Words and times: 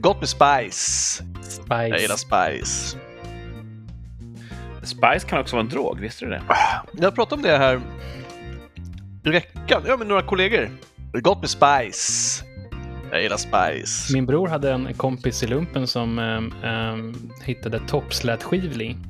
Gott 0.00 0.20
med 0.20 0.28
spice. 0.28 1.24
Jag 1.68 2.00
gillar 2.00 2.16
Spice. 2.16 2.64
spice. 2.66 2.98
Spice 4.82 5.28
kan 5.28 5.40
också 5.40 5.56
vara 5.56 5.64
en 5.64 5.70
drog, 5.70 6.00
visste 6.00 6.24
du 6.24 6.30
det? 6.30 6.42
Jag 6.92 7.14
pratade 7.14 7.34
om 7.36 7.42
det 7.42 7.58
här 7.58 7.80
i 9.24 9.30
veckan. 9.30 9.82
Ja, 9.86 9.96
med 9.96 10.06
några 10.06 10.22
kollegor. 10.22 10.70
Gott 11.12 11.40
med 11.40 11.50
spice. 11.50 12.44
Jag 13.10 13.22
gillar 13.22 13.36
spice. 13.36 14.12
Min 14.12 14.26
bror 14.26 14.48
hade 14.48 14.72
en 14.72 14.94
kompis 14.94 15.42
i 15.42 15.46
lumpen 15.46 15.86
som 15.86 16.18
ehm, 16.18 16.52
ehm, 16.64 17.30
hittade 17.44 17.80
toppslätskivling. 17.88 19.06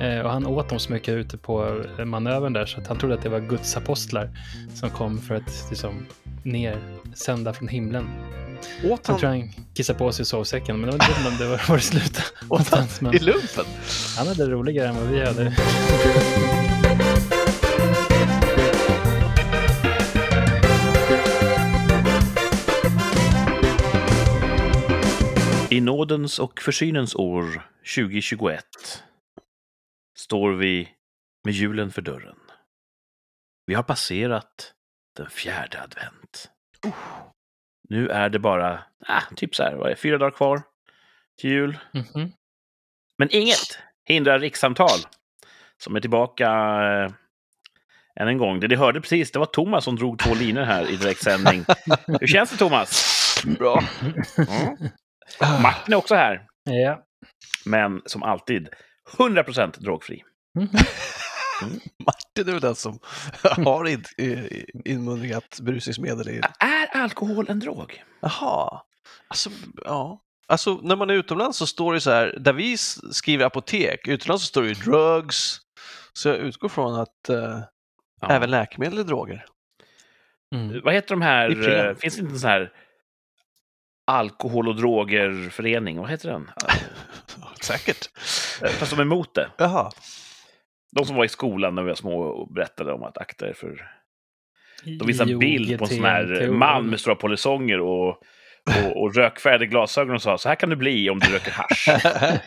Eh, 0.00 0.20
och 0.20 0.30
han 0.30 0.46
åt 0.46 0.68
dem 0.68 0.78
så 0.78 0.92
mycket 0.92 1.14
ute 1.14 1.36
på 1.36 1.82
manövern 2.04 2.52
där 2.52 2.66
så 2.66 2.80
att 2.80 2.86
han 2.86 2.98
trodde 2.98 3.14
att 3.14 3.22
det 3.22 3.28
var 3.28 3.40
Guds 3.40 3.76
apostlar 3.76 4.30
som 4.74 4.90
kom 4.90 5.18
för 5.18 5.34
att 5.34 5.66
liksom, 5.70 6.06
ner, 6.42 6.78
sända 7.14 7.52
från 7.52 7.68
himlen. 7.68 8.08
Åt 8.84 9.00
Jag 9.04 9.12
han 9.12 9.18
tror 9.18 9.30
han 9.30 9.52
kissade 9.74 9.98
på 9.98 10.12
sig 10.12 10.22
i 10.22 10.26
sovsäcken, 10.26 10.80
men 10.80 10.90
det 10.90 10.96
var 10.96 11.08
inte 11.08 11.28
om 11.28 11.36
det 11.38 11.46
var, 11.46 11.68
var 11.68 11.76
det 11.76 11.82
slut 11.82 12.20
åt 12.48 12.68
han. 12.68 12.86
Men 13.00 13.14
i 13.14 13.18
lumpen? 13.18 13.64
han 14.16 14.26
hade 14.26 14.46
det 14.46 14.52
roligare 14.52 14.88
än 14.88 14.96
vad 14.96 15.06
vi 15.06 15.26
hade. 15.26 15.52
I 25.70 25.80
nådens 25.80 26.38
och 26.38 26.60
försynens 26.60 27.14
år 27.14 27.62
2021 27.94 28.64
står 30.26 30.52
vi 30.52 30.88
med 31.44 31.54
julen 31.54 31.90
för 31.92 32.02
dörren. 32.02 32.36
Vi 33.66 33.74
har 33.74 33.82
passerat 33.82 34.72
den 35.16 35.30
fjärde 35.30 35.82
advent. 35.82 36.50
Nu 37.88 38.08
är 38.08 38.28
det 38.28 38.38
bara, 38.38 38.82
ah, 39.06 39.22
typ 39.36 39.54
så 39.54 39.62
här, 39.62 39.74
vad 39.74 39.90
är 39.90 39.94
fyra 39.94 40.18
dagar 40.18 40.30
kvar 40.30 40.62
till 41.40 41.50
jul. 41.50 41.78
Mhm. 41.92 42.32
Men 43.18 43.28
inget 43.30 43.78
hindrar 44.04 44.38
rikssamtal 44.38 44.98
som 45.82 45.96
är 45.96 46.00
tillbaka 46.00 46.46
eh, 46.46 47.12
än 48.20 48.28
en 48.28 48.38
gång. 48.38 48.60
Det 48.60 48.68
ni 48.68 48.74
hörde 48.74 49.00
precis, 49.00 49.30
det 49.32 49.38
var 49.38 49.46
Thomas 49.46 49.84
som 49.84 49.96
drog 49.96 50.18
två 50.18 50.34
linor 50.34 50.62
här 50.62 50.90
i 50.90 50.96
direktsändning. 50.96 51.64
Hur 52.20 52.26
känns 52.26 52.50
det 52.50 52.56
Thomas? 52.56 53.02
Bra. 53.58 53.82
Mm. 55.42 55.62
Martin 55.62 55.92
är 55.94 55.96
också 55.98 56.14
här, 56.14 56.46
Ja. 56.64 57.04
men 57.64 58.02
som 58.06 58.22
alltid 58.22 58.68
100% 59.12 59.78
drogfri. 59.80 60.24
Mhm. 60.54 60.68
Martin 62.06 62.48
är 62.48 62.52
väl 62.52 62.60
den 62.60 62.74
som 62.74 62.98
har 63.42 63.88
in- 63.88 64.04
inmundigat 64.84 65.60
berusningsmedel 65.62 66.28
i... 66.28 66.40
Är 66.58 66.96
alkohol 66.96 67.46
en 67.48 67.58
drog? 67.60 68.02
Jaha. 68.20 68.82
Alltså, 69.28 69.50
ja. 69.84 70.22
Alltså, 70.48 70.74
när 70.82 70.96
man 70.96 71.10
är 71.10 71.14
utomlands 71.14 71.58
så 71.58 71.66
står 71.66 71.94
det 71.94 72.00
så 72.00 72.10
här, 72.10 72.36
där 72.40 72.52
vi 72.52 72.76
skriver 73.12 73.44
apotek, 73.44 74.08
utomlands 74.08 74.42
så 74.44 74.48
står 74.48 74.62
det 74.62 74.68
ju 74.68 74.74
drugs. 74.74 75.56
Så 76.12 76.28
jag 76.28 76.36
utgår 76.36 76.68
från 76.68 76.94
att 77.00 77.28
eh, 77.28 77.60
Ja. 78.20 78.28
även 78.30 78.50
läkemedel 78.50 78.98
är 78.98 79.04
droger. 79.04 79.44
Vad 80.50 80.60
Mm. 80.60 80.94
heter 80.94 81.08
de 81.08 81.22
här, 81.22 81.68
eh, 81.88 81.94
finns 81.96 82.14
det 82.14 82.20
inte 82.20 82.32
en 82.34 82.38
sån 82.40 82.50
här 82.50 82.72
alkohol 84.06 84.68
och 84.68 84.76
drogerförening? 84.76 86.00
Vad 86.00 86.10
heter 86.10 86.30
den? 86.30 86.50
Säkert. 87.66 88.10
Eh, 88.62 88.68
Fast 88.68 88.90
de 88.90 88.98
är 88.98 89.02
emot 89.02 89.34
det. 89.34 89.50
Jaha. 89.56 89.90
De 90.92 91.04
som 91.04 91.16
var 91.16 91.24
i 91.24 91.28
skolan 91.28 91.74
när 91.74 91.82
vi 91.82 91.88
var 91.88 91.94
små 91.94 92.20
och 92.20 92.52
berättade 92.52 92.92
om 92.92 93.02
att 93.02 93.18
akta 93.18 93.48
er 93.48 93.52
för... 93.52 93.90
De 94.98 95.06
visade 95.06 95.32
en 95.32 95.38
bild 95.38 95.78
på 95.78 95.84
en 95.84 95.90
sån 95.90 96.04
här 96.04 96.42
IOGT, 96.42 96.54
man 96.54 96.90
med 96.90 97.00
stora 97.00 97.14
polisonger 97.14 97.80
och, 97.80 98.08
och, 98.08 99.02
och 99.02 99.14
rökfärgade 99.14 99.66
glasögon 99.66 100.14
och 100.14 100.22
sa 100.22 100.38
så 100.38 100.48
här 100.48 100.56
kan 100.56 100.70
du 100.70 100.76
bli 100.76 101.10
om 101.10 101.18
du 101.18 101.32
röker 101.32 101.50
hasch. 101.50 101.88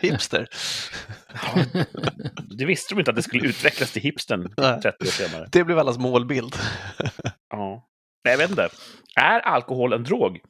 Hipster. 0.00 0.48
Det 2.58 2.64
visste 2.64 2.94
de 2.94 2.98
inte 2.98 3.10
att 3.10 3.16
det 3.16 3.22
skulle 3.22 3.48
utvecklas 3.48 3.92
till 3.92 4.02
hipstern 4.02 4.54
Nej. 4.56 4.80
30 4.80 5.04
år 5.04 5.06
senare. 5.06 5.48
Det 5.52 5.64
blev 5.64 5.78
allas 5.78 5.98
målbild. 5.98 6.54
Ja. 7.50 7.88
Nej, 8.24 8.32
jag 8.32 8.38
vet 8.38 8.50
inte. 8.50 8.68
Är 9.16 9.40
alkohol 9.40 9.92
en 9.92 10.04
drog? 10.04 10.40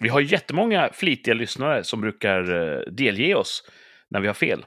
Vi 0.00 0.08
har 0.08 0.20
jättemånga 0.20 0.90
flitiga 0.92 1.34
lyssnare 1.34 1.84
som 1.84 2.00
brukar 2.00 2.54
eh, 2.54 2.80
delge 2.92 3.34
oss 3.34 3.62
när 4.10 4.20
vi 4.20 4.26
har 4.26 4.34
fel. 4.34 4.66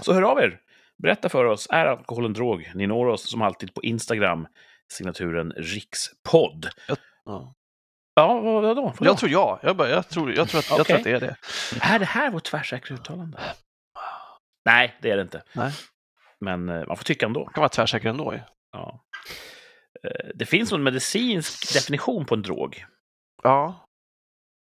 Så 0.00 0.12
hör 0.12 0.22
av 0.22 0.38
er. 0.38 0.60
Berätta 1.02 1.28
för 1.28 1.44
oss, 1.44 1.66
är 1.70 1.86
alkohol 1.86 2.24
en 2.24 2.32
drog? 2.32 2.72
Ni 2.74 2.86
når 2.86 3.06
oss 3.06 3.30
som 3.30 3.42
alltid 3.42 3.74
på 3.74 3.82
Instagram, 3.82 4.46
signaturen 4.92 5.52
rikspodd. 5.56 6.68
Ja. 7.24 7.54
Ja, 8.14 8.40
vad, 8.40 8.62
vadå? 8.62 8.82
vadå? 8.82 8.94
Jag 9.00 9.18
tror 9.18 9.30
ja. 9.30 9.60
Jag, 9.62 9.76
bara, 9.76 9.88
jag, 9.88 10.08
tror, 10.08 10.32
jag, 10.34 10.48
tror 10.48 10.58
att, 10.58 10.70
jag 10.70 10.86
tror 10.86 10.96
att 10.96 11.04
det 11.04 11.10
är 11.10 11.20
det. 11.20 11.36
Är 11.80 11.98
det 11.98 12.04
här 12.04 12.30
vårt 12.30 12.44
tvärsäkra 12.44 12.94
uttalande? 12.94 13.38
Nej, 14.64 14.98
det 15.02 15.10
är 15.10 15.16
det 15.16 15.22
inte. 15.22 15.42
Nej. 15.52 15.72
Men 16.40 16.68
eh, 16.68 16.86
man 16.86 16.96
får 16.96 17.04
tycka 17.04 17.26
ändå. 17.26 17.44
Det 17.44 17.52
kan 17.54 17.60
vara 17.60 17.68
tvärsäker 17.68 18.08
ändå. 18.08 18.34
Ja. 18.72 19.04
Eh, 20.02 20.28
Det 20.34 20.46
finns 20.46 20.72
en 20.72 20.82
medicinsk 20.82 21.74
definition 21.74 22.26
på 22.26 22.34
en 22.34 22.42
drog. 22.42 22.84
Ja. 23.42 23.86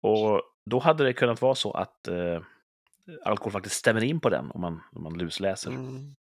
Och 0.03 0.43
då 0.71 0.79
hade 0.79 1.05
det 1.05 1.13
kunnat 1.13 1.43
vara 1.43 1.55
så 1.55 1.73
att 1.73 2.09
eh, 2.09 2.41
alkohol 3.25 3.53
faktiskt 3.53 3.77
stämmer 3.77 4.05
in 4.05 4.21
på 4.21 4.29
den 4.29 4.51
om 4.51 4.61
man, 4.61 4.81
om 4.93 5.03
man 5.03 5.19
lusläser. 5.19 5.71
Mm. 5.71 6.15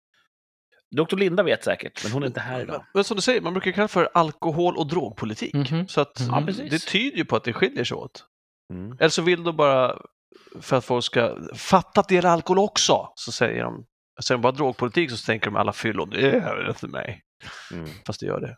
Dr. 0.97 1.17
Linda 1.17 1.43
vet 1.43 1.65
säkert, 1.65 2.05
men 2.05 2.13
hon 2.13 2.23
är 2.23 2.27
inte 2.27 2.41
här 2.41 2.61
idag. 2.61 2.85
Men 2.95 3.05
som 3.05 3.17
du 3.17 3.23
säger, 3.23 3.41
man 3.41 3.53
brukar 3.53 3.73
kalla 3.73 3.85
det 3.85 3.93
för 3.93 4.09
alkohol 4.15 4.77
och 4.77 4.87
drogpolitik. 4.87 5.55
Mhm. 5.55 5.89
Så 5.89 6.01
att 6.01 6.21
Mm. 6.21 6.49
Ja, 6.49 6.53
det 6.71 6.79
tyder 6.79 7.17
ju 7.17 7.25
på 7.25 7.37
att 7.37 7.45
det 7.45 7.53
skiljer 7.53 7.85
sig 7.85 7.95
åt. 7.97 8.25
Mm. 8.73 8.93
Eller 9.01 9.09
så 9.09 9.23
vill 9.23 9.45
de 9.45 9.57
bara, 9.57 9.99
för 10.61 10.77
att 10.77 10.85
folk 10.85 11.05
ska 11.05 11.37
fatta 11.55 12.01
att 12.01 12.09
det 12.09 12.17
är 12.17 12.27
alkohol 12.27 12.59
också, 12.59 13.13
så 13.15 13.33
säger 13.33 13.63
de, 13.63 13.87
säger 14.25 14.37
de 14.37 14.43
bara 14.43 14.53
drogpolitik 14.53 15.11
så 15.11 15.27
tänker 15.27 15.47
de 15.47 15.57
alla 15.57 15.73
fyllon, 15.73 16.11
det 16.11 16.41
hör 16.41 16.69
inte 16.69 16.87
mig. 16.87 17.23
Mm. 17.73 17.89
Fast 18.07 18.21
det 18.21 18.27
gör 18.27 18.41
det. 18.41 18.57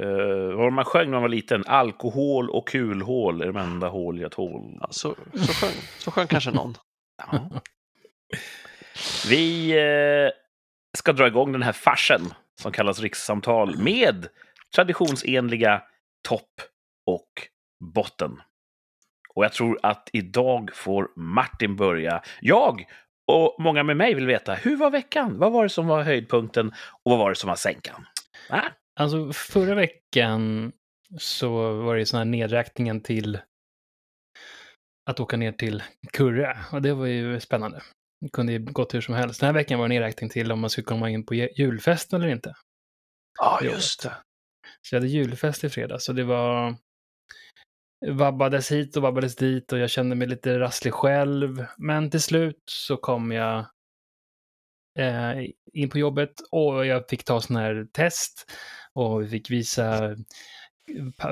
Uh, 0.00 0.54
vad 0.54 0.72
man 0.72 0.84
sjöng 0.84 1.04
när 1.04 1.12
man 1.12 1.22
var 1.22 1.28
liten? 1.28 1.64
Alkohol 1.66 2.50
och 2.50 2.68
kulhål 2.68 3.42
är 3.42 3.46
de 3.46 3.56
enda 3.56 3.88
hål 3.88 4.20
jag 4.20 4.32
tål. 4.32 4.78
Ja, 4.80 4.88
så, 4.90 5.14
så, 5.34 5.52
sjöng, 5.52 5.82
så 5.98 6.10
sjöng 6.10 6.26
kanske 6.26 6.50
någon. 6.50 6.74
Ja. 7.18 7.50
Vi 9.28 9.70
eh, 9.70 10.30
ska 10.98 11.12
dra 11.12 11.26
igång 11.26 11.52
den 11.52 11.62
här 11.62 11.72
farsen 11.72 12.20
som 12.60 12.72
kallas 12.72 13.00
rikssamtal 13.00 13.76
med 13.78 14.26
traditionsenliga 14.74 15.82
topp 16.28 16.60
och 17.06 17.28
botten. 17.94 18.40
Och 19.34 19.44
jag 19.44 19.52
tror 19.52 19.78
att 19.82 20.08
idag 20.12 20.70
får 20.74 21.08
Martin 21.16 21.76
börja. 21.76 22.22
Jag 22.40 22.84
och 23.26 23.56
många 23.58 23.82
med 23.82 23.96
mig 23.96 24.14
vill 24.14 24.26
veta, 24.26 24.54
hur 24.54 24.76
var 24.76 24.90
veckan? 24.90 25.38
Vad 25.38 25.52
var 25.52 25.62
det 25.62 25.68
som 25.68 25.86
var 25.86 26.02
höjdpunkten 26.02 26.72
och 27.02 27.10
vad 27.10 27.18
var 27.18 27.28
det 27.30 27.36
som 27.36 27.48
var 27.48 27.56
sänkan? 27.56 28.06
Ah, 28.50 28.68
Alltså 29.00 29.32
förra 29.32 29.74
veckan 29.74 30.72
så 31.18 31.72
var 31.82 31.96
det 31.96 32.06
sån 32.06 32.18
här 32.18 32.24
nedräkningen 32.24 33.00
till 33.00 33.40
att 35.10 35.20
åka 35.20 35.36
ner 35.36 35.52
till 35.52 35.82
Kurre. 36.12 36.58
Och 36.72 36.82
det 36.82 36.94
var 36.94 37.06
ju 37.06 37.40
spännande. 37.40 37.82
Det 38.20 38.28
kunde 38.28 38.52
ju 38.52 38.58
gått 38.58 38.94
hur 38.94 39.00
som 39.00 39.14
helst. 39.14 39.40
Den 39.40 39.46
här 39.46 39.54
veckan 39.54 39.78
var 39.78 39.88
det 39.88 39.94
nedräkning 39.94 40.30
till 40.30 40.52
om 40.52 40.60
man 40.60 40.70
skulle 40.70 40.84
komma 40.84 41.10
in 41.10 41.26
på 41.26 41.34
ju- 41.34 41.52
julfesten 41.56 42.20
eller 42.22 42.32
inte. 42.32 42.54
Ja, 43.38 43.58
jobbet. 43.62 43.76
just 43.76 44.02
det. 44.02 44.16
Så 44.82 44.94
jag 44.94 45.00
hade 45.00 45.12
julfest 45.12 45.64
i 45.64 45.68
fredags 45.70 46.08
och 46.08 46.14
det 46.14 46.24
var 46.24 46.76
vabbades 48.06 48.72
hit 48.72 48.96
och 48.96 49.02
vabbades 49.02 49.36
dit 49.36 49.72
och 49.72 49.78
jag 49.78 49.90
kände 49.90 50.16
mig 50.16 50.28
lite 50.28 50.58
rasslig 50.58 50.94
själv. 50.94 51.66
Men 51.78 52.10
till 52.10 52.22
slut 52.22 52.62
så 52.70 52.96
kom 52.96 53.32
jag 53.32 53.58
eh, 54.98 55.32
in 55.72 55.90
på 55.90 55.98
jobbet 55.98 56.32
och 56.50 56.86
jag 56.86 57.08
fick 57.08 57.24
ta 57.24 57.40
sån 57.40 57.56
här 57.56 57.86
test 57.92 58.52
och 58.94 59.22
vi 59.22 59.28
fick 59.28 59.50
visa 59.50 60.16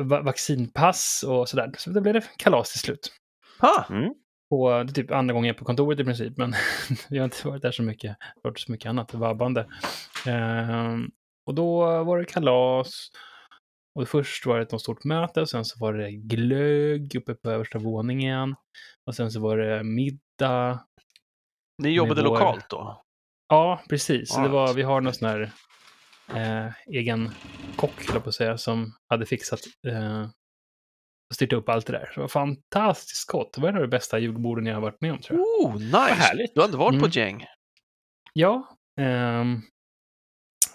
va- 0.00 0.22
vaccinpass 0.22 1.24
och 1.28 1.48
sådär. 1.48 1.70
Så 1.78 1.90
det 1.90 2.00
blev 2.00 2.14
det 2.14 2.24
kalas 2.38 2.70
till 2.70 2.80
slut. 2.80 3.12
Ah, 3.58 3.84
mm. 3.90 4.14
Och 4.50 4.70
det 4.86 4.92
är 4.92 4.94
typ 4.94 5.10
andra 5.10 5.34
gången 5.34 5.54
på 5.54 5.64
kontoret 5.64 6.00
i 6.00 6.04
princip, 6.04 6.36
men 6.36 6.54
vi 7.10 7.18
har 7.18 7.24
inte 7.24 7.48
varit 7.48 7.62
där 7.62 7.72
så 7.72 7.82
mycket, 7.82 8.16
varit 8.42 8.60
så 8.60 8.72
mycket 8.72 8.88
annat 8.88 9.14
vabbande. 9.14 9.66
Ehm, 10.26 11.10
och 11.46 11.54
då 11.54 12.04
var 12.04 12.18
det 12.18 12.24
kalas. 12.24 12.90
Och 13.94 14.08
först 14.08 14.46
var 14.46 14.56
det 14.56 14.62
ett 14.62 14.72
något 14.72 14.80
stort 14.82 15.04
möte 15.04 15.40
och 15.40 15.48
sen 15.50 15.64
så 15.64 15.78
var 15.80 15.92
det 15.92 16.10
glögg 16.12 17.16
uppe 17.16 17.34
på 17.34 17.50
översta 17.50 17.78
våningen. 17.78 18.54
Och 19.06 19.14
sen 19.14 19.30
så 19.30 19.40
var 19.40 19.56
det 19.56 19.82
middag. 19.84 20.84
ni 21.82 21.90
jobbade 21.90 22.22
vår- 22.22 22.28
lokalt 22.30 22.70
då? 22.70 23.02
Ja, 23.48 23.80
precis. 23.88 24.28
Så 24.32 24.40
det 24.40 24.46
Ja. 24.46 24.52
var, 24.52 24.74
vi 24.74 24.82
har 24.82 25.00
någon 25.00 25.14
sån 25.14 25.28
här 25.28 25.52
eh, 26.36 26.72
egen 26.86 27.30
kock, 27.76 28.10
höll 28.12 28.20
på 28.20 28.28
att 28.28 28.34
säga, 28.34 28.58
som 28.58 28.92
hade 29.08 29.26
fixat 29.26 29.60
eh, 29.88 30.22
och 31.30 31.34
styrt 31.34 31.52
upp 31.52 31.68
allt 31.68 31.86
det 31.86 31.92
där. 31.92 32.10
Det 32.14 32.20
var 32.20 32.28
fantastiskt 32.28 33.26
gott. 33.30 33.52
Det 33.52 33.60
var 33.60 33.68
en 33.68 33.74
av 33.74 33.80
de 33.80 33.88
bästa 33.88 34.18
julborden 34.18 34.66
jag 34.66 34.74
har 34.74 34.82
varit 34.82 35.00
med 35.00 35.12
om, 35.12 35.18
tror 35.18 35.38
jag. 35.38 35.46
Oh, 35.66 35.74
nice! 35.74 35.96
härligt. 35.96 36.54
Du 36.54 36.60
har 36.60 36.66
inte 36.68 36.78
varit 36.78 36.92
på 36.92 36.96
Mm. 36.96 37.08
ett 37.08 37.16
gäng? 37.16 37.44
Ja. 38.32 38.76
ehm, 39.00 39.60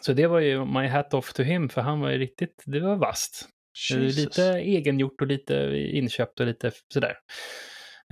så 0.01 0.13
det 0.13 0.27
var 0.27 0.39
ju 0.39 0.65
my 0.65 0.87
hat 0.87 1.13
off 1.13 1.33
to 1.33 1.43
him, 1.43 1.69
för 1.69 1.81
han 1.81 1.99
var 1.99 2.09
ju 2.09 2.17
riktigt, 2.17 2.63
det 2.65 2.79
var 2.79 2.95
vast. 2.95 3.49
Jesus. 3.91 4.17
Lite 4.17 4.43
egengjort 4.51 5.21
och 5.21 5.27
lite 5.27 5.53
inköpt 5.93 6.39
och 6.39 6.45
lite 6.45 6.71
sådär. 6.93 7.17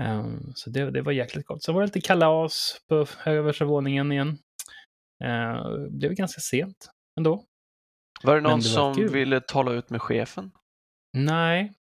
Ehm, 0.02 0.40
så 0.56 0.70
det, 0.70 0.92
det 0.92 1.02
var 1.02 1.12
jäkligt 1.12 1.46
gott. 1.46 1.64
Sen 1.64 1.76
var 1.76 1.82
det 1.82 1.88
lite 1.88 2.02
kalas 2.02 2.78
på 2.90 3.06
översta 3.26 3.66
våningen 3.66 4.12
igen. 4.12 4.38
Uh, 5.24 5.64
det 5.74 5.98
blev 5.98 6.14
ganska 6.14 6.42
sent 6.42 6.90
ändå. 7.18 7.44
Var 8.24 8.36
det 8.36 8.42
någon 8.42 8.60
det 8.60 8.66
som 8.66 8.96
kul. 8.96 9.10
ville 9.10 9.42
tala 9.42 9.72
ut 9.72 9.90
med 9.90 10.02
chefen? 10.02 10.52
Nej, 11.18 11.74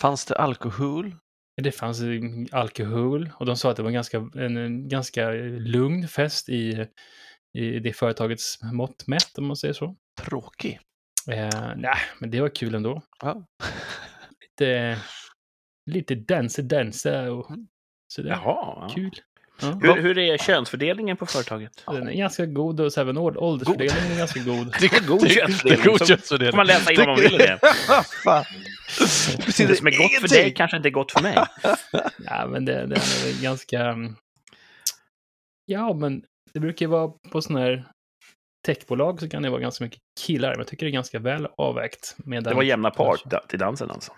Fanns 0.00 0.24
det 0.26 0.36
alkohol? 0.36 1.16
det 1.62 1.72
fanns 1.72 2.00
eh, 2.00 2.20
alkohol 2.52 3.30
och 3.38 3.46
de 3.46 3.56
sa 3.56 3.70
att 3.70 3.76
det 3.76 3.82
var 3.82 3.88
en 3.90 3.94
ganska, 3.94 4.16
en, 4.34 4.56
en 4.56 4.88
ganska 4.88 5.30
lugn 5.58 6.08
fest 6.08 6.48
i, 6.48 6.86
i 7.58 7.78
det 7.78 7.92
företagets 7.92 8.62
mått 8.62 9.06
mätt, 9.06 9.38
om 9.38 9.46
man 9.46 9.56
säger 9.56 9.74
så. 9.74 9.96
Tråkig. 10.20 10.80
Uh, 11.30 11.72
nej, 11.76 11.96
men 12.20 12.30
det 12.30 12.40
var 12.40 12.48
kul 12.48 12.74
ändå. 12.74 13.02
Ja. 13.20 13.46
Lite, 14.40 14.98
lite 15.90 16.14
dansa, 16.14 16.62
dansa 16.62 17.32
och 17.32 17.50
Mm. 17.50 17.66
sådär. 18.12 18.30
Jaha. 18.30 18.78
ja. 18.80 18.88
Kul. 18.94 19.10
Ja. 19.60 19.78
Hur, 19.82 20.02
hur 20.02 20.18
är 20.18 20.38
könsfördelningen 20.38 21.16
på 21.16 21.26
företaget? 21.26 21.84
Den 21.86 22.08
är 22.08 22.12
ganska 22.12 22.46
god 22.46 22.80
och 22.80 22.98
även 22.98 23.18
åld- 23.18 23.36
åldersfördelningen 23.36 24.12
är 24.12 24.18
ganska 24.18 24.40
god. 24.40 24.74
Det 24.80 24.86
är 24.86 25.06
god 25.06 25.30
könsfördelning. 25.30 25.86
god 25.86 25.98
Så 25.98 26.06
könsfördelning. 26.06 26.52
får 26.52 26.56
man 26.56 26.66
läsa 26.66 26.92
in 26.92 26.98
vad 26.98 27.08
man 27.08 27.16
vill 27.20 27.34
i 27.34 27.38
det. 27.38 27.58
Det 29.56 29.76
som 29.76 29.86
är 29.86 29.98
gott 29.98 30.20
för 30.20 30.28
dig 30.28 30.54
kanske 30.54 30.76
inte 30.76 30.88
är 30.88 30.90
gott 30.90 31.12
för 31.12 31.22
mig. 31.22 31.38
Ja, 32.24 32.46
men 32.46 32.64
det, 32.64 32.86
det 32.86 32.96
är 32.96 33.42
ganska... 33.42 33.80
mm, 33.80 34.16
Ja, 35.66 35.94
men 35.94 36.22
det 36.52 36.60
brukar 36.60 36.86
ju 36.86 36.90
vara 36.90 37.08
på 37.32 37.42
sådana 37.42 37.64
här 37.64 37.84
techbolag 38.66 39.20
så 39.20 39.28
kan 39.28 39.42
det 39.42 39.50
vara 39.50 39.60
ganska 39.60 39.84
mycket 39.84 40.00
killar. 40.20 40.48
Men 40.50 40.58
jag 40.58 40.66
tycker 40.66 40.86
det 40.86 40.90
är 40.90 40.92
ganska 40.92 41.18
väl 41.18 41.48
avvägt. 41.58 42.14
Med 42.18 42.44
Det 42.44 42.54
var 42.54 42.62
jämna 42.62 42.90
par 42.90 43.16
till 43.48 43.58
dansen 43.58 43.90
alltså. 43.90 44.12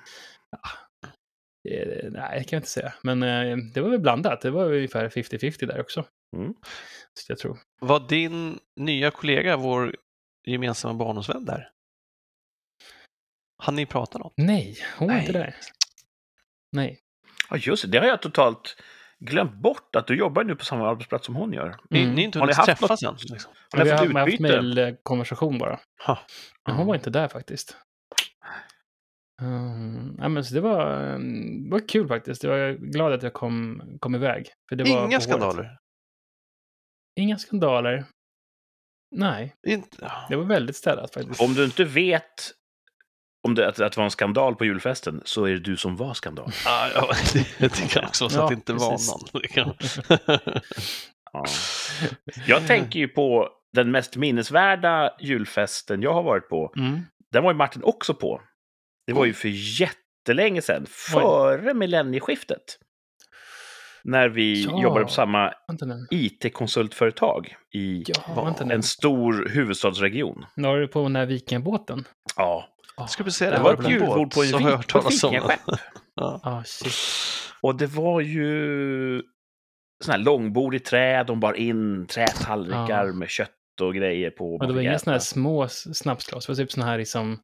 Eh, 1.73 2.11
Nej, 2.11 2.39
det 2.39 2.45
kan 2.45 2.57
jag 2.57 2.61
inte 2.61 2.69
säga. 2.71 2.95
Men 3.03 3.23
eh, 3.23 3.57
det 3.75 3.81
var 3.81 3.91
väl 3.91 4.01
blandat. 4.01 4.41
Det 4.41 4.51
var 4.51 4.73
ungefär 4.73 5.09
50-50 5.09 5.67
där 5.67 5.81
också. 5.81 6.05
Mm. 6.37 6.55
Så 7.15 7.33
jag 7.33 7.39
tror. 7.39 7.59
Var 7.81 8.09
din 8.09 8.59
nya 8.77 9.11
kollega, 9.11 9.57
vår 9.57 9.97
gemensamma 10.47 10.95
barndomsvän 10.95 11.45
där? 11.45 11.71
Han 13.63 13.77
ni 13.77 13.87
prata 13.87 14.19
något? 14.19 14.35
Nej, 14.37 14.77
hon 14.99 15.09
var 15.09 15.15
Nej. 15.15 15.27
inte 15.27 15.39
där. 15.39 15.57
Nej. 16.73 17.01
Ja, 17.51 17.57
just 17.57 17.83
det. 17.83 17.89
Det 17.91 17.99
har 17.99 18.07
jag 18.07 18.23
totalt 18.23 18.77
glömt 19.19 19.55
bort. 19.63 19.97
Att 19.97 20.07
du 20.07 20.17
jobbar 20.19 20.45
nu 20.45 20.57
på 20.57 20.65
samma 20.65 20.89
arbetsplats 20.89 21.27
som 21.27 21.35
hon 21.37 21.53
gör. 21.53 21.67
Mm. 21.69 21.79
ni 21.91 22.15
har 22.15 22.19
inte 22.25 22.39
Har 22.39 22.47
ni 22.47 22.53
haft 22.53 22.67
träffas 22.67 23.03
något- 23.03 23.23
än? 23.23 23.27
Liksom. 23.33 23.53
Har 23.73 23.79
ni 23.79 23.85
vi 23.85 23.91
haft 23.91 24.13
har 24.13 24.21
haft 24.21 24.41
mejlkonversation 24.41 25.59
bara. 25.59 25.81
Ha. 26.07 26.19
Men 26.67 26.77
hon 26.77 26.87
var 26.87 26.95
inte 26.95 27.11
där 27.11 27.29
faktiskt. 27.29 27.77
Um, 29.43 30.17
ja, 30.21 30.29
men 30.29 30.44
så 30.44 30.55
det 30.55 30.61
var, 30.61 30.88
det 31.65 31.71
var 31.71 31.88
kul 31.88 32.09
faktiskt. 32.09 32.43
Jag 32.43 32.50
var 32.50 32.73
glad 32.73 33.12
att 33.12 33.23
jag 33.23 33.33
kom, 33.33 33.83
kom 34.00 34.15
iväg. 34.15 34.49
För 34.69 34.77
det 34.77 34.85
var 34.85 34.91
Inga 34.91 35.00
håret. 35.00 35.23
skandaler? 35.23 35.79
Inga 37.21 37.38
skandaler. 37.38 38.05
Nej, 39.17 39.55
Inte... 39.67 40.11
det 40.29 40.37
var 40.37 40.44
väldigt 40.44 40.77
städat 40.77 41.15
faktiskt. 41.15 41.41
Om 41.41 41.55
du 41.55 41.65
inte 41.65 41.85
vet 41.85 42.53
om 43.49 43.55
det, 43.55 43.69
att, 43.69 43.81
att 43.81 43.93
det 43.93 43.97
var 43.97 44.05
en 44.05 44.11
skandal 44.11 44.55
på 44.56 44.65
julfesten 44.65 45.23
så 45.25 45.44
är 45.44 45.53
det 45.53 45.59
du 45.61 45.77
som 45.77 45.97
var 45.97 46.15
skandal. 46.15 46.50
Ja, 46.65 46.91
ja, 46.94 47.11
det, 47.32 47.59
det 47.59 47.91
kan 47.91 48.05
också 48.05 48.25
vara 48.25 48.31
så 48.31 48.39
Ja, 48.39 48.43
att 48.44 48.49
det 48.49 48.55
inte 48.55 48.73
precis. 48.73 49.09
var 49.09 49.19
någon. 49.32 49.49
Kan... 49.49 49.75
Ja. 51.32 51.44
Jag 52.47 52.67
tänker 52.67 52.99
ju 52.99 53.09
på 53.09 53.49
den 53.73 53.91
mest 53.91 54.17
minnesvärda 54.17 55.11
julfesten 55.21 56.03
jag 56.03 56.15
har 56.15 56.23
varit 56.23 56.49
på. 56.49 56.73
Mm. 56.77 57.00
Den 57.32 57.43
var 57.43 57.50
ju 57.53 57.56
Martin 57.56 57.82
också 57.82 58.15
på. 58.15 58.41
Det 59.06 59.12
var 59.12 59.25
ju 59.25 59.32
för 59.32 59.49
jättelänge 59.81 60.62
sedan, 60.62 60.87
före 60.88 61.75
millennieskiftet. 61.75 62.79
När 64.05 64.29
vi 64.29 64.62
Ja. 64.64 64.82
jobbade 64.82 65.05
på 65.05 65.11
samma. 65.11 65.53
IT-konsultföretag 66.11 67.56
i 67.75 68.05
Ja, 68.06 68.55
en 68.70 68.82
stor 68.82 69.49
huvudstadsregion. 69.49 70.47
Nu 70.56 70.69
har 70.69 70.79
du 70.79 70.88
på 70.88 71.03
den 71.03 71.17
här 71.17 71.26
vikingabåten. 71.26 72.05
Ja, 72.37 72.69
Ja, 72.99 73.06
Ska 73.06 73.25
vi 73.25 73.31
se, 73.31 73.44
det 73.44 73.50
det 73.56 73.62
var 73.62 73.75
ett 73.75 73.88
julbord 73.91 74.35
på, 74.35 74.43
en 74.43 74.49
vik- 74.49 74.61
hört 74.62 74.93
på 74.93 75.00
vikingaskepp. 75.00 75.61
Ja. 76.14 76.62
shit. 76.67 76.93
Och 77.62 77.76
det 77.76 77.87
var 77.87 78.20
ju 78.20 79.23
såna 80.05 80.17
här 80.17 80.25
långbord 80.25 80.75
i 80.75 80.79
trä, 80.79 81.25
de 81.25 81.41
bar 81.41 81.53
in 81.55 82.06
trätallrikar 82.06 83.06
Ja. 83.06 83.12
med 83.12 83.29
kött 83.31 83.50
och 83.81 83.94
grejer 83.94 84.31
på. 84.31 84.55
Och 84.56 84.67
det 84.67 84.73
var 84.73 84.81
inga 84.81 84.99
sådana 84.99 85.14
här 85.14 85.20
små 85.20 85.69
snapsglas. 85.69 86.47
Det 86.47 86.53
var 86.53 86.56
typ 86.56 86.73
sådana 86.73 86.91
här 86.91 86.99
liksom, 86.99 87.38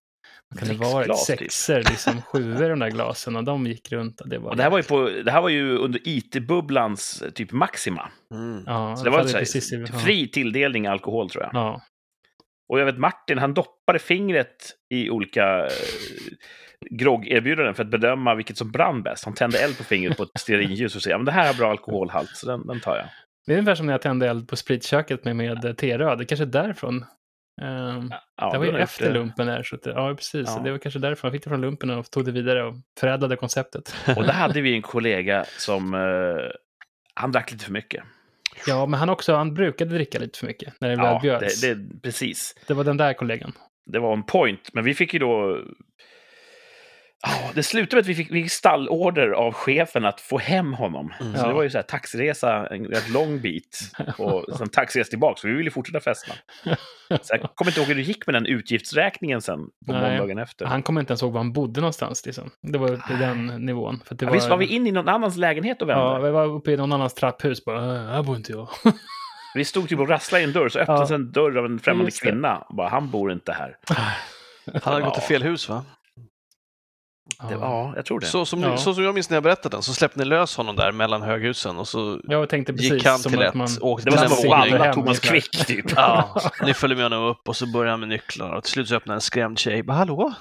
kan 0.58 0.68
det 0.68 0.74
vara, 0.74 1.04
Dricksglas, 1.04 1.26
typ. 1.26 1.38
sexer, 1.38 1.78
liksom 1.78 2.22
sjuor 2.22 2.68
de 2.68 2.78
där 2.78 2.90
glasen. 2.90 3.36
Och 3.36 3.44
de 3.44 3.66
gick 3.66 3.92
runt. 3.92 4.20
Och 4.20 4.28
det 4.28 4.38
var, 4.38 4.50
Och 4.50 4.56
det 4.56 4.62
här 4.62 4.70
var 4.70 4.78
ju, 4.78 4.84
på, 4.84 5.08
det 5.24 5.30
här 5.30 5.42
var 5.42 5.48
ju 5.48 5.78
under 5.78 6.00
IT-bubblans 6.04 7.22
typ 7.34 7.52
maxima. 7.52 8.10
Mm. 8.34 8.62
Ja, 8.66 8.96
Så 8.96 9.04
det 9.04 9.10
var 9.10 9.18
hade 9.18 9.28
så 9.30 9.36
här, 9.36 9.42
precis, 9.44 9.72
fri 10.04 10.28
tilldelning 10.28 10.86
alkohol 10.86 11.30
tror 11.30 11.44
jag. 11.44 11.50
Ja. 11.54 11.82
Och 12.72 12.80
jag 12.80 12.84
vet 12.84 12.98
Martin, 12.98 13.38
han 13.38 13.54
doppade 13.54 13.98
fingret 13.98 14.72
i 14.94 15.10
olika 15.10 15.64
eh, 15.66 15.70
groggerbjudanden 16.90 17.74
för 17.74 17.82
att 17.84 17.90
bedöma 17.90 18.34
vilket 18.34 18.56
som 18.56 18.70
brann 18.70 19.02
bäst. 19.02 19.24
Han 19.24 19.34
tände 19.34 19.58
eld 19.58 19.78
på 19.78 19.84
fingret 19.84 20.16
på 20.16 20.22
ett 20.22 20.30
stearinljus 20.38 20.96
och 20.96 21.02
sa 21.02 21.10
men 21.10 21.24
det 21.24 21.32
här 21.32 21.46
har 21.46 21.54
bra 21.54 21.70
alkoholhalt, 21.70 22.30
så 22.34 22.46
den, 22.46 22.66
den 22.66 22.80
tar 22.80 22.96
jag. 22.96 23.06
Det 23.46 23.52
är 23.52 23.58
ungefär 23.58 23.74
som 23.74 23.86
när 23.86 23.92
jag 23.92 24.02
tände 24.02 24.28
eld 24.28 24.48
på 24.48 24.56
spritköket 24.56 25.24
med, 25.24 25.36
med 25.36 25.76
T-röd. 25.78 26.18
Det 26.18 26.24
kanske 26.24 26.44
är 26.44 26.46
därifrån. 26.46 27.04
Ehm, 27.62 28.12
Ja, 28.36 28.52
det 28.52 28.58
var 28.58 28.64
ju 28.64 28.78
efter 28.78 29.06
det. 29.06 29.12
lumpen 29.12 29.46
där. 29.46 29.62
Så 29.62 29.76
att, 29.76 29.82
det- 29.82 29.90
ja, 29.90 30.14
precis. 30.14 30.48
Ja. 30.56 30.62
Det 30.64 30.70
var 30.70 30.78
kanske 30.78 31.00
därför 31.00 31.28
jag 31.28 31.32
fick 31.32 31.44
det 31.44 31.50
från 31.50 31.60
lumpen 31.60 31.90
och 31.90 32.10
tog 32.10 32.24
det 32.24 32.32
vidare 32.32 32.64
och 32.64 32.74
förädlade 33.00 33.36
konceptet. 33.36 33.94
Och 34.16 34.22
där 34.24 34.32
hade 34.32 34.60
vi 34.60 34.74
en 34.74 34.82
kollega 34.82 35.44
som... 35.58 35.94
Eh, 35.94 36.50
han 37.14 37.32
drack 37.32 37.52
lite 37.52 37.64
för 37.64 37.72
mycket. 37.72 38.04
Ja, 38.66 38.86
men 38.86 39.00
han 39.00 39.08
också, 39.08 39.34
han 39.34 39.54
brukade 39.54 39.94
dricka 39.94 40.18
lite 40.18 40.38
för 40.38 40.46
mycket 40.46 40.74
när 40.80 40.88
det 40.90 40.96
väl 40.96 41.04
Ja, 41.06 41.20
bjöds. 41.22 41.60
det, 41.60 41.74
Det, 41.74 41.80
det, 41.94 42.00
precis. 42.00 42.54
var 42.68 42.84
den 42.84 42.96
där 42.96 43.12
kollegan. 43.14 43.52
Det 43.86 43.98
var 43.98 44.12
en 44.12 44.22
point, 44.22 44.70
men 44.72 44.84
vi 44.84 44.94
fick 44.94 45.12
ju 45.14 45.18
då... 45.18 45.58
Ja, 47.26 47.50
det 47.54 47.62
slutade 47.62 47.96
med 47.96 48.00
att 48.00 48.06
vi 48.08 48.14
fick, 48.14 48.30
vi 48.30 48.42
fick 48.42 48.52
stallorder 48.52 49.30
av 49.30 49.52
chefen 49.52 50.04
att 50.04 50.20
få 50.20 50.38
hem 50.38 50.72
honom. 50.72 51.12
Mm. 51.20 51.34
Så 51.34 51.40
Ja. 51.42 51.46
det 51.48 51.54
var 51.54 51.62
ju 51.62 51.70
så 51.70 51.78
här 51.78 51.82
taxiresa 51.82 52.66
en 52.66 52.84
rätt 52.86 53.08
lång 53.10 53.40
bit 53.40 53.80
och 54.18 54.44
sen 54.58 54.68
taxiresa 54.68 55.10
tillbaka, 55.10 55.40
så 55.40 55.48
vi 55.48 55.54
ville 55.54 55.70
fortsätta 55.70 56.00
festa. 56.00 56.32
Så 57.22 57.34
jag 57.40 57.54
kommer 57.54 57.70
inte 57.70 57.80
ihåg 57.80 57.88
hur 57.88 57.94
det 57.94 58.02
gick 58.02 58.26
med 58.26 58.34
den 58.34 58.46
utgiftsräkningen 58.46 59.42
sen 59.42 59.58
på 59.86 59.92
Nej. 59.92 60.10
måndagen 60.10 60.38
efter. 60.38 60.66
Han 60.66 60.82
kommer 60.82 61.00
inte 61.00 61.10
ens 61.12 61.22
ihåg 61.22 61.32
var 61.32 61.40
han 61.40 61.52
bodde 61.52 61.80
någonstans. 61.80 62.26
Liksom. 62.26 62.50
Det 62.60 62.78
var 62.78 62.88
på 62.88 63.12
den 63.12 63.46
nivån. 63.46 64.00
För 64.06 64.14
det 64.14 64.24
Ja, 64.24 64.32
Visst 64.32 64.48
var 64.48 64.56
vi 64.56 64.66
inne 64.66 64.88
i 64.88 64.92
någon 64.92 65.08
annans 65.08 65.36
lägenhet 65.36 65.82
och 65.82 65.88
vände? 65.88 66.04
Ja, 66.04 66.18
vi 66.18 66.30
var 66.30 66.44
uppe 66.46 66.72
i 66.72 66.76
någon 66.76 66.92
annans 66.92 67.14
trapphus. 67.14 67.64
Bara, 67.64 67.96
"Äh, 67.96 68.06
här 68.06 68.22
bor 68.22 68.36
inte 68.36 68.52
jag. 68.52 68.68
Vi 69.54 69.64
stod 69.64 69.88
typ 69.88 69.98
och 69.98 70.08
rasslade 70.08 70.42
i 70.42 70.46
en 70.46 70.52
dörr, 70.52 70.68
så 70.68 70.78
öppnades 70.78 71.10
Ja. 71.10 71.14
en 71.16 71.32
dörr 71.32 71.56
av 71.58 71.64
en 71.64 71.78
främmande 71.78 72.10
kvinna. 72.10 72.66
Bara, 72.70 72.88
han 72.88 73.10
bor 73.10 73.32
inte 73.32 73.52
här. 73.52 73.76
Han 74.82 74.92
hade 74.92 75.04
gått 75.04 75.14
till 75.14 75.22
Ja. 75.22 75.28
fel 75.28 75.42
hus 75.42 75.68
va? 75.68 75.84
Det, 77.48 77.54
ja, 77.54 77.92
jag 77.96 78.04
tror 78.06 78.20
det. 78.20 78.26
Så 78.26 78.46
som, 78.46 78.60
Ja. 78.62 78.76
så 78.76 78.94
som 78.94 79.04
jag 79.04 79.14
minns 79.14 79.30
när 79.30 79.36
jag 79.36 79.42
berättade 79.42 79.76
den 79.76 79.82
så 79.82 79.94
släppte 79.94 80.18
ni 80.18 80.24
lös 80.24 80.56
honom 80.56 80.76
där 80.76 80.92
mellan 80.92 81.22
höghusen 81.22 81.78
och 81.78 81.88
så 81.88 82.20
Jag 82.24 82.48
tänkte 82.48 82.72
precis 82.72 82.92
gick 82.92 83.04
han 83.06 83.18
som 83.18 83.32
till 83.32 83.42
att 83.42 83.48
ett, 83.48 83.54
man... 83.54 83.68
åkte 83.80 84.10
det 84.10 84.16
var 84.16 84.26
till 84.26 84.36
som 84.36 84.52
en 84.52 84.80
hem 84.82 84.94
Thomas. 84.94 85.20
Quick, 85.20 85.66
typ. 85.66 85.92
Ja, 85.96 86.40
ni 86.62 86.74
följde 86.74 86.96
med 86.96 87.04
honom 87.04 87.24
upp 87.24 87.48
och 87.48 87.56
så 87.56 87.66
började 87.66 87.90
han 87.90 88.00
med 88.00 88.08
nycklarna 88.08 88.56
och 88.56 88.62
till 88.64 88.72
slut 88.72 88.88
så 88.88 88.94
öppnade 88.94 89.16
en 89.16 89.20
skrämd 89.20 89.58
tjej. 89.58 89.82
Bara, 89.82 89.96
Hallå? 89.96 90.34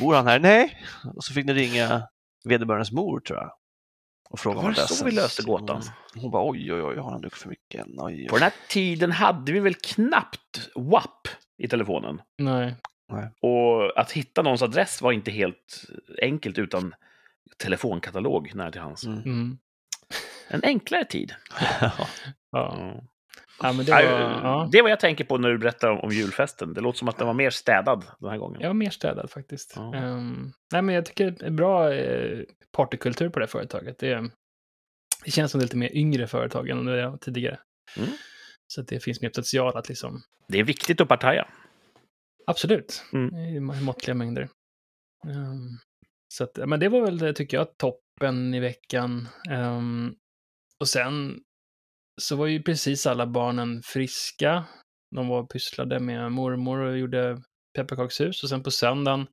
Bor 0.00 0.14
han 0.14 0.26
här? 0.26 0.38
Nej. 0.38 0.78
Och 1.16 1.24
så 1.24 1.32
fick 1.34 1.46
ni 1.46 1.54
ringa 1.54 2.02
vederbörandes 2.44 2.92
mor 2.92 3.20
tror 3.20 3.38
jag. 3.38 3.50
Och 4.30 4.40
fråga 4.40 4.60
Var 4.60 4.70
det 4.70 4.88
så 4.88 5.04
vi 5.04 5.10
löste 5.10 5.42
gåtan? 5.42 5.82
Hon 6.14 6.30
bara 6.30 6.50
oj, 6.50 6.72
oj, 6.72 6.82
oj, 6.82 6.96
har 6.96 7.10
han 7.10 7.20
druckit 7.20 7.38
för 7.38 7.48
mycket? 7.48 7.80
än? 7.86 7.94
Oj, 7.98 8.26
På 8.28 8.34
oj. 8.34 8.40
den 8.40 8.42
här 8.42 8.52
tiden 8.68 9.12
hade 9.12 9.52
vi 9.52 9.60
väl 9.60 9.74
knappt 9.74 10.70
WAP 10.76 11.28
i 11.62 11.68
telefonen. 11.68 12.20
Nej. 12.38 12.74
Och 13.40 14.00
att 14.00 14.12
hitta 14.12 14.42
någons 14.42 14.62
adress 14.62 15.02
var 15.02 15.12
inte 15.12 15.30
helt 15.30 15.84
enkelt 16.22 16.58
utan 16.58 16.94
telefonkatalog 17.56 18.54
nära 18.54 18.72
till 18.72 18.80
hans. 18.80 19.06
Mm. 19.06 19.22
Mm. 19.22 19.58
En 20.48 20.60
enklare 20.64 21.04
tid. 21.04 21.34
Ja. 21.80 22.08
Ja. 22.50 23.02
ja, 23.62 23.72
men 23.72 23.86
det 23.86 23.92
Nej, 23.92 24.06
var... 24.06 24.20
Ja. 24.20 24.68
Det 24.72 24.78
är 24.78 24.82
vad 24.82 24.90
jag 24.90 25.00
tänker 25.00 25.24
på 25.24 25.38
när 25.38 25.48
du 25.48 25.58
berättar 25.58 25.90
om, 25.90 26.00
om 26.00 26.10
julfesten. 26.10 26.74
Det 26.74 26.80
låter 26.80 26.98
som 26.98 27.08
att 27.08 27.18
den 27.18 27.26
var 27.26 27.34
mer 27.34 27.50
städad 27.50 28.04
den 28.18 28.30
här 28.30 28.38
gången. 28.38 28.60
Jag 28.60 28.68
var 28.68 28.74
mer 28.74 28.90
städad 28.90 29.30
faktiskt. 29.30 29.72
Ja. 29.76 29.94
Ehm, 29.94 30.52
nej, 30.72 30.82
men 30.82 30.94
jag 30.94 31.06
tycker 31.06 31.30
det 31.30 31.46
är 31.46 31.50
bra 31.50 31.94
eh, 31.94 32.40
partykultur 32.72 33.28
på 33.28 33.38
det 33.38 33.44
här 33.44 33.50
företaget. 33.50 33.98
Det, 33.98 34.30
det 35.24 35.30
känns 35.30 35.52
som 35.52 35.58
det 35.58 35.62
är 35.62 35.66
lite 35.66 35.76
mer 35.76 35.96
yngre 35.96 36.26
företag 36.26 36.68
än 36.68 36.84
det 36.84 37.08
var 37.08 37.16
tidigare. 37.16 37.58
Mm. 37.96 38.08
Så 38.66 38.80
att 38.80 38.88
det 38.88 39.00
finns 39.00 39.20
mer 39.20 39.28
potential 39.28 39.76
att 39.76 39.88
liksom... 39.88 40.22
Det 40.48 40.58
är 40.58 40.64
viktigt 40.64 41.00
att 41.00 41.08
partaja. 41.08 41.48
Absolut. 42.46 43.04
Mm. 43.12 43.34
I 43.36 43.60
må- 43.60 43.74
måttliga 43.84 44.14
mängder. 44.14 44.48
Ehm, 45.28 45.78
så 46.34 46.44
att, 46.44 46.58
men 46.68 46.80
det 46.80 46.88
var 46.88 47.00
väl, 47.00 47.18
det, 47.18 47.32
tycker 47.34 47.56
jag, 47.56 47.76
toppen 47.78 48.54
i 48.54 48.60
veckan. 48.60 49.28
Ehm, 49.50 50.14
och 50.80 50.88
sen 50.88 51.40
så 52.20 52.36
var 52.36 52.46
ju 52.46 52.62
precis 52.62 53.06
alla 53.06 53.26
barnen 53.26 53.82
friska. 53.82 54.64
De 55.16 55.28
var 55.28 55.46
pysslade 55.46 56.00
med 56.00 56.32
mormor 56.32 56.78
och 56.78 56.98
gjorde 56.98 57.42
pepparkakshus. 57.76 58.42
Och 58.42 58.48
sen 58.48 58.62
på 58.62 58.70
söndagen 58.70 59.26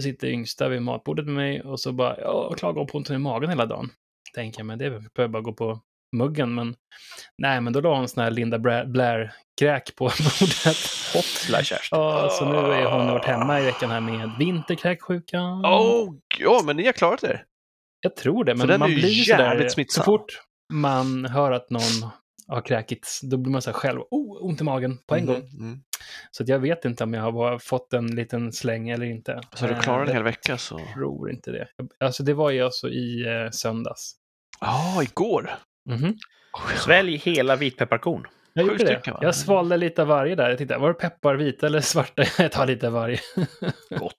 sitter 0.00 0.28
yngsta 0.28 0.68
vid 0.68 0.82
matbordet 0.82 1.26
med 1.26 1.34
mig 1.34 1.62
och 1.62 1.80
så 1.80 1.92
bara, 1.92 2.20
ja, 2.20 2.54
klagar 2.54 2.84
på 2.84 2.98
ont 2.98 3.10
i 3.10 3.18
magen 3.18 3.50
hela 3.50 3.66
dagen. 3.66 3.90
Tänker 4.34 4.60
jag, 4.60 4.66
men 4.66 4.78
det 4.78 4.90
behöver 4.90 5.28
bara 5.28 5.42
gå 5.42 5.52
på 5.52 5.80
muggen, 6.12 6.54
men 6.54 6.74
nej, 7.38 7.60
men 7.60 7.72
då 7.72 7.80
la 7.80 7.96
hon 7.96 8.08
sån 8.08 8.24
här 8.24 8.30
Linda 8.30 8.58
Blair-kräk 8.58 9.96
på 9.96 10.04
bordet. 10.40 10.76
Hoppla 11.14 11.62
Kerstin. 11.62 11.98
Ja, 11.98 12.28
så 12.32 12.44
nu 12.44 12.56
är 12.56 12.84
hon 12.90 13.06
varit 13.06 13.24
hemma 13.24 13.60
i 13.60 13.64
veckan 13.64 13.90
här 13.90 14.00
med 14.00 14.30
vinterkräksjukan. 14.38 15.66
Oh, 15.66 16.14
ja, 16.38 16.60
men 16.64 16.76
ni 16.76 16.86
har 16.86 16.92
klarat 16.92 17.24
er. 17.24 17.44
Jag 18.00 18.16
tror 18.16 18.44
det, 18.44 18.54
men 18.54 18.66
den 18.66 18.74
är 18.74 18.78
man 18.78 18.88
ju 18.90 18.94
blir 18.96 19.08
ju 19.08 19.24
sådär, 19.24 19.54
jävligt 19.54 19.92
så 19.92 20.02
fort 20.02 20.42
man 20.72 21.24
hör 21.24 21.52
att 21.52 21.70
någon 21.70 22.10
har 22.48 22.60
kräkits, 22.62 23.20
då 23.20 23.36
blir 23.36 23.52
man 23.52 23.62
så 23.62 23.70
här 23.70 23.74
själv, 23.78 24.00
oh, 24.10 24.46
ont 24.46 24.60
i 24.60 24.64
magen 24.64 24.98
på 25.06 25.14
en 25.14 25.24
Mhm, 25.24 25.32
gång. 25.34 25.42
Mm. 25.58 25.78
Så 26.30 26.44
jag 26.46 26.58
vet 26.58 26.84
inte 26.84 27.04
om 27.04 27.14
jag 27.14 27.22
har 27.32 27.58
fått 27.58 27.92
en 27.92 28.14
liten 28.14 28.52
släng 28.52 28.88
eller 28.88 29.06
inte. 29.06 29.40
Så 29.54 29.66
du 29.66 29.72
Eh, 29.72 29.80
klarar 29.80 30.00
en 30.02 30.06
jag 30.08 30.14
hel 30.14 30.22
vecka 30.22 30.58
så... 30.58 30.80
tror 30.94 31.30
inte 31.30 31.50
det. 31.50 31.66
Alltså 32.04 32.22
det 32.22 32.34
var 32.34 32.50
ju 32.50 32.62
alltså 32.62 32.88
i 32.88 33.26
eh, 33.26 33.50
söndags. 33.50 34.12
Ja, 34.60 35.02
igår. 35.02 35.50
Mhm. 35.90 36.16
Svälj 36.76 37.16
hela 37.16 37.56
vitpepparkorn. 37.56 38.26
Jag 38.52 38.66
gjorde 38.66 38.78
det. 38.78 38.86
stycken? 38.86 39.16
Jag 39.20 39.34
svalde 39.34 39.76
lite 39.76 40.02
av 40.02 40.08
varje 40.08 40.34
där. 40.34 40.48
Jag 40.48 40.58
tittade, 40.58 40.80
var 40.80 40.88
det 40.88 40.94
peppar 40.94 41.34
vita 41.34 41.66
eller 41.66 41.80
svarta? 41.80 42.24
Jag 42.42 42.52
tar 42.52 42.66
lite 42.66 42.86
av 42.86 42.92
varje. 42.92 43.18
Gott. 43.98 44.16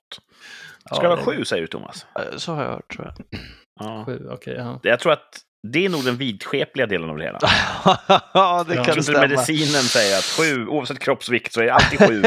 Ja, 0.89 0.95
Ska 0.95 1.01
det 1.01 1.07
vara 1.07 1.19
det- 1.19 1.25
sju, 1.37 1.45
säger 1.45 1.61
du 1.61 1.67
Thomas? 1.67 2.05
Så 2.37 2.53
har 2.53 2.63
jag 2.63 2.71
hört, 2.71 2.93
tror 2.95 3.05
jag. 3.15 3.39
Ja. 3.79 4.03
Sju, 4.05 4.27
okej. 4.31 4.55
ja. 4.57 4.79
Jag 4.83 4.99
tror 4.99 5.11
att 5.13 5.39
det 5.67 5.85
är 5.85 5.89
nog 5.89 6.05
den 6.05 6.17
vidskepliga 6.17 6.87
delen 6.87 7.09
av 7.09 7.17
det 7.17 7.23
hela. 7.23 7.39
ja, 8.33 8.65
det 8.67 8.73
Ja. 8.75 8.75
Jag 8.75 8.85
kan 8.85 9.03
stämma. 9.03 9.19
medicinen 9.19 9.81
säger 9.83 10.17
att 10.17 10.23
sju, 10.23 10.67
oavsett 10.67 10.99
kroppsvikt, 10.99 11.53
så 11.53 11.61
är 11.61 11.65
det 11.65 11.73
alltid 11.73 11.99
sju. 12.07 12.21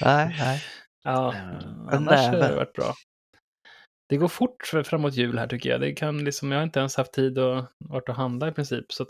nej, 0.00 0.36
nej. 0.38 0.64
Ja, 1.04 1.34
Eh, 1.34 1.96
annars 1.96 2.20
har 2.20 2.32
det 2.36 2.54
varit 2.54 2.72
bra. 2.72 2.94
Det 4.12 4.16
går 4.18 4.28
fort 4.28 4.66
framåt 4.84 5.14
jul 5.14 5.38
här 5.38 5.46
tycker 5.46 5.70
jag. 5.70 5.80
Det 5.80 5.92
kan 5.92 6.24
liksom, 6.24 6.52
jag 6.52 6.58
har 6.58 6.64
inte 6.64 6.78
ens 6.78 6.96
haft 6.96 7.12
tid 7.12 7.38
att 7.38 7.72
vart 7.78 8.08
och 8.08 8.14
handla 8.14 8.48
i 8.48 8.52
princip. 8.52 8.92
Så 8.92 9.02
att, 9.02 9.08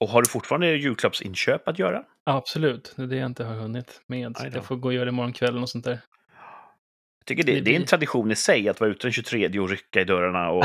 Och 0.00 0.08
har 0.08 0.22
du 0.22 0.28
fortfarande 0.28 0.66
julklappsinköp 0.66 1.68
att 1.68 1.78
göra? 1.78 2.04
absolut, 2.24 2.94
det 2.96 3.02
är 3.02 3.06
det 3.06 3.16
jag 3.16 3.26
inte 3.26 3.44
har 3.44 3.54
hunnit 3.54 4.02
med. 4.06 4.36
Så 4.36 4.46
jag 4.52 4.64
får 4.64 4.76
gå 4.76 4.88
och 4.88 4.94
göra 4.94 5.04
det 5.04 5.08
imorgon 5.08 5.32
kväll 5.32 5.58
och 5.58 5.68
sånt 5.68 5.84
där. 5.84 6.00
Jag 7.18 7.26
tycker 7.26 7.42
det, 7.42 7.52
Det 7.52 7.60
det 7.60 7.76
är 7.76 7.80
en 7.80 7.86
tradition 7.86 8.30
i 8.30 8.36
sig 8.36 8.68
att 8.68 8.80
vara 8.80 8.90
ute 8.90 9.06
den 9.06 9.12
23 9.12 9.58
och 9.58 9.70
rycka 9.70 10.00
i 10.00 10.04
dörrarna 10.04 10.50
och, 10.50 10.64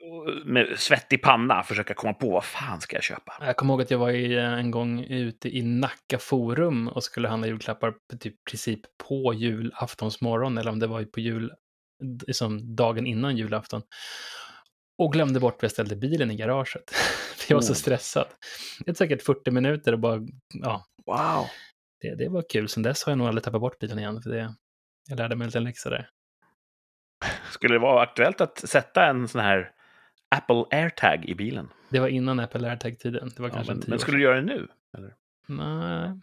och 0.00 0.46
med 0.46 0.78
svettig 0.78 1.22
panna 1.22 1.62
försöka 1.62 1.94
komma 1.94 2.14
på 2.14 2.30
vad 2.30 2.44
fan 2.44 2.80
ska 2.80 2.96
jag 2.96 3.04
köpa. 3.04 3.32
Jag 3.40 3.56
kommer 3.56 3.74
ihåg 3.74 3.82
att 3.82 3.90
jag 3.90 3.98
var 3.98 4.10
i, 4.10 4.34
eh, 4.34 4.52
en 4.52 4.70
gång 4.70 5.04
ute 5.04 5.56
i 5.56 5.62
Nacka 5.62 6.18
Forum 6.18 6.88
och 6.88 7.04
skulle 7.04 7.28
handla 7.28 7.46
julklappar 7.46 7.94
typ 8.20 8.34
princip 8.50 8.80
på 9.08 9.34
julaftonsmorgon, 9.34 10.58
eller 10.58 10.70
om 10.70 10.78
det 10.78 10.86
var 10.86 11.04
på 11.04 11.20
jul, 11.20 11.52
liksom 12.26 12.76
dagen 12.76 13.06
innan 13.06 13.36
julafton. 13.36 13.82
Och 14.98 15.12
glömde 15.12 15.40
bort 15.40 15.54
var 15.62 15.64
jag 15.66 15.70
ställde 15.70 15.96
bilen 15.96 16.30
i 16.30 16.36
garaget. 16.36 16.90
För 17.36 17.46
jag 17.48 17.56
var 17.56 17.62
så 17.62 17.74
stressad. 17.74 18.26
Det 18.84 18.90
är 18.90 18.94
säkert 18.94 19.22
40 19.22 19.50
minuter 19.50 19.92
och 19.92 19.98
bara, 19.98 20.20
ja, 20.54 20.86
Wow. 21.06 21.46
det, 22.00 22.14
det 22.14 22.28
var 22.28 22.44
kul. 22.48 22.68
Sen 22.68 22.82
dess 22.82 23.04
har 23.04 23.10
jag 23.10 23.18
nog 23.18 23.26
aldrig 23.28 23.44
tappat 23.44 23.60
bort 23.60 23.78
bilen 23.78 23.98
igen, 23.98 24.22
för 24.22 24.30
det, 24.30 24.54
jag 25.08 25.18
lärde 25.18 25.36
mig 25.36 25.44
en 25.44 25.48
liten 25.48 25.64
läxa 25.64 25.90
där. 25.90 26.08
Skulle 27.52 27.74
det 27.74 27.78
vara 27.78 28.02
aktuellt 28.02 28.40
att 28.40 28.58
sätta 28.58 29.06
en 29.06 29.28
sån 29.28 29.40
här 29.40 29.70
Apple 30.36 30.64
AirTag 30.78 31.24
i 31.24 31.34
bilen? 31.34 31.68
Det 31.90 32.00
var 32.00 32.08
innan 32.08 32.40
Apple 32.40 32.70
AirTag-tiden. 32.70 33.32
Det 33.36 33.42
var 33.42 33.48
Ja, 33.48 33.54
kanske 33.54 33.72
men, 33.74 33.82
en 33.82 33.90
men 33.90 33.98
skulle 33.98 34.16
du 34.18 34.22
göra 34.22 34.36
det 34.40 34.42
nu? 34.46 34.68
Nej. 35.48 36.20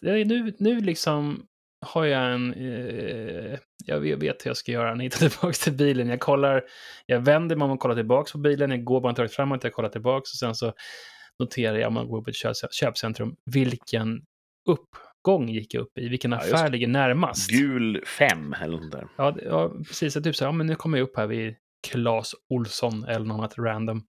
Jag- 0.00 0.18
jag- 0.18 0.26
Nu, 0.26 0.54
nu 0.58 0.80
liksom 0.80 1.46
har 1.80 2.04
jag 2.04 2.32
en... 2.34 2.54
Eh, 2.54 3.58
jag 3.84 4.00
vet 4.00 4.46
hur 4.46 4.50
jag 4.50 4.56
ska 4.56 4.72
göra 4.72 4.94
när 4.94 5.04
jag 5.04 5.12
hittar 5.12 5.18
tillbaka 5.28 5.52
till 5.52 5.72
bilen. 5.72 6.08
Jag 6.08 6.20
kollar, 6.20 6.64
jag 7.06 7.20
vänder 7.20 7.56
mig 7.56 7.64
om 7.64 7.70
och 7.70 7.80
kollar 7.80 7.94
tillbaka 7.94 8.32
på 8.32 8.38
bilen. 8.38 8.70
Jag 8.70 8.84
går 8.84 9.00
bara 9.00 9.08
en 9.08 9.14
tag 9.14 9.30
framåt, 9.32 9.64
jag 9.64 9.72
kollar 9.72 9.88
tillbaka 9.88 10.20
och 10.20 10.38
sen 10.38 10.54
så 10.54 10.72
noterar 11.38 11.78
jag 11.78 11.88
om 11.88 11.94
man 11.94 12.08
går 12.08 12.22
på 12.22 12.30
ett 12.30 12.36
köp- 12.36 12.72
köpcentrum 12.72 13.36
vilken 13.44 14.22
uppgång 14.68 15.48
gick 15.48 15.74
jag 15.74 15.80
upp 15.80 15.98
i, 15.98 16.08
vilken 16.08 16.32
Ja, 16.32 16.38
affär 16.38 16.68
ligger 16.70 16.88
närmast. 16.88 17.50
Gul 17.50 18.04
5 18.18 18.52
eller 18.60 18.78
något 18.78 18.92
där. 18.92 19.08
Ja, 19.16 19.36
ja, 19.44 19.68
precis. 19.88 20.14
Typ 20.14 20.36
så 20.36 20.44
här, 20.44 20.48
ja, 20.48 20.52
men 20.52 20.66
nu 20.66 20.74
kommer 20.74 20.98
jag 20.98 21.04
upp 21.08 21.16
här 21.16 21.26
vid 21.26 21.54
Clas 21.88 22.34
Olsson 22.48 23.04
eller 23.04 23.26
något 23.26 23.38
annat 23.38 23.58
random. 23.58 24.02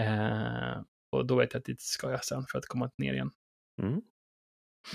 Eh, 0.00 0.82
och 1.12 1.26
då 1.26 1.36
vet 1.36 1.52
jag 1.52 1.60
att 1.60 1.64
dit 1.66 1.80
ska 1.80 2.10
jag 2.10 2.24
sen 2.24 2.44
för 2.52 2.58
att 2.58 2.66
komma 2.66 2.90
ner 2.98 3.12
igen. 3.14 3.30
Mm. 3.82 4.00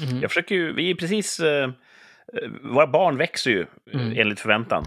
Mhm. 0.02 0.22
Jag 0.22 0.32
försöker 0.32 0.56
ju, 0.56 0.74
vi 0.74 0.90
är 0.92 0.96
precis, 0.96 1.40
eh, 1.40 1.72
våra 2.62 2.88
barn 2.88 3.18
växer 3.18 3.52
ju 3.52 3.66
Mm. 3.94 4.14
enligt 4.18 4.40
förväntan. 4.40 4.86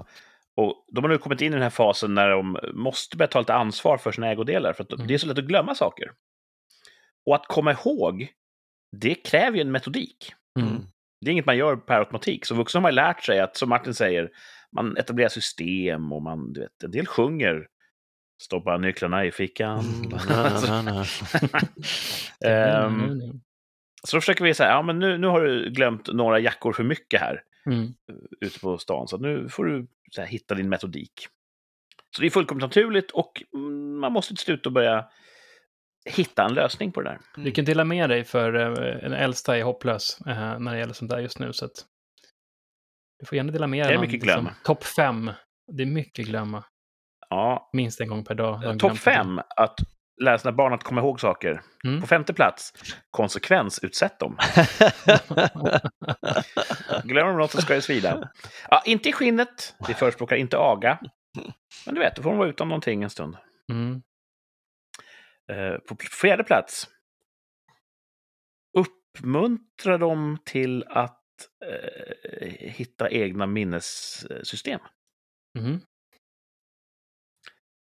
Och 0.56 0.84
de 0.92 1.04
har 1.04 1.08
nu 1.08 1.18
kommit 1.18 1.40
in 1.40 1.52
i 1.52 1.54
den 1.54 1.62
här 1.62 1.70
fasen 1.70 2.14
när 2.14 2.30
de 2.30 2.58
måste 2.74 3.16
börja 3.16 3.28
ta 3.28 3.38
lite 3.38 3.54
ansvar 3.54 3.98
för 3.98 4.12
sina 4.12 4.30
ägodelar, 4.30 4.72
för 4.72 4.82
att 4.84 4.92
Mm. 4.92 5.06
det 5.06 5.14
är 5.14 5.18
så 5.18 5.26
lätt 5.26 5.38
att 5.38 5.44
glömma 5.44 5.74
saker. 5.74 6.10
Och 7.26 7.34
att 7.34 7.46
komma 7.46 7.72
ihåg, 7.72 8.28
det 8.96 9.14
kräver 9.14 9.56
ju 9.56 9.60
en 9.60 9.72
metodik. 9.72 10.32
Mm. 10.58 10.82
Det 11.20 11.30
är 11.30 11.32
inget 11.32 11.46
man 11.46 11.56
gör 11.56 11.76
per 11.76 11.98
automatik. 11.98 12.44
Som 12.46 12.56
vuxen 12.56 12.78
har 12.78 12.82
man 12.82 12.94
lärt 12.94 13.24
sig 13.24 13.40
att, 13.40 13.56
som 13.56 13.68
Martin 13.68 13.94
säger, 13.94 14.30
man 14.72 14.96
etablerar 14.96 15.28
system 15.28 16.12
och 16.12 16.22
man, 16.22 16.52
du 16.52 16.60
vet, 16.60 16.82
en 16.84 16.90
del 16.90 17.06
sjunger. 17.06 17.66
Stoppa 18.42 18.76
nycklarna 18.76 19.24
i 19.24 19.32
fickan. 19.32 19.78
Mm. 19.80 20.18
Mm. 23.98 24.08
så 24.08 24.16
då 24.16 24.20
försöker 24.20 24.44
vi 24.44 24.54
säga, 24.54 24.70
ja 24.70 24.82
men 24.82 24.98
nu, 24.98 25.18
nu 25.18 25.26
har 25.26 25.40
du 25.44 25.70
glömt 25.70 26.08
några 26.12 26.38
jackor 26.38 26.72
för 26.72 26.84
mycket 26.84 27.20
här. 27.20 27.42
Mm. 27.66 27.94
ute 28.40 28.58
på 28.60 28.78
stan. 28.78 29.08
Så 29.08 29.18
nu 29.18 29.48
får 29.48 29.64
du 29.64 29.86
så 30.10 30.20
här, 30.20 30.28
hitta 30.28 30.54
din 30.54 30.68
metodik. 30.68 31.12
Så 32.16 32.22
det 32.22 32.28
är 32.28 32.30
fullkomligt 32.30 32.62
naturligt 32.62 33.10
och 33.10 33.42
mm, 33.54 33.98
man 33.98 34.12
måste 34.12 34.34
till 34.34 34.44
slut 34.44 34.62
börja 34.66 35.04
hitta 36.10 36.44
en 36.44 36.54
lösning 36.54 36.92
på 36.92 37.02
det 37.02 37.08
där. 37.10 37.42
Du 37.44 37.50
kan 37.50 37.64
dela 37.64 37.84
med 37.84 38.10
dig 38.10 38.24
för 38.24 38.54
eh, 38.54 39.00
den 39.00 39.12
äldsta 39.12 39.58
är 39.58 39.62
hopplös 39.62 40.20
eh, 40.26 40.58
när 40.58 40.72
det 40.72 40.78
gäller 40.78 40.92
sånt 40.92 41.10
där 41.10 41.18
just 41.18 41.38
nu. 41.38 41.52
Så 41.52 41.64
att 41.64 41.72
du 43.18 43.26
får 43.26 43.36
gärna 43.36 43.52
dela 43.52 43.66
med 43.66 43.78
Det 43.78 43.84
är 43.84 43.88
dig. 43.88 43.96
någon, 43.96 44.06
mycket 44.06 44.22
glöm. 44.22 44.48
Topp 44.64 44.84
fem. 44.84 45.30
Det 45.72 45.82
är 45.82 45.86
mycket 45.86 46.26
glömma. 46.26 46.64
Ja, 47.30 47.70
Minst 47.72 48.00
en 48.00 48.08
gång 48.08 48.24
per 48.24 48.34
dag. 48.34 48.78
topp 48.78 48.98
fem, 48.98 49.40
att 49.56 49.78
lära 50.22 50.38
sina 50.38 50.52
barn 50.52 50.72
att 50.72 50.82
komma 50.82 51.00
ihåg 51.00 51.20
saker. 51.20 51.62
Mm. 51.84 52.00
På 52.00 52.06
femte 52.06 52.34
plats, 52.34 52.72
konsekvensutsätt 53.10 54.18
dem. 54.18 54.38
Glömmer 57.04 57.28
de 57.28 57.36
något 57.36 57.50
så 57.50 57.60
ska 57.60 57.74
det 57.74 57.82
svida. 57.82 58.30
Ja, 58.70 58.82
inte 58.86 59.08
i 59.08 59.12
skinnet, 59.12 59.74
vi 59.88 59.94
förespråkar 59.94 60.36
inte 60.36 60.58
aga. 60.58 60.98
Men 61.86 61.94
du 61.94 62.00
vet, 62.00 62.16
då 62.16 62.22
får 62.22 62.30
de 62.30 62.38
vara 62.38 62.48
utan 62.48 62.68
någonting 62.68 63.02
en 63.02 63.10
stund. 63.10 63.36
Mm. 63.72 64.02
Eh, 65.52 65.78
På 65.78 65.96
fjärde 66.20 66.44
plats. 66.44 66.88
Uppmuntra 68.78 69.98
dem 69.98 70.38
till 70.44 70.84
att 70.88 71.22
eh, 71.66 72.46
hitta 72.58 73.10
egna 73.10 73.46
minnessystem. 73.46 74.80
Mm. 75.58 75.80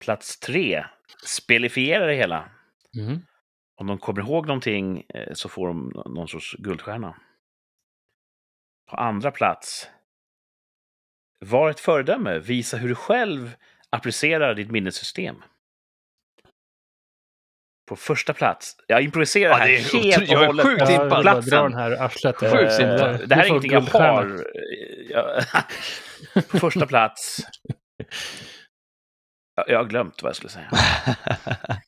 Plats 0.04 0.38
tre. 0.40 0.84
Spelifiera 1.26 2.06
det 2.06 2.14
hela. 2.14 2.48
Mm. 2.98 3.18
Om 3.76 3.86
de 3.86 3.98
kommer 3.98 4.20
ihåg 4.20 4.46
någonting 4.46 5.04
eh, 5.14 5.32
så 5.32 5.48
får 5.48 5.66
de 5.68 5.88
nå- 5.94 6.02
någon 6.08 6.28
sorts 6.28 6.56
guldstjärna. 6.58 7.16
På 8.90 8.96
andra 8.96 9.30
plats. 9.30 9.88
Var 11.38 11.70
ett 11.70 11.80
föredöme. 11.80 12.38
Visa 12.38 12.76
hur 12.76 12.88
du 12.88 12.94
själv 12.94 13.56
applicerar 13.90 14.54
ditt 14.54 14.70
minnessystem. 14.70 15.42
På 17.88 17.96
första 17.96 18.32
plats. 18.34 18.76
Jag 18.86 19.02
improviserar 19.02 19.50
Ja, 19.50 19.56
här 19.56 19.66
det 19.66 19.76
är 19.76 20.02
helt 20.02 20.22
otro- 20.22 20.32
jag 20.32 20.32
är 20.32 20.38
och 20.40 20.46
hållet. 20.46 20.66
sjukt 20.66 20.90
impad. 20.90 21.24
jag 21.26 21.44
drar 21.44 21.62
den 21.62 21.74
här 21.78 21.90
arslet. 22.04 22.36
Sjukt 22.36 22.50
du 22.50 23.26
Det 23.26 23.34
här 23.34 23.44
är 23.44 23.48
ingenting 23.48 23.72
jag 23.72 23.80
har. 23.80 24.44
På 26.50 26.58
första 26.58 26.86
plats. 26.86 27.38
Ja, 29.66 29.72
Jag 29.72 29.78
har 29.78 29.84
glömt 29.84 30.22
vad 30.22 30.28
jag 30.30 30.36
skulle 30.36 30.50
säga. 30.50 30.70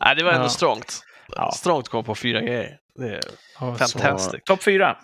Nej, 0.00 0.16
det 0.16 0.24
var 0.24 0.32
ändå 0.32 0.44
Ja. 0.44 0.48
strångt. 0.48 1.00
Ja. 1.36 1.52
Strångt 1.52 1.84
att 1.84 1.88
komma 1.88 2.02
på 2.02 2.14
fyra 2.14 2.40
grejer. 2.40 2.78
Det 2.94 3.08
är 3.08 3.20
Ja, 3.60 3.76
så- 3.78 3.98
fantastiskt. 3.98 4.44
Topp 4.46 4.62
fyra. 4.62 4.96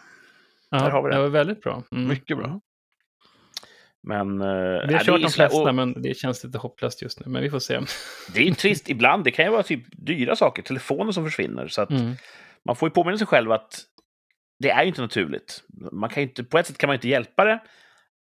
Ja, 0.70 0.78
Där 0.78 0.90
har 0.90 1.02
vi 1.02 1.08
det. 1.08 1.16
det 1.16 1.22
var 1.22 1.28
väldigt 1.28 1.62
bra. 1.62 1.82
Mm. 1.92 2.08
Mycket 2.08 2.36
bra. 2.38 2.60
Men... 4.02 4.40
eh, 4.40 4.46
Vi 4.46 4.94
har 4.94 5.00
är 5.00 5.04
kört 5.04 5.20
de 5.20 5.28
så- 5.28 5.34
flesta, 5.36 5.58
och- 5.62 5.74
men 5.74 6.02
det 6.02 6.14
känns 6.16 6.44
lite 6.44 6.58
hopplöst 6.58 7.02
just 7.02 7.20
nu. 7.20 7.26
Men 7.32 7.42
vi 7.42 7.50
får 7.50 7.58
se. 7.58 7.80
Det 8.34 8.40
är 8.40 8.44
ju 8.44 8.54
trist 8.54 8.88
ibland. 8.90 9.24
Det 9.24 9.30
kan 9.30 9.44
ju 9.44 9.50
vara 9.50 9.62
typ 9.62 9.84
dyra 10.06 10.36
saker, 10.36 10.62
telefoner 10.62 11.12
som 11.12 11.24
försvinner. 11.24 11.68
Så 11.68 11.82
att 11.82 11.90
Mm. 11.90 12.14
man 12.66 12.76
får 12.76 12.88
ju 12.88 12.90
påminna 12.90 13.18
sig 13.18 13.26
själv 13.26 13.52
att 13.52 13.80
det 14.58 14.70
är 14.70 14.82
ju 14.82 14.88
inte 14.88 15.00
naturligt. 15.02 15.62
Man 15.92 16.10
kan 16.10 16.22
ju 16.22 16.28
inte, 16.28 16.44
på 16.44 16.58
ett 16.58 16.66
sätt 16.66 16.78
kan 16.78 16.86
man 16.88 16.94
inte 16.94 17.08
hjälpa 17.08 17.44
det, 17.44 17.58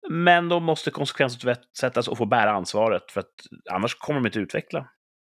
men 0.10 0.50
de 0.50 0.64
måste 0.64 0.92
konsekvensutsättas 0.92 2.08
och 2.08 2.18
få 2.18 2.26
bära 2.26 2.52
ansvaret, 2.52 3.12
för 3.12 3.20
att 3.20 3.34
annars 3.72 3.96
kommer 3.96 4.20
de 4.20 4.26
inte 4.28 4.40
utveckla 4.40 4.90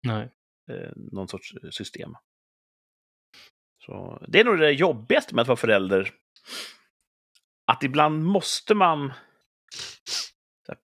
Nej. 0.07 0.33
eh, 0.71 0.93
någon 0.97 1.29
sorts 1.29 1.55
system. 1.71 2.15
Så 3.87 4.25
det 4.29 4.41
är 4.41 4.45
nog 4.45 4.59
det 4.59 4.71
jobbigaste 4.71 5.35
med 5.35 5.43
att 5.43 5.49
vara 5.49 5.57
förälder. 5.57 6.11
att 7.67 7.83
ibland 7.83 8.25
måste 8.25 8.75
man 8.75 9.13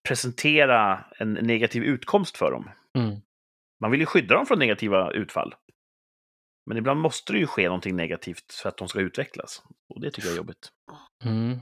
presentera 0.09 1.05
en 1.19 1.33
negativ 1.33 1.83
utkomst 1.83 2.37
för 2.37 2.51
dem. 2.51 2.71
Mm. 2.99 3.21
Man 3.81 3.91
vill 3.91 4.01
ju 4.01 4.07
skydda 4.07 4.35
dem 4.35 4.47
från 4.47 4.59
negativa 4.59 5.11
utfall. 5.13 5.55
Men 6.67 6.77
ibland 6.77 7.01
måste 7.01 7.33
det 7.33 7.39
ju 7.39 7.47
ske 7.47 7.65
någonting 7.65 7.97
negativt 7.97 8.53
för 8.53 8.69
att 8.69 8.77
de 8.77 8.89
ska 8.89 9.01
utvecklas. 9.01 9.63
Och 9.89 10.01
det 10.01 10.11
tycker 10.11 10.29
jag 10.29 10.33
är 10.33 10.37
jobbigt. 10.37 10.73
Mm. 11.25 11.59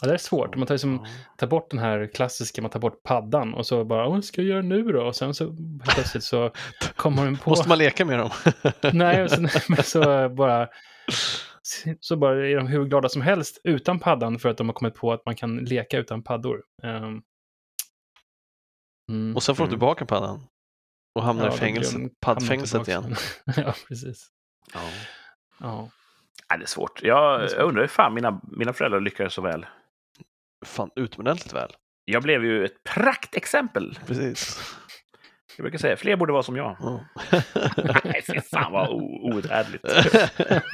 Ja, 0.00 0.08
det 0.08 0.14
är 0.14 0.18
svårt. 0.18 0.56
Man 0.56 0.66
tar, 0.66 0.74
liksom, 0.74 1.06
tar 1.36 1.46
bort 1.46 1.70
den 1.70 1.78
här 1.78 2.10
klassiska, 2.14 2.62
man 2.62 2.70
tar 2.70 2.80
bort 2.80 3.02
paddan 3.02 3.54
och 3.54 3.66
så 3.66 3.84
bara, 3.84 4.08
vad 4.08 4.24
ska 4.24 4.40
jag 4.42 4.48
göra 4.50 4.62
nu 4.62 4.82
då? 4.82 5.02
Och 5.06 5.16
sen 5.16 5.34
så 5.34 5.44
helt 5.44 5.94
plötsligt 5.94 6.24
så 6.24 6.52
kommer 6.96 7.24
den 7.24 7.36
på... 7.36 7.50
Måste 7.50 7.68
man 7.68 7.78
leka 7.78 8.04
med 8.04 8.18
dem? 8.18 8.30
Nej, 8.92 9.22
och 9.22 9.30
sen, 9.30 9.48
men 9.68 9.82
så 9.82 10.28
bara... 10.28 10.68
Så 12.00 12.16
bara 12.16 12.48
är 12.48 12.56
de 12.56 12.66
hur 12.66 12.84
glada 12.84 13.08
som 13.08 13.22
helst 13.22 13.60
utan 13.64 13.98
paddan 13.98 14.38
för 14.38 14.48
att 14.48 14.56
de 14.56 14.68
har 14.68 14.74
kommit 14.74 14.94
på 14.94 15.12
att 15.12 15.26
man 15.26 15.36
kan 15.36 15.56
leka 15.56 15.98
utan 15.98 16.22
paddor. 16.22 16.62
Um, 16.82 17.22
mm. 19.10 19.36
Och 19.36 19.42
sen 19.42 19.54
får 19.54 19.64
du 19.64 19.68
Mm. 19.68 19.70
tillbaka 19.78 20.06
paddan. 20.06 20.40
Och 21.14 21.22
hamnar 21.22 21.46
Ja, 21.46 21.54
i 21.54 21.56
fängelset, 21.56 22.00
de- 22.00 22.10
paddfängelset 22.20 22.88
igen. 22.88 23.14
ja, 23.56 23.74
precis. 23.88 24.28
Ja. 24.74 24.80
Ja. 25.60 25.88
Nej, 26.50 26.58
det 26.58 26.64
är 26.64 26.66
svårt. 26.66 27.02
Jag, 27.02 27.40
Det 27.40 27.44
är 27.44 27.48
svårt. 27.48 27.58
jag 27.58 27.68
undrar 27.68 27.82
hur 27.82 27.88
fan 27.88 28.14
mina, 28.14 28.40
mina 28.42 28.72
föräldrar 28.72 29.00
lyckades 29.00 29.34
så 29.34 29.42
väl. 29.42 29.66
Fan, 30.66 30.90
utomordentligt 30.96 31.52
väl. 31.54 31.70
Jag 32.04 32.22
blev 32.22 32.44
ju 32.44 32.64
ett 32.64 32.84
praktexempel. 32.84 33.98
Precis. 34.06 34.60
Jag 35.56 35.62
brukar 35.64 35.78
säga, 35.78 35.96
fler 35.96 36.16
borde 36.16 36.32
vara 36.32 36.42
som 36.42 36.56
jag. 36.56 36.76
Ja. 36.80 37.04
Nej, 38.04 38.22
fy 38.26 38.40
fan 38.40 38.72
vad 38.72 38.88
outhärdligt. 39.34 39.84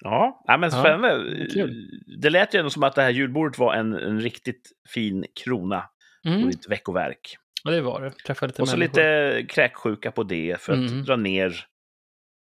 Ja, 0.00 0.44
nej, 0.48 0.58
men 0.58 0.70
Ja, 0.70 0.80
spännande. 0.80 1.46
kul. 1.54 2.00
Det 2.22 2.30
lät 2.30 2.54
ju 2.54 2.58
ändå 2.58 2.70
som 2.70 2.82
att 2.82 2.94
det 2.94 3.02
här 3.02 3.10
julbordet 3.10 3.58
var 3.58 3.74
en, 3.74 3.92
en 3.94 4.20
riktigt 4.20 4.72
fin 4.88 5.24
krona 5.44 5.80
på 6.22 6.28
Mm. 6.28 6.50
ditt 6.50 6.68
veckoverk. 6.68 7.36
Ja, 7.64 7.70
det 7.70 7.80
var 7.80 8.00
det. 8.02 8.10
Träffade 8.10 8.46
lite 8.50 8.62
Och 8.62 8.68
så 8.68 8.76
människor. 8.76 8.98
lite 9.02 9.46
kräksjuka 9.54 10.10
på 10.12 10.22
det 10.22 10.60
för 10.60 10.72
att 10.72 10.78
Mm. 10.90 11.04
dra 11.04 11.16
ner 11.16 11.64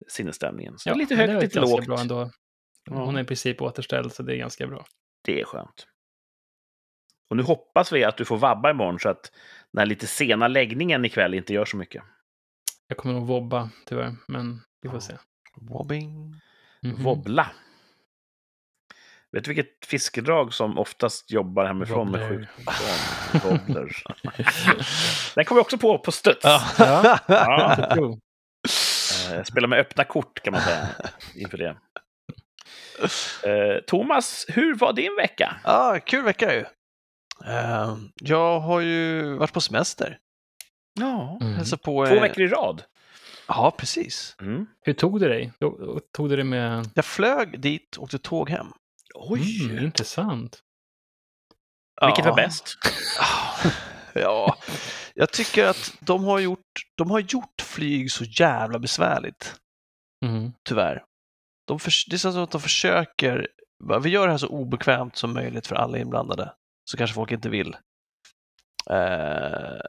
sinnesstämningen. 0.07 0.77
Så 0.77 0.89
Ja, 0.89 0.93
lite 0.93 1.15
högt, 1.15 1.43
lite 1.43 1.59
lågt. 1.59 1.85
Bra 1.85 1.99
ändå. 1.99 2.29
Ja. 2.91 3.05
Hon 3.05 3.17
är 3.17 3.21
i 3.21 3.25
princip 3.25 3.61
återställd, 3.61 4.13
så 4.13 4.23
det 4.23 4.33
är 4.35 4.37
ganska 4.37 4.67
bra. 4.67 4.85
Det 5.25 5.41
är 5.41 5.45
skönt. 5.45 5.87
Och 7.29 7.37
nu 7.37 7.43
hoppas 7.43 7.91
vi 7.91 8.03
att 8.03 8.17
du 8.17 8.25
får 8.25 8.37
vabba 8.37 8.71
imorgon 8.71 8.99
så 8.99 9.09
att 9.09 9.31
den 9.73 9.79
här 9.79 9.85
lite 9.85 10.07
sena 10.07 10.47
läggningen 10.47 11.05
ikväll 11.05 11.33
inte 11.33 11.53
gör 11.53 11.65
så 11.65 11.77
mycket. 11.77 12.03
Jag 12.87 12.97
kommer 12.97 13.15
nog 13.15 13.27
vobba, 13.27 13.69
tyvärr, 13.85 14.15
men 14.27 14.61
vi 14.81 14.89
får 14.89 14.99
se. 14.99 15.13
Wobbing. 15.55 16.35
Mhm. 16.81 17.03
Wobbla. 17.03 17.51
Vet 19.31 19.43
du 19.43 19.53
vilket 19.53 19.85
fiskedrag 19.85 20.53
som 20.53 20.77
oftast 20.77 21.31
jobbar 21.31 21.65
hemifrån 21.65 22.11
med 22.11 22.21
Wobbler. 22.21 22.49
sjukdom? 22.57 23.49
Wobbler. 23.67 23.91
Den 25.35 25.45
kom 25.45 25.55
vi 25.57 25.61
också 25.61 25.77
på 25.77 25.97
på 25.99 26.11
studs. 26.11 26.43
Ja. 26.43 27.19
Ja. 27.27 27.93
Jo. 27.97 28.19
Eh, 29.33 29.43
Spela 29.43 29.67
med 29.67 29.79
öppna 29.79 30.03
kort 30.03 30.39
kan 30.43 30.51
man 30.53 30.61
säga 30.61 30.87
inför 31.35 31.57
det. 31.57 31.77
Eh, 33.45 33.81
Thomas, 33.87 34.45
hur 34.47 34.75
var 34.75 34.93
din 34.93 35.15
vecka? 35.15 35.55
Ja, 35.63 35.99
kul 36.05 36.23
vecka 36.23 36.53
ju. 36.55 36.65
Eh, 37.45 37.95
jag 38.15 38.59
har 38.59 38.79
ju 38.79 39.33
varit 39.33 39.53
på 39.53 39.61
semester. 39.61 40.17
Ja. 40.99 41.37
Mm. 41.41 41.53
Hälsat 41.53 41.81
på... 41.81 42.05
Två 42.05 42.19
veckor 42.19 42.43
i 42.43 42.47
rad. 42.47 42.83
Ja, 43.47 43.75
precis. 43.77 44.35
Mm. 44.41 44.65
Hur 44.81 44.93
tog 44.93 45.19
det 45.19 45.27
dig? 45.27 45.51
Tog- 46.13 46.29
det 46.29 46.43
med... 46.43 46.89
Jag 46.95 47.05
flög 47.05 47.59
dit 47.61 47.95
och 47.97 48.03
åkte 48.03 48.17
tåg 48.19 48.49
hem. 48.49 48.67
Oj! 49.15 49.69
Mm, 49.71 49.85
intressant. 49.85 50.59
Vilket 52.05 52.25
var 52.25 52.31
Ja. 52.31 52.35
bäst? 52.35 52.75
Ja, 54.13 54.57
jag 55.13 55.31
tycker 55.31 55.65
att 55.65 55.93
de 55.99 56.23
har 56.23 56.39
gjort, 56.39 56.81
de 56.97 57.11
har 57.11 57.19
gjort 57.19 57.61
flyg 57.61 58.11
så 58.11 58.23
jävla 58.23 58.79
besvärligt, 58.79 59.55
Mm. 60.25 60.51
tyvärr. 60.63 61.03
De 61.71 61.79
förs- 61.79 62.05
det 62.05 62.15
är 62.15 62.17
som 62.17 62.43
att 62.43 62.51
de 62.51 62.61
försöker, 62.61 63.47
vi 64.03 64.09
gör 64.09 64.25
det 64.25 64.33
här 64.33 64.37
så 64.37 64.47
obekvämt 64.47 65.15
som 65.15 65.33
möjligt 65.33 65.67
för 65.67 65.75
alla 65.75 65.97
inblandade, 65.97 66.53
så 66.91 66.97
kanske 66.97 67.13
folk 67.13 67.31
inte 67.31 67.49
vill. 67.49 67.75
Eh, 68.89 69.79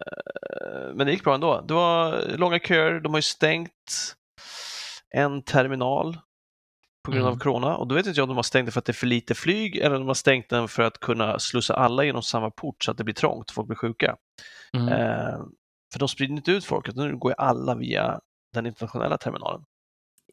men 0.95 1.07
det 1.07 1.11
gick 1.12 1.25
bra 1.25 1.35
ändå. 1.35 1.61
Det 1.61 1.75
var 1.75 2.23
långa 2.37 2.59
köer, 2.59 3.01
de 3.01 3.12
har 3.12 3.18
ju 3.18 3.23
stängt 3.23 4.14
en 5.14 5.42
terminal 5.42 6.18
på 7.05 7.11
grund 7.12 7.27
av 7.27 7.33
Mm. 7.33 7.40
corona 7.40 7.77
och 7.77 7.88
då 7.88 7.95
vet 7.95 8.07
inte 8.07 8.18
jag 8.21 8.25
om 8.25 8.29
de 8.29 8.37
har 8.37 8.42
stängt 8.42 8.66
den 8.66 8.73
för 8.73 8.79
att 8.79 8.85
det 8.85 8.90
är 8.92 8.95
för 8.95 9.07
lite 9.07 9.35
flyg 9.35 9.77
eller 9.77 9.95
om 9.97 10.01
de 10.03 10.07
har 10.09 10.14
stängt 10.14 10.49
den 10.49 10.68
för 10.68 10.83
att 10.83 11.01
kunna 11.01 11.38
slussa 11.38 11.75
alla 11.75 12.05
genom 12.05 12.23
samma 12.23 12.51
port 12.51 12.85
så 12.85 12.90
att 12.90 12.97
det 12.99 13.05
blir 13.05 13.14
trångt 13.14 13.49
och 13.51 13.55
folk 13.55 13.66
blir 13.68 13.77
sjuka. 13.77 14.16
Mm. 14.77 14.88
Eh, 14.88 15.38
för 15.92 15.99
de 15.99 16.09
sprider 16.09 16.35
inte 16.35 16.51
ut 16.53 16.64
folk, 16.64 16.88
utan 16.88 17.07
nu 17.09 17.16
går 17.16 17.31
ju 17.31 17.35
alla 17.38 17.75
via 17.75 18.21
den 18.55 18.66
internationella 18.66 19.18
terminalen. 19.18 19.64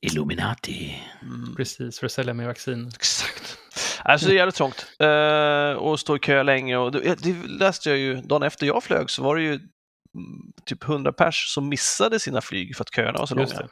Illuminati. 0.01 1.03
Mm. 1.21 1.55
Precis, 1.55 1.99
för 1.99 2.05
att 2.05 2.11
sälja 2.11 2.33
mer 2.33 2.45
vaccin. 2.47 2.87
Exakt. 2.95 3.57
Alltså 4.03 4.27
det 4.27 4.33
är 4.33 4.35
jävligt 4.35 4.55
trångt. 4.55 4.85
Eh, 4.99 5.71
och 5.71 5.99
stå 5.99 6.15
i 6.15 6.19
kö 6.19 6.43
länge. 6.43 6.77
Och 6.77 6.91
det, 6.91 7.23
det 7.23 7.47
läste 7.47 7.89
jag 7.89 7.97
ju, 7.97 8.15
dagen 8.15 8.43
efter 8.43 8.65
jag 8.65 8.83
flög 8.83 9.09
så 9.09 9.23
var 9.23 9.35
det 9.35 9.41
ju 9.41 9.53
mm, 9.53 10.53
typ 10.65 10.83
100 10.83 11.13
pers 11.13 11.53
som 11.53 11.69
missade 11.69 12.19
sina 12.19 12.41
flyg 12.41 12.75
för 12.75 12.83
att 12.83 12.95
köerna 12.95 13.19
var 13.19 13.25
så 13.25 13.39
Just 13.39 13.53
långa. 13.53 13.65
det. 13.65 13.69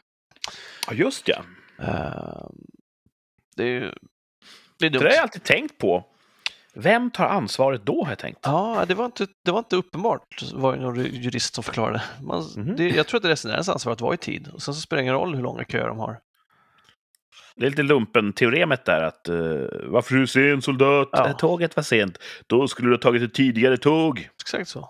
Ja, 0.87 0.93
just 0.93 1.27
ja. 1.27 1.43
Eh, 1.79 2.47
det 3.55 3.63
är 3.63 3.67
ju 3.67 3.79
det 4.79 4.85
är 4.85 4.89
Det 4.89 4.89
dumt. 4.89 5.03
har 5.03 5.09
jag 5.09 5.21
alltid 5.23 5.43
tänkt 5.43 5.77
på. 5.77 6.05
Vem 6.79 7.11
tar 7.11 7.25
ansvaret 7.25 7.85
då, 7.85 8.03
har 8.03 8.11
jag 8.11 8.19
tänkt. 8.19 8.39
Ja, 8.43 8.85
det 8.87 8.93
var 8.93 9.05
inte, 9.05 9.27
det 9.45 9.51
var 9.51 9.59
inte 9.59 9.75
uppenbart, 9.75 10.43
var 10.53 10.75
det 10.75 10.81
någon 10.81 11.05
jurist 11.05 11.55
som 11.55 11.63
förklarade. 11.63 12.01
Man, 12.21 12.43
Mhm. 12.55 12.75
det, 12.75 12.89
jag 12.89 13.07
tror 13.07 13.17
att 13.17 13.21
det 13.23 13.27
är 13.27 13.31
resenärens 13.31 13.69
ansvar 13.69 13.93
att 13.93 14.01
vara 14.01 14.13
i 14.13 14.17
tid. 14.17 14.47
Och 14.53 14.61
sen 14.61 14.73
så 14.73 14.81
spelar 14.81 14.97
det 14.97 15.01
ingen 15.03 15.13
roll 15.15 15.35
hur 15.35 15.43
långa 15.43 15.63
köer 15.65 15.87
de 15.87 15.97
har. 15.99 16.19
Det 17.55 17.65
är 17.65 17.69
lite 17.69 17.83
lumpen-teoremet 17.83 18.85
där 18.85 19.01
att 19.01 19.29
uh, 19.29 19.67
varför 19.83 20.15
är 20.15 20.19
du 20.19 20.27
sen 20.27 20.61
soldat? 20.61 21.09
Ja. 21.11 21.27
Eh, 21.27 21.35
Tåget 21.35 21.75
var 21.75 21.83
sent. 21.83 22.17
Då 22.47 22.67
skulle 22.67 22.87
du 22.89 22.93
ha 22.93 23.01
tagit 23.01 23.21
ett 23.23 23.33
tidigare 23.33 23.77
tåg. 23.77 24.29
Exakt 24.43 24.69
så. 24.69 24.89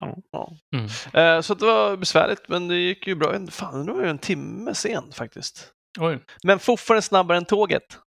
Ja. 0.00 0.16
Ja. 0.32 0.52
Mm. 0.76 0.86
Eh, 1.36 1.40
så 1.40 1.54
det 1.54 1.66
var 1.66 1.96
besvärligt, 1.96 2.48
men 2.48 2.68
det 2.68 2.76
gick 2.76 3.06
ju 3.06 3.14
bra. 3.14 3.34
Fan, 3.50 3.86
nu 3.86 3.92
var 3.92 4.00
jag 4.00 4.10
en 4.10 4.18
timme 4.18 4.74
sen 4.74 5.12
faktiskt. 5.12 5.72
Oj. 5.98 6.18
Men 6.44 6.58
fortfarande 6.58 7.02
snabbare 7.02 7.38
än 7.38 7.44
tåget, 7.44 7.98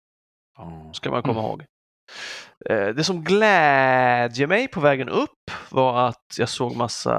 ska 0.93 1.11
man 1.11 1.23
komma 1.23 1.41
Mm. 1.41 1.45
ihåg. 1.51 1.65
Eh, 2.65 2.89
det 2.89 3.05
som 3.05 3.25
glädjer 3.25 4.47
mig 4.47 4.69
på 4.69 4.81
vägen 4.81 5.09
upp 5.09 5.51
var 5.71 6.09
att 6.09 6.37
jag 6.39 6.49
såg 6.49 6.77
massa 6.77 7.13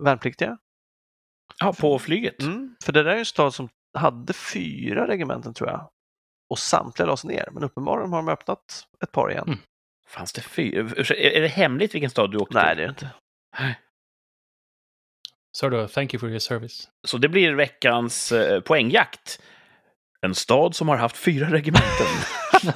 värnpliktiga. 0.00 0.58
Ja, 1.58 1.72
på 1.80 1.98
flyget. 1.98 2.42
Mm, 2.42 2.76
för 2.84 2.92
det 2.92 3.02
där 3.02 3.10
är 3.10 3.18
en 3.18 3.24
stad 3.24 3.54
som 3.54 3.68
hade 3.98 4.32
fyra 4.32 5.08
regementen 5.08 5.54
tror 5.54 5.68
jag. 5.70 5.90
Och 6.50 6.58
samtliga 6.58 7.06
lades 7.06 7.24
ner, 7.24 7.48
men 7.52 7.64
uppenbarligen 7.64 8.12
har 8.12 8.18
de 8.22 8.28
öppnat 8.28 8.86
ett 9.04 9.12
par 9.12 9.30
igen. 9.30 9.44
Mm. 9.46 9.58
Fanns 10.08 10.32
det 10.32 10.40
fyra? 10.40 10.80
Ursäkta, 10.96 11.22
Är 11.22 11.40
det 11.40 11.48
hemligt 11.48 11.94
vilken 11.94 12.10
stad 12.10 12.30
du 12.30 12.38
åkte 12.38 12.54
Nej, 12.54 12.68
till? 12.68 12.76
det 12.76 12.82
är 12.82 12.86
det 12.86 12.90
inte. 12.90 13.10
Så 15.52 15.68
då, 15.68 15.88
thank 15.88 16.14
you 16.14 16.20
for 16.20 16.28
your 16.28 16.38
service. 16.38 16.88
Så 17.06 17.18
det 17.18 17.28
blir 17.28 17.52
veckans 17.52 18.32
eh, 18.32 18.60
poängjakt. 18.60 19.42
En 20.26 20.34
stad 20.34 20.74
som 20.74 20.88
har 20.88 20.96
haft 20.96 21.16
fyra 21.16 21.46
regementen. 21.50 22.06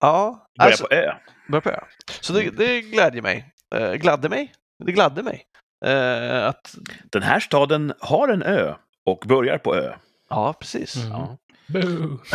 ja, 0.00 0.46
Börjar 0.58 0.70
alltså, 0.70 0.86
på 0.86 0.94
Ö. 0.94 1.12
börjar 1.48 1.60
på 1.60 1.70
ö. 1.70 1.80
Så 2.20 2.32
det, 2.32 2.50
det 2.50 2.80
glädjer 2.80 3.22
mig. 3.22 3.52
Eh, 3.74 3.92
gladde 3.92 4.28
mig. 4.28 4.52
Det 4.84 4.92
gladde 4.92 5.22
mig. 5.22 5.44
Eh, 5.84 6.46
att, 6.46 6.74
Den 7.12 7.22
här 7.22 7.40
staden 7.40 7.92
har 8.00 8.28
en 8.28 8.42
ö 8.42 8.74
och 9.06 9.24
börjar 9.28 9.58
på 9.58 9.76
Ö. 9.76 9.94
ja, 10.28 10.52
precis. 10.60 10.96
Mm. 10.96 11.10
Ja. 11.10 11.36
Boo. 11.66 12.18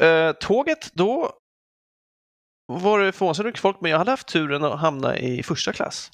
Eh, 0.00 0.32
tåget, 0.32 0.90
då 0.94 1.30
var 2.66 3.00
det 3.00 3.12
förvånansvärt 3.12 3.46
mycket 3.46 3.60
folk, 3.60 3.80
men 3.80 3.90
jag 3.90 3.98
hade 3.98 4.10
haft 4.10 4.28
turen 4.28 4.64
att 4.64 4.80
hamna 4.80 5.18
i 5.18 5.42
första 5.42 5.72
klass. 5.72 6.10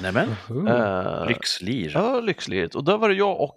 Nämen, 0.00 0.34
Oho. 0.50 0.68
Uh, 0.68 1.26
lyxlir. 1.26 1.90
Ja, 1.94 2.20
lyxligt. 2.20 2.74
Och 2.74 2.84
då 2.84 2.96
var 2.96 3.08
det 3.08 3.14
jag 3.14 3.40
och 3.40 3.56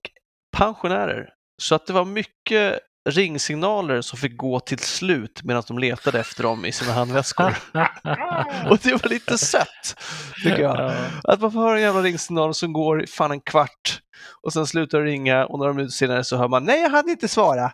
pensionärer. 0.57 1.29
Så 1.61 1.75
att 1.75 1.85
det 1.87 1.93
var 1.93 2.05
mycket 2.05 2.79
ringsignaler 3.09 4.01
som 4.01 4.19
fick 4.19 4.37
gå 4.37 4.59
till 4.59 4.79
slut 4.79 5.41
medan 5.43 5.63
de 5.67 5.79
letade 5.79 6.19
efter 6.19 6.43
dem 6.43 6.65
i 6.65 6.71
sina 6.71 6.93
handväskor. 6.93 7.45
och 8.69 8.77
det 8.83 8.91
var 8.91 9.09
lite 9.09 9.37
sött, 9.37 9.95
tycker 10.43 10.59
jag. 10.61 10.77
Ja. 10.79 10.93
Att 11.23 11.41
man 11.41 11.51
får 11.51 11.59
höra 11.59 11.75
en 11.75 11.81
jävla 11.81 12.01
ringsignal 12.01 12.53
som 12.53 12.73
går 12.73 13.05
fan 13.07 13.31
en 13.31 13.41
kvart 13.41 14.01
och 14.43 14.53
sen 14.53 14.67
slutar 14.67 14.99
det 14.99 15.05
ringa 15.05 15.45
och 15.45 15.59
några 15.59 15.73
minuter 15.73 15.91
senare 15.93 16.23
så 16.23 16.37
hör 16.37 16.47
man 16.47 16.63
nej, 16.63 16.81
jag 16.81 16.89
hade 16.89 17.11
inte 17.11 17.27
svara. 17.27 17.71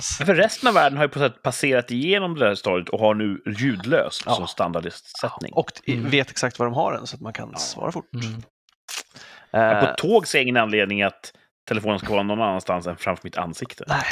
Så- 0.00 0.24
För 0.24 0.34
resten 0.34 0.68
av 0.68 0.74
världen 0.74 0.96
har 0.96 1.04
ju 1.04 1.08
på 1.08 1.18
sätt 1.18 1.42
passerat 1.42 1.90
igenom 1.90 2.34
det 2.38 2.46
här 2.46 2.54
stadiet 2.54 2.88
och 2.88 2.98
har 3.00 3.14
nu 3.14 3.42
ljudlöst 3.58 4.22
Ja. 4.26 4.34
som 4.34 4.46
standardsättning. 4.46 5.52
och 5.52 5.70
Mm. 5.86 6.10
vet 6.10 6.30
exakt 6.30 6.58
var 6.58 6.66
de 6.66 6.74
har 6.74 6.92
den 6.92 7.06
så 7.06 7.16
att 7.16 7.20
man 7.22 7.32
kan 7.32 7.48
Ja. 7.52 7.58
svara 7.58 7.92
fort. 7.92 8.14
Mm. 8.14 8.42
Eh, 9.54 9.80
På 9.80 9.94
tåg 9.96 10.26
ser 10.26 10.38
jag 10.38 10.42
ingen 10.42 10.56
anledning 10.56 11.02
att 11.02 11.32
telefonen 11.68 11.98
ska 11.98 12.12
vara 12.12 12.22
någon 12.22 12.40
annanstans 12.42 12.86
än 12.86 12.96
framför 12.96 13.20
mitt 13.24 13.36
ansikte. 13.36 13.84
Nej. 13.88 14.04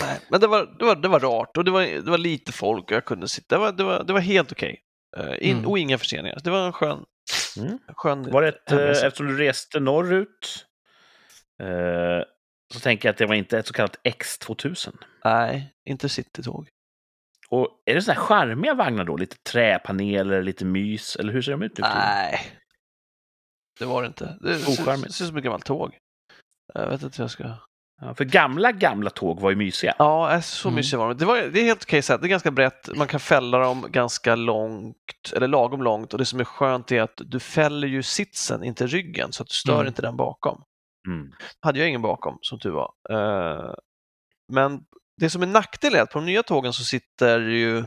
Nej. 0.00 0.18
Men 0.28 0.40
det 0.40 0.46
var, 0.46 0.76
det, 0.78 0.84
var, 0.84 0.96
det 0.96 1.08
var 1.08 1.20
rart 1.20 1.56
och 1.56 1.64
det 1.64 1.70
var, 1.70 1.82
det 1.82 2.10
var 2.10 2.18
lite 2.18 2.52
folk 2.52 2.84
och 2.84 2.92
jag 2.92 3.04
kunde 3.04 3.28
sitta. 3.28 3.54
Det 3.54 3.60
var, 3.60 3.72
det 3.72 3.84
var, 3.84 4.04
det 4.04 4.12
var 4.12 4.20
helt 4.20 4.52
okej. 4.52 4.80
Eh, 5.16 5.48
in, 5.50 5.56
Mm. 5.56 5.70
Och 5.70 5.78
inga 5.78 5.98
förseningar. 5.98 6.38
Det 6.44 6.50
var 6.50 6.66
en 6.66 6.72
skön... 6.72 7.04
Mm. 7.58 7.78
skön 7.88 8.30
Var 8.30 8.42
det 8.42 8.48
ett, 8.48 8.72
eh, 8.72 8.78
hemresa. 8.78 9.06
eftersom 9.06 9.26
du 9.26 9.36
reste 9.38 9.80
norrut 9.80 10.66
eh, 11.62 12.24
så 12.74 12.80
tänker 12.80 13.08
jag 13.08 13.12
att 13.12 13.18
det 13.18 13.26
var 13.26 13.34
inte 13.34 13.58
ett 13.58 13.66
så 13.66 13.72
kallat 13.72 13.96
X2000. 14.04 14.94
Nej, 15.24 15.72
inte 15.84 16.08
citytåg. 16.08 16.68
Och 17.48 17.68
är 17.86 17.94
det 17.94 18.02
sådana 18.02 18.20
här 18.20 18.26
charmiga 18.26 18.74
vagnar 18.74 19.04
då? 19.04 19.16
Lite 19.16 19.36
träpaneler, 19.36 20.42
lite 20.42 20.64
mys, 20.64 21.16
eller 21.16 21.32
hur 21.32 21.42
ser 21.42 21.52
de 21.52 21.62
ut 21.62 21.78
nu? 21.78 21.84
Nej, 21.94 22.40
det 23.78 23.84
var 23.84 24.02
det 24.02 24.06
inte. 24.08 24.38
Det 24.40 24.58
ser, 24.58 24.72
ut 25.06 25.14
som 25.14 25.36
ett 25.36 25.44
gammalt 25.44 25.64
tåg. 25.64 25.98
Jag 26.74 26.88
vet 26.88 27.02
inte 27.02 27.16
hur 27.18 27.24
jag 27.24 27.30
ska... 27.30 27.44
Ja, 28.00 28.14
för 28.14 28.24
gamla, 28.24 28.72
gamla 28.72 29.10
tåg 29.10 29.40
var 29.40 29.50
ju 29.50 29.56
mysiga. 29.56 29.94
Ja, 29.98 30.42
så 30.42 30.68
Mm. 30.68 30.76
mysiga 30.76 30.98
var 30.98 31.08
de. 31.08 31.14
Det, 31.18 31.24
var, 31.24 31.36
det 31.42 31.60
är 31.60 31.64
helt 31.64 31.82
okej 31.82 32.02
sätt. 32.02 32.20
Det 32.20 32.26
är 32.26 32.28
ganska 32.28 32.50
brett. 32.50 32.96
Man 32.96 33.06
kan 33.06 33.20
fälla 33.20 33.58
dem 33.58 33.86
ganska 33.90 34.34
långt, 34.36 34.96
eller 35.36 35.48
lagom 35.48 35.82
långt. 35.82 36.12
Och 36.12 36.18
det 36.18 36.24
som 36.26 36.40
är 36.40 36.44
skönt 36.44 36.92
är 36.92 37.02
att 37.02 37.20
du 37.24 37.40
fäller 37.40 37.88
ju 37.88 38.02
sitsen, 38.02 38.64
inte 38.64 38.86
ryggen, 38.86 39.32
så 39.32 39.42
att 39.42 39.48
du 39.48 39.54
stör 39.54 39.74
Mm. 39.74 39.86
inte 39.86 40.02
den 40.02 40.16
bakom. 40.16 40.62
Mm. 41.08 41.32
hade 41.60 41.78
jag 41.78 41.88
ingen 41.88 42.02
bakom, 42.02 42.38
som 42.40 42.58
tur 42.58 42.70
var. 42.70 42.92
Eh, 43.10 43.74
men 44.52 44.80
det 45.20 45.30
som 45.30 45.42
är 45.42 45.46
nackdel 45.46 45.94
är 45.94 46.02
att 46.02 46.10
på 46.10 46.18
de 46.18 46.26
nya 46.26 46.42
tågen 46.42 46.72
så 46.72 46.84
sitter 46.84 47.40
ju 47.40 47.84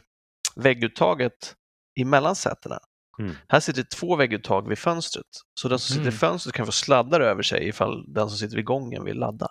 vägguttaget 0.55 1.55
emellan 1.99 2.35
sätena. 2.35 2.79
Mm. 3.19 3.35
Här 3.49 3.59
sitter 3.59 3.81
det 3.83 3.89
två 3.89 4.15
vägguttag 4.15 4.69
vid 4.69 4.77
fönstret. 4.77 5.25
Så 5.59 5.67
den 5.69 5.79
som 5.79 5.87
sitter 5.93 6.01
i 6.01 6.07
Mm. 6.07 6.17
fönstret 6.19 6.55
kan 6.55 6.65
få 6.65 6.71
sladdar 6.71 7.19
över 7.21 7.43
sig 7.43 7.67
ifall 7.67 8.13
den 8.13 8.29
som 8.29 8.37
sitter 8.37 8.55
vid 8.55 8.65
gången 8.65 9.03
vill 9.05 9.17
ladda. 9.17 9.47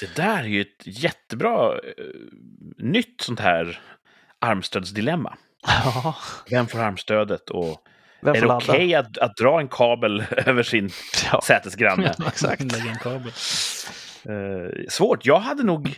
Det 0.00 0.16
där 0.16 0.38
är 0.38 0.44
ju 0.48 0.60
ett 0.60 0.86
jättebra 0.86 1.72
eh, 1.74 1.80
nytt 2.78 3.20
sånt 3.20 3.40
här 3.40 3.80
armstödsdilemma. 4.40 5.36
Ja, 5.66 6.16
Vem 6.50 6.66
får 6.66 6.78
armstödet 6.78 7.50
och 7.50 7.82
vem 8.22 8.34
är 8.34 8.40
det 8.40 8.54
okej 8.54 8.94
att, 8.94 9.18
att 9.18 9.36
dra 9.36 9.60
en 9.60 9.68
kabel 9.68 10.20
över 10.30 10.62
sin 10.62 10.90
Ja, 11.32 11.40
sätesgranne? 11.46 12.14
exakt. 12.26 12.62
En 12.62 12.98
kabel. 13.02 13.32
Eh, 14.24 14.88
svårt. 14.88 15.26
Jag 15.26 15.38
hade 15.38 15.62
nog... 15.62 15.94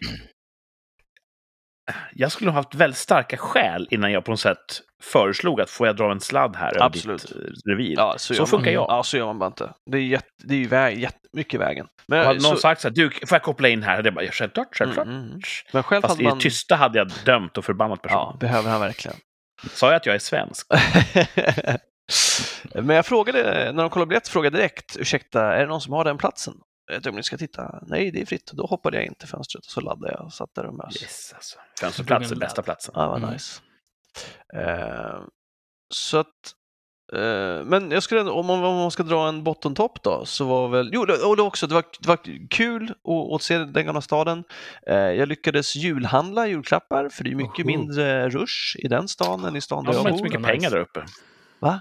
Jag 2.14 2.32
skulle 2.32 2.46
nog 2.46 2.54
haft 2.54 2.74
väldigt 2.74 2.98
starka 2.98 3.36
skäl 3.36 3.88
innan 3.90 4.12
jag 4.12 4.24
på 4.24 4.30
något 4.30 4.40
sätt 4.40 4.80
föreslog 5.02 5.60
att 5.60 5.70
får 5.70 5.86
jag 5.86 5.96
dra 5.96 6.12
en 6.12 6.20
sladd 6.20 6.56
här 6.56 6.74
över 6.74 6.84
Absolut. 6.86 7.22
ditt 7.22 7.36
eh, 7.36 7.70
revir? 7.70 7.94
ja, 7.96 8.14
så, 8.18 8.34
Så 8.34 8.46
funkar 8.46 8.66
man. 8.66 8.74
jag. 8.74 8.86
Ja, 8.88 9.02
så 9.02 9.16
gör 9.16 9.26
man 9.26 9.38
bara 9.38 9.46
inte. 9.46 9.72
Det 9.90 9.98
är, 9.98 10.02
jätte, 10.02 10.28
det 10.44 10.54
är 10.54 10.58
ju 10.58 10.66
väg, 10.66 10.98
jättemycket 10.98 11.60
vägen. 11.60 11.86
Men, 12.06 12.20
Och 12.20 12.26
hade 12.26 12.40
någon 12.42 12.56
så, 12.56 12.60
sagt 12.60 12.80
så 12.80 12.88
här, 12.88 12.94
du, 12.94 13.10
får 13.10 13.28
jag 13.30 13.42
koppla 13.42 13.68
in 13.68 13.82
här? 13.82 13.96
Och 13.96 14.02
det 14.02 14.12
bara, 14.12 14.26
självklart, 14.26 14.68
självklart. 14.72 15.06
Mm, 15.06 15.18
mm. 15.18 15.40
men 15.72 15.82
själv 15.82 16.02
Fast 16.02 16.14
hade 16.14 16.22
i 16.22 16.26
man... 16.26 16.38
det 16.38 16.42
tysta 16.42 16.76
hade 16.76 16.98
jag 16.98 17.10
dömt 17.24 17.58
och 17.58 17.64
förbannat 17.64 18.02
personen. 18.02 18.26
Ja, 18.32 18.36
behöver 18.40 18.70
han 18.70 18.80
verkligen. 18.80 19.16
Sa 19.70 19.86
jag 19.86 19.96
att 19.96 20.06
jag 20.06 20.14
är 20.14 20.18
svensk? 20.18 20.66
Men 22.74 22.96
jag 22.96 23.06
frågade, 23.06 23.72
när 23.72 23.82
de 23.82 23.90
kollade 23.90 24.08
biljett, 24.08 24.28
frågade 24.28 24.56
jag 24.56 24.62
direkt, 24.62 24.96
ursäkta, 24.96 25.54
är 25.54 25.60
det 25.60 25.66
någon 25.66 25.80
som 25.80 25.92
har 25.92 26.04
den 26.04 26.18
platsen? 26.18 26.54
Ett 26.92 27.06
ögonblick 27.06 27.26
ska 27.26 27.36
titta. 27.38 27.78
Nej, 27.86 28.10
det 28.10 28.20
är 28.22 28.26
fritt. 28.26 28.50
Då 28.52 28.66
hoppade 28.66 28.96
jag 28.96 29.06
in 29.06 29.14
till 29.14 29.28
fönstret 29.28 29.64
och 29.66 29.70
så 29.72 29.80
laddade 29.80 30.12
jag 30.12 30.24
och 30.24 30.32
satt 30.32 30.54
där 30.54 30.66
och 30.66 30.74
mös. 30.74 31.02
Yes, 31.02 31.32
alltså. 31.34 31.58
Fönsterplats 31.80 32.32
är 32.32 32.36
bästa 32.36 32.62
platsen. 32.62 32.92
Ja, 32.96 33.08
vad 33.08 33.18
Mm. 33.18 33.30
nice. 33.32 33.60
Eh, 34.54 35.20
så 35.94 36.18
att, 36.18 36.26
eh, 37.12 37.64
men 37.64 37.90
jag 37.90 38.02
skulle, 38.02 38.20
ändå- 38.20 38.32
om 38.32 38.46
man, 38.46 38.64
om 38.64 38.76
man 38.76 38.90
ska 38.90 39.02
dra 39.02 39.28
en 39.28 39.44
bottentopp 39.44 40.02
då, 40.02 40.24
så 40.24 40.44
var 40.44 40.68
väl, 40.68 40.90
jo, 40.92 41.04
det, 41.04 41.22
och 41.24 41.36
det 41.36 41.42
också, 41.42 41.66
det 41.66 41.74
var, 41.74 41.84
det 42.00 42.08
var 42.08 42.48
kul 42.50 42.90
att, 42.90 43.34
att 43.34 43.42
se 43.42 43.58
den 43.58 43.86
gamla 43.86 44.00
staden. 44.00 44.44
Eh, 44.86 44.96
jag 44.96 45.28
lyckades 45.28 45.76
julhandla 45.76 46.46
julklappar, 46.46 47.08
för 47.08 47.24
det 47.24 47.30
är 47.30 47.34
mycket 47.34 47.58
Oho. 47.58 47.66
mindre 47.66 48.28
rush 48.30 48.76
i 48.78 48.88
den 48.88 49.08
stan 49.08 49.44
än 49.44 49.56
i 49.56 49.60
stan 49.60 49.84
där 49.84 49.92
De 49.92 49.96
jag 49.96 50.02
har 50.04 50.04
bor. 50.04 50.10
inte 50.10 50.18
så 50.18 50.24
mycket 50.24 50.40
nice. 50.40 50.52
pengar 50.52 50.70
där 50.70 50.78
uppe. 50.80 51.04
Va? 51.58 51.80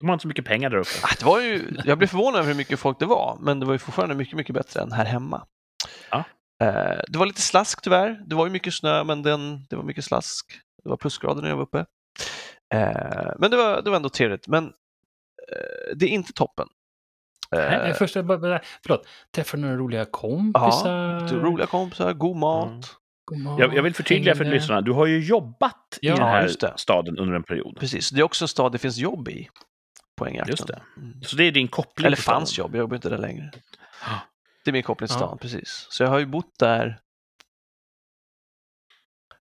De 0.00 0.08
har 0.08 0.12
inte 0.14 0.22
så 0.22 0.28
mycket 0.28 0.44
pengar 0.44 0.70
där 0.70 0.76
uppe. 0.78 0.88
Ah, 1.02 1.08
Det 1.18 1.24
var 1.24 1.40
ju, 1.40 1.76
jag 1.84 1.98
blev 1.98 2.08
förvånad 2.08 2.38
över 2.40 2.48
hur 2.48 2.54
mycket 2.56 2.78
folk 2.80 2.98
det 2.98 3.06
var, 3.06 3.38
men 3.40 3.60
det 3.60 3.66
var 3.66 3.72
ju 3.72 3.78
fortfarande 3.78 4.14
mycket, 4.14 4.36
mycket 4.36 4.54
bättre 4.54 4.80
än 4.80 4.92
här 4.92 5.04
hemma. 5.04 5.46
Ja. 6.10 6.24
Eh, 6.62 7.00
Det 7.08 7.18
var 7.18 7.26
lite 7.26 7.40
slask 7.42 7.82
tyvärr. 7.82 8.22
Det 8.26 8.34
var 8.34 8.46
ju 8.46 8.52
mycket 8.52 8.74
snö, 8.74 9.04
men 9.04 9.22
den, 9.22 9.66
det 9.70 9.76
var 9.76 9.82
mycket 9.82 10.04
slask. 10.04 10.60
Det 10.84 10.88
var 10.90 10.96
plusgrader 10.96 11.42
när 11.42 11.48
jag 11.48 11.56
var 11.56 11.62
uppe. 11.62 11.78
Eh, 12.74 13.32
Men 13.38 13.50
det 13.50 13.56
var, 13.56 13.82
det 13.82 13.90
var 13.90 13.96
ändå 13.96 14.08
trevligt. 14.08 14.48
Men 14.48 14.64
eh, 14.64 15.96
det 15.96 16.04
är 16.06 16.08
inte 16.08 16.32
toppen. 16.32 16.66
Nej, 17.52 17.94
först, 17.94 18.14
bara- 18.14 18.38
bara- 18.38 18.60
förlåt, 18.82 19.06
träffade 19.34 19.62
du 19.62 19.66
några 19.66 19.80
roliga 19.80 20.04
kompisar? 20.04 21.20
det 21.20 21.34
är 21.34 21.40
Roliga 21.40 21.66
kompisar, 21.66 22.12
god 22.12 22.36
mat. 22.36 22.68
Mm. 22.68 22.80
God 23.24 23.38
mat, 23.40 23.58
Jag, 23.60 23.74
jag 23.74 23.82
vill 23.82 23.94
förtydliga 23.94 24.34
för 24.34 24.44
lyssnarna. 24.44 24.80
Du 24.80 24.92
har 24.92 25.06
ju 25.06 25.20
jobbat 25.24 25.98
Ja, 26.00 26.12
i 26.14 26.16
den 26.18 26.26
här 26.28 26.50
det. 26.60 26.72
staden 26.76 27.18
under 27.18 27.34
en 27.34 27.42
period. 27.42 27.76
Precis, 27.80 28.10
det 28.10 28.20
är 28.20 28.22
också 28.24 28.44
en 28.44 28.48
stad 28.48 28.72
det 28.72 28.78
finns 28.78 28.96
jobb 28.98 29.28
i. 29.28 29.48
Poängjakten. 30.24 30.50
Just 30.52 30.66
det. 30.66 30.82
Mm. 30.96 31.22
Så 31.22 31.36
det 31.36 31.44
är 31.44 31.52
din 31.52 31.68
koppling 31.68 32.06
Eller 32.06 32.16
fanns 32.16 32.58
jobb, 32.58 32.74
jag 32.74 32.80
jobbar 32.80 32.96
inte 32.96 33.08
där 33.08 33.18
längre. 33.18 33.50
Ja. 34.06 34.20
Det 34.64 34.70
är 34.70 34.72
min 34.72 34.82
koppling 34.82 35.08
till 35.08 35.14
Ja. 35.20 35.26
stan, 35.26 35.38
precis. 35.38 35.86
Så 35.90 36.02
jag 36.02 36.10
har 36.10 36.18
ju 36.18 36.26
bott 36.26 36.58
där 36.58 37.00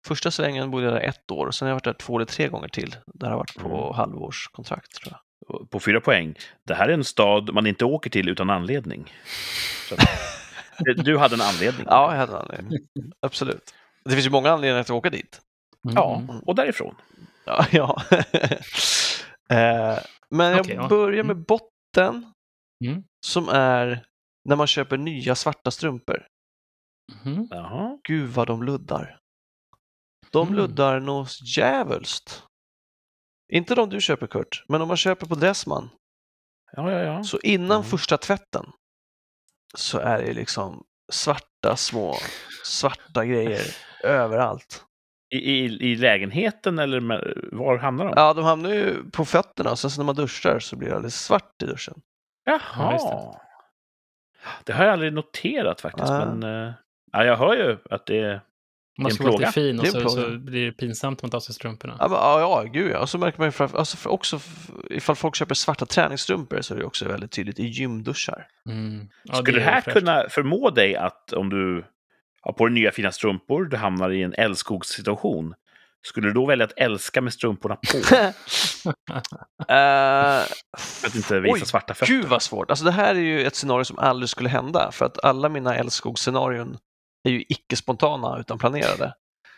Första 0.08 0.32
svängen 0.32 0.72
bodde 0.72 0.86
jag 0.86 0.94
där 0.94 1.00
ett 1.02 1.32
år, 1.32 1.52
sen 1.52 1.66
har 1.66 1.70
jag 1.70 1.76
varit 1.76 1.84
där 1.84 1.94
två 1.94 2.16
eller 2.18 2.26
tre 2.26 2.48
gånger 2.48 2.68
till. 2.68 2.96
Där 3.06 3.28
har 3.28 3.34
jag 3.34 3.38
varit 3.38 3.56
på 3.56 3.84
Mm. 3.84 3.94
halvårskontrakt 3.96 4.94
tror 4.96 5.14
jag. 5.14 5.70
På 5.70 5.80
fyra 5.80 6.02
poäng. 6.02 6.36
Det 6.64 6.76
här 6.76 6.90
är 6.90 6.94
en 6.94 7.04
stad 7.04 7.54
man 7.54 7.68
inte 7.68 7.86
åker 7.86 8.10
till 8.10 8.30
utan 8.30 8.50
anledning. 8.50 9.14
Så, 9.90 9.96
du 10.96 11.18
hade 11.18 11.36
en 11.36 11.42
anledning. 11.42 11.86
Ja, 11.90 12.12
jag 12.12 12.20
hade 12.20 12.32
en 12.32 12.38
anledning. 12.40 12.80
Absolut. 13.20 13.74
Det 14.04 14.12
finns 14.12 14.26
ju 14.26 14.30
många 14.30 14.52
anledningar 14.52 14.82
att 14.82 14.90
åka 14.90 15.10
dit. 15.10 15.42
Mm. 15.86 15.96
Ja, 15.96 16.22
och 16.46 16.56
därifrån. 16.56 16.96
Ja, 17.46 17.66
ja. 17.72 18.02
Eh, 19.50 19.98
Men 20.30 20.52
jag 20.52 20.60
Okej, 20.60 20.76
ja. 20.76 20.88
börjar 20.88 21.24
med 21.24 21.38
botten, 21.46 22.32
Mm. 22.86 23.04
som 23.26 23.50
är 23.50 24.06
när 24.50 24.56
man 24.56 24.68
köper 24.68 24.98
nya 24.98 25.36
svarta 25.36 25.72
strumpor. 25.72 26.28
Jaha. 27.50 28.00
Gud 28.04 28.30
vad 28.30 28.48
de 28.48 28.64
luddar. 28.64 29.20
De 30.32 30.48
Mm. 30.48 30.58
luddar 30.60 31.00
nog 31.00 31.28
djävulskt. 31.58 32.44
Inte 33.54 33.76
de 33.76 33.90
du 33.90 34.02
köper 34.02 34.28
Kurt, 34.28 34.64
men 34.68 34.82
om 34.82 34.88
man 34.88 34.98
köper 34.98 35.28
på 35.28 35.36
Dressman, 35.36 35.90
Ja, 36.72 36.92
ja, 36.92 37.00
ja. 37.00 37.24
så 37.24 37.40
innan 37.40 37.78
Mm. 37.78 37.84
första 37.90 38.18
tvätten 38.18 38.66
så 39.78 39.98
är 40.00 40.22
det 40.24 40.34
liksom 40.34 40.84
svarta 41.12 41.76
små, 41.78 42.16
svarta 42.64 43.26
grejer 43.26 43.62
överallt. 44.04 44.86
I, 45.36 45.66
i, 45.66 45.92
I 45.92 45.96
lägenheten 45.96 46.80
eller 46.80 47.00
med, 47.00 47.34
var 47.52 47.78
hamnar 47.78 48.06
de? 48.06 48.14
Ja, 48.16 48.34
de 48.34 48.46
hamnar 48.46 48.70
ju 48.70 49.10
på 49.12 49.26
fötterna 49.26 49.72
och 49.72 49.80
sen 49.80 49.90
så 49.90 50.02
när 50.02 50.06
man 50.06 50.16
duschar 50.16 50.60
så 50.60 50.76
blir 50.76 50.90
det 50.90 50.96
alldeles 50.96 51.24
svart 51.24 51.62
i 51.64 51.66
duschen. 51.66 51.94
Ja, 52.46 52.60
Jaha. 52.76 52.94
just 52.94 53.10
det. 53.10 53.40
det. 54.64 54.74
har 54.74 54.84
jag 54.84 54.94
aldrig 54.94 55.14
noterat 55.14 55.82
faktiskt. 55.82 56.10
Ja. 56.10 56.26
Men 56.26 56.68
eh, 56.68 56.74
ja, 57.12 57.24
jag 57.26 57.38
hör 57.38 57.56
ju 57.56 57.78
att 57.90 58.06
det 58.06 58.20
är... 58.20 58.42
Man 58.98 59.06
en 59.06 59.16
ska 59.16 59.24
vara 59.24 59.38
lite 59.38 59.52
fin 59.52 59.78
Det 59.78 59.82
och 59.82 59.88
så, 59.88 60.10
så 60.10 60.30
blir 60.30 60.66
det 60.66 60.72
pinsamt 60.72 61.22
om 61.22 61.26
man 61.26 61.32
tar 61.32 61.40
sig 61.40 61.56
strumporna. 61.56 61.96
Ja, 62.00 62.08
men, 62.08 62.18
ja, 62.18 62.40
ja 62.40 62.64
gud 62.64 62.92
ja. 62.92 63.00
Och 63.00 63.10
så 63.10 63.18
märker 63.18 63.40
man 63.40 63.48
ju 63.48 63.52
framför, 63.52 63.78
alltså 63.78 63.98
för 63.98 64.10
också 64.10 64.40
ifall 64.90 65.16
folk 65.16 65.36
köper 65.36 65.56
svarta 65.56 65.86
träningsstrumpor 65.86 66.62
så 66.62 66.74
är 66.74 66.78
det 66.78 66.86
också 66.86 67.08
väldigt 67.08 67.32
tydligt 67.32 67.60
i 67.60 67.66
gymduschar. 67.66 68.48
Mm. 68.70 69.10
Ja, 69.24 69.36
Skulle 69.36 69.60
det 69.60 69.66
är 69.66 69.72
här 69.72 69.82
kunna 69.82 70.24
förmå 70.30 70.70
dig 70.70 70.96
att 70.96 71.34
om 71.34 71.50
du 71.50 71.86
har 72.46 72.54
på 72.54 72.66
dig 72.66 72.74
nya 72.74 72.92
fina 72.92 73.12
strumpor, 73.12 73.66
du 73.66 73.78
hamnar 73.78 74.10
i 74.10 74.24
en 74.24 74.34
älskogssituation, 74.34 75.54
skulle 76.08 76.28
du 76.28 76.34
då 76.34 76.46
välja 76.46 76.66
att 76.66 76.74
älska 76.78 77.22
med 77.22 77.34
strumporna 77.34 77.76
på? 77.76 77.98
Eh, 77.98 78.04
För 80.78 81.08
att 81.08 81.16
inte 81.16 81.40
visa 81.40 81.54
oj, 81.54 81.66
svarta 81.66 81.94
fötter? 81.94 82.14
Gud 82.14 82.26
vad 82.26 82.42
svårt. 82.42 82.70
Alltså 82.70 82.86
det 82.86 82.92
här 82.92 83.16
är 83.16 83.20
ju 83.20 83.46
ett 83.46 83.56
scenario 83.56 83.84
som 83.84 84.00
aldrig 84.00 84.30
skulle 84.30 84.50
hända 84.50 84.92
för 84.92 85.06
att 85.06 85.26
alla 85.26 85.50
mina 85.50 85.76
älskogsscenarion 85.76 86.78
är 87.24 87.32
ju 87.32 87.44
icke 87.50 87.76
spontana 87.76 88.40
utan 88.40 88.60
planerade. 88.60 89.14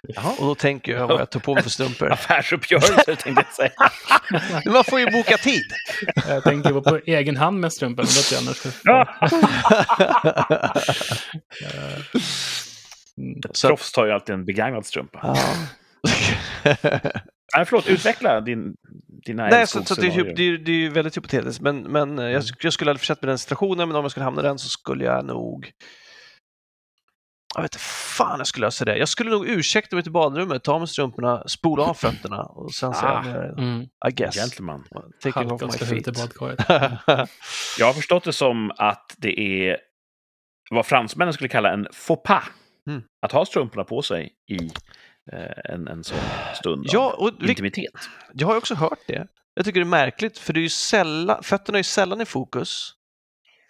Jaha. 0.08 0.34
Och 0.39 0.45
då 0.45 0.56
tänker 0.56 0.91
jag 0.91 1.08
vad 1.08 1.21
jag 1.21 1.30
tar 1.30 1.39
på 1.39 1.54
mig 1.54 1.63
för 1.63 1.69
strumpor. 1.69 2.08
Affärsuppgörelser 2.12 3.15
tänkte 3.15 3.45
jag 3.47 3.54
säga. 3.54 3.71
Man 4.65 4.84
får 4.84 5.00
ju 5.00 5.12
boka 5.12 5.38
tid. 5.38 5.65
Jag 6.28 6.43
tänkte 6.43 6.73
vara 6.73 6.84
på 6.84 7.00
egen 7.06 7.38
hand 7.38 7.60
med 7.60 7.71
det 7.80 8.32
jag 8.32 8.41
annars. 8.41 8.63
Mm. 13.17 13.41
Så, 13.51 13.67
Proffs 13.67 13.91
tar 13.91 14.06
ju 14.06 14.12
alltid 14.12 14.36
en 14.36 14.45
begagnad 14.45 14.86
strumpa. 14.86 15.19
ja. 15.23 15.53
Nej, 17.56 17.65
förlåt, 17.65 17.88
utveckla 17.88 18.41
din, 18.41 18.75
dina 19.25 19.47
Nej, 19.47 19.67
så, 19.67 19.84
så 19.86 19.95
det, 20.01 20.08
är, 20.08 20.34
det, 20.36 20.43
är, 20.43 20.58
det 20.58 20.71
är 20.86 20.89
väldigt 20.89 21.17
hypotetiskt, 21.17 21.62
men, 21.62 21.82
men 21.82 22.19
eh, 22.19 22.25
jag, 22.25 22.41
sk- 22.41 22.58
jag 22.60 22.73
skulle 22.73 22.91
aldrig 22.91 22.99
försett 22.99 23.21
mig 23.21 23.27
i 23.30 23.32
den 23.32 23.38
situationen, 23.38 23.88
men 23.88 23.95
om 23.97 24.03
jag 24.03 24.12
skulle 24.12 24.23
hamna 24.23 24.41
i 24.41 24.45
den 24.45 24.60
så 24.60 24.69
skulle 24.69 25.06
jag 25.06 25.25
nog... 25.25 25.71
Jag 27.56 27.62
vet 27.62 27.75
inte 27.75 27.84
fan 27.84 28.38
jag 28.38 28.47
skulle 28.47 28.67
lösa 28.67 28.86
det. 28.86 28.97
Jag 28.97 29.10
skulle 29.10 29.30
nog 29.30 29.47
ursäkta 29.49 29.95
mig 29.95 30.03
till 30.03 30.12
badrummet, 30.12 30.63
ta 30.63 30.80
med 30.80 30.89
strumporna, 30.89 31.43
spola 31.47 31.84
av 31.84 31.93
fötterna 31.93 32.41
och 32.43 32.73
sen 32.73 32.93
så 32.93 33.06
Ah. 33.06 33.23
Mm. 33.58 33.82
I 33.82 34.12
guess. 34.12 34.36
Gentleman. 34.36 34.84
Taking 35.23 35.51
off 35.51 35.62
my 35.62 35.67
feet. 35.77 36.06
Jag 37.80 37.86
har 37.86 37.93
förstått 37.93 38.23
det 38.23 38.34
som 38.34 38.71
att 38.77 39.15
det 39.17 39.39
är 39.39 39.77
vad 40.71 40.86
fransmännen 40.86 41.34
skulle 41.34 41.49
kalla 41.49 41.73
en 41.73 41.88
faux 41.93 42.23
pas. 42.23 42.43
Mm. 42.88 43.04
Att 43.21 43.32
ha 43.32 43.45
strumporna 43.45 43.84
på 43.84 44.02
sig 44.02 44.34
i 44.47 44.65
eh, 45.32 45.73
en, 45.73 45.88
en 45.88 46.04
sån 46.04 46.17
stund 46.56 46.86
Ja, 46.89 47.13
av 47.13 47.19
och 47.19 47.32
vi- 47.39 47.50
intimitet. 47.50 47.93
Jag 48.34 48.47
har 48.47 48.54
ju 48.54 48.58
också 48.58 48.76
hört 48.76 49.00
det. 49.08 49.28
Jag 49.54 49.65
tycker 49.65 49.80
det 49.80 49.84
är 49.84 49.89
märkligt, 49.89 50.38
för 50.38 50.54
det 50.54 50.60
är 50.60 50.62
ju 50.62 50.69
sällan, 50.69 51.43
fötterna 51.43 51.76
är 51.78 51.80
ju 51.80 51.84
sällan 51.84 52.21
i 52.21 52.26
fokus. 52.26 52.93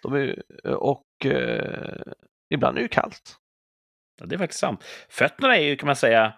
De 0.02 0.14
är, 0.14 0.18
ju- 0.18 0.42
och 0.74 1.04
eh, 1.26 2.02
ibland 2.50 2.76
är 2.76 2.80
det 2.80 2.82
ju 2.84 2.88
kallt. 2.88 3.36
Ja, 4.20 4.26
det 4.26 4.34
är 4.34 4.38
faktiskt 4.38 4.60
sant. 4.60 4.84
Fötterna 5.08 5.56
är 5.56 5.62
ju, 5.62 5.76
kan 5.76 5.86
man 5.86 5.96
säga, 5.96 6.34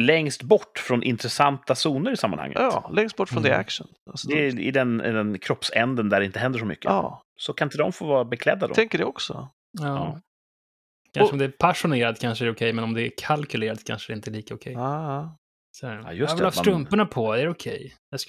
längst 0.00 0.42
bort 0.42 0.78
från 0.78 1.02
intressanta 1.02 1.74
zoner 1.74 2.10
i 2.12 2.16
sammanhanget. 2.16 2.58
Ja, 2.60 2.90
längst 2.94 3.16
bort 3.16 3.28
från 3.28 3.42
the 3.42 3.48
Mm. 3.48 3.60
action. 3.60 3.86
Alltså, 4.10 4.28
Det 4.28 4.46
är 4.46 4.60
i 4.60 4.70
den, 4.70 5.00
i 5.00 5.12
den 5.12 5.38
kroppsänden 5.38 6.08
där 6.08 6.20
det 6.20 6.26
inte 6.26 6.38
händer 6.38 6.58
så 6.58 6.64
mycket. 6.64 6.84
ja, 6.84 7.22
Så 7.36 7.52
kan 7.52 7.66
inte 7.66 7.78
de 7.78 7.92
få 7.92 8.06
vara 8.06 8.24
beklädda 8.24 8.66
då? 8.68 8.74
tänker 8.74 8.98
det 8.98 9.04
också. 9.04 9.48
Ja. 9.80 10.20
Kanske 11.16 11.28
Och- 11.28 11.32
om 11.32 11.38
det 11.38 11.44
är 11.44 11.48
passionerat 11.48 12.20
kanske 12.20 12.44
det 12.44 12.48
är 12.48 12.52
okej, 12.54 12.72
men 12.72 12.84
om 12.84 12.94
det 12.94 13.02
är 13.02 13.10
kalkylerat 13.18 13.84
kanske 13.84 14.12
det 14.12 14.16
inte 14.16 14.30
är 14.30 14.32
lika 14.32 14.54
okej. 14.54 14.72
Ja, 14.72 15.36
Så 15.72 15.86
här, 15.86 15.94
Ja, 16.04 16.12
just 16.12 16.20
jag 16.20 16.28
det, 16.30 16.34
vill 16.34 16.44
ha 16.44 16.48
att 16.48 16.56
man- 16.56 16.64
strumporna 16.64 17.06
på, 17.06 17.32
är 17.32 17.44
det 17.44 17.50
okej? 17.50 17.94
Jag 18.10 18.20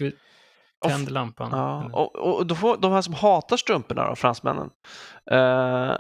Och- 0.86 0.92
tända 0.92 1.12
lampan. 1.12 1.50
ja. 1.52 1.90
Och, 1.94 2.16
och 2.16 2.48
då 2.48 2.56
får, 2.56 2.78
de 2.78 2.92
här 2.92 3.02
som 3.02 3.14
hatar 3.14 3.58
strumporna, 3.58 4.10
då, 4.10 4.16
fransmännen, 4.16 4.70
eh, 5.32 5.96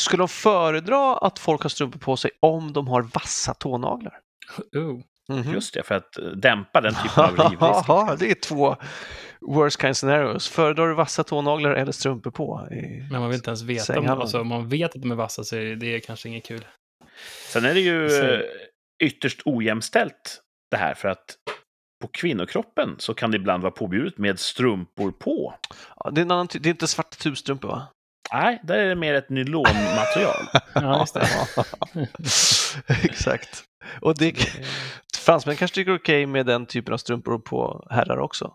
skulle 0.00 0.20
de 0.20 0.28
föredra 0.28 1.16
att 1.18 1.38
folk 1.38 1.62
har 1.62 1.68
strumpor 1.70 1.98
på 1.98 2.16
sig 2.16 2.30
om 2.40 2.72
de 2.72 2.88
har 2.88 3.02
vassa 3.02 3.54
tånaglar? 3.54 4.18
Oh. 4.76 5.00
Mhm. 5.28 5.52
Just 5.52 5.74
det, 5.74 5.82
för 5.82 5.94
att 5.94 6.18
eh, 6.18 6.24
dämpa 6.24 6.80
den 6.80 6.94
typen 6.94 7.24
av 7.24 7.36
rivrisk. 7.36 7.60
Ja, 7.88 8.16
det 8.18 8.30
är 8.30 8.34
två 8.34 8.76
worst 9.40 9.80
kind 9.80 9.96
scenarios. 9.96 10.48
Föredrar 10.48 10.88
du 10.88 10.94
vassa 10.94 11.24
tånaglar 11.24 11.70
eller 11.74 11.92
strumpor 11.92 12.30
på? 12.30 12.68
Men 13.10 13.20
man 13.20 13.28
vill 13.28 13.36
inte 13.36 13.50
ens 13.50 13.62
veta. 13.62 13.98
Om, 13.98 14.08
alltså, 14.08 14.40
om 14.40 14.46
man 14.48 14.68
vet 14.68 14.94
att 14.96 15.02
de 15.02 15.10
är 15.10 15.14
vassa 15.14 15.44
så 15.44 15.56
är 15.56 15.76
det 15.76 16.00
kanske 16.00 16.28
inget 16.28 16.44
kul. 16.46 16.64
Sen 17.48 17.64
är 17.64 17.74
det 17.74 17.80
ju 17.80 18.08
Så- 18.08 18.22
eh, 18.24 18.40
ytterst 19.02 19.42
ojämställt 19.44 20.40
det 20.70 20.76
här, 20.76 20.94
för 20.94 21.08
att 21.08 21.36
på 22.02 22.08
kvinnokroppen 22.08 22.94
så 22.98 23.14
kan 23.14 23.30
det 23.30 23.36
ibland 23.36 23.62
vara 23.62 23.72
påbjudet 23.72 24.18
med 24.18 24.38
strumpor 24.40 25.10
på. 25.12 25.54
Ja, 25.96 26.10
det, 26.10 26.20
är 26.20 26.24
annan 26.24 26.48
det 26.52 26.66
är 26.68 26.70
inte 26.70 26.86
svarta 26.86 27.16
tubstrumpor 27.16 27.68
va? 27.68 27.86
Nej, 28.32 28.60
där 28.62 28.78
är 28.78 28.88
det 28.88 28.94
mer 28.94 29.14
ett 29.14 29.30
nylonmaterial. 29.30 30.46
Ja. 30.74 31.06
Exakt. 33.02 33.64
Och 34.00 34.18
det, 34.18 34.34
fransmän 35.16 35.56
kanske 35.56 35.74
tycker 35.74 35.90
det 35.90 35.96
är 35.96 35.98
okej 35.98 36.26
med 36.26 36.46
den 36.46 36.66
typen 36.66 36.94
av 36.94 36.98
strumpor 36.98 37.38
på 37.38 37.86
herrar 37.90 38.18
också. 38.18 38.54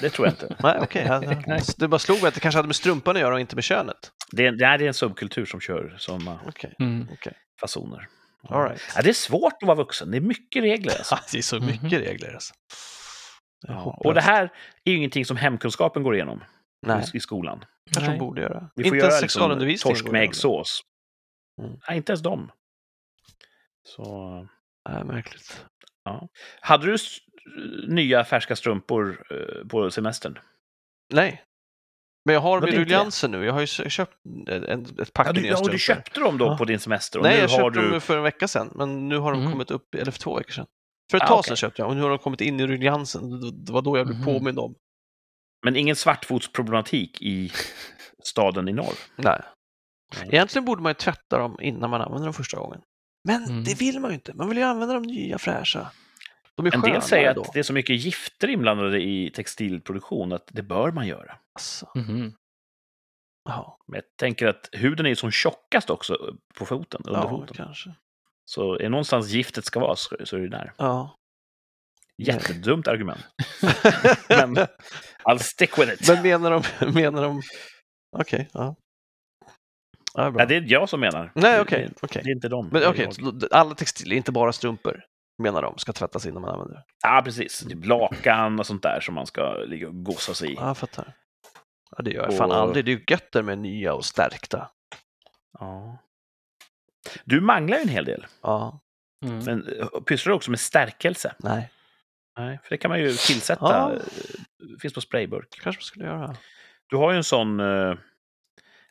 Det 0.00 0.10
tror 0.10 0.26
jag 0.26 0.32
inte. 0.32 0.56
Nej, 0.62 0.78
okej. 0.82 1.08
Nej. 1.46 1.62
Det 1.76 1.88
bara 1.88 1.98
slog 1.98 2.18
mig 2.22 2.28
att 2.28 2.34
det 2.34 2.40
kanske 2.40 2.58
hade 2.58 2.66
med 2.68 2.76
strumpan 2.76 3.16
att 3.16 3.22
göra 3.22 3.34
och 3.34 3.40
inte 3.40 3.54
med 3.56 3.64
könet. 3.64 4.12
Det 4.30 4.46
är, 4.46 4.52
det 4.52 4.64
är 4.64 4.82
en 4.82 4.94
subkultur 4.94 5.44
som 5.46 5.60
kör 5.60 5.94
sådana 5.98 6.40
Okej, 6.46 6.74
Mm. 6.80 7.08
fasoner. 7.60 8.08
All 8.48 8.62
right. 8.68 8.82
Ja, 8.96 9.02
det 9.02 9.08
är 9.08 9.12
svårt 9.14 9.52
att 9.62 9.66
vara 9.66 9.76
vuxen. 9.76 10.10
Det 10.10 10.16
är 10.16 10.20
mycket 10.20 10.62
regler. 10.62 10.92
Alltså. 10.98 11.18
Det 11.32 11.38
är 11.38 11.42
så 11.42 11.60
mycket 11.60 11.92
regler 11.92 12.32
alltså. 12.34 12.54
Det 13.66 13.72
är 13.72 13.76
Ja. 13.76 14.00
Och 14.04 14.14
det 14.14 14.20
här 14.20 14.42
är 14.84 14.90
ju 14.90 14.96
ingenting 14.96 15.24
som 15.24 15.36
hemkunskapen 15.36 16.02
går 16.02 16.14
igenom 16.14 16.44
Nej, 16.86 17.04
i, 17.14 17.16
i 17.16 17.20
skolan. 17.20 17.64
kanske 17.92 18.10
de 18.10 18.10
Nej. 18.10 18.18
borde 18.18 18.40
göra. 18.42 18.70
Vi 18.74 18.84
får 18.84 18.96
inte 18.96 19.06
ens 19.06 19.36
göra 19.36 19.54
liksom 19.54 19.90
torsk 19.90 20.08
med 20.10 20.22
äggsås. 20.22 20.80
Mm. 21.62 21.76
Nej, 21.88 21.96
inte 21.96 22.12
ens 22.12 22.22
dem. 22.22 22.50
Så, 23.88 24.30
Nej, 24.88 25.04
märkligt. 25.04 25.64
hade 26.60 26.86
du 26.86 26.96
nya 27.88 28.24
färska 28.24 28.56
strumpor 28.56 29.24
eh, 29.30 29.66
på 29.68 29.90
semestern? 29.90 30.38
Nej. 31.12 31.42
Men 32.24 32.34
jag 32.34 32.40
har 32.40 32.58
inte 32.58 32.70
det? 32.70 32.76
ruljanser 32.76 33.28
nu. 33.28 33.44
Jag 33.44 33.52
har 33.52 33.60
ju 33.60 33.66
köpt 33.66 34.16
en, 34.48 34.64
en- 34.64 34.86
ett 35.00 35.12
pack 35.12 35.26
Ja, 35.28 35.32
du, 35.32 35.40
nya 35.40 35.50
ja, 35.50 35.54
och 35.54 35.58
strumpor. 35.58 35.72
du 35.72 35.78
köpte 35.78 36.20
dem 36.20 36.38
då 36.38 36.44
Ja. 36.46 36.56
på 36.58 36.64
din 36.64 36.78
semester? 36.80 37.18
Och 37.18 37.22
Nej, 37.24 37.34
nu 37.36 37.40
jag 37.42 37.48
har 37.48 37.58
köpte 37.58 37.80
du... 37.80 37.90
dem 37.90 38.00
för 38.00 38.16
en 38.16 38.22
vecka 38.22 38.48
sedan, 38.48 38.72
men 38.74 39.08
nu 39.08 39.18
har 39.18 39.32
de 39.32 39.42
Mhm. 39.42 39.52
kommit 39.52 39.70
upp, 39.70 39.94
eller 39.94 40.12
för 40.12 40.18
två 40.20 40.36
veckor 40.36 40.52
sedan. 40.52 40.66
För 41.10 41.16
ett 41.18 41.22
Ah, 41.22 41.26
tag 41.26 41.44
sedan 41.44 41.56
köpte 41.56 41.82
jag 41.82 41.88
och 41.88 41.96
nu 41.96 42.02
har 42.02 42.08
de 42.08 42.18
kommit 42.18 42.40
in 42.40 42.60
i 42.60 42.66
ruljansen. 42.66 43.30
Det- 43.64 43.72
var 43.72 43.82
då 43.82 43.96
jag 43.98 44.06
blev 44.06 44.16
Mhm. 44.18 44.24
påmind 44.26 44.58
om. 44.58 44.74
Men 45.64 45.76
ingen 45.76 45.96
svartfotsproblematik 45.96 47.22
i 47.22 47.52
staden 48.24 48.68
i 48.68 48.72
norr? 48.72 48.94
Nej. 49.16 49.40
Egentligen 50.24 50.64
borde 50.64 50.82
man 50.82 50.90
ju 50.90 50.94
tvätta 50.94 51.38
dem 51.38 51.58
innan 51.60 51.90
man 51.90 52.00
använder 52.00 52.24
dem 52.26 52.34
första 52.34 52.56
gången. 52.56 52.80
Men 53.28 53.44
Mm. 53.44 53.64
det 53.64 53.80
vill 53.80 54.00
man 54.00 54.10
ju 54.10 54.14
inte. 54.14 54.34
Man 54.34 54.48
vill 54.48 54.58
ju 54.58 54.64
använda 54.64 54.94
de 54.94 55.02
nya 55.02 55.38
fräscha. 55.38 55.90
De 56.54 56.66
är 56.66 56.74
En 56.74 56.80
del 56.80 57.02
säger 57.02 57.34
då. 57.34 57.40
att 57.42 57.52
det 57.52 57.58
är 57.58 57.62
så 57.62 57.72
mycket 57.72 57.96
gifter 57.96 58.48
inblandade 58.48 59.02
i 59.02 59.30
textilproduktion 59.34 60.32
att 60.32 60.46
det 60.52 60.62
bör 60.62 60.90
man 60.90 61.06
göra. 61.06 61.38
Alltså, 61.54 61.86
jaha. 63.44 63.72
Men 63.86 63.94
jag 63.94 64.04
tänker 64.16 64.46
att 64.46 64.68
huden 64.72 65.06
är 65.06 65.10
ju 65.10 65.16
som 65.16 65.30
tjockast 65.30 65.90
också 65.90 66.36
på 66.54 66.66
foten, 66.66 67.00
under 67.04 67.20
Ja, 67.20 67.28
foten. 67.28 67.56
kanske. 67.56 67.90
Så 68.44 68.78
är 68.78 68.88
någonstans 68.88 69.28
giftet 69.30 69.64
ska 69.64 69.80
vara 69.80 69.96
så 69.96 70.16
så 70.24 70.36
är 70.36 70.40
det 70.40 70.48
där. 70.48 70.72
Ja. 70.78 71.16
Jättedumt 72.18 72.88
argument. 72.88 73.20
Men 74.28 74.56
I'll 75.24 75.38
stick 75.38 75.78
with 75.78 75.92
it. 75.92 76.08
Men 76.08 76.22
menar 76.22 76.50
de... 76.50 76.92
Menar 76.92 77.22
de... 77.22 77.42
Okej, 78.18 78.48
ja. 78.52 78.76
ja 80.14 80.30
bra. 80.30 80.42
Ja, 80.42 80.46
det 80.46 80.56
är 80.56 80.64
jag 80.66 80.88
som 80.88 81.00
menar. 81.00 81.32
Nej, 81.34 81.52
Det- 81.54 81.60
okej. 81.60 81.88
Det, 82.00 82.06
det 82.22 82.30
är 82.30 82.34
inte 82.34 82.48
de. 82.48 82.68
Men 82.68 82.80
det 82.80 82.86
är 83.04 83.10
så 83.10 83.48
alla 83.50 83.74
textilier, 83.74 84.16
inte 84.16 84.32
bara 84.32 84.52
strumpor, 84.52 85.04
menar 85.42 85.62
de, 85.62 85.78
ska 85.78 85.92
tvättas 85.92 86.26
innan 86.26 86.42
man 86.42 86.50
använder 86.50 86.74
det. 86.74 86.82
Ja, 87.02 87.22
precis. 87.24 87.58
Typ 87.58 87.84
lakan 87.86 88.58
och 88.58 88.66
sånt 88.66 88.82
där 88.82 89.00
som 89.00 89.14
man 89.14 89.26
ska 89.26 89.54
ligga 89.54 89.88
och 89.88 90.04
gossa 90.04 90.34
sig 90.34 90.50
i. 90.52 90.54
Ja, 90.54 90.66
jag 90.66 90.78
fattar. 90.78 91.12
Ja, 91.96 92.02
det 92.02 92.10
gör 92.10 92.22
jag 92.24 92.36
fan 92.36 92.50
Och- 92.50 92.56
aldrig. 92.56 92.84
Det 92.84 92.90
är 92.92 92.96
ju 92.96 93.04
gött 93.08 93.44
med 93.44 93.58
nya 93.58 93.94
och 93.94 94.04
stärkta. 94.04 94.70
Ja. 95.58 95.98
Du 97.24 97.40
manglar 97.40 97.76
ju 97.76 97.82
en 97.82 97.88
hel 97.88 98.04
del. 98.04 98.26
Ja, 98.42 98.78
Mm. 99.24 99.38
Men 99.44 99.78
eh, 99.80 99.86
pysslar 100.06 100.30
du 100.30 100.36
också 100.36 100.50
med 100.50 100.60
stärkelse? 100.60 101.34
nej, 101.38 101.70
Nej, 102.38 102.60
för 102.62 102.70
det 102.70 102.76
kan 102.78 102.88
man 102.88 103.00
ju 103.00 103.08
tillsätta. 103.12 103.64
Ja. 103.64 103.98
Finns 104.80 104.94
på 104.94 105.00
sprayburk. 105.00 105.48
kanske 105.62 105.80
man 105.80 105.84
skulle 105.84 106.04
göra. 106.04 106.36
Du 106.86 106.96
har 106.96 107.10
ju 107.10 107.16
en 107.16 107.24
sån 107.24 107.60
eh, 107.60 107.94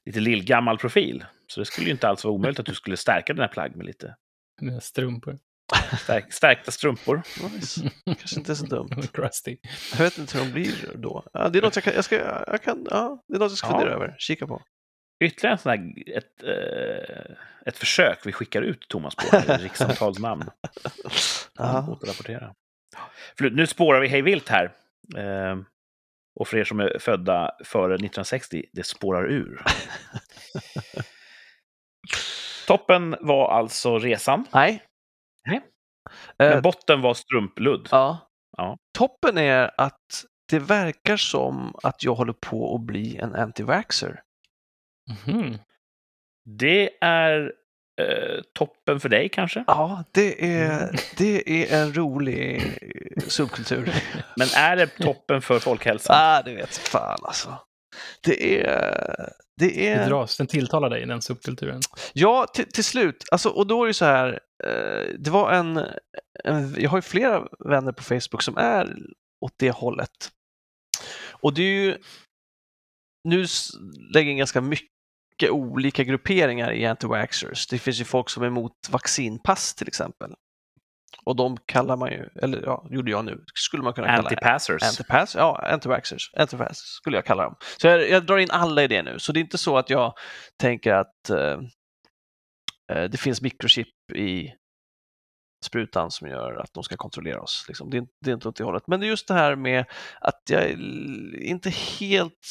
lite 0.05 0.19
lillgammal 0.19 0.77
profil. 0.77 1.25
Så 1.47 1.59
det 1.59 1.65
skulle 1.65 1.85
ju 1.87 1.91
inte 1.91 2.07
alls 2.07 2.23
vara 2.23 2.33
omöjligt 2.33 2.59
att 2.59 2.65
du 2.65 2.73
skulle 2.75 2.97
stärka 2.97 3.33
dina 3.33 3.47
plagg 3.47 3.75
med 3.75 3.85
lite 3.85 4.15
Med 4.61 4.83
strumpor. 4.83 5.39
stärk, 5.99 6.33
stärkta 6.33 6.71
strumpor. 6.71 7.21
Nice. 7.55 7.91
Kanske 8.05 8.39
inte 8.39 8.55
så 8.55 8.65
dumt. 8.65 8.89
Crusty. 9.13 9.57
Jag 9.91 9.99
vet 9.99 10.17
inte 10.17 10.37
hur 10.37 10.45
de 10.45 10.51
blir 10.51 10.91
då. 10.95 11.23
Ja, 11.33 11.49
det 11.49 11.57
är 11.59 11.61
något 11.61 11.75
jag 11.75 11.83
kan, 11.83 11.93
jag 11.93 12.05
ska, 12.05 12.15
jag 12.47 12.61
kan, 12.63 12.87
ja, 12.89 13.23
det 13.27 13.35
är 13.35 13.39
något 13.39 13.51
jag 13.51 13.57
ska 13.57 13.67
Ja. 13.67 13.71
fundera 13.79 13.95
över, 13.95 14.15
kika 14.19 14.47
på. 14.47 14.61
Ytterligare 15.23 15.53
en 15.53 15.57
sån 15.59 15.69
här, 15.71 15.93
ett, 16.17 16.43
eh, 16.43 17.35
ett 17.65 17.77
försök 17.77 18.25
vi 18.25 18.31
skickar 18.31 18.61
ut 18.61 18.87
Thomas 18.89 19.15
på, 19.15 19.37
rikssamtalsnamn. 19.57 20.43
Ja. 21.57 21.87
Återrapportera. 21.89 22.53
För 23.37 23.49
nu 23.49 23.67
spårar 23.67 23.99
vi 24.01 24.07
hej 24.07 24.21
vilt 24.21 24.49
här. 24.49 24.65
Eh, 25.17 25.57
och 26.35 26.47
för 26.47 26.57
er 26.57 26.63
som 26.63 26.79
är 26.79 26.97
födda 26.99 27.51
före 27.65 27.93
1960, 27.95 28.65
det 28.73 28.83
spårar 28.83 29.31
ur. 29.31 29.61
Toppen 32.67 33.15
var 33.19 33.51
alltså 33.51 33.99
resan, 33.99 34.45
Nej. 34.53 34.83
Nej. 35.47 35.57
Eh, 36.39 36.49
men 36.49 36.61
botten 36.61 37.01
var 37.01 37.13
strumpludd. 37.13 37.87
ja. 37.91 38.27
Ja. 38.57 38.77
Toppen 38.97 39.37
är 39.37 39.71
att 39.77 40.25
det 40.49 40.59
verkar 40.59 41.17
som 41.17 41.75
att 41.83 42.03
jag 42.03 42.15
håller 42.15 42.33
på 42.33 42.75
att 42.75 42.81
bli 42.81 43.17
en 43.17 43.35
anti-vaxxer. 43.35 44.19
Mhm. 45.27 45.57
Det 46.45 46.89
är 47.01 47.53
eh, 48.01 48.41
toppen 48.53 48.99
för 48.99 49.09
dig 49.09 49.29
kanske. 49.29 49.63
Ja, 49.67 50.03
det 50.11 50.55
är, 50.55 50.99
det 51.17 51.63
är 51.63 51.81
en 51.81 51.93
rolig 51.93 52.55
eh, 53.17 53.23
subkultur. 53.27 53.93
Men 54.37 54.47
är 54.55 54.75
det 54.75 54.87
toppen 54.87 55.41
för 55.41 55.59
folkhälsan? 55.59 56.15
ah, 56.19 56.41
det 56.41 56.55
vet 56.55 56.77
fan 56.77 57.19
alltså. 57.23 57.57
Det 58.23 58.61
är... 58.61 59.29
Det 59.57 59.67
Det 59.67 59.87
är... 59.87 60.09
dras, 60.09 60.37
den 60.37 60.47
tilltalar 60.47 60.89
dig, 60.89 61.05
den 61.05 61.21
subkulturen. 61.21 61.81
Ja, 62.13 62.47
till, 62.53 62.65
till 62.65 62.83
slut. 62.83 63.25
Alltså, 63.31 63.49
och 63.49 63.67
då 63.67 63.83
är 63.83 63.87
det 63.87 63.93
så 63.93 64.05
här, 64.05 64.39
eh, 64.63 65.15
det 65.19 65.29
var 65.29 65.51
en, 65.51 65.77
en... 66.43 66.75
Jag 66.77 66.89
har 66.89 66.97
ju 66.97 67.01
flera 67.01 67.47
vänner 67.59 67.91
på 67.91 68.03
Facebook 68.03 68.41
som 68.41 68.57
är 68.57 68.95
åt 69.45 69.53
det 69.57 69.71
hållet. 69.71 70.31
Och 71.31 71.53
det 71.53 71.61
är 71.61 71.83
ju... 71.83 71.97
Nu 73.23 73.45
lägger 74.13 74.31
in 74.31 74.37
ganska 74.37 74.61
mycket 74.61 74.90
olika 75.49 76.03
grupperingar 76.03 76.71
i 76.71 76.85
anti-vaxxers. 76.85 77.67
Det 77.69 77.79
finns 77.79 77.99
ju 78.01 78.03
folk 78.03 78.29
som 78.29 78.43
är 78.43 78.47
emot 78.47 78.73
vaccinpass 78.89 79.75
till 79.75 79.87
exempel. 79.87 80.33
Och 81.25 81.35
de 81.35 81.57
kallar 81.65 81.97
man 81.97 82.11
ju, 82.11 82.29
eller 82.41 82.61
ja, 82.65 82.87
gjorde 82.89 83.11
jag 83.11 83.25
nu, 83.25 83.43
skulle 83.53 83.83
man 83.83 83.93
kunna 83.93 84.07
kalla 84.07 84.29
Antipassers. 84.29 84.83
Antipass, 84.83 85.35
ja, 85.35 85.59
antivaxxers. 85.71 86.31
Antivaxxers 86.37 86.87
skulle 86.87 87.17
jag 87.17 87.25
kalla 87.25 87.43
dem. 87.43 87.55
Så 87.81 87.87
jag, 87.87 88.09
jag 88.09 88.25
drar 88.25 88.37
in 88.37 88.51
alla 88.51 88.83
i 88.83 88.87
det 88.87 89.03
nu. 89.03 89.19
Så 89.19 89.31
det 89.31 89.39
är 89.39 89.41
inte 89.41 89.57
så 89.57 89.77
att 89.77 89.89
jag 89.89 90.13
tänker 90.59 90.93
att 90.93 91.29
eh, 91.29 91.59
eh, 92.91 93.03
det 93.03 93.17
finns 93.19 93.41
mikrochip 93.41 93.87
i 94.15 94.53
sprutan 95.65 96.11
som 96.11 96.27
gör 96.27 96.53
att 96.61 96.73
de 96.73 96.83
ska 96.83 96.97
kontrollera 96.97 97.41
oss. 97.41 97.65
Liksom. 97.67 97.89
Det, 97.89 97.97
är, 97.97 97.99
inte- 97.99 98.13
det 98.25 98.29
är 98.31 98.33
inte 98.33 98.47
åt 98.49 98.55
det 98.55 98.63
hållet. 98.63 98.87
Men 98.87 98.99
det 98.99 99.05
är 99.05 99.07
just 99.07 99.27
det 99.27 99.33
här 99.33 99.55
med 99.55 99.85
att 100.21 100.41
jag 100.49 100.71
inte 101.41 101.69
helt 101.69 102.47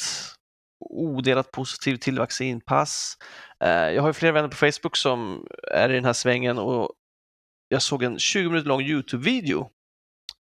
odelat 0.80 1.50
positiv 1.50 1.96
till 1.96 2.18
vaccinpass. 2.18 3.16
Eh, 3.64 3.70
jag 3.70 4.02
har 4.02 4.08
ju 4.08 4.12
flera 4.12 4.32
vänner 4.32 4.48
på 4.48 4.56
Facebook 4.56 4.96
som 4.96 5.46
är 5.72 5.90
i 5.90 5.94
den 5.94 6.04
här 6.04 6.12
svängen 6.12 6.58
och 6.58 6.92
jag 7.68 7.82
såg 7.82 8.02
en 8.02 8.18
20 8.18 8.48
minuter 8.48 8.68
lång 8.68 8.82
Youtube-video 8.82 9.70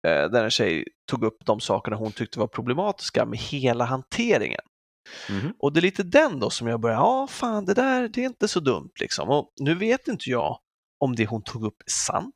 eh, 0.08 0.30
där 0.30 0.44
en 0.44 0.52
tjej 0.52 0.88
tog 1.08 1.24
upp 1.24 1.46
de 1.46 1.60
sakerna 1.60 1.98
hon 1.98 2.12
tyckte 2.12 2.40
var 2.40 2.48
problematiska 2.48 3.26
med 3.26 3.40
hela 3.40 3.86
hanteringen. 3.86 4.62
Mhm. 5.30 5.54
Och 5.60 5.74
det 5.74 5.80
är 5.80 5.82
lite 5.82 6.04
den 6.04 6.40
då 6.40 6.50
som 6.50 6.68
jag 6.68 6.80
börjar, 6.80 6.98
ja 6.98 7.28
fan 7.28 7.66
det 7.66 7.74
där 7.74 8.08
det 8.08 8.22
är 8.22 8.26
inte 8.26 8.48
så 8.48 8.60
dumt 8.60 8.92
liksom. 9.00 9.30
Och 9.30 9.54
nu 9.60 9.76
vet 9.76 10.08
inte 10.08 10.30
jag 10.30 10.60
om 11.00 11.16
det 11.16 11.26
hon 11.26 11.44
tog 11.44 11.64
upp 11.64 11.82
är 11.86 11.92
sant. 11.92 12.36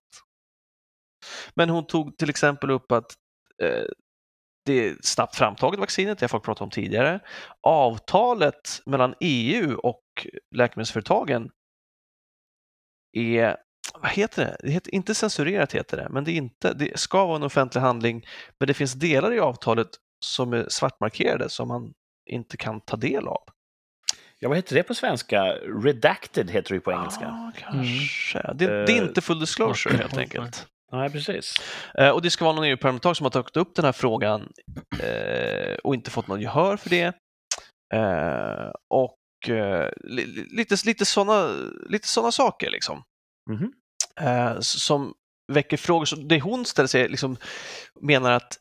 Men 1.53 1.69
hon 1.69 1.87
tog 1.87 2.17
till 2.17 2.29
exempel 2.29 2.71
upp 2.71 2.91
att 2.91 3.13
eh, 3.63 3.85
det 4.65 4.88
är 4.88 4.95
snabbt 5.02 5.36
framtaget 5.36 5.80
vaccinet, 5.80 6.19
det 6.19 6.23
har 6.23 6.30
folk 6.30 6.43
pratat 6.43 6.62
om 6.62 6.69
tidigare. 6.69 7.19
Avtalet 7.62 8.82
mellan 8.86 9.15
EU 9.19 9.78
och 9.78 10.04
läkemedelsföretagen 10.56 11.49
är, 13.13 13.58
vad 13.93 14.12
heter 14.12 14.45
det? 14.45 14.58
det 14.60 14.71
heter, 14.71 14.95
inte 14.95 15.15
censurerat 15.15 15.73
heter 15.73 15.97
det, 15.97 16.10
men 16.10 16.23
det, 16.23 16.32
är 16.32 16.36
inte, 16.36 16.73
det 16.73 16.99
ska 16.99 17.26
vara 17.26 17.36
en 17.36 17.43
offentlig 17.43 17.82
handling. 17.82 18.26
Men 18.60 18.67
det 18.67 18.73
finns 18.73 18.93
delar 18.93 19.34
i 19.34 19.39
avtalet 19.39 19.89
som 20.26 20.54
är 20.54 20.65
svartmarkerade 20.69 21.49
som 21.49 21.67
man 21.67 21.93
inte 22.30 22.58
kan 22.58 22.82
ta 22.82 22.97
del 22.97 23.28
av. 23.28 23.43
Ja, 24.39 24.49
vad 24.49 24.58
heter 24.58 24.76
det 24.76 24.84
på 24.84 24.95
svenska? 24.95 25.43
Redacted 25.84 26.52
heter 26.52 26.73
det 26.73 26.80
på 26.80 26.91
engelska. 26.91 27.23
Ja, 27.23 27.52
kanske. 27.58 28.54
Det, 28.54 28.86
det 28.86 28.93
är 28.93 29.02
Eh, 29.02 29.08
inte 29.08 29.21
full 29.21 29.39
disclosure 29.39 29.97
helt 29.97 30.17
enkelt. 30.17 30.67
Nej, 30.93 31.10
precis. 31.12 31.53
Eh, 31.97 32.10
och 32.10 32.21
det 32.21 32.32
ska 32.32 32.45
vara 32.45 32.56
någon 32.56 32.65
EU-parlamentariker 32.65 33.15
som 33.15 33.23
har 33.25 33.32
tagit 33.32 33.58
upp 33.58 33.75
den 33.75 33.86
här 33.86 33.91
frågan 33.91 34.51
eh, 35.03 35.75
och 35.84 35.95
inte 35.95 36.12
fått 36.12 36.27
någon 36.27 36.41
gehör 36.41 36.77
för 36.77 36.89
det. 36.89 37.13
Eh, 37.93 38.71
och 38.93 39.17
li, 40.03 40.25
li- 40.25 40.47
lite, 40.51 40.75
lite 40.86 41.06
sådana 41.06 41.47
lite 41.89 42.08
såna 42.08 42.32
saker 42.32 42.71
liksom. 42.71 43.03
Eh, 44.21 44.51
s- 44.51 44.84
som 44.84 45.13
väcker 45.53 45.77
frågor. 45.77 46.06
Så 46.06 46.15
det 46.15 46.41
hon 46.41 46.65
ställer 46.65 46.88
sig 46.88 47.10
liksom 47.10 47.38
menar 48.01 48.32
att 48.32 48.58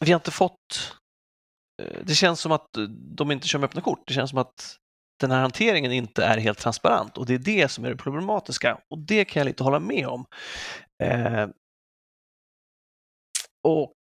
vi 0.00 0.12
har 0.12 0.18
inte 0.20 0.30
fått 0.30 0.94
det 2.02 2.14
känns 2.14 2.40
som 2.40 2.52
att 2.52 2.66
de 3.16 3.30
inte 3.30 3.48
kör 3.48 3.58
med 3.58 3.66
öppna 3.68 3.80
kort. 3.80 4.02
Det 4.06 4.14
känns 4.14 4.30
som 4.30 4.38
att 4.38 4.76
den 5.20 5.30
här 5.30 5.40
hanteringen 5.40 5.92
inte 5.92 6.24
är 6.24 6.38
helt 6.38 6.58
transparent 6.58 7.18
och 7.18 7.26
det 7.26 7.34
är 7.34 7.38
det 7.38 7.68
som 7.68 7.84
är 7.84 7.90
det 7.90 7.96
problematiska 7.96 8.78
och 8.90 8.98
det 8.98 9.24
kan 9.24 9.40
jag 9.40 9.44
lite 9.44 9.64
hålla 9.64 9.80
med 9.80 10.06
om. 10.06 10.26
Eh, 11.02 11.48
och 13.64 13.94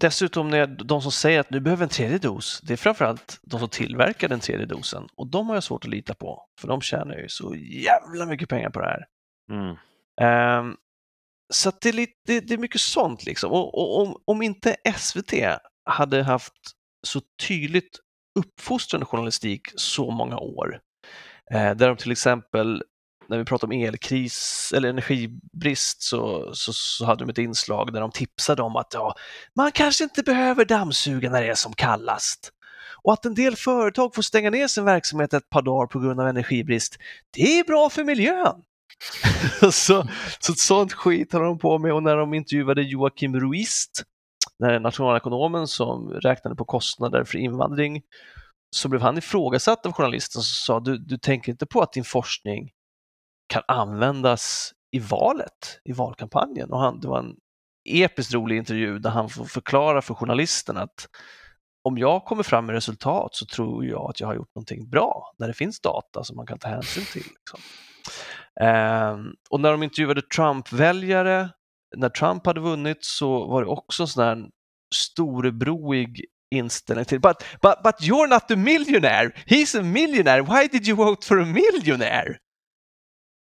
dessutom 0.00 0.50
när 0.50 0.66
de 0.66 1.02
som 1.02 1.12
säger 1.12 1.40
att 1.40 1.50
nu 1.50 1.60
behöver 1.60 1.82
en 1.82 1.88
tredje 1.88 2.18
dos, 2.18 2.60
det 2.60 2.72
är 2.72 2.76
framförallt 2.76 3.38
de 3.42 3.60
som 3.60 3.68
tillverkar 3.68 4.28
den 4.28 4.40
tredje 4.40 4.66
dosen 4.66 5.08
och 5.16 5.26
de 5.26 5.48
har 5.48 5.56
jag 5.56 5.64
svårt 5.64 5.84
att 5.84 5.90
lita 5.90 6.14
på 6.14 6.46
för 6.60 6.68
de 6.68 6.80
tjänar 6.80 7.16
ju 7.16 7.28
så 7.28 7.54
jävla 7.56 8.26
mycket 8.26 8.48
pengar 8.48 8.70
på 8.70 8.80
det 8.80 8.86
här. 8.86 9.06
Mm. 9.52 9.76
Ehm, 10.20 10.76
så 11.52 11.72
det, 11.80 11.88
är 11.88 11.92
lite, 11.92 12.12
det, 12.26 12.40
det 12.40 12.54
är 12.54 12.58
mycket 12.58 12.80
sånt 12.80 13.24
liksom. 13.24 13.52
Och, 13.52 13.74
och 13.74 14.00
om, 14.02 14.22
om 14.24 14.42
inte 14.42 14.76
SVT 14.96 15.32
hade 15.84 16.22
haft 16.22 16.52
så 17.06 17.20
tydligt 17.48 17.98
uppfostrande 18.34 19.06
journalistik 19.06 19.68
så 19.74 20.10
många 20.10 20.38
år, 20.38 20.80
eh, 21.50 21.74
där 21.74 21.88
de 21.88 21.96
till 21.96 22.12
exempel 22.12 22.82
när 23.28 23.38
vi 23.38 23.44
pratar 23.44 23.66
om 23.66 23.72
elkris 23.72 24.72
eller 24.76 24.88
energibrist 24.88 26.02
så, 26.02 26.50
så, 26.54 26.72
så 26.72 27.04
hade 27.04 27.24
de 27.24 27.30
ett 27.30 27.38
inslag 27.38 27.92
där 27.92 28.00
de 28.00 28.10
tipsade 28.10 28.62
om 28.62 28.76
att 28.76 28.94
ja, 28.94 29.14
man 29.56 29.72
kanske 29.72 30.04
inte 30.04 30.22
behöver 30.22 30.64
dammsuga 30.64 31.30
när 31.30 31.42
det 31.42 31.48
är 31.48 31.54
som 31.54 31.72
kallast. 31.72 32.50
Och 33.02 33.12
att 33.12 33.24
en 33.24 33.34
del 33.34 33.56
företag 33.56 34.14
får 34.14 34.22
stänga 34.22 34.50
ner 34.50 34.68
sin 34.68 34.84
verksamhet 34.84 35.34
ett 35.34 35.50
par 35.50 35.62
dagar 35.62 35.86
på 35.86 35.98
grund 35.98 36.20
av 36.20 36.28
energibrist, 36.28 36.96
det 37.30 37.58
är 37.58 37.64
bra 37.64 37.90
för 37.90 38.04
miljön. 38.04 38.62
så, 39.60 40.06
så 40.38 40.52
ett 40.52 40.58
sånt 40.58 40.92
skit 40.92 41.32
håller 41.32 41.46
de 41.46 41.58
på 41.58 41.78
med 41.78 41.92
och 41.92 42.02
när 42.02 42.16
de 42.16 42.34
intervjuade 42.34 42.82
Joakim 42.82 43.40
Ruist, 43.40 44.02
den 44.58 44.70
här 44.70 44.80
nationalekonomen 44.80 45.66
som 45.68 46.10
räknade 46.10 46.56
på 46.56 46.64
kostnader 46.64 47.24
för 47.24 47.38
invandring, 47.38 48.02
så 48.76 48.88
blev 48.88 49.02
han 49.02 49.18
ifrågasatt 49.18 49.86
av 49.86 49.92
journalisten 49.92 50.42
som 50.42 50.74
sa 50.74 50.80
du, 50.80 50.98
du 50.98 51.18
tänker 51.18 51.52
inte 51.52 51.66
på 51.66 51.80
att 51.80 51.92
din 51.92 52.04
forskning 52.04 52.70
kan 53.46 53.62
användas 53.68 54.72
i 54.92 54.98
valet, 54.98 55.80
i 55.84 55.92
valkampanjen. 55.92 56.72
Och 56.72 56.80
han, 56.80 57.00
det 57.00 57.08
var 57.08 57.18
en 57.18 57.36
episkt 57.84 58.34
rolig 58.34 58.56
intervju 58.56 58.98
där 58.98 59.10
han 59.10 59.28
får 59.28 59.44
förklara 59.44 60.02
för 60.02 60.14
journalisten 60.14 60.76
att 60.76 61.08
om 61.84 61.98
jag 61.98 62.24
kommer 62.24 62.42
fram 62.42 62.66
med 62.66 62.74
resultat 62.74 63.34
så 63.34 63.46
tror 63.46 63.84
jag 63.84 64.10
att 64.10 64.20
jag 64.20 64.26
har 64.26 64.34
gjort 64.34 64.54
någonting 64.54 64.88
bra 64.88 65.34
när 65.38 65.48
det 65.48 65.54
finns 65.54 65.80
data 65.80 66.24
som 66.24 66.36
man 66.36 66.46
kan 66.46 66.58
ta 66.58 66.68
hänsyn 66.68 67.04
till. 67.12 67.22
Liksom. 67.22 67.60
Eh, 68.60 69.18
och 69.50 69.60
när 69.60 69.70
de 69.70 69.82
intervjuade 69.82 70.22
Trump-väljare, 70.22 71.48
när 71.96 72.08
Trump 72.08 72.46
hade 72.46 72.60
vunnit 72.60 73.04
så 73.04 73.46
var 73.46 73.62
det 73.62 73.68
också 73.68 74.02
en 74.02 74.08
sån 74.08 74.24
här 74.24 74.48
storebroig 74.94 76.24
inställning 76.54 77.04
till 77.04 77.20
but, 77.20 77.36
but, 77.62 77.82
but 77.84 77.94
you're 78.00 78.28
not 78.28 78.50
a 78.50 78.56
millionaire, 78.56 79.32
he's 79.46 79.80
a 79.80 79.82
millionaire, 79.82 80.42
why 80.42 80.68
did 80.68 80.88
you 80.88 80.96
vote 80.96 81.26
for 81.26 81.40
a 81.40 81.44
millionaire? 81.44 82.38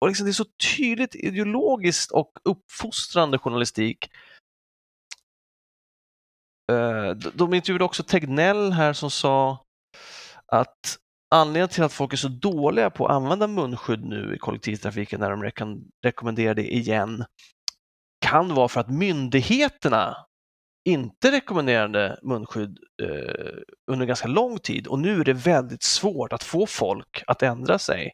Och 0.02 0.08
liksom 0.08 0.26
det 0.26 0.32
är 0.32 0.34
så 0.34 0.46
tydligt 0.78 1.16
ideologiskt 1.16 2.12
och 2.12 2.32
uppfostrande 2.44 3.38
journalistik. 3.38 4.10
Eh, 6.72 7.12
de- 7.12 7.54
intervjuade 7.54 7.84
också 7.84 8.04
Tegnell 8.04 8.72
här 8.72 8.94
som 8.94 9.12
sa 9.12 9.66
att 10.46 10.98
anledningen 11.36 11.70
till 11.70 11.84
att 11.84 11.94
folk 11.94 12.14
är 12.14 12.18
så 12.18 12.28
dåliga 12.28 12.90
på 12.90 13.08
att 13.08 13.12
använda 13.16 13.48
munskydd 13.48 14.06
nu 14.06 14.36
i 14.36 14.38
kollektivtrafiken 14.38 15.20
när 15.20 15.30
de 15.30 15.52
rekommenderar 16.04 16.54
det 16.54 16.74
igen 16.76 17.26
kan 18.32 18.56
vara 18.56 18.68
för 18.68 18.80
att 18.80 18.90
myndigheterna 18.90 20.16
inte 20.86 21.32
rekommenderade 21.32 22.20
munskydd 22.24 22.80
eh, 23.04 23.62
under 23.92 24.06
ganska 24.06 24.28
lång 24.28 24.60
tid 24.60 24.88
och 24.88 25.00
nu 25.00 25.20
är 25.20 25.24
det 25.24 25.34
väldigt 25.34 25.84
svårt 25.84 26.34
att 26.34 26.44
få 26.44 26.66
folk 26.66 27.24
att 27.28 27.44
ändra 27.44 27.80
sig. 27.80 28.12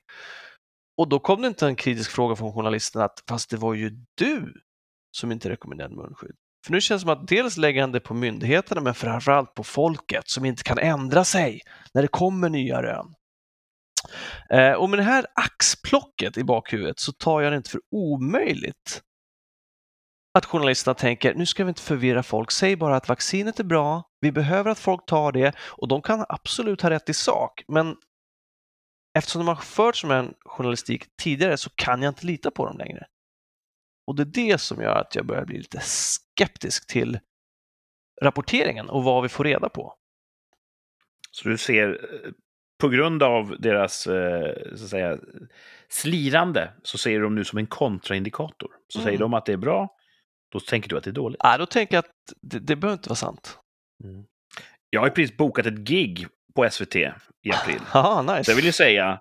Och 0.97 1.09
då 1.09 1.19
kom 1.19 1.41
det 1.41 1.47
inte 1.47 1.65
en 1.65 1.75
kritisk 1.75 2.11
fråga 2.11 2.35
från 2.35 2.53
journalisten 2.53 3.01
att 3.01 3.23
fast 3.29 3.49
det 3.49 3.57
var 3.57 3.73
ju 3.73 3.91
du 4.17 4.53
som 5.17 5.31
inte 5.31 5.49
rekommenderade 5.49 5.95
munskydd. 5.95 6.35
För 6.65 6.71
nu 6.71 6.81
känns 6.81 7.01
det 7.01 7.05
som 7.05 7.21
att 7.21 7.27
dels 7.27 7.57
lägger 7.57 7.81
han 7.81 7.91
det 7.91 7.99
på 7.99 8.13
myndigheterna 8.13 8.81
men 8.81 8.93
framförallt 8.93 9.53
på 9.53 9.63
folket 9.63 10.29
som 10.29 10.45
inte 10.45 10.63
kan 10.63 10.79
ändra 10.79 11.23
sig 11.23 11.61
när 11.93 12.01
det 12.01 12.07
kommer 12.07 12.49
nya 12.49 12.83
rön. 12.83 13.13
Eh, 14.49 14.73
och 14.73 14.89
med 14.89 14.99
det 14.99 15.03
här 15.03 15.25
axplocket 15.33 16.37
i 16.37 16.43
bakhuvudet 16.43 16.99
så 16.99 17.11
tar 17.11 17.41
jag 17.41 17.53
det 17.53 17.57
inte 17.57 17.69
för 17.69 17.81
omöjligt 17.91 19.03
att 20.37 20.45
journalisterna 20.45 20.93
tänker 20.95 21.33
nu 21.33 21.45
ska 21.45 21.63
vi 21.63 21.69
inte 21.69 21.81
förvirra 21.81 22.23
folk, 22.23 22.51
säg 22.51 22.75
bara 22.75 22.95
att 22.95 23.09
vaccinet 23.09 23.59
är 23.59 23.63
bra, 23.63 24.03
vi 24.21 24.31
behöver 24.31 24.71
att 24.71 24.79
folk 24.79 25.05
tar 25.05 25.31
det 25.31 25.55
och 25.59 25.87
de 25.87 26.01
kan 26.01 26.25
absolut 26.29 26.81
ha 26.81 26.89
rätt 26.89 27.09
i 27.09 27.13
sak 27.13 27.63
men 27.67 27.95
eftersom 29.17 29.39
de 29.39 29.47
har 29.47 29.55
fört 29.55 29.95
sån 29.95 30.11
här 30.11 30.33
journalistik 30.45 31.03
tidigare 31.21 31.57
så 31.57 31.69
kan 31.75 32.01
jag 32.01 32.11
inte 32.11 32.25
lita 32.25 32.51
på 32.51 32.65
dem 32.65 32.77
längre. 32.77 33.05
Och 34.07 34.15
det 34.15 34.23
är 34.23 34.51
det 34.51 34.57
som 34.57 34.81
gör 34.81 34.95
att 34.95 35.15
jag 35.15 35.25
börjar 35.25 35.45
bli 35.45 35.57
lite 35.57 35.79
skeptisk 35.79 36.87
till 36.87 37.19
rapporteringen 38.21 38.89
och 38.89 39.03
vad 39.03 39.23
vi 39.23 39.29
får 39.29 39.43
reda 39.43 39.69
på. 39.69 39.93
Så 41.31 41.49
du 41.49 41.57
ser, 41.57 41.89
eh, 41.89 42.31
på 42.79 42.89
grund 42.89 43.23
av 43.23 43.55
deras 43.59 44.07
eh, 44.07 44.75
så 44.75 44.83
att 44.83 44.89
säga, 44.89 45.17
slirande, 45.89 46.73
så 46.83 46.97
ser 46.97 47.21
dem 47.21 47.35
nu 47.35 47.43
som 47.43 47.57
en 47.57 47.67
kontraindikator. 47.67 48.71
Så 48.87 48.99
Mm. 48.99 49.05
säger 49.05 49.19
de 49.19 49.33
att 49.33 49.45
det 49.45 49.53
är 49.53 49.57
bra, 49.57 49.96
då 50.51 50.59
tänker 50.59 50.89
du 50.89 50.97
att 50.97 51.03
det 51.03 51.09
är 51.09 51.13
dåligt. 51.13 51.39
Ja, 51.43 51.57
då 51.57 51.65
tänker 51.65 51.95
jag 51.95 51.99
att 52.05 52.11
det, 52.41 52.59
det 52.59 52.75
behöver 52.75 52.93
inte 52.97 53.09
vara 53.09 53.15
sant. 53.15 53.59
Jag 54.89 55.01
har 55.01 55.07
ju 55.07 55.13
precis 55.13 55.37
bokat 55.37 55.65
ett 55.65 55.77
gig 55.77 56.27
på 56.55 56.69
SVT 56.69 56.95
i 56.95 57.05
april. 57.53 57.79
Haha, 57.87 58.15
Så 58.27 58.35
nice. 58.35 58.51
jag 58.51 58.55
vill 58.55 58.65
ju 58.65 58.71
säga, 58.71 59.19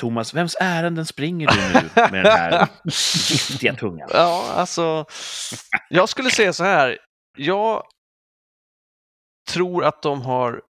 Thomas, 0.00 0.34
vems 0.34 0.56
ärenden 0.60 1.06
springer 1.06 1.48
du 1.48 1.56
nu 1.80 1.90
med 2.12 2.24
den 2.24 2.32
här 2.32 2.68
giftiga 2.84 3.74
tungan? 3.74 4.08
Ja, 4.12 4.52
alltså, 4.54 5.04
jag 5.90 6.08
skulle 6.08 6.30
säga 6.30 6.52
så 6.52 6.64
här. 6.64 6.98
Jag 7.36 7.82
tror 9.50 9.84
att 9.84 10.02
de 10.02 10.22
har 10.22 10.62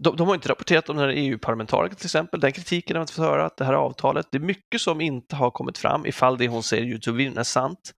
de, 0.00 0.16
de 0.16 0.26
har 0.28 0.34
inte 0.34 0.48
rapporterat 0.48 0.88
om 0.88 0.96
den 0.96 1.08
här 1.08 1.14
EU-parlamentarikern 1.16 1.96
till 1.96 2.06
exempel. 2.06 2.40
Den 2.40 2.52
kritiken 2.52 2.96
har 2.96 3.00
vi 3.00 3.02
inte 3.02 3.12
fått 3.12 3.24
höra, 3.24 3.46
att 3.46 3.56
det 3.56 3.64
här 3.64 3.72
avtalet. 3.72 4.26
Det 4.30 4.38
är 4.38 4.42
mycket 4.42 4.80
som 4.80 5.00
inte 5.00 5.36
har 5.36 5.50
kommit 5.50 5.78
fram 5.78 6.06
ifall 6.06 6.38
det 6.38 6.48
hon 6.48 6.62
säger 6.62 6.82
i 6.84 6.86
Youtube 6.86 7.24
är 7.40 7.42
sant. 7.42 7.94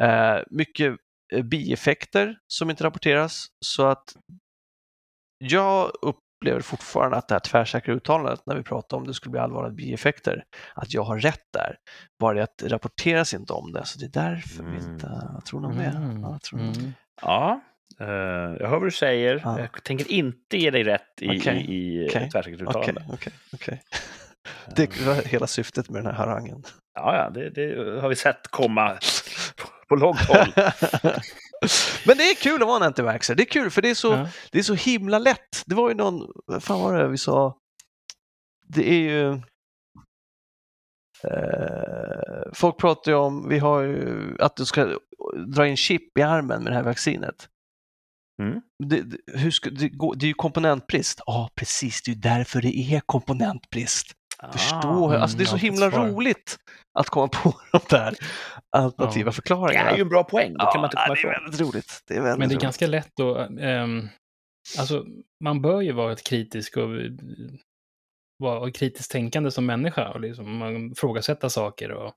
Eh, 0.00 0.36
mycket 0.50 0.96
eh, 1.32 1.42
bieffekter 1.42 2.38
som 2.46 2.70
inte 2.70 2.84
rapporteras. 2.84 3.46
Så 3.64 3.86
att 3.86 4.16
jag 5.38 5.90
upplever 6.02 6.60
fortfarande 6.60 7.16
att 7.16 7.28
det 7.28 7.34
här 7.34 7.40
tvärsäkra 7.40 7.94
uttalandet 7.94 8.42
när 8.46 8.56
vi 8.56 8.62
pratar 8.62 8.96
om 8.96 9.06
det 9.06 9.14
skulle 9.14 9.30
bli 9.30 9.40
allvarliga 9.40 9.72
bieffekter, 9.74 10.44
att 10.74 10.94
jag 10.94 11.02
har 11.02 11.18
rätt 11.18 11.44
där. 11.52 11.76
Bara 12.20 12.34
det 12.34 12.42
att 12.42 12.58
det 12.58 12.68
rapporteras 12.68 13.34
inte 13.34 13.52
om 13.52 13.72
det, 13.72 13.86
så 13.86 13.98
det 13.98 14.04
är 14.06 14.30
därför 14.30 14.62
vi 14.64 14.76
Mm. 14.76 14.92
inte... 14.92 15.30
Vad 15.34 15.44
tror 15.44 15.60
ni 15.60 15.66
om 15.66 15.76
det? 15.76 16.20
Ja, 16.22 16.30
jag 16.32 16.42
tror 16.42 16.58
ni 16.58 16.66
om 16.66 16.72
det? 16.72 16.80
Mm. 16.80 16.92
Ja, 17.22 17.60
Uh, 18.00 18.06
jag 18.60 18.68
hör 18.68 18.78
vad 18.78 18.86
du 18.86 18.90
säger. 18.90 19.40
Ja. 19.44 19.60
Jag 19.60 19.84
tänker 19.84 20.12
inte 20.12 20.56
ge 20.56 20.70
dig 20.70 20.82
rätt 20.84 21.02
i, 21.20 21.40
Okej, 21.40 21.64
i, 21.68 22.04
i 22.04 22.08
okej, 22.08 22.30
tvärsäkerhetsuttalande. 22.32 23.04
Okej, 23.12 23.32
okej. 23.52 23.82
Det 24.76 25.00
var 25.06 25.14
hela 25.14 25.46
syftet 25.46 25.90
med 25.90 26.04
den 26.04 26.06
här 26.06 26.26
harangen. 26.26 26.62
Ja, 26.94 27.16
ja, 27.16 27.30
det, 27.30 27.50
det 27.50 28.00
har 28.00 28.08
vi 28.08 28.16
sett 28.16 28.48
komma 28.50 28.98
på, 29.56 29.68
på 29.88 29.96
långt 29.96 30.20
håll. 30.20 30.52
Men 32.06 32.16
det 32.16 32.22
är 32.30 32.34
kul 32.42 32.62
att 32.62 32.68
vara 32.68 32.76
en 32.76 32.82
antivaxxer. 32.82 33.34
Det 33.34 33.42
är 33.42 33.50
kul 33.50 33.70
för 33.70 33.82
det 33.82 33.90
är, 33.90 33.94
så, 33.94 34.12
Ja. 34.12 34.28
det 34.52 34.58
är 34.58 34.62
så 34.62 34.74
himla 34.74 35.18
lätt. 35.18 35.62
Det 35.66 35.74
var 35.74 35.88
ju 35.88 35.94
någon, 35.94 36.26
vad 36.46 36.62
fan 36.62 36.80
var 36.80 36.98
det 36.98 37.08
vi 37.08 37.18
sa? 37.18 37.56
Det 38.68 38.90
är 38.90 39.00
ju... 39.00 39.30
Eh, 41.24 42.52
folk 42.54 42.78
pratar 42.78 43.12
ju 43.12 43.18
om, 43.18 43.48
vi 43.48 43.58
har 43.58 43.80
ju, 43.80 44.36
att 44.40 44.56
du 44.56 44.64
ska 44.64 44.98
dra 45.54 45.66
in 45.66 45.76
chip 45.76 46.18
i 46.18 46.22
armen 46.22 46.62
med 46.62 46.72
det 46.72 46.76
här 46.76 46.82
vaccinet. 46.82 47.48
Mm. 48.42 48.60
Det, 48.84 49.02
det, 49.02 49.16
hur 49.34 49.50
ska, 49.50 49.70
det, 49.70 49.88
går, 49.88 50.14
det 50.14 50.26
är 50.26 50.28
ju 50.28 50.34
komponentbrist. 50.34 51.20
Ja, 51.26 51.50
precis. 51.54 52.02
Det 52.02 52.10
är 52.10 52.14
ju 52.14 52.20
därför 52.20 52.62
det 52.62 52.78
är 52.78 53.00
komponentbrist. 53.06 54.12
Förstå, 54.52 55.08
mm, 55.08 55.22
alltså 55.22 55.36
det 55.38 55.44
är 55.44 55.46
så 55.46 55.56
ja, 55.56 55.58
himla 55.60 55.90
svar. 55.90 56.08
roligt 56.08 56.56
att 56.98 57.08
komma 57.08 57.28
på 57.28 57.54
de 57.72 57.80
där 57.90 58.14
alternativa 58.76 59.20
Ja. 59.20 59.24
Det 59.30 59.32
förklaringarna. 59.32 59.90
är 59.90 59.96
ju 59.96 60.02
en 60.02 60.08
bra 60.08 60.24
poäng, 60.24 60.52
det 60.52 60.58
kan 60.72 60.80
man 60.80 60.84
inte 60.84 60.96
ja, 60.96 61.06
komma 61.06 61.14
det 61.14 61.28
är 61.28 61.40
väldigt 61.40 61.60
roligt. 61.60 62.02
Det 62.06 62.16
är 62.16 62.20
väldigt 62.22 62.38
Men 62.38 62.48
det 62.48 62.52
är 62.52 62.56
roligt. 62.56 62.62
ganska 62.62 62.86
lätt 62.86 63.20
att... 63.20 63.50
ehm, 63.60 64.08
alltså, 64.78 65.04
man 65.44 65.62
bör 65.62 65.80
ju 65.80 65.92
vara 65.92 66.12
ett 66.12 66.24
kritisk 66.24 66.76
och 66.76 66.96
eh, 66.96 67.10
vara 68.38 68.70
kritiskt 68.72 69.10
tänkande 69.10 69.50
som 69.50 69.66
människa 69.66 70.08
och 70.12 70.20
liksom 70.20 70.56
man 70.58 70.92
ifrågasätta 70.92 71.50
saker 71.50 71.90
och 71.92 72.12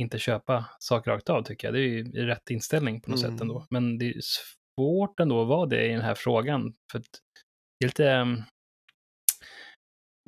inte 0.00 0.18
köpa 0.18 0.64
saker 0.78 1.10
rakt 1.10 1.30
av 1.30 1.42
tycker 1.42 1.66
jag. 1.68 1.74
Det 1.74 1.80
är 1.80 1.82
ju 1.82 2.26
rätt 2.26 2.50
inställning 2.50 3.00
på 3.00 3.10
något 3.10 3.20
Mm. 3.24 3.32
sätt 3.32 3.40
ändå. 3.42 3.66
Men 3.70 3.98
det 3.98 4.04
är 4.04 4.20
svårt 4.78 5.20
ändå 5.20 5.42
att 5.42 5.48
vara 5.48 5.66
det 5.66 5.86
i 5.86 5.92
den 5.92 6.00
här 6.02 6.14
frågan. 6.14 6.72
För 6.92 6.98
att 6.98 7.06
det 7.80 7.84
är 7.84 7.88
lite... 7.88 8.10
ehm, 8.10 8.42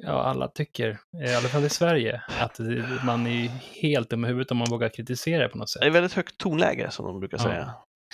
Ja, 0.02 0.22
alla 0.22 0.48
tycker, 0.48 0.90
i 1.28 1.34
alla 1.34 1.48
fall 1.48 1.64
i 1.64 1.68
Sverige, 1.68 2.22
att 2.40 2.58
man 3.06 3.26
är 3.26 3.48
helt 3.82 4.10
dum 4.10 4.24
i 4.24 4.28
huvudet 4.28 4.50
om 4.50 4.56
man 4.58 4.70
vågar 4.70 4.88
kritisera 4.88 5.48
på 5.48 5.58
något 5.58 5.70
sätt. 5.70 5.80
Det 5.82 5.86
är 5.86 5.90
väldigt 5.90 6.12
högt 6.12 6.38
tonläge 6.38 6.90
som 6.90 7.06
de 7.06 7.20
brukar 7.20 7.38
Ja. 7.38 7.42
säga. 7.44 7.64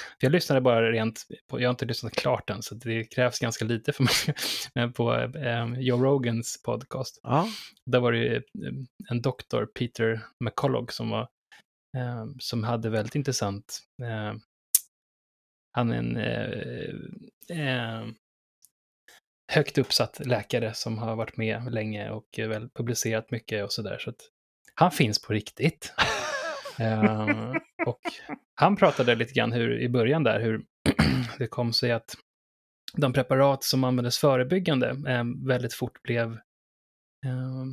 För 0.00 0.26
jag 0.26 0.32
lyssnade 0.32 0.60
bara 0.60 0.92
rent, 0.92 1.26
på, 1.50 1.60
jag 1.60 1.68
har 1.68 1.70
inte 1.70 1.84
lyssnat 1.84 2.12
klart 2.12 2.50
än, 2.50 2.62
så 2.62 2.74
det 2.74 3.04
krävs 3.04 3.38
ganska 3.38 3.64
lite 3.64 3.92
för 3.92 4.02
mig, 4.02 4.36
men 4.74 4.92
på 4.92 5.14
eh, 5.14 5.72
Joe 5.80 6.04
Rogans 6.04 6.62
podcast. 6.62 7.20
Ja. 7.22 7.46
Där 7.90 8.00
var 8.00 8.12
det 8.12 8.18
ju 8.18 8.34
eh, 8.36 8.40
en 9.10 9.22
doktor, 9.22 9.66
Peter 9.66 10.20
McCullough, 10.44 10.88
som, 10.90 11.10
var, 11.10 11.28
eh, 11.96 12.26
som 12.38 12.64
hade 12.64 12.90
väldigt 12.90 13.14
intressant, 13.14 13.80
eh, 14.02 14.34
han 15.76 15.92
är 15.92 15.98
en 15.98 16.16
eh, 16.16 17.58
eh, 17.58 18.06
högt 19.52 19.78
uppsatt 19.78 20.26
läkare 20.26 20.74
som 20.74 20.98
har 20.98 21.16
varit 21.16 21.36
med 21.36 21.72
länge 21.72 22.10
och 22.10 22.26
väl 22.38 22.68
publicerat 22.74 23.30
mycket 23.30 23.64
och 23.64 23.72
sådär. 23.72 23.98
Så 23.98 24.10
att 24.10 24.20
han 24.74 24.90
finns 24.90 25.22
på 25.22 25.32
riktigt. 25.32 25.94
Eh, 26.78 27.52
och 27.86 28.00
han 28.54 28.76
pratade 28.76 29.14
lite 29.14 29.32
grann 29.32 29.52
hur, 29.52 29.78
i 29.80 29.88
början 29.88 30.24
där 30.24 30.40
hur 30.40 30.64
det 31.38 31.46
kom 31.46 31.72
sig 31.72 31.92
att 31.92 32.16
de 32.96 33.12
preparat 33.12 33.64
som 33.64 33.84
användes 33.84 34.18
förebyggande 34.18 34.88
eh, 34.88 35.24
väldigt 35.46 35.74
fort 35.74 36.02
blev 36.02 36.32
eh, 37.24 37.64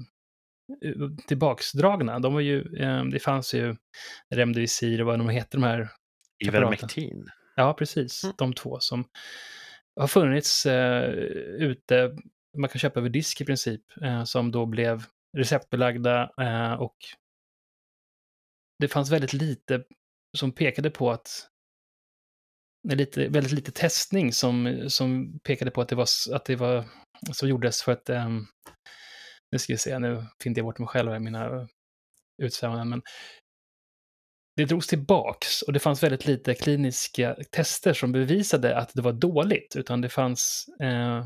tillbaksdragna. 1.28 2.20
De 2.20 2.34
var 2.34 2.42
ju, 2.42 2.76
eh, 2.78 3.06
det 3.06 3.20
fanns 3.20 3.54
ju 3.54 3.76
Remdesivir 4.36 5.02
och 5.02 5.08
vad 5.08 5.20
de 5.20 5.30
heter 5.30 5.58
de 5.58 5.64
här. 5.64 5.90
Ivermectin. 6.40 7.30
Ja, 7.56 7.74
precis. 7.74 8.24
Mm. 8.24 8.36
De 8.38 8.54
två 8.54 8.80
som 8.80 9.06
har 9.96 10.08
funnits 10.08 10.66
eh, 10.66 11.10
ute, 11.60 12.18
man 12.58 12.70
kan 12.70 12.80
köpa 12.80 13.00
över 13.00 13.10
disk 13.10 13.42
i 13.42 13.46
princip, 13.46 13.82
eh, 14.02 14.24
som 14.24 14.52
då 14.52 14.66
blev 14.66 15.06
receptbelagda 15.38 16.32
eh, 16.42 16.74
och 16.74 16.98
det 18.80 18.88
fanns 18.88 19.12
väldigt 19.12 19.34
lite 19.34 19.84
som 20.38 20.52
pekade 20.52 20.90
på 20.90 21.12
att 21.12 21.50
är 22.92 22.96
lite, 22.96 23.28
väldigt 23.28 23.52
lite 23.52 23.72
testning 23.72 24.34
som, 24.34 24.86
som 24.88 25.40
pekade 25.40 25.72
på 25.72 25.82
att 25.82 25.90
det 25.90 25.96
var, 25.96 26.08
att 26.34 26.46
det 26.46 26.56
var 26.56 26.86
som 27.32 27.50
gjordes 27.50 27.84
för 27.84 27.92
att, 27.92 28.10
ehm, 28.10 28.46
nu 29.52 29.60
ska 29.60 29.74
vi 29.74 29.78
se, 29.78 30.00
nu 30.00 30.26
finner 30.44 30.58
jag 30.58 30.66
bort 30.66 30.80
mig 30.80 30.88
själv 30.88 31.16
i 31.16 31.20
mina 31.20 31.68
utsvävanden, 32.42 32.90
men 32.90 33.02
det 34.56 34.66
drogs 34.66 34.88
tillbaks 34.88 35.62
och 35.62 35.74
det 35.74 35.80
fanns 35.80 36.04
väldigt 36.04 36.26
lite 36.26 36.54
kliniska 36.54 37.36
tester 37.52 37.94
som 37.94 38.12
bevisade 38.12 38.78
att 38.78 38.92
det 38.94 39.02
var 39.02 39.14
dåligt, 39.14 39.76
utan 39.76 40.02
det 40.02 40.10
fanns, 40.10 40.66
eh, 40.82 41.26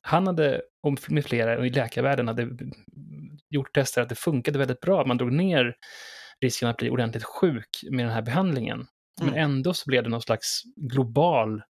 han 0.00 0.26
hade, 0.26 0.62
och 0.82 1.10
med 1.10 1.24
flera 1.24 1.66
i 1.66 1.70
läkarvärlden 1.70 2.28
hade 2.28 2.48
gjort 3.50 3.74
tester 3.74 4.02
att 4.02 4.08
det 4.08 4.14
funkade 4.14 4.58
väldigt 4.58 4.80
bra, 4.80 5.04
man 5.06 5.16
drog 5.18 5.32
ner 5.32 5.74
risken 6.40 6.68
att 6.68 6.76
bli 6.76 6.90
ordentligt 6.90 7.24
sjuk 7.24 7.80
med 7.90 8.04
den 8.04 8.12
här 8.14 8.22
behandlingen. 8.22 8.86
Men 9.20 9.28
Mm. 9.28 9.40
ändå 9.40 9.74
så 9.74 9.82
blev 9.86 10.02
det 10.02 10.08
någon 10.08 10.22
slags 10.22 10.62
global 10.76 11.62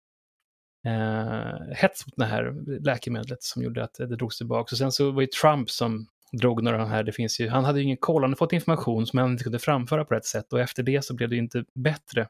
eh, 0.87 1.74
hets 1.76 2.07
mot 2.07 2.16
det 2.16 2.24
här 2.24 2.55
läkemedlet 2.84 3.43
som 3.43 3.62
gjorde 3.62 3.84
att 3.84 3.95
det 3.95 4.16
drogs 4.16 4.39
tillbaka. 4.39 4.74
Och 4.74 4.78
sen 4.78 4.93
så 4.93 5.11
var 5.11 5.22
det 5.22 5.32
Trump 5.32 5.70
som 5.70 6.07
drog 6.33 6.62
några 6.62 6.77
av 6.77 6.89
de 6.89 6.91
här, 6.91 7.03
det 7.03 7.12
finns 7.12 7.41
ju, 7.41 7.49
han 7.49 7.64
hade 7.64 7.79
ju 7.79 7.85
ingen 7.85 7.97
koll, 7.97 8.22
han 8.22 8.31
hade 8.31 8.39
fått 8.39 8.53
information 8.53 9.07
som 9.07 9.18
han 9.18 9.31
inte 9.31 9.45
kunde 9.45 9.59
framföra 9.59 10.05
på 10.05 10.14
rätt 10.14 10.24
sätt 10.24 10.53
och 10.53 10.61
efter 10.61 10.83
det 10.83 11.05
så 11.05 11.14
blev 11.14 11.29
det 11.29 11.35
ju 11.35 11.43
inte 11.43 11.64
bättre. 11.74 12.29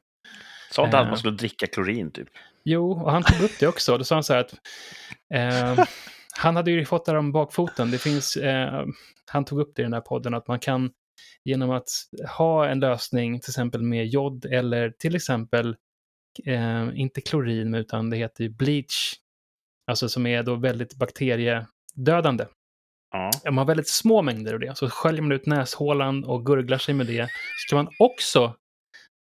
Sa 0.71 0.85
inte 0.85 0.97
han 0.97 1.03
att 1.05 1.07
Eh. 1.07 1.11
man 1.11 1.19
skulle 1.19 1.37
dricka 1.37 1.67
klorin, 1.67 2.11
typ? 2.11 2.29
Jo, 2.65 2.93
och 2.93 3.13
han 3.13 3.23
tog 3.23 3.41
upp 3.41 3.59
det 3.61 3.67
också. 3.67 3.99
Då 3.99 4.05
sa 4.05 4.15
han 4.17 4.25
så 4.25 4.33
här 4.35 4.41
att 4.41 4.55
eh, 5.35 5.85
han 6.39 6.57
hade 6.57 6.71
ju 6.71 6.85
fått 6.85 7.05
det 7.05 7.13
här 7.13 7.19
om 7.19 7.33
bakfoten. 7.33 7.91
Det 7.91 7.99
finns, 7.99 8.37
eh, 8.37 8.87
han 9.27 9.45
tog 9.45 9.61
upp 9.61 9.73
det 9.77 9.83
i 9.83 9.85
den 9.85 9.93
här 9.93 10.01
podden 10.01 10.35
att 10.35 10.49
man 10.49 10.59
kan 10.61 10.91
genom 11.45 11.71
att 11.71 11.89
ha 12.39 12.67
en 12.69 12.81
lösning 12.81 13.41
till 13.41 13.51
exempel 13.51 13.83
med 13.83 14.07
jod 14.07 14.45
eller 14.45 14.91
till 14.91 15.17
exempel 15.17 15.77
eh, 16.47 16.89
inte 16.95 17.21
klorin 17.21 17.75
utan 17.75 18.11
det 18.11 18.17
heter 18.17 18.45
ju 18.45 18.51
bleach. 18.51 19.13
Alltså 19.87 20.09
som 20.09 20.27
är 20.27 20.43
då 20.43 20.55
väldigt 20.55 20.95
bakteriedödande. 20.95 22.45
Ja. 23.17 23.31
Om 23.49 23.55
man 23.55 23.59
har 23.59 23.67
väldigt 23.67 23.89
små 23.89 24.23
mängder 24.23 24.55
av 24.55 24.61
det 24.61 24.79
så 24.79 24.91
sköljer 24.91 25.23
man 25.23 25.33
ut 25.33 25.47
näshålan 25.47 26.25
och 26.25 26.47
gurglar 26.47 26.79
sig 26.79 26.95
med 26.95 27.07
det. 27.07 27.29
Så 27.57 27.71
kan 27.71 27.85
man 27.85 27.95
också 27.99 28.55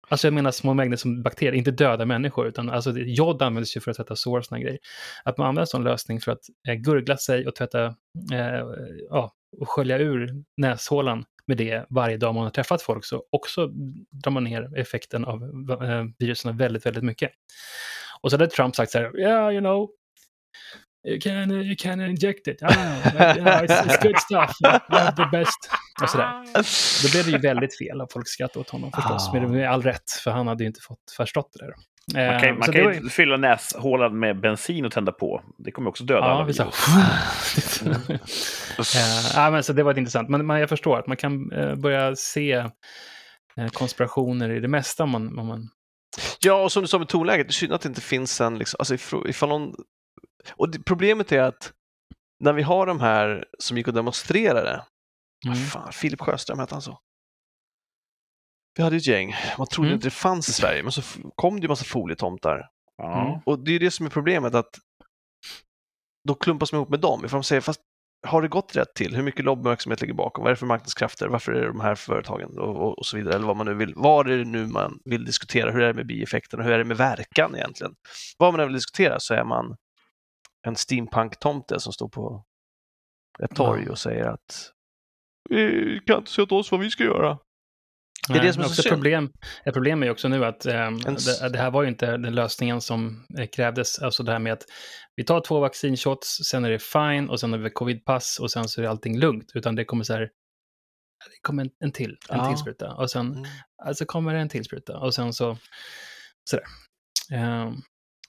Alltså 0.10 0.28
jag 0.28 0.34
menar 0.34 0.52
små 0.52 0.74
mängder 0.74 0.98
som 0.98 1.24
bakterier, 1.24 1.54
inte 1.54 1.72
döda 1.72 2.06
människor, 2.06 2.48
utan 2.48 2.70
alltså 2.70 2.92
jod 2.98 3.42
används 3.42 3.78
ju 3.78 3.82
för 3.82 3.92
att 3.92 3.98
tvätta 3.98 4.16
sår 4.16 4.38
och 4.38 4.46
såna 4.46 4.62
grejer. 4.62 4.80
Att 5.24 5.38
man 5.38 5.48
använder 5.48 5.62
en 5.62 5.68
sån 5.68 5.84
lösning 5.84 6.22
för 6.22 6.32
att 6.32 6.42
eh, 6.68 6.74
gurgla 6.74 7.18
sig 7.18 7.48
och 7.48 7.56
tvätta, 7.56 7.86
eh, 8.34 8.64
ja, 9.10 9.34
och 9.62 9.70
skölja 9.70 9.98
ur 9.98 10.44
näshålan 10.58 11.26
med 11.48 11.58
det 11.58 11.86
varje 11.90 12.18
dag 12.18 12.36
man 12.36 12.44
har 12.44 12.52
träffat 12.52 12.82
folk, 12.82 13.06
så 13.06 13.24
också 13.32 13.68
drar 14.12 14.32
man 14.32 14.44
ner 14.44 14.78
effekten 14.80 15.26
av 15.26 15.44
eh, 15.84 16.04
virusen 16.20 16.58
väldigt, 16.58 16.86
väldigt 16.86 17.04
mycket. 17.04 17.32
Och 18.22 18.32
så 18.32 18.38
hade 18.38 18.48
Trump 18.48 18.76
sagt 18.76 18.92
så 18.92 18.98
här, 18.98 19.20
yeah, 19.20 19.52
you 19.52 19.60
know, 19.62 19.90
you 21.08 21.20
can, 21.22 21.52
you 21.52 21.76
can 21.80 22.02
inject 22.02 22.48
it. 22.48 22.64
Ah, 22.64 22.70
yeah, 23.16 23.64
it's, 23.64 23.86
it's 23.86 24.04
good 24.04 24.18
stuff. 24.20 24.56
Have 24.90 25.16
the 25.16 25.38
best. 25.38 25.70
Och 26.02 26.10
sådär. 26.10 26.44
Då 27.04 27.10
blev 27.12 27.26
det 27.26 27.32
ju 27.32 27.38
väldigt 27.38 27.78
fel 27.78 28.02
och 28.02 28.12
folk 28.12 28.28
skrattade 28.28 28.60
åt 28.60 28.70
honom 28.70 28.92
förstås, 28.92 29.30
Ah. 29.30 29.34
med, 29.34 29.50
med 29.50 29.70
all 29.70 29.82
rätt, 29.84 30.12
för 30.24 30.32
han 30.32 30.48
hade 30.48 30.64
ju 30.64 30.68
inte 30.68 30.82
fått 30.82 31.12
förstått 31.18 31.50
det 31.54 31.66
där. 31.66 31.74
Man 32.14 32.24
Eh, 32.36 32.40
kan, 32.42 32.54
man 32.54 32.64
så 32.64 32.72
kan 32.72 32.82
det 32.82 32.88
var 32.88 32.94
ju 32.94 33.10
fylla 33.10 33.38
näshålan 33.38 34.20
med 34.20 34.40
bensin 34.40 34.86
och 34.86 34.92
tända 34.92 35.12
på. 35.12 35.42
Det 35.58 35.72
kommer 35.72 35.90
också 35.90 36.04
döda 36.04 36.20
Ja, 36.20 36.26
alla 36.32 36.44
virus. 36.44 36.60
Eh, 38.96 39.32
ja, 39.36 39.52
men 39.52 39.64
så 39.64 39.74
det 39.74 39.84
var 39.84 39.98
intressant. 39.98 40.30
Men, 40.30 40.48
men 40.48 40.60
jag 40.60 40.70
förstår 40.70 41.00
att 41.00 41.08
man 41.08 41.18
kan 41.18 41.52
eh, 41.52 41.76
börja 41.76 42.16
se 42.16 42.52
eh, 43.58 43.68
konspirationer 43.74 44.50
i 44.50 44.60
det 44.60 44.68
mesta 44.68 45.04
om 45.04 45.10
man, 45.10 45.40
om 45.40 45.48
man 45.48 45.70
Ja, 46.40 46.64
och 46.64 46.72
som 46.72 46.82
du 46.82 46.88
sa 46.88 47.00
med 47.00 47.08
tonläget, 47.08 47.48
det 47.48 47.52
är 47.52 47.54
synd 47.54 47.74
att 47.74 47.82
det 47.82 47.90
inte 47.90 48.02
finns 48.02 48.42
en, 48.42 48.58
liksom, 48.58 48.76
alltså 48.80 48.96
ifall 49.28 49.50
någon... 49.50 49.74
Och 50.52 50.70
det, 50.72 50.80
problemet 50.86 51.32
är 51.32 51.42
att 51.42 51.74
när 52.40 52.54
vi 52.54 52.62
har 52.62 52.86
de 52.86 53.00
här 53.00 53.46
som 53.60 53.78
gick 53.78 53.88
och 53.88 53.94
demonstrerade, 53.94 54.84
Mm. 55.46 55.58
vad 55.58 55.68
fan, 55.72 55.92
Filip 55.94 56.22
Sjöström 56.22 56.60
hette 56.60 56.76
han 56.76 56.82
så? 56.82 57.00
Vi 58.78 58.84
hade 58.84 58.96
ett 58.96 59.08
gäng, 59.08 59.36
man 59.58 59.68
trodde 59.68 59.88
Mm. 59.90 59.96
inte 59.96 60.08
det 60.08 60.12
fanns 60.12 60.50
i 60.50 60.54
Sverige, 60.54 60.84
men 60.84 60.92
så 60.92 61.02
kom 61.36 61.56
det 61.56 61.62
ju 61.62 61.68
massa 61.68 61.86
folietomtar. 61.86 62.70
Mm. 63.04 63.40
Och 63.46 63.60
det 63.60 63.72
är 63.72 63.74
ju 63.74 63.80
det 63.80 63.92
som 63.92 64.06
är 64.06 64.10
problemet, 64.10 64.56
att 64.56 64.80
då 66.28 66.36
klumpas 66.36 66.72
man 66.72 66.80
ihop 66.80 66.90
med 66.90 67.00
dem. 67.00 67.26
Ifall 67.26 67.38
de 67.40 67.44
säger, 67.44 67.62
fast 67.62 67.82
har 68.28 68.42
det 68.42 68.48
gått 68.48 68.76
rätt 68.76 68.94
till? 68.96 69.16
Hur 69.16 69.24
mycket 69.24 69.46
lobbyverksamhet 69.46 70.02
ligger 70.02 70.14
bakom? 70.14 70.44
Vad 70.44 70.50
är 70.52 70.56
det 70.56 70.60
för 70.60 70.66
marknadskrafter? 70.66 71.28
Varför 71.28 71.52
är 71.52 71.62
det 71.62 71.68
de 71.68 71.80
här 71.80 71.96
företagen? 71.96 72.60
Och, 72.60 72.76
och, 72.76 72.98
och 73.00 73.06
så 73.06 73.18
vidare. 73.18 73.36
Eller 73.36 73.48
vad 73.48 73.58
man 73.58 73.66
nu 73.66 73.74
vill. 73.74 73.94
Vad 73.96 74.28
är 74.30 74.38
det 74.38 74.46
nu 74.46 74.68
man 74.68 75.00
vill 75.06 75.26
diskutera? 75.26 75.72
Hur 75.72 75.82
är 75.82 75.88
det 75.88 75.94
med 75.94 76.08
bieffekterna? 76.08 76.64
Hur 76.64 76.72
är 76.72 76.78
det 76.78 76.84
med 76.84 76.98
verkan 76.98 77.56
egentligen? 77.56 77.96
Vad 78.38 78.54
man 78.54 78.60
än 78.60 78.68
vill 78.68 78.74
diskutera 78.76 79.20
så 79.20 79.34
är 79.34 79.44
man 79.44 79.76
en 80.66 80.76
steampunk-tomte 80.76 81.80
som 81.80 81.94
står 81.94 82.10
på 82.10 82.46
ett 83.44 83.56
torg 83.56 83.90
och 83.90 84.00
säger 84.00 84.26
att 84.26 84.72
vi 85.50 86.00
kan 86.08 86.18
inte 86.18 86.32
säga 86.32 86.44
åt 86.44 86.52
oss 86.52 86.72
vad 86.72 86.80
vi 86.82 86.90
ska 86.90 87.04
göra. 87.04 87.38
Det 88.28 88.40
är 88.40 88.44
det 88.44 88.54
som 88.54 88.62
är 88.62 88.66
så 88.66 88.72
också 88.72 88.82
synd. 88.82 88.94
problem, 88.96 89.32
ett 89.66 89.74
problem 89.74 90.02
är 90.02 90.06
ju 90.08 90.12
också 90.12 90.28
nu 90.28 90.46
att 90.46 90.66
s- 90.66 91.40
det, 91.42 91.50
det 91.50 91.58
här 91.58 91.72
var 91.72 91.84
ju 91.84 91.90
inte 91.90 92.18
den 92.18 92.36
lösningen 92.36 92.82
som 92.82 93.26
eh, 93.40 93.48
krävdes. 93.48 94.00
Alltså 94.00 94.24
det 94.24 94.32
här 94.32 94.40
med 94.40 94.54
att 94.54 94.64
vi 95.16 95.24
tar 95.24 95.42
två 95.42 95.60
vaccinshots, 95.60 96.38
sen 96.50 96.66
är 96.66 96.70
det 96.70 96.80
fine 96.80 97.30
och 97.30 97.40
sen 97.40 97.52
har 97.52 97.60
vi 97.60 97.70
covidpass 97.70 98.40
och 98.40 98.52
sen 98.52 98.68
så 98.68 98.82
är 98.82 98.86
allting 98.88 99.20
lugnt. 99.20 99.52
Utan 99.54 99.76
det 99.76 99.86
kommer 99.86 100.04
så 100.04 100.14
här, 100.14 100.22
det 101.26 101.40
kommer 101.42 101.64
en, 101.64 101.70
en 101.80 101.92
till, 101.92 102.18
en 102.30 102.38
Ja. 102.38 102.48
till 102.50 102.58
spruta 102.58 102.94
och 102.96 103.12
sen 103.12 103.32
Mm. 103.32 103.44
alltså 103.84 104.06
kommer 104.06 104.34
det 104.34 104.40
en 104.40 104.50
till 104.50 104.64
spruta 104.66 104.98
och 105.00 105.14
sen 105.14 105.34
så 105.34 105.58
sådär. 106.50 106.66
Ehm, 107.34 107.74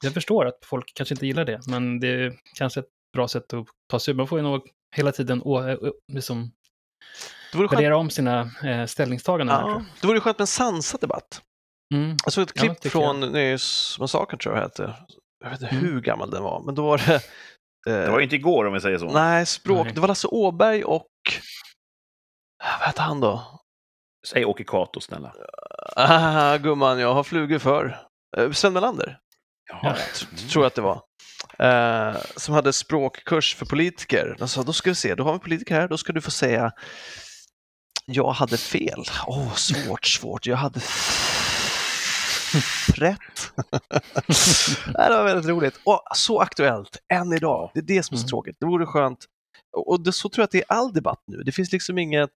jag 0.03 0.14
förstår 0.14 0.47
att 0.47 0.59
folk 0.64 0.92
kanske 0.94 1.14
inte 1.14 1.26
gillar 1.26 1.44
det, 1.44 1.61
men 1.66 2.01
det 2.01 2.09
är 2.09 2.38
kanske 2.59 2.80
ett 2.80 2.88
bra 3.12 3.28
sätt 3.28 3.53
att 3.53 3.66
ta 3.90 3.99
sig 3.99 4.12
ur. 4.12 4.16
Man 4.18 4.26
får 4.26 4.38
ju 4.38 4.42
nog 4.42 4.62
hela 4.97 5.12
tiden 5.12 5.42
å, 5.44 5.70
å, 5.74 5.92
liksom, 6.12 6.53
värdera 7.53 7.97
om 7.97 8.11
sina 8.11 8.51
eh, 8.64 8.86
ställningstaganden. 8.86 9.57
här, 9.57 9.68
ja, 9.68 9.84
det 10.01 10.07
vore 10.07 10.20
skönt 10.20 10.38
med 10.38 10.42
en 10.42 10.47
sansad 10.47 11.01
debatt. 11.01 11.42
jag. 11.88 11.99
Mm. 12.01 12.16
Jag 12.24 12.32
såg 12.32 12.42
ett 12.42 12.53
Ja, 12.55 12.62
klipp 12.62 12.80
tycker 12.80 12.90
från 12.90 13.20
Nöjes 13.20 13.97
Massakern 14.01 14.38
tror 14.38 14.55
jag 14.55 14.62
hette. 14.62 14.94
Jag 15.44 15.51
vet 15.51 15.62
inte 15.62 15.74
Mm. 15.76 15.86
hur 15.86 16.01
gammal 16.01 16.30
den 16.30 16.42
var, 16.42 16.62
men 16.66 16.74
då 16.74 16.82
var 16.86 16.99
det... 16.99 17.14
eh, 17.90 18.05
Det 18.05 18.11
var 18.11 18.18
ju 18.18 18.24
inte 18.24 18.36
igår 18.36 18.64
om 18.64 18.72
vi 18.72 18.80
säger 18.80 18.99
så. 18.99 19.11
Nej, 19.12 19.47
språk. 19.47 19.84
Nej. 19.84 19.94
Det 19.94 20.01
var 20.01 20.09
Lasse 20.09 20.28
Åberg 20.28 20.84
och... 20.84 21.07
Vad 22.59 22.86
hette 22.86 23.03
han 23.03 23.20
då? 23.20 23.61
Säg 24.26 24.44
Åke 24.44 24.64
Cato, 24.64 25.01
snälla. 25.01 25.34
Ah, 25.97 26.57
gumman, 26.57 26.99
jag 26.99 27.14
har 27.14 27.24
flugor 27.24 27.59
för. 27.59 27.99
Eh, 28.36 28.51
Sven 28.53 28.72
Melander, 28.72 29.18
Ja. 29.69 29.97
t- 30.14 30.27
tror 30.51 30.64
jag 30.64 30.67
att 30.67 30.75
det 30.75 30.83
var. 30.83 31.03
Eh, 31.59 32.17
som 32.37 32.55
hade 32.55 32.73
språkkurs 32.73 33.55
för 33.55 33.67
politiker. 33.67 34.37
De 34.39 34.49
sa, 34.49 34.62
då 34.62 34.73
ska 34.73 34.91
vi 34.91 34.95
se, 34.95 35.14
då 35.14 35.25
har 35.25 35.33
vi 35.33 35.39
politiker 35.39 35.75
här, 35.75 35.89
då 35.89 35.99
ska 35.99 36.12
du 36.12 36.21
få 36.21 36.31
säga 36.31 36.73
jag 38.09 38.31
hade 38.31 38.57
fel. 38.57 39.05
Åh, 39.27 39.55
svårt, 39.55 40.07
svårt. 40.07 40.47
Jag 40.47 40.57
hade 40.57 40.81
rätt. 42.95 43.53
Det 44.93 45.09
var 45.09 45.25
väldigt 45.25 45.47
roligt. 45.51 45.81
Och 45.85 46.03
så 46.14 46.41
aktuellt, 46.41 46.97
än 47.12 47.33
idag. 47.33 47.71
Det 47.75 47.81
är 47.81 47.85
det 47.85 48.03
som 48.03 48.14
är 48.14 48.19
så 48.19 48.23
Mm. 48.25 48.29
tråkigt. 48.29 48.57
Det 48.61 48.67
vore 48.67 48.87
skönt. 48.87 49.19
Och 49.87 50.01
det, 50.01 50.12
så 50.12 50.29
tror 50.29 50.43
jag 50.43 50.45
att 50.45 50.51
det 50.51 50.59
är 50.59 50.73
all 50.73 50.93
debatt 50.93 51.23
nu. 51.27 51.37
Det 51.43 51.53
finns 51.53 51.73
liksom 51.73 51.99
inget 51.99 52.31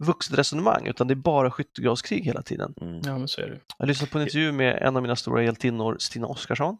vuxet 0.00 0.38
resonemang, 0.38 0.86
utan 0.86 1.08
det 1.08 1.14
är 1.14 1.16
bara 1.16 1.50
skyttegravskrig 1.50 2.24
hela 2.24 2.42
tiden. 2.42 2.74
Mm. 2.80 3.00
Ja, 3.04 3.18
men 3.18 3.28
så 3.28 3.40
är 3.40 3.50
det. 3.50 3.60
Jag 3.78 3.88
lyssnade 3.88 4.10
på 4.10 4.18
en 4.18 4.24
intervju 4.24 4.52
med 4.52 4.82
en 4.82 4.96
av 4.96 5.02
mina 5.02 5.16
stora 5.16 5.42
hjältinnor, 5.42 5.96
Stina 5.98 6.26
Oskarsson, 6.26 6.76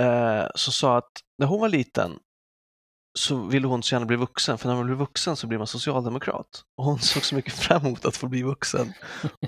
eh, 0.00 0.46
som 0.54 0.72
sa 0.72 0.98
att 0.98 1.12
när 1.38 1.46
hon 1.46 1.60
var 1.60 1.68
liten 1.68 2.18
så 3.18 3.36
ville 3.36 3.66
hon 3.66 3.82
så 3.82 3.94
gärna 3.94 4.06
bli 4.06 4.16
vuxen, 4.16 4.58
för 4.58 4.68
när 4.68 4.76
man 4.76 4.86
blir 4.86 4.96
vuxen 4.96 5.36
så 5.36 5.46
blir 5.46 5.58
man 5.58 5.66
socialdemokrat. 5.66 6.64
Och 6.76 6.84
hon 6.84 6.98
såg 7.00 7.24
så 7.24 7.34
mycket 7.34 7.54
fram 7.54 7.86
emot 7.86 8.04
att 8.04 8.16
få 8.16 8.28
bli 8.28 8.42
vuxen 8.42 8.92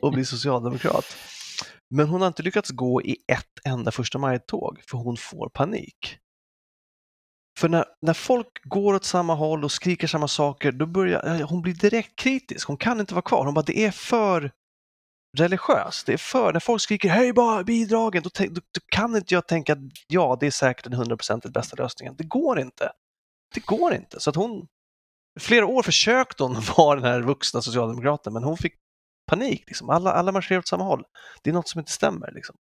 och 0.00 0.12
bli 0.12 0.24
socialdemokrat. 0.24 1.16
Men 1.94 2.08
hon 2.08 2.20
har 2.20 2.28
inte 2.28 2.42
lyckats 2.42 2.70
gå 2.70 3.02
i 3.02 3.16
ett 3.32 3.58
enda 3.64 3.90
första 3.90 4.18
maj-tåg, 4.18 4.82
för 4.90 4.98
hon 4.98 5.16
får 5.16 5.48
panik. 5.48 6.18
För 7.58 7.68
när, 7.68 7.84
när 8.02 8.14
folk 8.14 8.64
går 8.64 8.94
åt 8.94 9.04
samma 9.04 9.34
håll 9.34 9.64
och 9.64 9.72
skriker 9.72 10.06
samma 10.06 10.28
saker, 10.28 10.72
då 10.72 10.86
börjar 10.86 11.40
eh, 11.40 11.48
hon 11.48 11.62
blir 11.62 11.74
direkt 11.74 12.16
kritisk. 12.16 12.68
Hon 12.68 12.76
kan 12.76 13.00
inte 13.00 13.14
vara 13.14 13.22
kvar. 13.22 13.44
Hon 13.44 13.54
bara, 13.54 13.62
det 13.62 13.84
är 13.84 13.90
för 13.90 14.52
religiöst. 15.38 16.06
Det 16.06 16.12
är 16.12 16.16
för, 16.16 16.52
när 16.52 16.60
folk 16.60 16.82
skriker 16.82 17.08
hej 17.08 17.32
bara 17.32 17.64
bidragen, 17.64 18.22
då, 18.22 18.30
då, 18.34 18.54
då 18.54 18.80
kan 18.86 19.16
inte 19.16 19.34
jag 19.34 19.46
tänka 19.46 19.72
att 19.72 19.78
ja, 20.08 20.36
det 20.40 20.46
är 20.46 20.50
säkert 20.50 20.84
den 20.84 20.94
100% 20.94 21.40
den 21.42 21.52
bästa 21.52 21.76
lösningen. 21.76 22.14
Det 22.18 22.24
går 22.24 22.60
inte. 22.60 22.92
Det 23.54 23.66
går 23.66 23.94
inte. 23.94 24.20
Så 24.20 24.30
att 24.30 24.36
hon, 24.36 24.66
flera 25.40 25.66
år 25.66 25.82
försökte 25.82 26.42
hon 26.42 26.62
vara 26.76 27.00
den 27.00 27.04
här 27.04 27.20
vuxna 27.20 27.62
socialdemokraten, 27.62 28.32
men 28.32 28.44
hon 28.44 28.56
fick 28.56 28.74
panik. 29.30 29.64
Liksom. 29.66 29.90
Alla, 29.90 30.12
alla 30.12 30.32
marscherar 30.32 30.58
åt 30.58 30.68
samma 30.68 30.84
håll. 30.84 31.04
Det 31.42 31.50
är 31.50 31.54
något 31.54 31.68
som 31.68 31.78
inte 31.78 31.92
stämmer. 31.92 32.32
Liksom. 32.32 32.56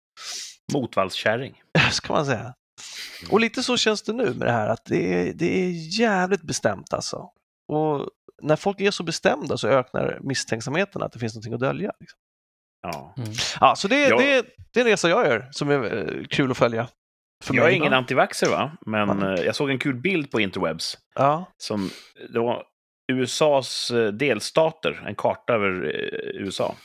Motvallskärring. 0.73 1.61
Så 1.91 2.01
kan 2.01 2.15
man 2.15 2.25
säga. 2.25 2.53
Och 3.31 3.39
lite 3.39 3.63
så 3.63 3.77
känns 3.77 4.01
det 4.01 4.13
nu 4.13 4.23
med 4.33 4.47
det 4.47 4.51
här 4.51 4.69
att 4.69 4.85
det 4.85 5.13
är, 5.29 5.33
det 5.33 5.45
är 5.65 5.69
jävligt 5.99 6.41
bestämt 6.41 6.93
alltså. 6.93 7.29
Och 7.67 8.09
när 8.41 8.55
folk 8.55 8.81
är 8.81 8.91
så 8.91 9.03
bestämda 9.03 9.57
så 9.57 9.67
ökar 9.67 10.19
misstänksamheten 10.21 11.01
att 11.03 11.11
det 11.11 11.19
finns 11.19 11.33
någonting 11.35 11.53
att 11.53 11.59
dölja. 11.59 11.91
Liksom. 11.99 12.19
Ja. 12.81 13.13
Mm. 13.17 13.29
Ja, 13.59 13.75
så 13.75 13.87
det, 13.87 14.07
Ja. 14.07 14.17
det, 14.17 14.45
det 14.73 14.79
är 14.79 14.85
en 14.85 14.91
resa 14.91 15.09
jag 15.09 15.25
gör 15.27 15.47
som 15.51 15.69
är 15.69 15.97
eh, 16.17 16.23
kul 16.25 16.51
att 16.51 16.57
följa. 16.57 16.87
För 17.43 17.53
Jag 17.55 17.65
är 17.67 17.71
ingen 17.71 17.93
antivaxxer, 17.93 18.49
va? 18.49 18.71
men 18.85 19.19
Ja. 19.21 19.33
eh, 19.37 19.45
jag 19.45 19.55
såg 19.55 19.69
en 19.69 19.79
kul 19.79 19.95
bild 19.95 20.31
på 20.31 20.39
interwebs. 20.41 20.97
Ja, 21.15 21.45
Som, 21.57 21.89
det 22.33 22.39
var 22.39 22.63
USAs 23.11 23.91
eh, 23.91 24.07
delstater, 24.07 25.03
en 25.07 25.15
karta 25.15 25.53
över 25.53 25.85
eh, 25.85 26.41
USA. 26.41 26.75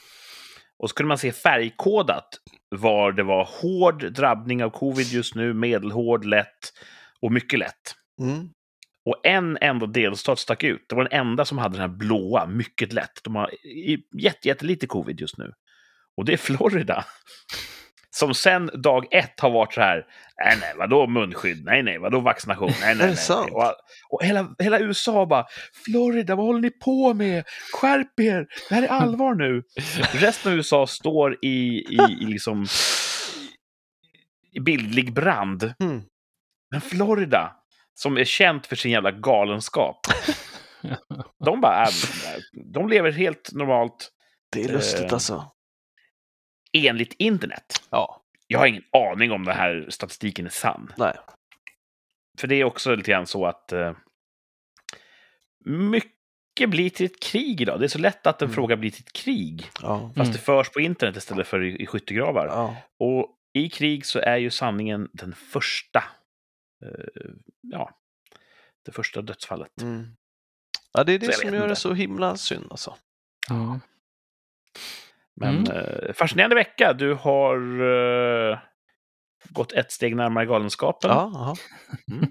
Och 0.78 0.90
så 0.90 0.96
kunde 0.96 1.08
man 1.08 1.18
se 1.18 1.32
färgkodat 1.32 2.28
var 2.76 3.12
det 3.12 3.22
var 3.22 3.48
hård 3.62 4.12
drabbning 4.12 4.64
av 4.64 4.70
covid 4.70 5.06
just 5.06 5.34
nu, 5.34 5.54
medelhård, 5.54 6.24
lätt 6.24 6.72
och 7.20 7.32
mycket 7.32 7.58
lätt. 7.58 7.94
mm. 8.20 8.50
Och 9.06 9.26
en 9.26 9.58
enda 9.60 9.86
delstat 9.86 10.38
stack 10.38 10.62
ut. 10.62 10.84
Det 10.88 10.94
var 10.94 11.04
den 11.04 11.20
enda 11.20 11.44
som 11.44 11.58
hade 11.58 11.74
den 11.74 11.90
här 11.90 11.96
blåa, 11.96 12.46
mycket 12.46 12.92
lätt. 12.92 13.20
De 13.24 13.34
har 13.34 13.50
jätte, 14.22 14.48
jättelite 14.48 14.86
covid 14.86 15.20
just 15.20 15.38
nu. 15.38 15.52
Och 16.16 16.24
det 16.24 16.32
är 16.32 16.36
Florida. 16.36 17.04
Som 18.10 18.34
sen 18.34 18.70
dag 18.74 19.06
ett 19.10 19.40
har 19.40 19.50
varit 19.50 19.74
så 19.74 19.80
här, 19.80 20.06
nej, 20.44 20.56
nej, 20.60 20.74
vadå 20.78 21.06
munskydd? 21.06 21.64
Nej, 21.64 21.82
nej, 21.82 21.98
vadå 21.98 22.20
vaccination? 22.20 22.70
Nej, 22.80 22.94
nej, 22.94 23.16
nej. 23.28 23.50
Och, 23.50 23.74
och 24.10 24.24
hela, 24.24 24.54
hela 24.58 24.78
USA 24.80 25.26
bara, 25.26 25.46
Florida, 25.84 26.34
vad 26.34 26.46
håller 26.46 26.60
ni 26.60 26.70
på 26.70 27.14
med? 27.14 27.44
Skärp 27.72 28.20
er! 28.20 28.46
Det 28.68 28.74
här 28.74 28.82
är 28.82 28.88
allvar 28.88 29.34
nu. 29.34 29.62
Resten 30.12 30.52
av 30.52 30.56
USA 30.58 30.86
står 30.86 31.38
i, 31.44 31.78
i, 31.78 31.98
i 32.20 32.24
liksom 32.26 32.66
i 34.52 34.60
bildlig 34.60 35.12
brand. 35.14 35.74
Mm. 35.80 36.02
Men 36.70 36.80
Florida, 36.80 37.56
som 37.94 38.16
är 38.16 38.24
känt 38.24 38.66
för 38.66 38.76
sin 38.76 38.90
jävla 38.90 39.10
galenskap, 39.10 39.96
de 41.44 41.60
bara, 41.60 41.82
äh, 41.82 41.88
de 42.72 42.88
lever 42.88 43.12
helt 43.12 43.52
normalt 43.52 44.10
Det 44.52 44.64
är 44.64 44.68
lustigt 44.68 45.04
Eh. 45.04 45.12
alltså. 45.12 45.50
enligt 46.72 47.14
internet. 47.18 47.64
Ja, 47.90 48.23
Jag 48.46 48.58
har 48.58 48.66
ingen 48.66 48.84
aning 48.92 49.32
om 49.32 49.44
den 49.44 49.56
här 49.56 49.86
statistiken 49.90 50.46
är 50.46 50.50
sann. 50.50 50.92
nej. 50.96 51.16
För 52.38 52.48
det 52.48 52.54
är 52.54 52.64
också 52.64 52.94
lite 52.94 53.10
grann 53.10 53.26
så 53.26 53.46
att 53.46 53.72
eh, 53.72 53.92
mycket 55.64 56.70
blir 56.70 56.90
till 56.90 57.06
ett 57.06 57.22
krig 57.22 57.60
idag. 57.60 57.80
Det 57.80 57.86
är 57.86 57.88
så 57.88 57.98
lätt 57.98 58.26
att 58.26 58.42
en 58.42 58.46
Mm. 58.46 58.54
fråga 58.54 58.76
blir 58.76 58.90
till 58.90 59.02
ett 59.06 59.12
krig. 59.12 59.70
Ja. 59.82 59.98
Fast 60.16 60.16
Mm. 60.28 60.32
det 60.32 60.38
förs 60.38 60.70
på 60.70 60.80
internet 60.80 61.16
istället 61.16 61.46
för 61.48 61.62
i, 61.62 61.82
i 61.82 61.86
skyttegravar. 61.86 62.46
Ja. 62.46 62.76
Och 62.98 63.30
i 63.52 63.68
krig 63.70 64.06
så 64.06 64.18
är 64.18 64.36
ju 64.36 64.50
sanningen 64.50 65.08
den 65.12 65.32
första. 65.34 66.04
Eh, 66.84 67.30
ja, 67.60 67.98
det 68.84 68.92
första 68.92 69.22
dödsfallet. 69.22 69.82
Mm. 69.82 70.16
ja, 70.92 71.04
det 71.04 71.12
är 71.12 71.18
det 71.18 71.32
som 71.32 71.52
gör 71.54 71.58
det 71.60 71.64
inte. 71.64 71.76
så 71.80 71.92
himla 71.94 72.36
synd 72.36 72.66
alltså. 72.70 72.96
Ja. 73.48 73.80
Men 75.40 75.58
Mm. 75.66 75.70
eh, 75.76 76.12
fascinerande 76.14 76.54
vecka. 76.56 76.92
Du 76.92 77.14
har 77.14 77.56
eh, 78.52 78.58
gått 79.48 79.72
ett 79.72 79.92
steg 79.92 80.16
närmare 80.16 80.46
galenskapen. 80.46 81.10
Ja, 81.10 81.30
ja. 81.34 81.56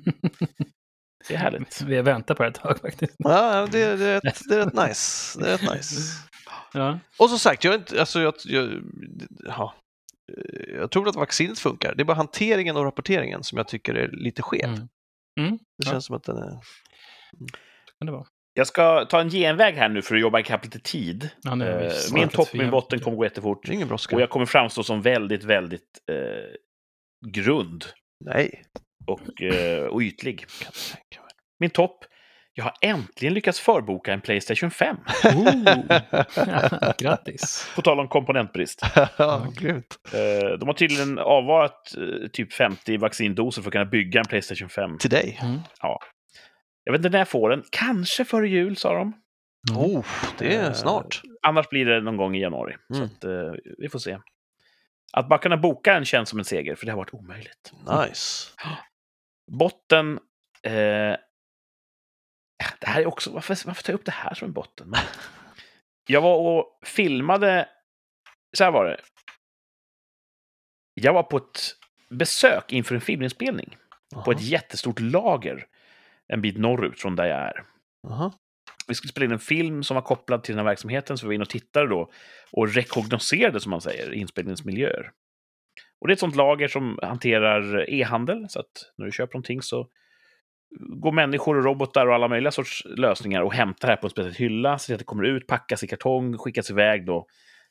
Det 1.27 1.33
är 1.33 1.37
härligt. 1.37 1.81
Vi 1.81 1.95
har 1.95 2.03
väntat 2.03 2.37
på 2.37 2.43
det 2.43 2.49
ett 2.49 2.55
tag 2.55 2.79
faktiskt. 2.79 3.15
ja 3.17 3.67
det, 3.71 3.95
det, 3.95 4.05
är 4.05 4.19
rätt, 4.21 4.39
det 4.49 4.55
är 4.55 4.65
rätt 4.65 4.87
nice. 4.87 5.39
Det 5.39 5.47
är 5.51 5.57
rätt 5.57 5.75
nice. 5.75 6.01
Ja. 6.75 6.99
Och 7.19 7.29
som 7.29 7.39
sagt, 7.39 7.63
jag, 7.63 7.73
är 7.73 7.77
inte, 7.77 7.99
alltså, 7.99 8.19
jag, 8.21 8.33
jag, 8.45 8.69
ja, 9.45 9.73
jag 10.77 10.91
tror 10.91 11.09
att 11.09 11.15
vaccinet 11.15 11.59
funkar. 11.59 11.95
Det 11.95 12.03
är 12.03 12.05
bara 12.05 12.17
hanteringen 12.17 12.77
och 12.77 12.83
rapporteringen 12.83 13.43
som 13.43 13.57
jag 13.57 13.67
tycker 13.67 13.95
är 13.95 14.07
lite 14.11 14.41
skev. 14.41 14.65
Mm. 14.69 14.87
Mm. 15.39 15.51
Det 15.57 15.85
Ja. 15.85 15.91
känns 15.91 16.05
som 16.05 16.15
att 16.15 16.23
den 16.23 16.37
är... 16.37 16.49
kan 17.99 18.05
det 18.05 18.11
vara. 18.11 18.25
Jag 18.53 18.67
ska 18.67 19.05
ta 19.05 19.21
en 19.21 19.29
genväg 19.29 19.75
här 19.75 19.89
nu 19.89 20.01
för 20.01 20.15
att 20.15 20.21
jobba 20.21 20.39
ikapp 20.39 20.63
lite 20.65 20.79
tid. 20.79 21.29
Ja, 21.43 21.65
Eh, 21.65 21.89
snackat 21.89 22.13
min 22.13 22.29
topp 22.29 22.47
och 22.51 22.55
min 22.55 22.71
botten 22.71 22.99
kommer 22.99 23.17
gå 23.17 23.23
jättefort. 23.23 23.69
Ingen 23.69 23.87
brådska. 23.87 24.15
Och 24.15 24.21
jag 24.21 24.29
kommer 24.29 24.45
framstå 24.45 24.83
som 24.83 25.01
väldigt, 25.01 25.43
väldigt 25.43 25.99
eh, 26.11 26.15
grund 27.31 27.85
Nej, 28.25 28.63
och, 29.07 29.41
eh, 29.41 29.83
och 29.83 30.01
ytlig. 30.01 30.45
Min 31.59 31.69
topp. 31.69 32.05
Jag 32.55 32.63
har 32.63 32.73
äntligen 32.81 33.33
lyckats 33.33 33.59
förboka 33.59 34.13
en 34.13 34.21
Playstation 34.21 34.71
5. 34.71 34.97
Oh. 35.23 35.63
Grattis! 36.97 37.71
På 37.75 37.81
tal 37.81 37.99
om 37.99 38.07
komponentbrist. 38.07 38.81
ja, 39.17 39.47
grymt. 39.59 39.97
Eh, 40.13 40.57
de 40.59 40.67
har 40.67 40.73
tydligen 40.73 41.19
avvarat 41.19 41.95
eh, 41.97 42.27
typ 42.33 42.53
50 42.53 42.97
vaccindoser 42.97 43.61
för 43.61 43.69
att 43.69 43.71
kunna 43.71 43.85
bygga 43.85 44.19
en 44.19 44.25
Playstation 44.25 44.69
5. 44.69 44.97
Till 44.97 45.09
dig. 45.09 45.39
Mm. 45.41 45.59
Jag 46.83 46.93
vet 46.93 46.99
inte 46.99 47.09
när 47.09 47.19
jag 47.19 47.27
får 47.29 47.49
den. 47.49 47.63
Kanske 47.71 48.25
före 48.25 48.49
jul, 48.49 48.77
sa 48.77 48.93
de. 48.93 49.13
Mm. 49.71 49.81
Oh, 49.81 50.05
det 50.37 50.55
är 50.55 50.67
Eh, 50.67 50.73
snart. 50.73 51.21
Annars 51.41 51.69
blir 51.69 51.85
det 51.85 52.01
någon 52.01 52.17
gång 52.17 52.35
i 52.35 52.41
januari. 52.41 52.75
Mm. 52.93 53.09
Så 53.09 53.15
att, 53.15 53.23
eh, 53.23 53.53
vi 53.77 53.89
får 53.89 53.99
se. 53.99 54.19
Att 55.13 55.29
bara 55.29 55.39
kunna 55.39 55.57
boka 55.57 55.93
en 55.93 56.05
känns 56.05 56.29
som 56.29 56.39
en 56.39 56.45
seger, 56.45 56.75
för 56.75 56.85
det 56.85 56.91
har 56.91 56.97
varit 56.97 57.13
omöjligt. 57.13 57.73
Nice. 58.07 58.49
Botten... 59.51 60.19
Eh, 60.63 61.15
det 62.79 62.87
här 62.87 63.01
är 63.01 63.05
också... 63.05 63.31
Varför, 63.31 63.57
varför 63.65 63.83
tar 63.83 63.93
jag 63.93 63.99
upp 63.99 64.05
det 64.05 64.11
här 64.11 64.33
som 64.33 64.47
en 64.47 64.53
botten? 64.53 64.93
Jag 66.07 66.21
var 66.21 66.37
och 66.37 66.79
filmade... 66.85 67.69
Så 68.57 68.63
här 68.63 68.71
var 68.71 68.85
det. 68.85 69.01
Jag 70.93 71.13
var 71.13 71.23
på 71.23 71.37
ett 71.37 71.75
besök 72.09 72.73
inför 72.73 72.95
en 72.95 73.01
filminspelning 73.01 73.77
på 74.25 74.31
ett 74.31 74.41
jättestort 74.41 74.99
lager 74.99 75.67
en 76.27 76.41
bit 76.41 76.57
norrut 76.57 76.99
från 76.99 77.15
där 77.15 77.25
jag 77.25 77.39
är. 77.39 77.63
Aha. 78.07 78.33
Vi 78.87 78.95
skulle 78.95 79.09
spela 79.09 79.25
in 79.25 79.31
en 79.31 79.39
film 79.39 79.83
som 79.83 79.95
var 79.95 80.01
kopplad 80.01 80.43
till 80.43 80.55
den 80.55 80.65
här 80.65 80.71
verksamheten, 80.71 81.17
så 81.17 81.25
vi 81.25 81.27
var 81.27 81.33
inne 81.33 81.41
och 81.41 81.49
tittade 81.49 81.87
då 81.87 82.11
och 82.51 82.73
rekognoserade, 82.73 83.59
som 83.59 83.69
man 83.69 83.81
säger, 83.81 84.13
inspelningsmiljöer. 84.13 85.11
Och 86.01 86.07
det 86.07 86.11
är 86.11 86.13
ett 86.13 86.19
sånt 86.19 86.35
lager 86.35 86.67
som 86.67 86.99
hanterar 87.01 87.89
e-handel, 87.89 88.45
så 88.49 88.59
att 88.59 88.91
när 88.97 89.05
du 89.05 89.11
köper 89.11 89.33
någonting 89.33 89.61
så 89.61 89.87
går 90.79 91.11
människor 91.11 91.57
och 91.57 91.63
robotar 91.63 92.07
och 92.07 92.15
alla 92.15 92.27
möjliga 92.27 92.51
sorts 92.51 92.83
lösningar 92.85 93.41
och 93.41 93.53
hämtar 93.53 93.87
här 93.87 93.95
på 93.95 94.07
en 94.07 94.11
speciell 94.11 94.33
hylla, 94.33 94.77
så 94.77 94.93
att 94.93 94.99
det 94.99 95.05
kommer 95.05 95.23
ut, 95.23 95.47
packas 95.47 95.83
i 95.83 95.87
kartong, 95.87 96.37
skickas 96.37 96.71
iväg 96.71 97.05
då 97.05 97.25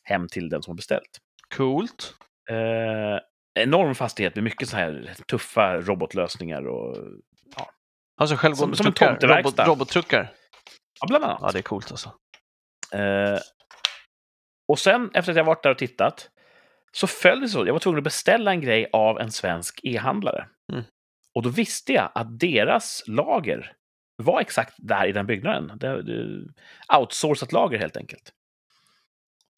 hem 0.05 0.29
till 0.29 0.49
den 0.49 0.63
som 0.63 0.71
har 0.71 0.77
beställt. 0.77 1.21
Coolt. 1.57 2.15
Eh, 2.51 3.21
enorm 3.63 3.95
fastighet 3.95 4.35
med 4.35 4.45
mycket 4.45 4.69
så 4.69 4.77
här 4.77 5.15
tuffa 5.27 5.81
robotlösningar 5.81 6.67
och 6.67 6.97
Alltså 8.17 8.37
självgående 8.37 8.77
Som- 8.77 8.85
som 8.85 8.93
truckar, 8.95 9.37
robot, 9.37 9.59
robottruckar. 9.59 10.33
ja, 11.01 11.07
bland 11.07 11.25
annat. 11.25 11.39
Ja, 11.43 11.53
det 11.53 11.59
är 11.59 11.63
coolt 11.63 11.91
alltså. 11.91 12.13
Eh, 12.93 13.39
och 14.69 14.79
sen, 14.79 15.11
efter 15.15 15.33
att 15.33 15.37
jag 15.37 15.45
varit 15.45 15.63
där 15.63 15.71
och 15.71 15.79
tittat, 15.79 16.31
så 16.93 17.07
föll 17.07 17.41
det 17.41 17.49
så. 17.49 17.67
Jag 17.67 17.73
var 17.73 17.81
tvungen 17.81 17.99
att 17.99 18.05
beställa 18.05 18.51
en 18.51 18.61
grej 18.61 18.89
av 18.93 19.21
en 19.21 19.33
svensk 19.33 19.81
e-handlare. 19.83 20.49
Mm. 20.73 20.85
Och 21.35 21.43
då 21.43 21.49
visste 21.49 21.93
jag 21.93 22.13
att 22.15 22.39
deras 22.41 23.03
lager 23.07 23.73
var 24.17 24.41
exakt 24.41 24.75
där 24.79 25.07
i 25.07 25.13
den 25.13 25.27
byggnaden. 25.27 25.79
Det, 25.79 26.03
det, 26.03 26.45
outsourcat 26.99 27.53
lager 27.53 27.79
helt 27.79 27.97
enkelt. 27.97 28.33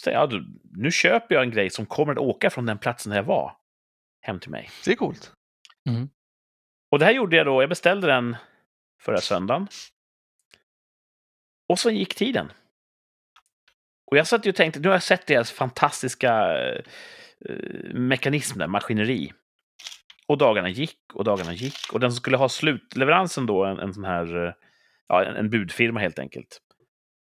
Så 0.03 0.11
ja, 0.11 0.27
du, 0.27 0.47
nu 0.73 0.91
köper 0.91 1.35
jag 1.35 1.45
en 1.45 1.51
grej 1.51 1.71
som 1.71 1.87
kommer 1.87 2.13
att 2.13 2.19
åka 2.19 2.51
från 2.51 2.67
den 2.67 2.79
platsen 2.79 3.11
där 3.11 3.17
jag 3.17 3.25
var 3.25 3.57
hem 4.21 4.41
till 4.41 4.51
mig. 4.51 4.71
Det 4.85 4.93
är 4.93 4.97
coolt. 4.97 5.33
Och 6.95 6.99
det 6.99 7.05
här 7.05 7.13
gjorde 7.13 7.37
jag 7.37 7.47
då. 7.47 7.63
Jag 7.63 7.69
beställde 7.69 8.07
den 8.07 8.37
förra 9.01 9.21
söndagen. 9.21 9.69
Och 11.69 11.79
så 11.79 11.91
gick 11.91 12.15
tiden. 12.15 12.53
Och 14.11 14.17
jag 14.17 14.27
satt 14.27 14.47
ju 14.47 14.51
och 14.51 14.57
tänkte, 14.57 14.81
nu 14.81 14.89
har 14.89 14.95
jag 14.95 15.03
sett 15.03 15.27
deras 15.27 15.53
fantastiska 15.53 16.33
eh, 16.33 16.83
eh 17.49 17.95
mekanism 17.95 18.71
maskineri. 18.71 19.33
Och 20.27 20.39
dagarna 20.39 20.69
gick 20.69 20.99
och 21.15 21.25
dagarna 21.25 21.53
gick. 21.53 21.93
Och 21.93 22.01
den 22.01 22.11
som 22.11 22.17
skulle 22.17 22.37
ha 22.37 22.49
slutleveransen 22.49 23.47
då, 23.47 23.65
en, 23.65 23.79
en 23.79 23.95
sån 23.95 24.05
här, 24.05 24.47
eh, 24.47 24.53
ja, 25.09 25.25
en, 25.25 25.37
en 25.37 25.51
budfirma 25.51 26.01
helt 26.01 26.19
enkelt. 26.19 26.61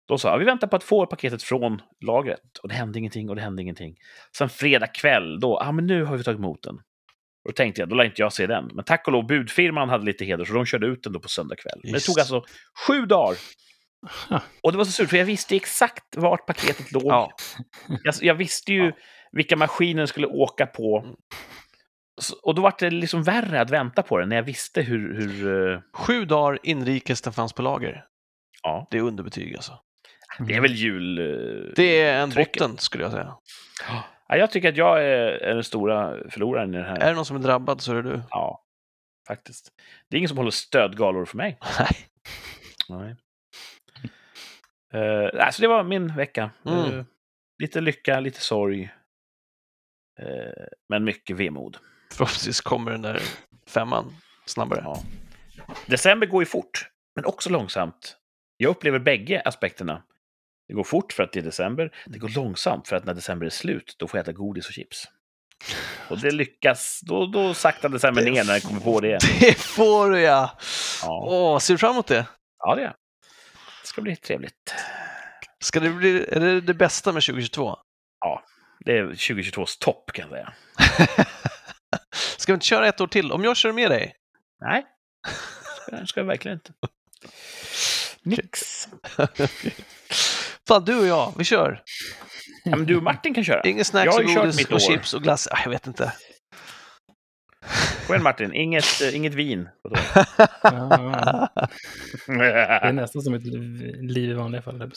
Då 0.08 0.18
sa 0.18 0.30
jag, 0.30 0.38
vi 0.38 0.44
väntar 0.44 0.66
på 0.66 0.76
att 0.76 0.84
få 0.84 1.06
paketet 1.06 1.42
från 1.42 1.82
lagret. 2.00 2.58
Och 2.62 2.68
det 2.68 2.74
hände 2.74 2.98
ingenting 2.98 3.28
och 3.28 3.36
det 3.36 3.42
hände 3.42 3.62
ingenting. 3.62 3.96
Sen 4.36 4.48
fredag 4.48 4.86
kväll, 4.86 5.40
då, 5.40 5.58
ja 5.60 5.68
ah, 5.68 5.72
men 5.72 5.86
nu 5.86 6.04
har 6.04 6.16
vi 6.16 6.24
tagit 6.24 6.38
emot 6.38 6.62
den. 6.62 6.80
Och 7.46 7.52
då 7.52 7.54
tänkte 7.54 7.80
jag, 7.82 7.88
då 7.88 7.94
lär 7.94 8.04
inte 8.04 8.22
jag 8.22 8.32
se 8.32 8.46
den. 8.46 8.70
Men 8.74 8.84
tack 8.84 9.06
och 9.06 9.12
lov, 9.12 9.26
budfirman 9.26 9.88
hade 9.88 10.04
lite 10.04 10.24
heder, 10.24 10.44
så 10.44 10.52
de 10.52 10.66
körde 10.66 10.86
ut 10.86 11.02
den 11.02 11.12
då 11.12 11.20
på 11.20 11.28
söndag 11.28 11.56
kväll. 11.56 11.80
Men 11.84 11.92
det 11.92 12.00
tog 12.00 12.18
alltså 12.20 12.44
sju 12.86 13.06
dagar. 13.06 13.36
Och 14.62 14.72
det 14.72 14.78
var 14.78 14.84
så 14.84 14.92
surt, 14.92 15.10
för 15.10 15.16
jag 15.16 15.24
visste 15.24 15.56
exakt 15.56 16.16
vart 16.16 16.46
paketet 16.46 16.92
låg. 16.92 17.04
Ja. 17.06 17.32
Jag, 18.02 18.14
jag 18.20 18.34
visste 18.34 18.72
ju 18.72 18.92
vilka 19.32 19.56
maskiner 19.56 19.98
den 20.00 20.08
skulle 20.08 20.26
åka 20.26 20.66
på. 20.66 21.16
Och 22.42 22.54
då 22.54 22.62
var 22.62 22.74
det 22.78 22.90
liksom 22.90 23.22
värre 23.22 23.60
att 23.60 23.70
vänta 23.70 24.02
på 24.02 24.18
den 24.18 24.28
när 24.28 24.36
jag 24.36 24.42
visste 24.42 24.82
hur... 24.82 25.14
hur 25.20 25.72
eh, 25.72 25.80
Sju 25.94 26.24
dagar 26.24 26.58
inrikes 26.62 27.20
den 27.22 27.32
fanns 27.32 27.52
på 27.52 27.62
lager. 27.62 28.04
ja, 28.62 28.88
Det 28.90 28.98
är 28.98 29.02
underbetyg 29.02 29.56
alltså. 29.56 29.72
det 30.38 30.54
är 30.54 30.60
väl 30.60 30.74
jul... 30.74 31.18
eh, 31.18 31.72
Det 31.76 32.00
är 32.00 32.22
en 32.22 32.30
botten 32.30 32.78
skulle 32.78 33.04
jag 33.04 33.12
säga. 33.12 33.34
Ja, 34.28 34.36
jag 34.36 34.50
tycker 34.50 34.68
att 34.68 34.76
jag 34.76 35.04
är, 35.04 35.26
är 35.26 35.54
den 35.54 35.64
stora 35.64 36.30
förloraren 36.30 36.74
i 36.74 36.78
det 36.78 36.84
här. 36.84 36.98
Är 36.98 37.08
det 37.08 37.14
någon 37.14 37.24
som 37.24 37.36
är 37.36 37.40
drabbad 37.40 37.80
så 37.80 37.92
är 37.92 38.02
det 38.02 38.10
du. 38.10 38.22
Ja, 38.30 38.64
faktiskt. 39.28 39.72
Det 40.10 40.16
är 40.16 40.18
ingen 40.18 40.28
som 40.28 40.38
håller 40.38 40.50
stödgalor 40.50 41.24
för 41.24 41.36
mig. 41.36 41.58
Nej. 41.78 41.96
Nej. 42.88 43.16
Uh, 44.94 45.44
alltså 45.44 45.62
det 45.62 45.68
var 45.68 45.84
min 45.84 46.16
vecka. 46.16 46.50
Mm. 46.66 46.98
Eh, 46.98 47.04
lite 47.62 47.80
lycka, 47.80 48.20
lite 48.20 48.40
sorg. 48.40 48.82
Eh, 50.20 50.64
men 50.88 51.04
mycket 51.04 51.36
vemod. 51.36 51.76
Förhoppningsvis 52.12 52.60
kommer 52.60 52.90
den 52.90 53.02
där 53.02 53.22
femman 53.66 54.16
snabbare. 54.46 54.80
Ja. 54.84 55.02
December 55.86 56.26
går 56.26 56.42
ju 56.42 56.46
fort, 56.46 56.90
men 57.16 57.24
också 57.24 57.50
långsamt. 57.50 58.16
Jag 58.56 58.70
upplever 58.70 58.98
bägge 58.98 59.42
aspekterna. 59.44 60.02
Det 60.68 60.74
går 60.74 60.84
fort 60.84 61.12
för 61.12 61.22
att 61.22 61.32
det 61.32 61.38
är 61.40 61.42
december. 61.42 61.90
Det 62.06 62.18
går 62.18 62.28
långsamt 62.28 62.88
för 62.88 62.96
att 62.96 63.04
när 63.04 63.14
december 63.14 63.46
är 63.46 63.50
slut, 63.50 63.96
då 63.98 64.08
får 64.08 64.18
jag 64.18 64.22
äta 64.24 64.32
godis 64.32 64.66
och 64.68 64.72
chips. 64.72 65.04
Och 66.08 66.20
det 66.20 66.30
lyckas. 66.30 67.00
Då, 67.02 67.26
då 67.26 67.54
saktar 67.54 67.88
december 67.88 68.22
ner 68.22 68.44
när 68.44 68.52
jag 68.52 68.62
kommer 68.62 68.80
på 68.80 69.00
det. 69.00 69.18
Det 69.40 69.54
får 69.58 70.10
du 70.10 70.20
ja! 70.20 70.58
Ja, 71.02 71.26
Åh, 71.28 71.58
ser 71.58 71.74
du 71.74 71.78
fram 71.78 71.90
emot 71.90 72.06
det? 72.06 72.26
ja 72.58 72.74
det 72.74 72.82
är. 72.82 72.94
Det 73.82 73.88
ska 73.88 74.02
bli 74.02 74.16
trevligt. 74.16 74.74
Ska 75.60 75.80
det 75.80 75.90
bli, 75.90 76.26
är 76.28 76.40
det 76.40 76.60
det 76.60 76.74
bästa 76.74 77.12
med 77.12 77.22
2022? 77.22 77.76
Det 78.86 78.98
är 78.98 79.04
2022s 79.04 79.80
topp 79.80 80.12
kan 80.12 80.28
jag 80.30 80.30
säga. 80.30 80.52
Ska 82.36 82.52
vi 82.52 82.54
inte 82.54 82.66
köra 82.66 82.88
ett 82.88 83.00
år 83.00 83.06
till? 83.06 83.32
Om 83.32 83.44
jag 83.44 83.56
kör 83.56 83.72
med 83.72 83.90
dig? 83.90 84.14
Nej, 84.60 84.86
det 85.90 86.06
ska 86.06 86.20
jag 86.20 86.26
verkligen 86.26 86.54
inte. 86.56 86.72
Nix. 88.22 88.88
Fan, 90.68 90.84
du 90.84 91.00
och 91.00 91.06
jag, 91.06 91.34
vi 91.38 91.44
kör! 91.44 91.82
Ja, 92.64 92.76
men 92.76 92.86
du 92.86 92.96
och 92.96 93.02
Martin 93.02 93.34
kan 93.34 93.44
köra. 93.44 93.62
Inget 93.62 93.86
snacks 93.86 94.04
Jag 94.04 94.12
har 94.12 94.22
och 94.22 94.28
kört 94.28 94.42
godis 94.42 94.56
mitt 94.56 94.68
och 94.68 94.74
år. 94.74 94.78
chips 94.78 95.14
och 95.14 95.22
glass. 95.22 95.48
Ah, 95.50 95.58
jag 95.64 95.70
vet 95.70 95.86
inte. 95.86 96.12
Kom 98.06 98.14
igen 98.14 98.22
Martin, 98.22 98.52
inget, 98.54 98.84
eh, 99.02 99.16
inget 99.16 99.34
vin. 99.34 99.68
på 99.82 99.88
då. 99.88 99.96
Ja, 100.36 100.48
ja. 100.62 101.68
Det 102.26 102.52
är 102.52 102.92
nästan 102.92 103.22
som 103.22 103.34
ett 103.34 103.44
liv 103.44 103.94
liv 104.02 104.30
i 104.30 104.34
vanliga 104.34 104.62
fall. 104.62 104.72
höll 104.74 104.80
jag 104.80 104.90
på 104.90 104.92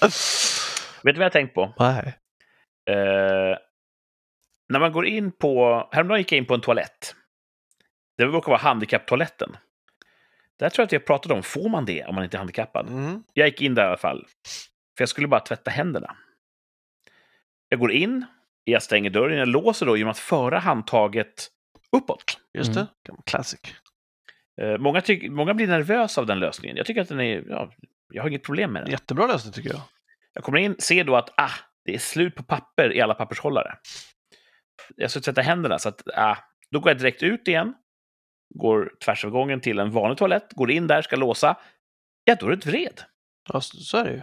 att 0.00 0.12
säga. 0.12 0.50
Vet 1.02 1.14
du 1.14 1.18
vad 1.18 1.24
jag 1.24 1.24
har 1.24 1.30
tänkt 1.30 1.54
på? 1.54 1.74
Nej. 1.78 2.18
Eh, 2.90 3.58
när 4.68 4.80
man 4.80 4.92
går 4.92 5.06
in 5.06 5.32
på... 5.32 5.88
Häromdagen 5.92 6.18
gick 6.18 6.32
jag 6.32 6.38
in 6.38 6.46
på 6.46 6.54
en 6.54 6.60
toalett. 6.60 7.14
Det 8.18 8.24
råkar 8.24 8.48
vara 8.52 8.60
handikapptoaletten. 8.60 9.56
Där 10.58 10.70
tror 10.70 10.82
jag 10.82 10.86
att 10.86 10.92
jag 10.92 11.06
pratade 11.06 11.34
om, 11.34 11.42
får 11.42 11.68
man 11.68 11.84
det 11.84 12.04
om 12.04 12.14
man 12.14 12.24
inte 12.24 12.36
är 12.36 12.38
handikappad? 12.38 12.88
Mm. 12.88 13.22
Jag 13.32 13.48
gick 13.48 13.60
in 13.60 13.74
där 13.74 13.82
i 13.84 13.86
alla 13.86 13.96
fall. 13.96 14.26
För 14.96 15.02
jag 15.02 15.08
skulle 15.08 15.28
bara 15.28 15.40
tvätta 15.40 15.70
händerna. 15.70 16.16
Jag 17.68 17.80
går 17.80 17.92
in, 17.92 18.24
jag 18.64 18.82
stänger 18.82 19.10
dörren, 19.10 19.38
jag 19.38 19.48
låser 19.48 19.86
då 19.86 19.96
genom 19.96 20.10
att 20.10 20.18
föra 20.18 20.58
handtaget 20.58 21.48
uppåt. 21.92 22.38
Just 22.54 22.70
Mm. 22.70 22.84
det, 22.84 23.08
Gammal 23.08 23.22
classic. 23.26 23.60
Eh, 24.60 24.78
många, 24.78 25.00
tyck, 25.00 25.30
många 25.30 25.54
blir 25.54 25.66
nervösa 25.66 26.20
av 26.20 26.26
den 26.26 26.38
lösningen. 26.40 26.76
Jag 26.76 26.86
tycker 26.86 27.00
att 27.00 27.08
den 27.08 27.20
är... 27.20 27.44
Ja, 27.48 27.72
jag 28.12 28.22
har 28.22 28.28
inget 28.28 28.42
problem 28.42 28.72
med 28.72 28.82
den. 28.82 28.90
Jättebra 28.90 29.26
lösning 29.26 29.52
tycker 29.52 29.70
jag. 29.70 29.80
Jag 30.32 30.44
kommer 30.44 30.58
in, 30.58 30.76
ser 30.78 31.04
då 31.04 31.16
att 31.16 31.30
ah, 31.36 31.50
det 31.84 31.94
är 31.94 31.98
slut 31.98 32.34
på 32.34 32.42
papper 32.42 32.92
i 32.92 33.00
alla 33.00 33.14
pappershållare. 33.14 33.78
Jag 34.96 35.10
ska 35.10 35.20
tvätta 35.20 35.40
händerna, 35.40 35.78
så 35.78 35.88
att 35.88 36.02
ah, 36.16 36.36
då 36.70 36.80
går 36.80 36.90
jag 36.90 36.98
direkt 36.98 37.22
ut 37.22 37.48
igen. 37.48 37.74
Går 38.54 38.92
tvärs 39.04 39.24
över 39.24 39.32
gången 39.32 39.60
till 39.60 39.78
en 39.78 39.90
vanlig 39.90 40.18
toalett, 40.18 40.52
går 40.52 40.70
in 40.70 40.86
där, 40.86 41.02
ska 41.02 41.16
låsa. 41.16 41.56
Ja, 42.24 42.34
då 42.40 42.46
är 42.46 42.50
det 42.50 42.56
ett 42.56 42.66
vred. 42.66 43.00
Ja, 43.52 43.60
så 43.60 43.76
så 43.76 43.96
är 43.98 44.04
det 44.04 44.10
ju. 44.10 44.22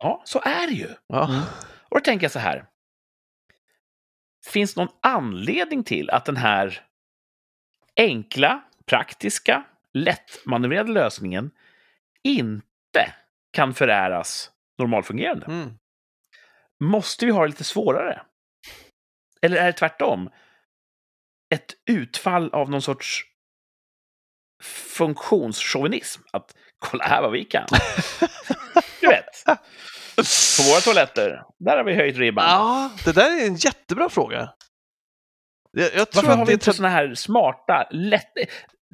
Ja, 0.00 0.22
så 0.24 0.40
är 0.44 0.66
det 0.66 0.72
ju. 0.72 0.88
Ja. 1.06 1.28
Mm. 1.28 1.42
Och 1.88 1.98
då 1.98 2.00
tänker 2.00 2.24
jag 2.24 2.32
så 2.32 2.38
här. 2.38 2.66
Finns 4.46 4.76
någon 4.76 4.88
anledning 5.02 5.84
till 5.84 6.10
att 6.10 6.24
den 6.24 6.36
här 6.36 6.86
enkla, 7.96 8.62
praktiska, 8.86 9.64
lättmanövrerade 9.92 10.92
lösningen 10.92 11.50
inte 12.22 13.14
kan 13.52 13.74
föräras 13.74 14.50
normalfungerande? 14.78 15.46
Mm. 15.46 15.74
Måste 16.84 17.26
vi 17.26 17.32
ha 17.32 17.42
det 17.42 17.48
lite 17.48 17.64
svårare? 17.64 18.22
Eller 19.42 19.56
är 19.56 19.66
det 19.66 19.72
tvärtom? 19.72 20.30
Ett 21.54 21.74
utfall 21.86 22.50
av 22.50 22.70
någon 22.70 22.82
sorts 22.82 23.24
funktionschauvinism. 24.62 26.22
Att 26.32 26.54
kolla 26.78 27.04
här 27.04 27.22
vad 27.22 27.32
vi 27.32 27.44
kan. 27.44 27.66
På 30.56 30.62
våra 30.70 30.80
toaletter, 30.80 31.42
där 31.58 31.76
har 31.76 31.84
vi 31.84 31.94
höjt 31.94 32.16
ribban. 32.16 32.44
ja, 32.44 32.90
det 33.04 33.12
där 33.12 33.42
är 33.42 33.46
en 33.46 33.56
jättebra 33.56 34.08
fråga. 34.08 34.50
Jag, 35.72 35.84
jag 35.94 36.10
tror 36.10 36.22
Varför 36.22 36.36
har 36.36 36.42
att 36.42 36.48
vi 36.48 36.52
inte 36.52 36.72
såna 36.72 36.88
här 36.88 37.14
smarta, 37.14 37.88
lätt... 37.90 38.32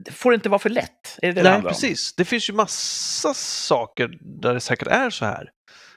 Det 0.05 0.13
får 0.13 0.35
inte 0.35 0.49
vara 0.49 0.59
för 0.59 0.71
lätt. 0.71 1.19
Är 1.23 1.33
det 1.33 1.43
det 1.43 1.51
Nej, 1.51 1.63
precis. 1.63 2.15
Det 2.15 2.25
finns 2.25 2.49
ju 2.51 2.53
massa 2.55 3.35
saker 3.35 4.19
där 4.43 4.55
det 4.55 4.61
säkert 4.61 4.89
är 4.89 5.11
så 5.11 5.25
här. 5.25 5.51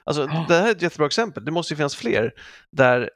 Alltså, 0.04 0.22
Ja. 0.22 0.44
Det 0.48 0.54
här 0.54 0.66
är 0.66 0.70
ett 0.70 0.82
jättebra 0.82 1.06
exempel. 1.06 1.44
Det 1.44 1.50
måste 1.50 1.72
ju 1.72 1.76
finnas 1.76 1.96
fler 1.96 2.32
där 2.76 3.10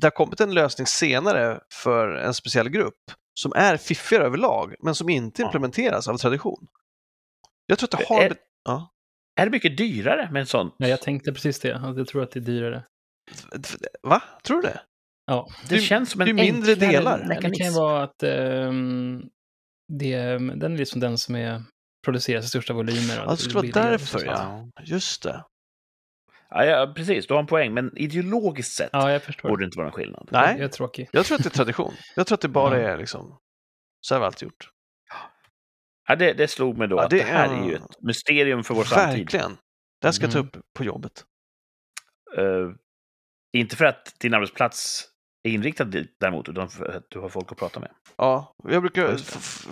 det 0.00 0.06
har 0.06 0.10
kommit 0.10 0.40
en 0.40 0.54
lösning 0.54 0.86
senare 0.86 1.60
för 1.72 2.08
en 2.14 2.34
speciell 2.34 2.68
grupp 2.68 2.94
som 3.40 3.52
är 3.56 3.76
fiffigare 3.76 4.24
överlag, 4.24 4.74
men 4.82 4.94
som 4.94 5.08
inte 5.08 5.42
implementeras 5.42 6.08
av 6.08 6.16
tradition. 6.16 6.66
Jag 7.66 7.78
tror 7.78 7.86
att 7.92 7.98
det 7.98 8.04
har... 8.14 8.22
Är- 8.22 8.36
Ja. 8.64 8.90
Är 9.40 9.44
det 9.44 9.50
mycket 9.50 9.76
dyrare 9.76 10.28
med 10.32 10.40
en 10.40 10.46
sån? 10.46 10.70
Nej, 10.78 10.90
jag 10.90 11.00
tänkte 11.00 11.32
precis 11.32 11.60
det. 11.60 11.68
Jag 11.68 12.06
tror 12.08 12.22
att 12.22 12.30
det 12.30 12.38
är 12.38 12.44
dyrare. 12.44 12.84
Va? 14.02 14.22
Tror 14.44 14.62
du 14.62 14.68
det? 14.68 14.80
Ja. 15.26 15.48
Det, 15.68 15.74
Det- 15.74 15.80
känns 15.80 16.10
som 16.10 16.20
en 16.20 16.36
mindre 16.36 16.74
delar. 16.74 17.18
Det 17.18 17.24
kan 17.24 17.28
mekanism. 17.28 17.62
ju 17.62 17.70
vara 17.70 18.02
att 18.02 18.22
ehm, 18.22 19.22
det, 19.98 20.16
den 20.38 20.72
är 20.74 20.78
liksom 20.78 21.00
den 21.00 21.18
som 21.18 21.34
är, 21.36 21.62
produceras 22.04 22.44
i 22.44 22.48
största 22.48 22.72
volymer. 22.72 23.20
och 23.20 23.26
Ja, 23.26 23.30
det 23.30 23.36
skulle 23.36 23.72
vara 23.72 23.90
därför 23.90 24.24
ja. 24.24 24.68
Just 24.84 25.22
det. 25.22 25.44
Ja, 26.50 26.64
ja, 26.64 26.92
precis. 26.96 27.26
Du 27.26 27.34
har 27.34 27.40
en 27.40 27.46
poäng. 27.46 27.74
Men 27.74 27.96
ideologiskt 27.98 28.72
sett 28.72 28.90
Ja, 28.92 29.20
borde 29.42 29.62
det 29.62 29.64
inte 29.64 29.76
vara 29.78 29.86
någon 29.86 29.92
skillnad. 29.96 30.28
Nej, 30.32 30.50
Jag 30.56 30.64
är 30.64 30.68
tråkig. 30.68 31.08
jag 31.12 31.26
tror 31.26 31.36
att 31.38 31.42
det 31.42 31.48
är 31.48 31.50
tradition. 31.50 31.92
Jag 32.16 32.26
tror 32.26 32.36
att 32.36 32.40
det 32.42 32.48
bara 32.48 32.80
Ja. 32.80 32.88
är 32.88 32.98
liksom, 32.98 33.38
så 34.00 34.14
har 34.14 34.20
vi 34.20 34.26
alltid 34.26 34.46
gjort. 34.46 34.68
Ja, 36.10 36.16
det, 36.16 36.32
det 36.32 36.48
slog 36.48 36.78
mig 36.78 36.88
då 36.88 36.96
Ja, 36.96 37.04
att 37.04 37.10
det 37.10 37.16
det 37.16 37.22
här 37.22 37.62
är- 37.62 37.68
ju 37.68 37.74
ett 37.74 38.02
mysterium 38.02 38.64
för 38.64 38.74
vår 38.74 38.84
samtid. 38.84 39.18
Verkligen. 39.18 39.56
Det 40.00 40.06
här 40.06 40.12
ska 40.12 40.24
jag 40.24 40.32
ta 40.32 40.38
Mm. 40.38 40.48
upp 40.54 40.62
på 40.78 40.84
jobbet. 40.84 41.24
Eh, 42.36 42.68
inte 43.56 43.76
för 43.76 43.84
att 43.84 44.14
din 44.20 44.34
arbetsplats 44.34 45.06
är 45.42 45.50
inriktad 45.50 45.84
dit 45.84 46.16
däremot, 46.20 46.48
utan 46.48 46.68
för 46.68 46.96
att 46.96 47.06
du 47.10 47.18
har 47.18 47.28
folk 47.28 47.52
att 47.52 47.58
prata 47.58 47.80
med. 47.80 47.90
Ja, 48.16 48.54
jag 48.68 48.82
brukar, 48.82 49.08
det. 49.08 49.18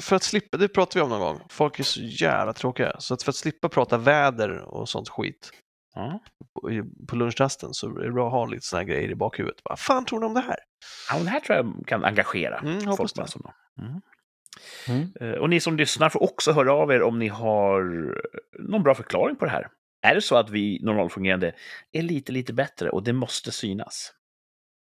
för 0.00 0.16
att 0.16 0.22
slippa, 0.22 0.56
det 0.56 0.68
pratar 0.68 1.00
vi 1.00 1.04
om 1.04 1.10
någon 1.10 1.20
gång, 1.20 1.40
folk 1.48 1.80
är 1.80 1.84
så 1.84 2.00
jävla 2.02 2.52
tråkiga. 2.52 2.96
Så 3.00 3.14
att 3.14 3.22
för 3.22 3.30
att 3.32 3.36
slippa 3.36 3.68
prata 3.68 3.98
väder 3.98 4.58
och 4.58 4.88
sånt 4.88 5.08
skit 5.08 5.50
Ja. 5.94 6.20
på, 7.08 7.16
lunchrasten 7.16 7.74
så 7.74 7.98
är 7.98 8.04
det 8.04 8.12
bra 8.12 8.26
att 8.26 8.32
ha 8.32 8.46
lite 8.46 8.66
såna 8.66 8.80
här 8.80 8.86
grejer 8.88 9.10
i 9.10 9.14
bakhuvudet. 9.14 9.60
Vad 9.64 9.78
fan 9.78 10.04
tror 10.04 10.20
ni 10.20 10.26
om 10.26 10.34
det 10.34 10.40
här? 10.40 10.56
Ja, 11.12 11.18
det 11.18 11.30
här 11.30 11.40
tror 11.40 11.56
jag 11.56 11.86
kan 11.86 12.04
engagera 12.04 12.58
Mm, 12.58 12.74
hoppas 12.86 12.96
folk. 12.96 13.14
det. 13.14 13.20
massor. 13.20 13.52
Mm. 13.80 14.00
Mm. 14.88 15.12
Eh, 15.20 15.30
Och 15.38 15.50
ni 15.50 15.60
som 15.60 15.76
lyssnar 15.76 16.08
får 16.08 16.22
också 16.22 16.52
höra 16.52 16.72
av 16.72 16.92
er 16.92 17.02
om 17.02 17.18
ni 17.18 17.28
har 17.28 17.82
någon 18.58 18.82
bra 18.82 18.94
förklaring 18.94 19.36
på 19.36 19.44
det 19.44 19.50
här. 19.50 19.68
Är 20.02 20.14
det 20.14 20.22
så 20.22 20.36
att 20.36 20.50
vi 20.50 20.80
normalfungerande 20.82 21.52
är 21.92 22.02
lite, 22.02 22.32
lite 22.32 22.52
bättre 22.52 22.90
och 22.90 23.02
det 23.02 23.12
måste 23.12 23.52
synas? 23.52 24.12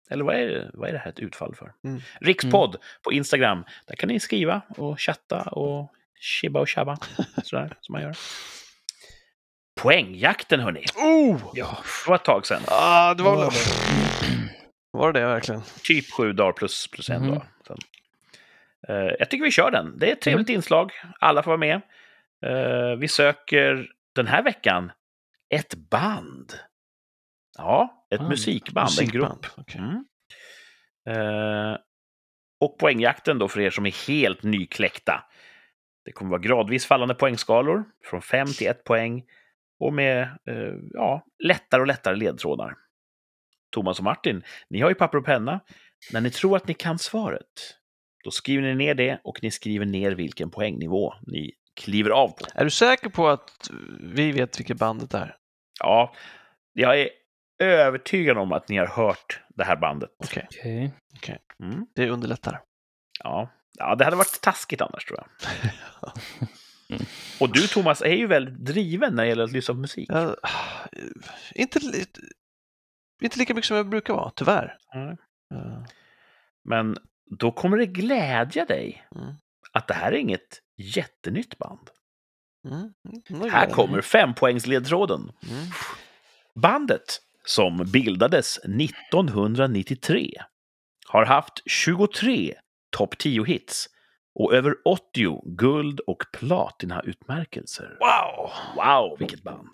Eller 0.10 0.24
vad 0.24 0.36
är 0.36 0.48
det, 0.48 0.72
vad 0.74 0.90
är 0.90 0.94
det 0.94 1.00
här 1.00 1.10
ett 1.12 1.20
utfall 1.20 1.56
för? 1.56 1.74
Mm. 1.84 2.02
Rikspodd 2.22 2.76
på 3.04 3.12
Instagram. 3.14 3.64
Där 3.88 3.96
kan 3.96 4.10
ni 4.10 4.20
skriva 4.20 4.62
och 4.78 5.00
chatta 5.02 5.42
och 5.42 5.92
chibba 6.20 6.60
och 6.60 6.68
tjabba. 6.68 6.98
Sådär 7.44 7.78
som 7.82 7.94
man 7.94 8.02
gör. 8.02 8.16
Poängjakten 9.82 10.60
hörni. 10.60 10.86
Oh! 10.96 11.52
Ja, 11.54 11.78
Det 12.06 12.10
var 12.10 12.16
ett 12.16 12.24
tag 12.26 12.46
sedan. 12.46 12.62
Ah, 12.68 13.14
det 13.14 13.24
var, 13.24 13.36
Var 13.36 13.42
väl... 13.52 13.52
var 14.92 15.14
det 15.14 15.20
det 15.20 15.26
verkligen? 15.26 15.62
Typ 15.84 16.12
sju 16.12 16.34
dagar 16.34 16.52
plus, 16.52 16.88
plus 16.88 17.10
en 17.10 17.22
Mhm. 17.22 17.32
dag. 17.34 17.46
Sen. 17.68 17.78
Eh, 18.88 18.96
jag 19.20 19.30
tycker 19.30 19.44
vi 19.44 19.52
kör 19.52 19.72
den. 19.72 20.00
Det 20.00 20.10
är 20.10 20.14
ett 20.14 20.22
trevligt 20.22 20.50
inslag. 20.50 20.92
Alla 21.20 21.44
får 21.44 21.52
vara 21.52 21.58
med. 21.58 21.82
Eh, 22.46 22.96
vi 22.98 23.08
söker 23.08 23.88
den 24.16 24.28
här 24.28 24.44
veckan 24.44 24.92
ett 25.50 25.76
band. 25.76 26.54
Ja, 27.58 28.06
ett 28.12 28.20
Band. 28.20 28.30
musikband, 28.30 28.90
en 29.00 29.06
Musikband, 29.06 29.42
grupp. 29.42 29.52
okej. 29.58 29.82
Mm. 29.82 30.06
Eh, 31.10 31.78
och 32.60 32.78
poängjakten 32.80 33.40
då 33.40 33.48
för 33.48 33.60
er 33.62 33.70
som 33.70 33.86
är 33.86 34.08
helt 34.08 34.44
nykläckta. 34.44 35.24
Det 36.06 36.12
kommer 36.12 36.32
vara 36.32 36.42
gradvis 36.42 36.86
fallande 36.86 37.14
poängskalor 37.16 37.84
från 38.06 38.22
5 38.22 38.48
till 38.48 38.68
1 38.68 38.84
poäng 38.84 39.24
och 39.80 39.94
med 39.94 40.22
eh, 40.22 40.74
ja, 40.94 41.26
lättare 41.44 41.82
och 41.82 41.88
lättare 41.88 42.16
ledtrådar. 42.16 42.76
Thomas 43.72 43.98
och 44.00 44.04
Martin, 44.04 44.44
ni 44.70 44.80
har 44.82 44.90
ju 44.90 44.96
papper 44.96 45.18
och 45.18 45.26
penna. 45.26 45.60
När 46.14 46.22
ni 46.22 46.30
tror 46.32 46.56
att 46.58 46.68
ni 46.68 46.74
kan 46.74 47.00
svaret, 47.00 47.78
då 48.24 48.32
skriver 48.32 48.62
ni 48.64 48.76
ner 48.76 48.96
det 48.96 49.20
och 49.24 49.40
ni 49.44 49.52
skriver 49.52 49.86
ner 49.86 50.12
vilken 50.12 50.50
poängnivå 50.52 51.14
ni 51.22 51.52
kliver 51.76 52.10
av 52.10 52.28
på. 52.28 52.46
Är 52.56 52.64
du 52.64 52.70
säker 52.72 53.10
på 53.10 53.28
att 53.30 53.70
vi 54.00 54.32
vet 54.32 54.60
vilket 54.60 54.78
bandet 54.78 55.14
är? 55.14 55.36
Ja, 55.80 56.14
jag 56.74 57.02
är 57.02 57.10
övertygad 57.60 58.38
om 58.38 58.52
att 58.52 58.70
ni 58.70 58.78
har 58.78 58.88
hört 58.88 59.42
det 59.50 59.64
här 59.64 59.76
bandet. 59.76 60.10
Okej, 60.18 60.48
okej. 61.16 61.40
Mm. 61.64 61.86
det 61.96 62.10
underlättar. 62.10 62.62
Ja. 63.24 63.50
ja, 63.80 63.96
det 63.96 64.04
hade 64.06 64.16
varit 64.18 64.42
taskigt 64.42 64.82
annars 64.82 65.06
tror 65.06 65.20
jag. 65.20 65.28
Och 67.40 67.54
du 67.54 67.68
Thomas 67.68 68.02
är 68.02 68.14
ju 68.16 68.28
väldigt 68.28 68.66
driven 68.66 69.16
när 69.16 69.24
det 69.24 69.30
gäller 69.30 69.44
att 69.44 69.52
lyssna 69.52 69.74
på 69.74 69.80
musik. 69.80 70.10
Ja, 70.12 70.36
inte, 71.56 71.80
li- 71.80 72.06
inte 73.22 73.40
lika 73.40 73.54
mycket 73.54 73.68
som 73.68 73.78
jag 73.78 73.90
brukar 73.90 74.14
vara, 74.14 74.32
tyvärr. 74.36 74.78
Nej. 74.94 75.18
Eh, 75.54 75.84
Men 76.64 76.98
då 77.40 77.52
kommer 77.52 77.78
det 77.78 77.86
glädja 77.86 78.66
dig 78.66 79.06
Mm. 79.16 79.34
att 79.72 79.88
det 79.88 79.94
här 79.94 80.12
är 80.12 80.16
inget 80.18 80.60
jättenytt 80.78 81.58
band. 81.58 81.90
Mm. 82.66 82.94
Mm. 83.30 83.50
Här 83.52 83.70
kommer 83.70 84.02
fempoängsledtråden. 84.02 85.22
Mm. 85.50 85.66
Bandet, 86.56 87.20
som 87.46 87.78
bildades 87.78 88.58
1993, 88.58 90.32
har 91.08 91.26
haft 91.26 91.62
23 91.66 92.56
topp 92.90 93.16
10-hits 93.16 93.90
och 94.36 94.54
över 94.54 94.76
80 94.86 95.42
guld 95.46 96.00
och 96.00 96.24
platinautmärkelser. 96.34 97.98
Wow! 98.00 98.52
Wow, 98.76 99.18
vilket 99.20 99.44
band! 99.44 99.70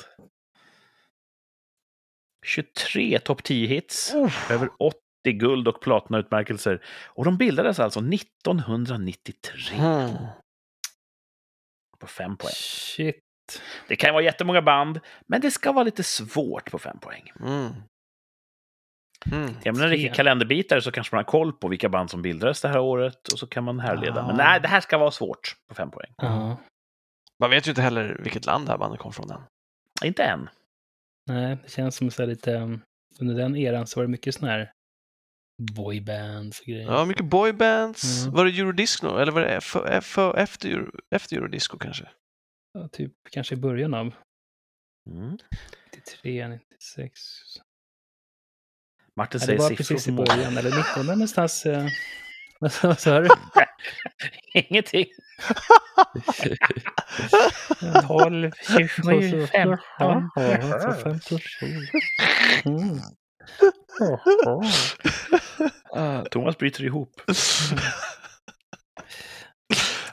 23 2.45 3.20
topp 3.20 3.41
10-hits, 3.41 4.14
Uff. 4.16 4.51
över 4.51 4.70
80 4.80 4.99
guld 5.24 5.67
och 5.67 5.82
platinautmärkelser. 5.82 6.82
Och 7.07 7.26
de 7.26 7.38
bildades 7.38 7.80
alltså 7.80 7.99
1993 8.01 9.76
Mm. 9.78 10.15
på 11.99 12.07
fem 12.07 12.38
poäng. 12.38 12.51
Shit. 12.55 13.15
Det 13.88 13.95
kan 13.95 14.13
vara 14.13 14.24
jättemånga 14.24 14.61
band, 14.61 14.99
men 15.28 15.41
det 15.41 15.51
ska 15.51 15.72
vara 15.72 15.84
lite 15.84 16.03
svårt 16.03 16.72
på 16.72 16.80
fem 16.80 16.99
poäng. 16.99 17.32
Mm. 17.39 17.74
Mm. 19.32 19.55
Är 19.63 19.72
man 19.72 19.82
en 19.84 19.89
riktig 19.89 20.13
kalenderbitare 20.13 20.82
så 20.82 20.91
kanske 20.91 21.15
man 21.15 21.24
har 21.26 21.32
koll 21.32 21.53
på 21.53 21.67
vilka 21.67 21.89
band 21.89 22.09
som 22.11 22.22
bildades 22.22 22.61
det 22.61 22.67
här 22.67 22.80
året 22.80 23.28
och 23.34 23.39
så 23.39 23.47
kan 23.47 23.63
man 23.63 23.80
härleda. 23.80 24.28
Men 24.28 24.36
Ah. 24.36 24.38
nej, 24.38 24.59
det 24.61 24.67
här 24.67 24.82
ska 24.82 24.97
vara 24.97 25.11
svårt 25.11 25.55
på 25.70 25.76
fem 25.76 25.91
poäng. 25.91 26.13
Ja. 26.17 26.57
Man 27.39 27.49
vet 27.49 27.67
ju 27.67 27.72
inte 27.72 27.82
heller 27.82 28.20
vilket 28.24 28.45
land 28.45 28.65
det 28.65 28.72
här 28.72 28.78
bandet 28.78 28.99
kom 28.99 29.13
från 29.13 29.32
än. 29.32 29.41
Inte 30.03 30.24
än. 30.24 30.49
Nej, 31.30 31.57
det 31.63 31.70
känns 31.72 31.95
som 31.95 32.11
så 32.11 32.22
här 32.22 32.28
lite... 32.28 32.53
um, 32.53 32.82
Under 33.22 33.36
den 33.36 33.55
eran 33.55 33.88
så 33.88 33.99
var 33.99 34.03
det 34.05 34.11
mycket 34.11 34.36
sån 34.36 34.49
här 34.49 34.72
boybands 35.60 36.60
och 36.60 36.66
grejer. 36.66 36.91
Ja, 36.91 37.05
mycket 37.05 37.26
boybands. 37.26 38.22
Mm. 38.24 38.34
Var 38.36 38.45
det 38.45 38.51
Eurodisco 38.51 39.18
eller 39.18 39.32
var 39.32 39.41
det 39.41 39.62
för, 39.62 40.01
för, 40.01 40.38
efter, 40.38 40.70
Euro- 40.70 40.99
efter 41.16 41.36
Eurodisco 41.36 41.78
kanske? 41.78 42.10
Ja, 42.74 42.88
typ 42.88 43.14
kanske 43.32 43.55
i 43.55 43.57
början 43.57 43.93
av 43.93 44.14
Mm. 45.10 45.38
93, 45.95 46.47
96. 46.47 47.20
Martin 49.16 49.39
Ja, 49.41 49.45
det 49.45 49.45
säger 49.45 49.60
var 49.60 49.70
siffror 49.70 49.78
precis 49.95 50.07
i 50.07 50.12
början, 50.12 50.57
eller 50.57 50.78
19 50.78 51.05
där 51.05 51.14
någonstans. 51.14 51.66
eh, 51.66 51.86
Vad 52.60 52.99
sa- 52.99 53.20
du? 53.20 53.30
Ingenting. 54.53 55.05
12, 58.07 58.51
27, 58.68 59.47
15. 59.47 60.30
Mm. 62.66 62.99
Ah, 65.95 66.22
Thomas 66.32 66.57
bryter 66.57 66.84
ihop. 66.84 67.22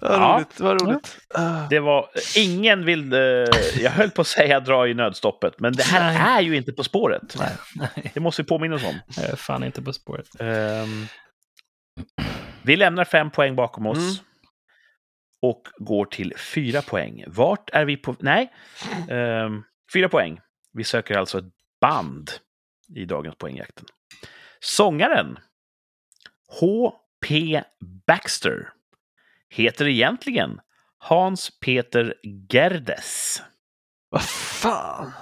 Vad 0.01 0.13
Ja. 0.13 0.37
roligt, 0.39 0.61
vad 0.61 0.83
roligt. 0.83 1.19
Ah. 1.35 1.67
Det 1.71 1.81
var, 1.81 2.09
ingen 2.37 2.85
vill, 2.85 3.13
eh, 3.13 3.19
jag 3.81 3.91
höll 3.91 4.11
på 4.11 4.21
att 4.21 4.27
säga 4.27 4.61
dra 4.61 4.89
i 4.89 4.95
nödstoppet, 4.95 5.61
men 5.61 5.73
det 5.73 5.83
här 5.83 6.13
Nej. 6.13 6.23
är 6.23 6.41
ju 6.41 6.57
inte 6.57 6.73
På 6.73 6.85
spåret. 6.85 7.37
Nej, 7.39 8.11
Det 8.15 8.21
måste 8.21 8.43
vi 8.43 8.49
påminna 8.49 8.75
oss 8.77 8.85
om. 8.85 8.99
jag 9.17 9.25
är 9.31 9.37
fan 9.37 9.65
inte 9.65 9.83
på 9.83 9.93
spåret. 9.93 10.27
Ehm, 10.41 11.07
vi 12.63 12.77
lämnar 12.77 13.05
fem 13.05 13.31
poäng 13.31 13.57
bakom 13.57 13.87
oss. 13.87 13.99
Mm. 13.99 14.15
Och 15.43 15.63
går 15.79 16.05
till 16.05 16.35
fyra 16.37 16.83
poäng. 16.83 17.25
Vart 17.27 17.71
är 17.73 17.85
vi 17.85 17.97
på... 17.97 18.17
Nej, 18.19 18.53
ehm, 19.11 19.63
fyra 19.93 20.09
poäng. 20.09 20.41
Vi 20.73 20.85
söker 20.85 21.19
alltså 21.19 21.39
ett 21.39 21.45
band 21.81 22.31
i 22.97 23.05
dagens 23.05 23.37
poängjakten. 23.39 23.85
Sångaren 24.61 25.39
H.P. 26.61 27.63
Baxter 28.07 28.69
heter 29.51 29.87
egentligen 29.89 30.61
Hans 30.99 31.61
Peter 31.61 32.15
Gerdes. 32.53 33.43
Vad 34.11 34.23
fan? 34.23 35.13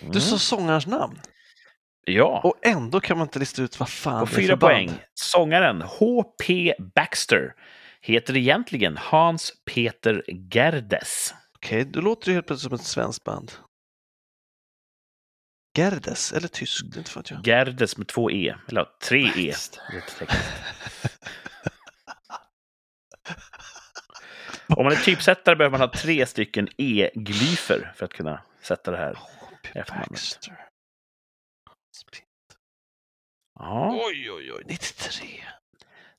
Mm. 0.00 0.12
Du 0.12 0.20
sa 0.20 0.38
sångarens 0.38 0.86
namn. 0.86 1.20
Ja. 2.04 2.40
Och 2.44 2.66
ändå 2.66 3.00
kan 3.00 3.18
man 3.18 3.26
inte 3.26 3.38
lista 3.38 3.62
ut 3.62 3.80
vad 3.80 3.88
fan 3.88 4.26
På 4.26 4.26
det 4.26 4.32
är 4.32 4.42
fyra 4.42 4.48
för 4.52 4.56
band. 4.56 4.72
poäng. 4.72 4.98
Sångaren 5.14 5.82
H.P. 5.82 6.74
Baxter 6.94 7.54
heter 8.00 8.36
egentligen 8.36 8.96
Hans 8.96 9.52
Peter 9.64 10.24
Gerdes. 10.52 11.34
Okej, 11.56 11.84
då 11.84 12.00
låter 12.00 12.26
det 12.26 12.32
helt 12.34 12.46
plötsligt 12.46 12.70
som 12.70 12.74
ett 12.74 12.84
svenskt 12.86 13.24
band. 13.24 13.52
Gerdes, 15.76 16.32
eller 16.32 16.48
tyskt, 16.48 16.96
inte 16.96 17.18
att 17.18 17.30
jag. 17.30 17.46
Gerdes 17.46 17.96
med 17.96 18.06
två 18.08 18.30
E, 18.30 18.54
eller 18.68 18.86
tre 19.02 19.32
E. 19.36 19.54
Om 24.76 24.84
man 24.84 24.92
är 24.92 24.96
typsättare 24.96 25.56
behöver 25.56 25.78
man 25.78 25.88
ha 25.88 25.92
tre 25.96 26.26
stycken 26.26 26.68
E-glyfer 26.76 27.92
för 27.96 28.04
att 28.04 28.12
kunna 28.12 28.42
sätta 28.62 28.90
det 28.90 28.96
här. 28.96 29.14
H.P. 29.14 29.78
Efternamnet. 29.78 30.38
Ja. 33.58 34.00
Oj, 34.06 34.30
oj, 34.30 34.52
oj. 34.52 34.62
93. 34.66 35.44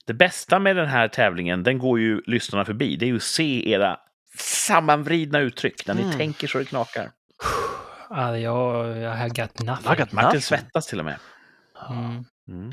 Det 0.05 0.13
bästa 0.13 0.59
med 0.59 0.75
den 0.75 0.87
här 0.87 1.07
tävlingen, 1.07 1.63
den 1.63 1.77
går 1.79 1.99
ju 1.99 2.21
lyssnarna 2.25 2.65
förbi. 2.65 2.95
Det 2.95 3.05
är 3.05 3.07
ju 3.07 3.15
att 3.15 3.23
se 3.23 3.69
era 3.71 3.99
sammanvridna 4.37 5.39
uttryck 5.39 5.87
när 5.87 5.93
ni 5.93 6.01
Mm. 6.01 6.17
tänker 6.17 6.47
så 6.47 6.57
det 6.57 6.65
knakar. 6.65 7.11
Ah, 8.09 8.35
jag, 8.35 8.97
jag 8.97 9.15
har 9.15 9.29
got 9.29 9.59
nothing. 9.63 9.93
I 9.93 9.95
got 9.95 10.11
Martin 10.11 10.25
nothing. 10.25 10.41
svettas 10.41 10.87
till 10.87 10.99
och 10.99 11.05
med. 11.05 11.19
Mm. 11.89 12.25
Mm. 12.47 12.71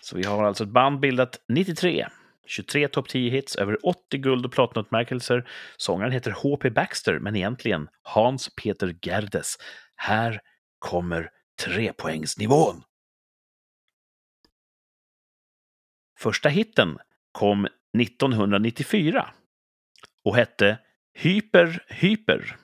Så 0.00 0.16
vi 0.16 0.24
har 0.24 0.44
alltså 0.44 0.64
ett 0.64 0.70
band 0.70 1.00
bildat 1.00 1.40
93. 1.48 2.08
23 2.46 2.88
topp 2.88 3.08
10 3.08 3.30
hits, 3.30 3.56
över 3.56 3.86
80 3.86 4.18
guld 4.18 4.46
och 4.46 4.52
platinutmärkelser. 4.52 5.48
Sångaren 5.76 6.12
heter 6.12 6.30
H.P. 6.30 6.70
Baxter, 6.70 7.18
men 7.18 7.36
egentligen 7.36 7.88
Hans 8.02 8.54
Peter 8.54 8.96
Gerdes. 9.02 9.56
Här 9.96 10.40
kommer 10.78 11.30
trepoängsnivån. 11.64 12.82
Första 16.18 16.48
hitten 16.48 16.98
kom 17.32 17.68
1994 17.98 19.30
och 20.24 20.36
hette 20.36 20.78
Hyper 21.14 21.84
Hyper. 21.88 22.56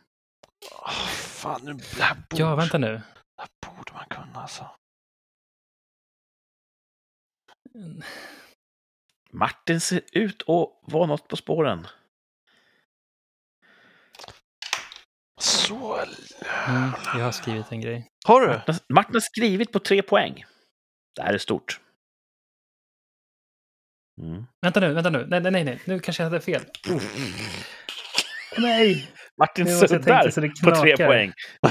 Åh, 0.70 0.90
fan, 1.16 1.60
nu, 1.64 1.72
det, 1.72 2.02
här 2.02 2.14
borde, 2.14 2.42
Ja, 2.42 2.54
vänta 2.54 2.78
nu. 2.78 2.86
det 2.92 3.02
här 3.36 3.48
borde 3.76 3.92
man 3.92 4.06
kunna 4.10 4.42
alltså. 4.42 4.70
Martin 9.30 9.80
ser 9.80 10.02
ut 10.12 10.42
att 10.42 10.92
vara 10.92 11.06
något 11.06 11.28
på 11.28 11.36
spåren. 11.36 11.86
Så... 15.40 15.96
Mm, 16.68 16.90
jag 17.14 17.24
har 17.24 17.32
skrivit 17.32 17.72
en 17.72 17.80
grej. 17.80 18.08
Har 18.26 18.40
du? 18.40 18.72
Martin 18.94 19.14
har 19.14 19.20
skrivit 19.20 19.72
på 19.72 19.78
tre 19.78 20.02
poäng. 20.02 20.44
Det 21.16 21.22
här 21.22 21.34
är 21.34 21.38
stort. 21.38 21.80
Mm. 24.20 24.46
Vänta 24.60 24.80
nu, 24.80 24.94
vänta 24.94 25.10
nu. 25.10 25.26
Nej, 25.26 25.40
nej, 25.40 25.52
nej, 25.52 25.64
nej. 25.64 25.82
nu 25.86 26.00
kanske 26.00 26.22
jag 26.22 26.30
hade 26.30 26.40
fel. 26.40 26.64
Nej! 28.58 29.12
Martin 29.38 29.66
suddar 29.66 30.30
så 30.30 30.40
det 30.40 30.48
på 30.64 30.70
tre 30.70 30.96
poäng. 30.96 31.32
Eh, 31.62 31.70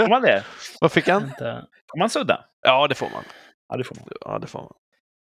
Får 0.00 0.08
man 0.08 0.22
det? 0.22 0.44
Vad 0.80 0.92
fick 0.92 1.08
han? 1.08 1.28
Får 1.90 1.98
man 1.98 2.10
sudda? 2.10 2.44
Ja, 2.62 2.86
det 2.88 2.94
får 2.94 3.10
man. 3.10 3.24
Ja, 3.68 3.76
det 3.76 3.84
får 3.84 3.94
man. 3.96 4.04
Ja, 4.20 4.38
det 4.38 4.46
får 4.46 4.58
man. 4.60 4.72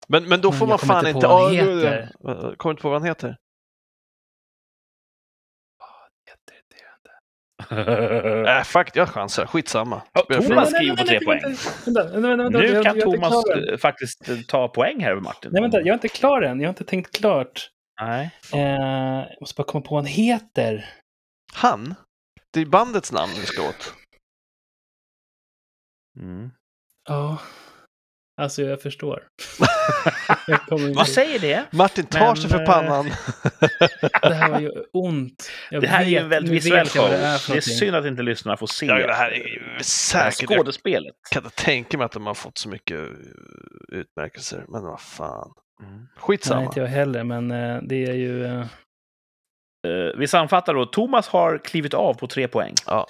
Men, 0.08 0.30
men 0.30 0.42
då 0.42 0.50
Men 0.50 0.60
får 0.60 0.68
jag 0.68 0.70
man 0.70 0.80
fan 0.80 0.98
inte 1.08 1.10
inte... 1.10 1.28
på 1.28 1.34
vad 1.34 1.46
han 1.46 1.56
Ja, 1.56 1.64
du- 1.66 1.76
heter. 1.86 2.10
ja, 2.20 2.56
Kommer 2.58 2.74
inte 2.74 2.82
på 2.82 2.90
vad 2.90 3.02
han 3.02 3.08
heter? 3.08 3.38
Äh, 8.48 8.64
fuck, 8.64 8.90
jag 8.94 9.10
chansar. 9.10 9.46
Skitsamma. 9.46 10.02
Ja, 10.14 10.22
Thomas 10.42 10.70
skriver 10.72 10.96
på 10.98 11.04
tre 11.04 11.20
poäng. 11.20 11.42
Vänta, 11.86 12.04
vänta, 12.04 12.28
vänta, 12.44 12.60
Nu 12.60 12.84
kan 12.84 12.96
inte 12.96 13.06
Thomas 13.06 13.46
eh, 13.50 13.78
faktiskt 13.78 14.30
eh, 14.30 14.36
ta 14.48 14.68
poäng 14.68 15.04
här 15.04 15.12
över 15.12 15.22
Martin. 15.22 15.52
Nej, 15.54 15.62
vänta, 15.62 15.78
jag 15.78 15.88
är 15.88 15.94
inte 15.94 16.08
klar 16.08 16.42
än. 16.42 16.60
Jag 16.60 16.68
har 16.68 16.70
inte 16.72 16.84
tänkt 16.84 17.20
klart. 17.20 17.70
Nej. 18.02 18.30
Eh, 18.54 18.60
jag 19.30 19.42
måste 19.42 19.56
bara 19.58 19.64
komma 19.68 19.82
på 19.86 19.96
vad 19.96 20.04
han 20.04 20.12
heter. 20.14 20.90
Han? 21.54 21.96
Det 22.54 22.60
är 22.62 22.66
bandets 22.66 23.12
namn 23.12 23.32
vi 23.40 23.46
ska 23.46 23.70
åt. 23.70 23.94
Mm. 26.20 26.50
Ja, 27.10 27.38
alltså 28.42 28.62
jag 28.62 28.82
förstår. 28.82 29.28
jag. 30.48 30.60
Vad 30.96 31.08
säger 31.08 31.40
det? 31.40 31.66
Martin 31.72 32.06
tar 32.06 32.20
Men, 32.20 32.36
sig 32.38 32.50
för 32.50 32.60
eh, 32.60 32.66
pannan. 32.66 33.06
Det 34.22 34.34
här 34.34 34.50
var 34.52 34.60
ju 34.60 34.72
ont. 34.94 35.50
Jag 35.72 35.82
Det 35.82 35.88
här 35.88 36.02
är 36.02 36.06
ju 36.08 36.14
vet- 36.16 36.24
en 36.24 36.30
väldigt 36.30 36.52
visuell 36.54 36.86
vet 36.86 36.96
jag 36.96 37.04
show. 37.04 37.12
Det 37.12 37.18
är 37.18 37.34
är, 37.34 37.38
för 37.38 37.50
någonting. 37.50 37.74
synd 37.76 37.96
att 37.96 38.06
inte 38.06 38.24
lyssnarna 38.24 38.58
får 38.58 38.68
se 38.68 38.86
Ja, 38.86 39.08
det 39.08 39.14
här 39.14 39.32
är 39.32 39.46
eh, 39.46 39.54
ju 39.54 39.60
det 39.60 39.74
här 39.74 39.80
säkert. 39.84 40.50
Jag 40.50 40.58
skådespelet. 40.60 41.16
kan 41.32 41.44
inte 41.46 41.64
tänka 41.64 41.98
mig 41.98 42.06
att 42.06 42.12
de 42.12 42.26
har 42.26 42.34
fått 42.34 42.58
så 42.58 42.70
mycket 42.70 43.00
utmärkelser. 43.90 44.66
Men 44.68 44.84
vad 44.84 45.02
fan. 45.02 45.54
Mm. 45.84 45.98
Nej, 45.98 46.08
Skitsamma. 46.18 46.64
inte 46.64 46.80
jag 46.80 46.88
heller, 46.88 47.24
men 47.24 47.52
eh, 47.52 47.82
det 47.84 48.06
är 48.06 48.14
ju... 48.14 48.46
eh, 48.46 48.66
Eh, 49.88 50.18
vi 50.20 50.28
sammanfattar 50.28 50.74
då. 50.74 50.86
Thomas 50.86 51.28
har 51.28 51.58
klivit 51.58 51.94
av 51.94 52.14
på 52.14 52.28
tre 52.28 52.48
poäng. 52.48 52.74
Ja. 52.86 53.08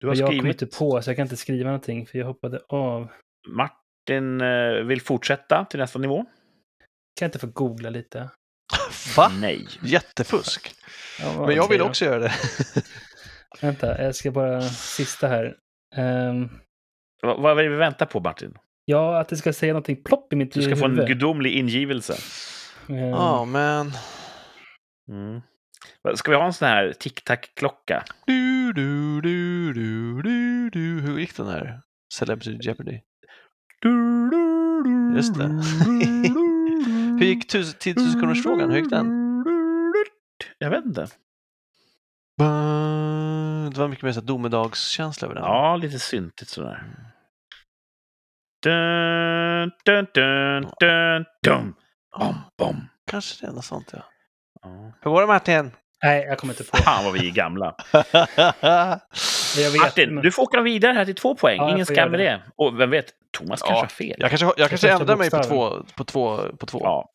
Du 0.00 0.06
har 0.06 0.14
jag 0.14 0.26
kom 0.28 0.38
skrivit. 0.38 0.62
inte 0.62 0.78
på, 0.78 1.02
så 1.02 1.10
jag 1.10 1.16
kan 1.16 1.22
inte 1.22 1.36
skriva 1.36 1.64
någonting, 1.70 2.06
för 2.06 2.18
jag 2.18 2.26
hoppade 2.26 2.60
av. 2.68 3.08
Martin 3.48 4.40
eh, 4.40 4.72
vill 4.86 5.00
fortsätta 5.02 5.64
till 5.64 5.80
nästa 5.80 5.98
nivå. 5.98 6.16
Kan 6.22 6.26
jag 7.20 7.28
inte 7.28 7.38
få 7.38 7.46
googla 7.46 7.90
lite? 7.90 8.30
Va? 9.16 9.28
Nej. 9.40 9.66
Jättefusk. 9.82 10.74
Ja, 11.20 11.32
Men 11.32 11.38
jag 11.40 11.48
vill 11.48 11.60
okej 11.60 11.78
då. 11.78 11.84
också 11.84 12.04
göra 12.04 12.18
det. 12.18 12.32
Vänta, 13.60 14.02
jag 14.02 14.14
ska 14.14 14.30
bara... 14.30 14.62
Sista 14.62 15.28
här. 15.28 15.56
Va- 17.22 17.36
vad 17.38 17.58
är 17.58 17.62
det 17.62 17.68
vi 17.70 17.76
väntar 17.76 18.06
på, 18.06 18.20
Martin? 18.20 18.58
Ja, 18.84 19.20
att 19.20 19.28
det 19.28 19.36
ska 19.36 19.52
säga 19.52 19.72
någonting 19.72 20.02
plopp 20.04 20.32
i 20.32 20.36
mitt 20.36 20.52
Du 20.52 20.62
ska 20.62 20.76
få 20.76 20.84
en 20.84 20.90
huvud. 20.90 21.08
gudomlig 21.08 21.52
ingivelse. 21.52 22.14
Ehm, 22.88 22.96
Ja, 22.96 23.44
men... 23.44 23.92
Mm. 25.08 25.40
Ska 26.14 26.30
vi 26.30 26.36
ha 26.36 26.44
en 26.46 26.52
sån 26.52 26.68
här 26.68 26.92
tic-tac-klocka? 26.92 28.04
Du, 28.26 28.72
du, 28.72 29.20
du, 29.20 29.72
du, 29.72 30.22
du, 30.22 30.70
du. 30.70 31.00
Hur 31.00 31.18
gick 31.18 31.36
den 31.36 31.46
här? 31.46 31.80
Celebrity 32.14 32.58
Jeopardy. 32.62 33.00
Just 35.16 35.34
det. 35.38 35.44
Hur 37.18 37.24
gick 37.24 37.48
tus- 37.48 37.74
10 37.78 37.94
000 37.94 38.12
kronors 38.20 38.42
frågan? 38.42 38.70
Hur 38.70 38.76
gick 38.78 38.90
den? 38.90 39.24
Jag 40.58 40.70
vet 40.70 40.84
inte. 40.84 41.06
Det 43.74 43.80
var 43.80 43.88
mycket 43.88 44.04
mer 44.04 44.12
så 44.12 44.20
domedagskänsla 44.20 45.26
över 45.26 45.34
den. 45.34 45.44
Ja, 45.44 45.76
lite 45.76 45.98
syntigt 45.98 46.48
sådär. 46.48 46.84
Dun, 48.64 49.70
dun, 49.84 50.06
dun, 50.14 50.66
dun, 50.80 51.24
dun. 51.42 51.74
Bom, 52.18 52.34
bom. 52.58 52.88
Kanske 53.10 53.46
det 53.46 53.50
är 53.50 53.54
något 53.54 53.64
sånt 53.64 53.90
ja. 53.92 53.98
Ja. 54.62 54.92
Hur 55.02 55.10
går 55.10 55.20
det 55.20 55.26
Martin? 55.26 55.70
Nej, 56.02 56.24
jag 56.24 56.38
kommer 56.38 56.52
inte 56.54 56.64
på. 56.64 56.76
Fan 56.76 57.04
vad 57.04 57.12
vi 57.12 57.28
är 57.28 57.32
gamla. 57.32 57.74
Jag 59.56 59.70
vet, 59.70 59.80
Martin, 59.80 60.14
men- 60.14 60.22
du 60.22 60.32
får 60.32 60.42
åka 60.42 60.60
vidare 60.60 60.92
här 60.92 61.04
till 61.04 61.14
två 61.14 61.34
poäng. 61.34 61.56
Ja, 61.56 61.64
jag 61.64 61.72
Ingen 61.72 61.86
skam 61.86 62.10
med 62.10 62.20
det. 62.20 62.42
Och 62.56 62.80
vem 62.80 62.90
vet, 62.90 63.06
Thomas 63.38 63.60
Ja, 63.60 63.66
kanske 63.66 63.84
har 63.84 63.88
fel. 63.88 64.16
jag 64.18 64.30
kanske, 64.30 64.46
jag 64.46 64.56
kanske 64.56 64.76
första 64.76 65.00
ändrar 65.00 65.16
mig 65.16 65.30
på 65.30 65.42
två. 65.42 65.84
På 65.96 66.04
två, 66.04 66.40
på 66.58 66.66
två. 66.66 66.80
Ja. 66.82 67.10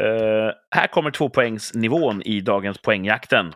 Eh, 0.00 0.52
här 0.70 0.86
kommer 0.86 1.10
tvåpoängsnivån 1.10 2.22
i 2.22 2.40
dagens 2.40 2.78
poängjakten. 2.78 3.52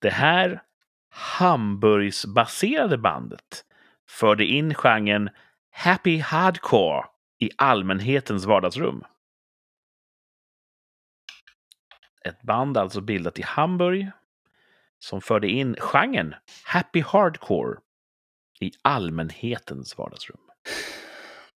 Det 0.00 0.10
här 0.10 0.62
Hamburgsbaserade 1.10 2.98
bandet 2.98 3.64
förde 4.08 4.44
in 4.44 4.74
genren 4.74 5.30
happy 5.70 6.18
hardcore 6.20 7.04
i 7.40 7.50
allmänhetens 7.58 8.44
vardagsrum. 8.44 9.04
Ett 12.24 12.42
band 12.42 12.76
alltså 12.78 13.00
bildat 13.00 13.38
i 13.38 13.42
Hamburg 13.42 14.10
som 14.98 15.20
förde 15.20 15.48
in 15.48 15.76
genren 15.78 16.34
happy 16.64 17.00
hardcore 17.02 17.78
i 18.60 18.72
allmänhetens 18.82 19.98
vardagsrum. 19.98 20.38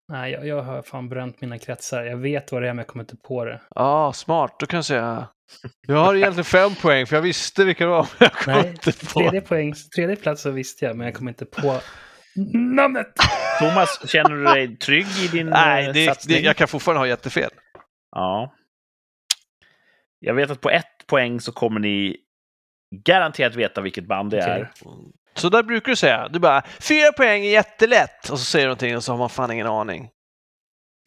Nej, 0.08 0.32
jag, 0.32 0.46
jag 0.46 0.62
har 0.62 0.82
fan 0.82 1.08
bränt 1.08 1.40
mina 1.40 1.58
kretsar. 1.58 2.02
Jag 2.04 2.16
vet 2.16 2.52
vad 2.52 2.62
det 2.62 2.68
är, 2.68 2.72
men 2.72 2.78
jag 2.78 2.86
kommer 2.86 3.02
inte 3.02 3.16
på 3.16 3.44
det. 3.44 3.60
Ja, 3.74 4.12
smart. 4.12 4.56
Då 4.58 4.66
kan 4.66 4.76
jag 4.76 4.84
säga. 4.84 5.28
Jag 5.86 5.96
har 5.96 6.14
egentligen 6.14 6.44
fem 6.44 6.74
poäng 6.82 7.06
för 7.06 7.16
jag 7.16 7.22
visste 7.22 7.64
vilka 7.64 7.84
det 7.84 7.90
var. 7.90 8.08
men 8.18 8.28
Jag 8.28 8.32
kom 8.32 8.52
Nej, 8.52 8.70
inte 8.70 8.92
på. 8.92 9.20
tredje, 9.20 9.40
poäng, 9.40 9.74
tredje 9.96 10.16
plats 10.16 10.42
så 10.42 10.50
visste 10.50 10.84
jag, 10.84 10.96
men 10.96 11.06
jag 11.06 11.14
kommer 11.16 11.30
inte 11.30 11.46
på 11.46 11.80
namnet. 12.74 13.06
Thomas, 13.58 14.08
känner 14.10 14.30
du 14.30 14.44
dig 14.44 14.76
trygg 14.76 15.06
i 15.24 15.28
din 15.28 15.46
Nej, 15.50 15.86
eh, 15.86 15.92
det, 15.92 16.06
satsning? 16.06 16.36
det, 16.36 16.42
jag 16.42 16.56
kan 16.56 16.68
fortfarande 16.68 16.98
ha 17.00 17.06
jättefel. 17.06 17.50
Ja. 18.10 18.54
Jag 20.18 20.34
vet 20.34 20.50
att 20.50 20.60
på 20.60 20.70
ett 20.70 21.06
poäng 21.06 21.40
så 21.40 21.52
kommer 21.52 21.80
ni 21.80 22.16
garanterat 23.04 23.54
veta 23.54 23.80
vilket 23.80 24.06
band 24.06 24.30
det 24.30 24.42
Okej. 24.42 24.60
är. 24.60 24.70
Så 25.34 25.48
där 25.48 25.62
brukar 25.62 25.92
du 25.92 25.96
säga. 25.96 26.28
Du 26.28 26.38
bara, 26.38 26.62
fyra 26.80 27.12
poäng 27.12 27.44
är 27.44 27.50
jättelätt. 27.50 28.28
Och 28.30 28.38
så 28.38 28.44
säger 28.44 28.66
du 28.66 28.68
någonting 28.68 28.96
och 28.96 29.04
så 29.04 29.12
har 29.12 29.18
man 29.18 29.30
fan 29.30 29.50
ingen 29.52 29.66
aning. 29.66 30.10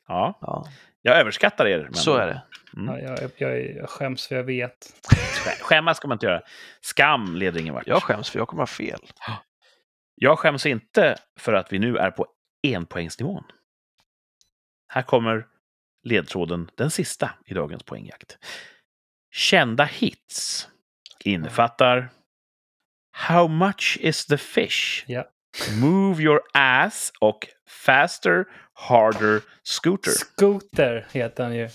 Ja, 0.08 0.38
Ja, 0.42 0.66
jag 1.02 1.18
överskattar 1.18 1.68
er. 1.68 1.80
Men... 1.84 1.94
så 1.94 2.16
är 2.16 2.28
det. 2.28 2.42
Mm. 2.78 2.96
Ja, 2.96 3.18
jag, 3.22 3.32
jag, 3.38 3.76
jag 3.76 3.90
skäms 3.90 4.28
för 4.28 4.36
jag 4.36 4.44
vet. 4.44 4.74
Sk- 5.10 5.62
Skämmas 5.62 5.98
ska 5.98 6.08
man 6.08 6.16
inte 6.16 6.26
göra. 6.26 6.42
Skam 6.82 7.36
leder 7.36 7.60
ingen 7.60 7.74
vart. 7.74 7.88
Jag 7.88 8.04
skäms 8.04 8.30
för 8.30 8.40
jag 8.40 8.48
kommer 8.48 8.62
ha 8.62 8.68
fel. 8.68 9.00
Jag 10.16 10.40
skäms 10.40 10.66
inte 10.66 11.16
för 11.40 11.54
att 11.54 11.74
vi 11.74 11.80
nu 11.80 11.98
är 11.98 12.12
på 12.12 12.28
enpoängsnivån. 12.64 13.44
Här 14.88 15.02
kommer 15.02 15.48
ledtråden, 16.04 16.72
den 16.76 16.92
sista 16.92 17.32
i 17.46 17.54
dagens 17.54 17.84
poängjakt. 17.84 18.38
Kända 19.32 19.84
hits 19.84 20.68
innefattar 21.24 22.10
How 23.12 23.48
much 23.48 23.98
is 24.02 24.26
the 24.26 24.38
fish? 24.38 25.04
Ja. 25.08 25.26
Move 25.82 26.24
your 26.24 26.42
ass 26.54 27.12
och 27.20 27.48
Faster, 27.68 28.46
harder, 28.74 29.42
scooter. 29.64 30.12
Scooter 30.12 31.08
heter 31.12 31.44
han 31.44 31.56
ju. 31.56 31.70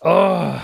Åh! 0.00 0.62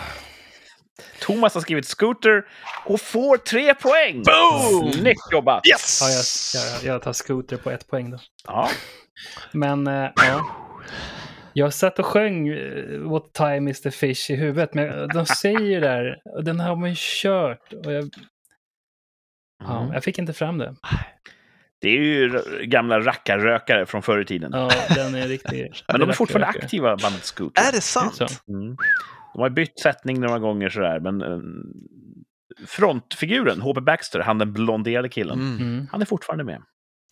Thomas 1.21 1.55
har 1.55 1.61
skrivit 1.61 1.87
Scooter 1.87 2.45
och 2.85 3.01
får 3.01 3.37
tre 3.37 3.75
poäng! 3.75 4.23
Boom! 4.23 4.93
Snyggt 4.93 5.33
jobbat! 5.33 5.67
Yes! 5.67 6.01
Ja, 6.03 6.09
jag, 6.09 6.65
jag, 6.85 6.95
jag 6.95 7.03
tar 7.03 7.13
skoter 7.13 7.57
på 7.57 7.71
ett 7.71 7.89
poäng 7.89 8.11
då. 8.11 8.19
Ja. 8.47 8.69
Men, 9.53 9.87
eh, 9.87 10.11
ja. 10.17 10.47
Jag 11.53 11.75
satt 11.75 11.99
och 11.99 12.07
sjöng 12.07 12.49
eh, 12.49 12.99
What 12.99 13.33
time 13.33 13.71
is 13.71 13.81
the 13.81 13.91
fish 13.91 14.31
i 14.31 14.35
huvudet, 14.37 14.75
men 14.75 15.09
de 15.09 15.27
säger 15.27 15.61
ju 15.61 15.81
där, 15.81 16.19
och 16.37 16.45
den 16.45 16.61
har 16.61 16.77
man 16.77 16.89
ju 16.91 16.95
kört. 16.99 17.73
Och 17.73 17.93
jag, 17.93 18.11
ja, 19.65 19.81
Mm. 19.81 19.93
jag 19.93 20.05
fick 20.05 20.19
inte 20.19 20.33
fram 20.33 20.59
det. 20.59 20.75
Det 21.81 21.89
är 21.89 21.93
ju 22.03 22.43
gamla 22.65 23.01
rackarrökare 23.01 23.87
från 23.87 24.03
förr 24.03 24.21
i 24.21 24.25
tiden. 24.25 24.51
Ja, 24.55 24.71
den 24.95 25.15
är 25.15 25.29
riktig. 25.29 25.73
Men 25.89 26.01
de 26.01 26.09
är 26.09 26.13
fortfarande 26.13 26.47
aktiva, 26.47 26.97
bandet 26.97 27.25
Scooter. 27.25 27.63
Är 27.69 27.73
det 27.73 27.81
sant? 27.81 28.15
Så. 28.15 28.27
Mm. 28.49 28.77
De 29.35 29.43
har 29.43 29.51
bytt 29.51 29.79
sättning 29.81 30.21
några 30.21 30.39
gånger 30.39 30.69
sådär, 30.69 31.01
men 31.01 31.23
eh, 31.23 31.39
frontfiguren, 32.67 33.61
H.P. 33.61 33.81
Baxter, 33.81 34.21
han 34.21 34.39
den 34.39 34.53
blonderade 34.53 35.09
killen, 35.09 35.39
Mm. 35.41 35.57
Mm, 35.69 35.87
han 35.93 36.03
är 36.03 36.07
fortfarande 36.07 36.45
med. 36.45 36.63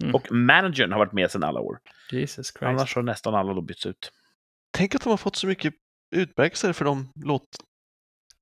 Mm. 0.03 0.15
Och 0.15 0.33
managern 0.33 0.93
har 0.93 0.99
varit 0.99 1.13
med 1.13 1.31
sedan 1.31 1.45
alla 1.45 1.61
år. 1.61 1.79
Jesus 2.13 2.47
Christ. 2.47 2.63
Annars 2.63 2.95
har 2.95 3.03
nästan 3.03 3.35
alla 3.35 3.55
då 3.55 3.61
bytts 3.61 3.87
ut. 3.87 4.13
Tänk 4.73 4.95
att 4.95 5.03
de 5.05 5.11
har 5.11 5.17
fått 5.17 5.37
så 5.37 5.47
mycket 5.47 5.75
utmärkelser 6.17 6.73
för 6.73 6.85
de 6.85 7.09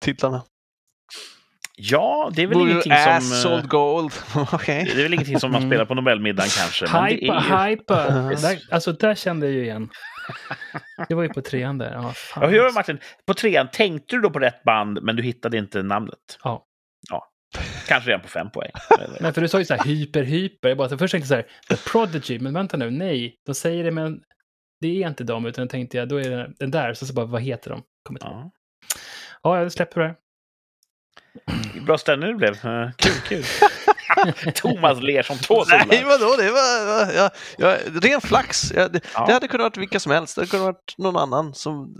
låttitlarna. 0.03 0.43
Ja, 1.79 2.31
det 2.35 2.43
är 2.43 2.47
väl 2.47 2.57
Blue 2.59 2.71
ingenting 2.71 2.93
ass, 2.93 3.29
som... 3.29 3.53
eh, 3.53 3.57
sold 3.59 3.69
gold. 3.69 4.13
Okej. 4.53 4.85
Det 4.95 4.99
är 5.01 5.03
väl 5.03 5.15
ingenting 5.15 5.41
som 5.41 5.51
man 5.53 5.63
Mm. 5.63 5.71
spelar 5.71 5.85
på 5.85 5.95
Nobelmiddagen 5.95 6.51
kanske. 6.59 6.87
Men 6.93 7.05
det 7.05 7.11
Hypa, 7.11 7.35
är 7.35 7.69
ju... 7.69 7.77
hypa! 7.77 8.07
Ja. 8.33 8.49
Där, 8.49 8.59
alltså, 8.71 8.93
där 8.93 9.15
kände 9.15 9.47
jag 9.47 9.55
ju 9.55 9.63
igen. 9.63 9.89
Det 11.09 11.15
var 11.15 11.23
ju 11.23 11.29
på 11.29 11.43
trean 11.43 11.79
där. 11.79 11.93
Ja, 11.93 12.13
fan. 12.13 12.43
Ja, 12.43 12.49
hur 12.49 12.59
var 12.59 12.67
det, 12.69 12.75
Martin? 12.75 12.99
På 13.27 13.35
trean, 13.35 13.69
tänkte 13.73 14.17
du 14.17 14.23
då 14.23 14.31
på 14.31 14.39
rätt 14.39 14.63
band, 14.63 15.03
men 15.03 15.17
du 15.17 15.23
hittade 15.23 15.59
inte 15.59 15.83
namnet? 15.83 16.39
Ja. 16.45 16.67
Ja. 17.11 17.33
Kanske 17.89 18.11
redan 18.11 18.21
på 18.23 18.29
fem 18.29 18.51
poäng. 18.51 18.71
Nej, 19.21 19.33
för 19.33 19.41
du 19.41 19.49
sa 19.49 19.59
ju 19.59 19.65
så 19.65 19.75
här 19.75 19.85
hyper, 19.85 20.23
hyper. 20.23 20.69
Jag 20.69 20.79
bara, 20.79 20.89
så 20.89 20.99
först 20.99 21.13
tänkte 21.13 21.35
jag 21.35 21.45
så 21.45 21.49
här, 21.75 21.77
The 21.77 21.91
Prodigy, 21.91 22.39
men 22.39 22.55
vänta 22.55 22.77
nu, 22.77 22.91
nej. 22.91 23.37
De 23.47 23.55
säger 23.55 23.85
det, 23.85 23.91
men 23.91 24.21
det 24.81 25.03
är 25.03 25.09
inte 25.09 25.25
dem, 25.25 25.47
utan 25.47 25.69
tänkte 25.69 25.97
jag, 25.97 26.09
då 26.09 26.21
är 26.21 26.31
det 26.31 26.53
den 26.59 26.71
där. 26.71 26.95
Så, 26.95 27.07
så 27.07 27.15
bara, 27.15 27.27
vad 27.27 27.43
heter 27.43 27.71
de? 27.71 27.83
Kommer. 28.03 28.21
Ja. 28.23 28.51
Ja, 29.43 29.63
jag 29.63 29.73
släpper 29.73 30.01
det. 30.01 30.15
Bra 31.87 31.99
stämning 31.99 32.29
det 32.29 32.35
blev. 32.35 32.53
Eh, 32.67 32.91
Kul, 32.97 33.13
kul. 33.29 33.45
Thomas 34.55 35.01
ler 35.01 35.23
som 35.23 35.39
två 35.39 35.65
solar. 35.65 35.87
Nej, 35.89 36.05
vadå? 36.05 36.37
Det 36.39 36.51
var 36.51 37.13
ja, 37.13 37.31
ja, 37.59 37.77
ren 38.03 38.21
flax. 38.21 38.73
Ja, 38.73 38.89
det, 38.89 39.01
Ja. 39.15 39.27
det 39.27 39.33
hade 39.33 39.49
kunnat 39.49 39.65
varit 39.65 39.77
vilka 39.77 40.01
som 40.01 40.13
helst. 40.13 40.35
Det 40.35 40.41
hade 40.41 40.51
kunnat 40.51 40.67
varit 40.67 40.95
någon 40.99 41.17
annan. 41.17 41.55
Som, 41.55 41.97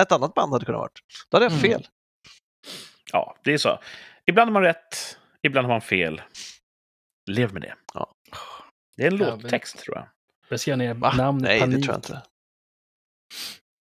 ett 0.00 0.12
annat 0.12 0.34
band 0.34 0.52
hade 0.52 0.64
kunnat 0.64 0.78
varit. 0.80 1.00
Då 1.28 1.36
hade 1.36 1.44
jag 1.44 1.52
Mm. 1.52 1.62
fel. 1.62 1.86
Ja, 3.12 3.36
det 3.44 3.52
är 3.54 3.58
så. 3.58 3.78
Ibland 4.26 4.48
har 4.48 4.52
man 4.52 4.62
rätt, 4.62 5.18
ibland 5.42 5.66
har 5.66 5.74
man 5.74 5.80
fel. 5.80 6.22
Lev 7.30 7.52
med 7.52 7.62
det. 7.62 7.74
Ja. 7.94 8.12
Det 8.96 9.02
är 9.02 9.10
en 9.12 9.16
Ja, 9.18 9.30
låttext, 9.36 9.78
tror 9.78 9.96
jag. 9.96 10.06
Jag 10.48 10.60
skrev 10.60 10.78
ner 10.78 10.94
namn, 10.94 11.38
Nej, 11.42 11.60
panik. 11.60 11.76
det 11.76 11.82
tror 11.82 11.92
jag 11.92 11.98
inte. 11.98 12.22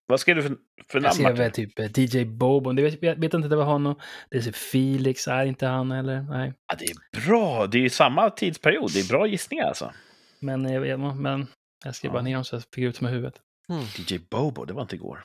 Vad 0.08 0.20
skrev 0.20 0.36
du 0.36 0.42
för, 0.42 0.50
för 0.50 0.58
Jag 0.94 1.04
namn, 1.04 1.14
skrev 1.14 1.24
Martin? 1.26 1.38
väl 1.38 1.52
typ 1.52 1.80
eh, 1.80 2.20
DJ 2.20 2.26
Bobo, 2.26 2.74
vet, 2.74 3.04
jag 3.04 3.16
vet 3.16 3.34
inte 3.34 3.48
det 3.48 3.56
var 3.56 3.64
honom. 3.66 4.00
Det 4.30 4.38
är 4.38 4.42
typ 4.42 4.56
Felix, 4.56 5.28
är 5.28 5.46
inte 5.46 5.68
han 5.68 5.92
eller? 5.92 6.22
Nej. 6.22 6.54
Ja, 6.68 6.76
det 6.80 6.86
är 6.86 7.28
bra. 7.28 7.68
Det 7.68 7.78
är 7.78 7.82
ju 7.82 7.90
samma 7.90 8.30
tidsperiod. 8.30 8.92
Det 8.94 9.00
är 9.00 9.08
bra 9.10 9.28
gissningar 9.28 9.66
alltså. 9.66 9.94
Men 10.40 10.64
jag, 10.74 10.82
vet, 10.82 11.00
men 11.00 11.48
jag 11.86 11.96
skrev 11.96 12.10
Ja. 12.10 12.14
bara 12.14 12.22
ner 12.22 12.34
dem 12.36 12.44
så 12.44 12.56
jag 12.56 12.64
fick 12.76 12.84
ut 12.84 13.02
i 13.02 13.06
huvudet. 13.06 13.36
Mm. 13.70 13.84
DJ 13.84 14.18
Bobo, 14.30 14.66
det 14.66 14.74
var 14.74 14.82
inte 14.82 14.96
igår. 14.96 15.24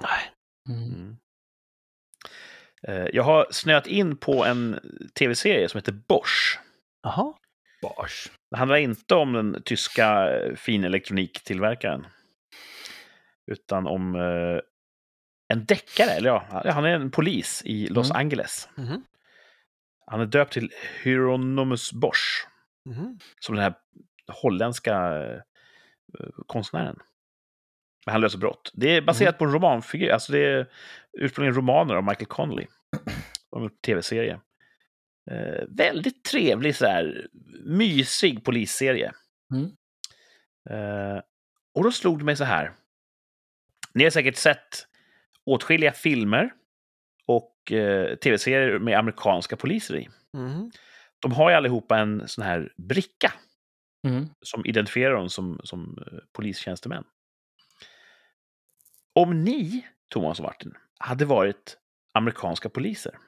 Nej. 0.00 0.30
Mm. 0.76 0.94
Mm. 0.94 1.16
Eh, 2.88 3.06
Jag 3.12 3.22
har 3.22 3.46
snöat 3.50 3.86
in 3.86 4.16
på 4.16 4.44
en 4.44 4.80
tv-serie 5.18 5.68
som 5.68 5.78
heter 5.78 5.92
Bosch. 5.92 6.58
Jaha. 7.02 7.34
Bars. 7.82 8.30
Det 8.50 8.56
handlar 8.56 8.76
inte 8.76 9.14
om 9.14 9.32
den 9.32 9.62
tyska 9.64 10.36
eh, 10.38 10.54
finelektroniktillverkaren. 10.54 12.06
Utan 13.46 13.86
om 13.86 14.14
eh, 14.14 14.60
en 15.52 15.64
deckare, 15.64 16.10
eller 16.10 16.28
ja, 16.28 16.62
han 16.72 16.84
är 16.84 16.88
en 16.94 17.10
polis 17.10 17.62
i 17.64 17.86
Los 17.86 18.10
Mm. 18.10 18.20
Angeles. 18.20 18.68
Mhm. 18.76 19.04
Han 20.06 20.20
är 20.20 20.26
döpt 20.26 20.52
till 20.52 20.72
Hieronymus 21.02 21.92
Bosch, 21.92 22.46
Mhm. 22.88 23.18
som 23.40 23.54
den 23.54 23.64
här 23.64 23.74
holländska 24.42 25.22
eh, 25.24 25.40
konstnären. 26.46 26.96
Men 28.06 28.12
han 28.12 28.20
löser 28.20 28.38
brott. 28.38 28.70
Det 28.74 28.96
är 28.96 29.00
baserat 29.02 29.38
på 29.38 29.44
en 29.44 29.52
romanfigur, 29.52 30.10
alltså 30.10 30.32
det 30.32 30.44
är 30.44 30.70
ursprungligen 31.18 31.54
romaner 31.56 31.94
av 31.94 32.04
Michael 32.04 32.26
Connolly. 32.26 32.66
De 33.50 33.56
har 33.56 33.62
gjort 33.62 33.82
tv-serie. 33.86 34.40
Eh, 35.30 35.64
väldigt 35.68 36.24
trevlig, 36.24 36.76
så 36.76 36.86
här, 36.86 37.26
mysig 37.64 38.44
polisserie. 38.44 39.12
Mm. 39.54 39.64
Eh, 40.70 41.20
och 41.74 41.84
då 41.84 41.92
slog 41.92 42.18
det 42.18 42.24
mig 42.24 42.36
så 42.36 42.44
här. 42.44 42.72
Ni 43.94 44.04
har 44.04 44.10
säkert 44.10 44.36
sett 44.36 44.86
åtskilliga 45.46 45.92
filmer 45.92 46.50
och 47.26 47.72
eh, 47.72 48.16
tv-serier 48.16 48.78
med 48.78 48.98
amerikanska 48.98 49.56
poliser 49.56 49.96
i. 49.96 50.08
Mhm. 50.32 50.70
De 51.18 51.32
har 51.32 51.50
ju 51.50 51.56
allihopa 51.56 51.98
en 51.98 52.28
sån 52.28 52.44
här 52.44 52.72
bricka 52.76 53.32
Mm. 54.06 54.28
som 54.40 54.66
identifierar 54.66 55.14
dem 55.14 55.28
som, 55.30 55.60
som 55.64 56.04
eh, 56.06 56.18
polistjänstemän. 56.32 57.04
Om 59.14 59.44
ni, 59.44 59.86
Thomas 60.08 60.38
och 60.38 60.44
Martin, 60.44 60.74
hade 60.98 61.24
varit 61.24 61.76
amerikanska 62.12 62.68
poliser, 62.68 63.18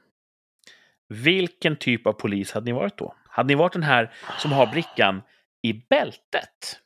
vilken 1.08 1.76
typ 1.76 2.06
av 2.06 2.12
polis 2.12 2.52
hade 2.52 2.64
ni 2.64 2.72
varit 2.72 2.98
då? 2.98 3.14
Hade 3.28 3.46
ni 3.46 3.54
varit 3.54 3.72
den 3.72 3.82
här 3.82 4.14
som 4.38 4.52
har 4.52 4.66
brickan 4.66 5.22
i 5.62 5.72
bältet? 5.72 6.80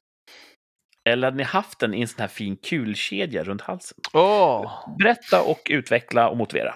Eller 1.12 1.26
hade 1.26 1.36
ni 1.36 1.42
haft 1.42 1.78
den 1.78 1.94
i 1.94 2.00
en 2.00 2.08
sån 2.08 2.20
här 2.20 2.28
fin 2.28 2.56
kulkedja 2.56 3.44
runt 3.44 3.62
halsen? 3.62 3.98
Åh! 4.12 4.96
Berätta 4.98 5.42
och 5.42 5.66
utveckla 5.70 6.28
och 6.28 6.36
motivera. 6.36 6.74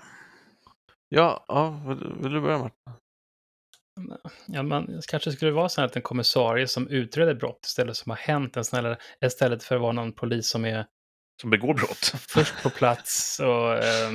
Ja, 1.09 1.45
ja 1.49 1.71
vill, 1.89 2.13
vill 2.23 2.33
du 2.33 2.41
börja 2.41 2.59
Martin? 2.59 2.79
Ja, 4.47 4.63
man 4.63 5.01
kanske 5.09 5.33
skulle 5.33 5.51
vara 5.51 5.69
så 5.69 5.81
här 5.81 5.89
att 5.89 5.97
en 5.97 6.03
kommissarie 6.03 6.69
som 6.69 6.89
utreder 6.89 7.35
brott 7.35 7.67
istället 7.67 7.97
som 7.97 8.11
har 8.11 8.17
hänt 8.17 8.57
en 8.57 8.65
snälla, 8.65 8.97
istället 9.25 9.65
för 9.65 9.75
att 9.75 9.81
vara 9.81 9.93
någon 9.93 10.13
polis 10.13 10.49
som 10.49 10.65
är 10.65 10.87
Som 11.41 11.51
begår 11.51 11.75
brott. 11.75 12.13
först 12.29 12.63
på 12.63 12.71
plats 12.71 13.41
och 13.41 13.75
eh, 13.75 14.13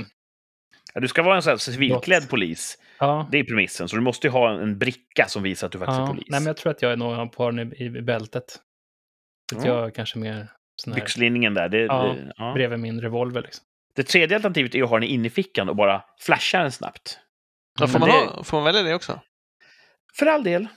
Ja, 0.93 1.01
du 1.01 1.07
ska 1.07 1.23
vara 1.23 1.35
en 1.35 1.41
sån 1.41 1.49
här 1.49 1.57
civilklädd 1.57 2.21
Brott. 2.21 2.29
polis. 2.29 2.77
ja. 2.99 3.27
Det 3.31 3.37
är 3.37 3.43
premissen. 3.43 3.89
Så 3.89 3.95
du 3.95 4.01
måste 4.01 4.27
ju 4.27 4.31
ha 4.31 4.61
en, 4.61 4.77
bricka 4.77 5.25
som 5.27 5.43
visar 5.43 5.67
att 5.67 5.71
du 5.71 5.79
faktiskt 5.79 5.97
är 5.97 6.01
ja. 6.01 6.07
polis. 6.07 6.25
Nej, 6.29 6.39
men 6.39 6.47
jag 6.47 6.57
tror 6.57 6.71
att 6.71 6.81
jag 6.81 6.91
är 6.91 6.95
nog 6.95 7.31
på 7.31 7.51
i, 7.51 7.83
i 7.83 7.89
bältet. 7.89 8.59
Ja. 9.55 9.65
jag 9.65 9.85
är 9.85 9.89
kanske 9.89 10.17
mer 10.17 10.47
sån 10.75 10.93
här 10.93 10.99
Byxlinningen 11.01 11.53
där. 11.53 11.69
Det, 11.69 11.77
Ja, 11.81 12.03
det, 12.03 12.33
ja. 12.37 12.53
bredvid 12.53 12.79
min 12.79 13.01
revolver 13.01 13.41
liksom. 13.41 13.65
det 13.95 14.03
tredje 14.03 14.37
alternativet 14.37 14.75
är 14.75 14.83
att 14.83 14.89
ha 14.89 14.99
den 14.99 15.09
inne 15.09 15.27
i 15.27 15.29
fickan 15.29 15.69
och 15.69 15.75
bara 15.75 16.03
flasha 16.19 16.61
den 16.61 16.71
snabbt. 16.71 17.19
Ja, 17.79 17.87
får, 17.87 17.99
Men 17.99 18.09
man 18.09 18.19
det- 18.19 18.25
ha, 18.25 18.43
får 18.43 18.57
man 18.57 18.63
välja 18.65 18.83
det 18.83 18.95
också? 18.95 19.21
För 20.19 20.25
all 20.25 20.43
del. 20.43 20.67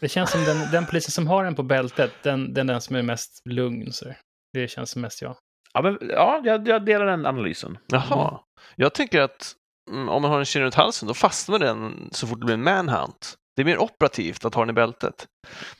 Det 0.00 0.08
känns 0.08 0.30
som 0.30 0.44
den, 0.44 0.70
den 0.72 0.86
polisen 0.86 1.10
som 1.12 1.26
har 1.26 1.44
den 1.44 1.54
på 1.54 1.62
bältet, 1.62 2.12
den, 2.22 2.54
den 2.54 2.68
är 2.68 2.72
den 2.74 2.80
som 2.80 2.96
är 2.96 3.02
mest 3.02 3.42
lugn. 3.44 3.92
Så 3.92 4.04
det 4.52 4.68
känns 4.68 4.90
som 4.90 5.02
mest 5.02 5.22
jag. 5.22 5.36
Ja, 5.74 5.82
men, 5.82 5.98
ja 6.10 6.40
jag, 6.44 6.68
jag 6.68 6.84
delar 6.84 7.06
den 7.06 7.26
analysen. 7.26 7.78
Jaha. 7.86 8.40
Jag 8.76 8.94
tänker 8.94 9.20
att 9.20 9.52
mm, 9.90 10.08
om 10.08 10.22
man 10.22 10.30
har 10.30 10.38
en 10.38 10.44
kedja 10.44 10.64
runt 10.64 10.74
halsen, 10.74 11.08
då 11.08 11.14
fastnar 11.14 11.58
den 11.58 12.08
så 12.12 12.26
fort 12.26 12.40
det 12.40 12.44
blir 12.46 12.54
en 12.54 12.62
manhunt. 12.62 13.34
Det 13.56 13.62
är 13.62 13.66
mer 13.66 13.78
operativt 13.78 14.44
att 14.44 14.54
ha 14.54 14.62
den 14.62 14.70
i 14.70 14.72
bältet. 14.72 15.26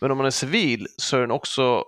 Men 0.00 0.10
om 0.10 0.16
man 0.18 0.26
är 0.26 0.30
civil 0.30 0.86
så 0.96 1.16
är 1.16 1.20
den 1.20 1.30
också, 1.30 1.84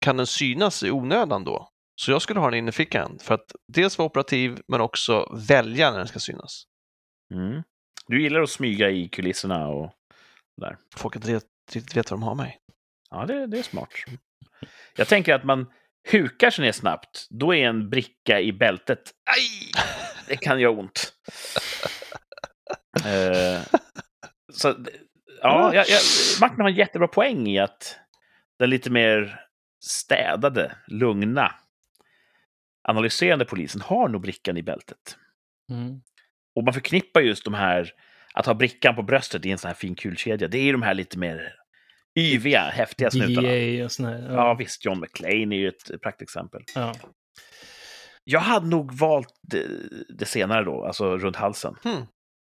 kan 0.00 0.16
den 0.16 0.26
synas 0.26 0.82
i 0.82 0.90
onödan 0.90 1.44
då. 1.44 1.68
Så 2.00 2.10
jag 2.10 2.22
skulle 2.22 2.40
ha 2.40 2.50
den 2.50 2.58
inne 2.58 2.68
i 2.68 2.72
fickan 2.72 3.18
för 3.22 3.34
att 3.34 3.52
dels 3.72 3.98
vara 3.98 4.06
operativ 4.06 4.60
men 4.68 4.80
också 4.80 5.36
välja 5.48 5.90
när 5.90 5.98
den 5.98 6.08
ska 6.08 6.18
synas. 6.18 6.64
Mm. 7.34 7.62
Du 8.06 8.22
gillar 8.22 8.40
att 8.40 8.50
smyga 8.50 8.90
i 8.90 9.08
kulisserna 9.08 9.68
och... 9.68 9.94
Folk 10.96 11.16
inte 11.16 11.28
riktigt 11.34 11.96
vet 11.96 12.10
vad 12.10 12.20
de 12.20 12.22
har 12.22 12.34
mig. 12.34 12.58
Ja, 13.10 13.26
det, 13.26 13.46
det 13.46 13.58
är 13.58 13.62
smart. 13.62 13.88
Jag 14.96 15.08
tänker 15.08 15.34
att 15.34 15.44
man 15.44 15.66
hukar 16.10 16.50
sig 16.50 16.64
ner 16.64 16.72
snabbt. 16.72 17.26
Då 17.30 17.54
är 17.54 17.68
en 17.68 17.90
bricka 17.90 18.40
i 18.40 18.52
bältet. 18.52 18.98
Aj! 19.24 19.82
Det 20.28 20.36
kan 20.36 20.60
göra 20.60 20.72
ont. 20.72 21.12
Eh, 23.06 23.60
så, 24.52 24.74
ja, 25.42 25.74
jag, 25.74 25.88
jag, 25.88 26.00
Martin 26.40 26.60
har 26.60 26.68
en 26.68 26.74
jättebra 26.74 27.08
poäng 27.08 27.48
i 27.48 27.58
att 27.58 27.98
den 28.58 28.70
lite 28.70 28.90
mer 28.90 29.47
städade, 29.80 30.76
lugna, 30.86 31.54
analyserande 32.88 33.44
polisen 33.44 33.80
har 33.80 34.08
nog 34.08 34.22
brickan 34.22 34.56
i 34.56 34.62
bältet. 34.62 35.16
Mm. 35.70 36.00
Och 36.54 36.64
man 36.64 36.74
förknippar 36.74 37.20
just 37.20 37.44
de 37.44 37.54
här, 37.54 37.92
att 38.34 38.46
ha 38.46 38.54
brickan 38.54 38.96
på 38.96 39.02
bröstet 39.02 39.46
i 39.46 39.50
en 39.50 39.58
sån 39.58 39.68
här 39.68 39.74
fin 39.74 39.94
kulkedja, 39.94 40.48
det 40.48 40.58
är 40.58 40.72
de 40.72 40.82
här 40.82 40.94
lite 40.94 41.18
mer 41.18 41.54
yviga, 42.18 42.60
häftiga 42.60 43.10
snutarna. 43.10 43.48
DA 43.48 43.84
och 43.84 43.92
sån 43.92 44.06
här. 44.06 44.32
Ja, 44.32 44.54
visst. 44.54 44.84
John 44.84 45.00
McClane 45.00 45.54
är 45.54 45.58
ju 45.58 45.68
ett 45.68 46.02
praktexempel. 46.02 46.62
ja. 46.74 46.94
Jag 48.30 48.40
hade 48.40 48.66
nog 48.66 48.92
valt 48.92 49.40
det, 49.42 49.66
det 50.18 50.24
senare 50.24 50.64
då, 50.64 50.84
alltså 50.84 51.18
runt 51.18 51.36
halsen. 51.36 51.76
Hmm. 51.84 52.06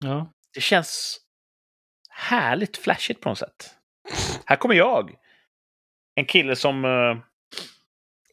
Ja. 0.05 0.33
Det 0.55 0.61
känns 0.61 1.21
härligt 2.11 2.77
flashigt 2.77 3.21
på 3.21 3.29
något 3.29 3.39
sätt. 3.39 3.71
Här 4.45 4.57
kommer 4.57 4.75
jag. 4.75 5.15
En 6.17 6.25
kille 6.25 6.57
som 6.57 6.85
eh, 6.85 7.17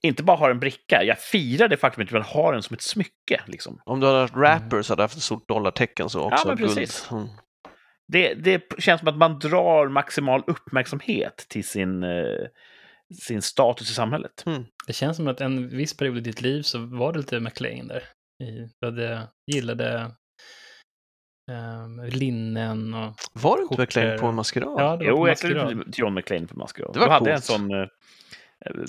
inte 0.02 0.24
bara 0.24 0.38
har 0.38 0.50
en 0.50 0.60
bricka. 0.60 1.04
Jag 1.04 1.20
firar 1.20 1.68
det 1.68 1.78
faktum 1.78 2.04
att 2.04 2.12
jag 2.12 2.22
har 2.22 2.54
den 2.54 2.64
som 2.64 2.74
ett 2.74 2.82
smycke. 2.82 3.42
Liksom. 3.46 3.82
Om 3.86 4.00
du 4.00 4.08
hade 4.08 4.20
haft 4.20 4.36
rapper 4.36 4.82
så 4.82 4.92
hade 4.92 5.00
du 5.00 5.04
haft 5.04 5.18
ett 5.18 5.24
stort 5.24 5.48
dollartecken 5.48 6.10
så 6.10 6.22
också. 6.22 6.48
men 6.48 6.58
guld. 6.58 6.76
precis. 6.76 7.12
Mm. 7.12 7.28
Det, 8.08 8.34
det 8.34 8.64
känns 8.78 9.00
som 9.00 9.08
att 9.08 9.18
man 9.18 9.40
drar 9.40 9.88
maximal 9.88 10.44
uppmärksamhet 10.48 11.46
till 11.50 11.68
sin, 11.68 12.04
eh, 12.04 12.48
sin 13.22 13.42
status 13.42 13.92
i 13.92 13.94
samhället. 13.94 14.44
Det 14.88 14.94
känns 14.94 15.18
som 15.18 15.28
att 15.28 15.42
en 15.42 15.70
viss 15.70 15.98
period 15.98 16.18
i 16.18 16.22
ditt 16.22 16.42
liv 16.42 16.62
så 16.62 16.80
var 16.80 17.14
det 17.14 17.20
lite 17.20 17.40
McLean 17.40 17.88
där. 17.88 18.04
I, 18.44 18.70
du 18.80 18.88
hade, 18.88 19.28
gillade 19.52 20.12
um, 21.52 22.04
linnen 22.06 22.94
och... 22.94 23.14
Var 23.34 23.58
du 23.58 23.64
inte 23.64 23.76
Skjortor. 23.76 24.18
på 24.18 24.28
en 24.28 24.36
maskerad? 24.36 24.76
Ja, 24.78 24.84
det 24.98 24.98
var 24.98 25.04
Jo, 25.04 25.28
jag 25.28 25.32
maskerad. 25.32 25.70
skulle 25.70 25.84
John 25.94 26.14
McClane 26.14 26.48
på 26.48 26.58
maskerad. 26.60 26.94
Det 26.94 27.00
var 27.00 27.06
Du 27.08 27.12
hade 27.12 27.34
en 27.34 27.42
sån 27.42 27.72
eh, 27.74 27.88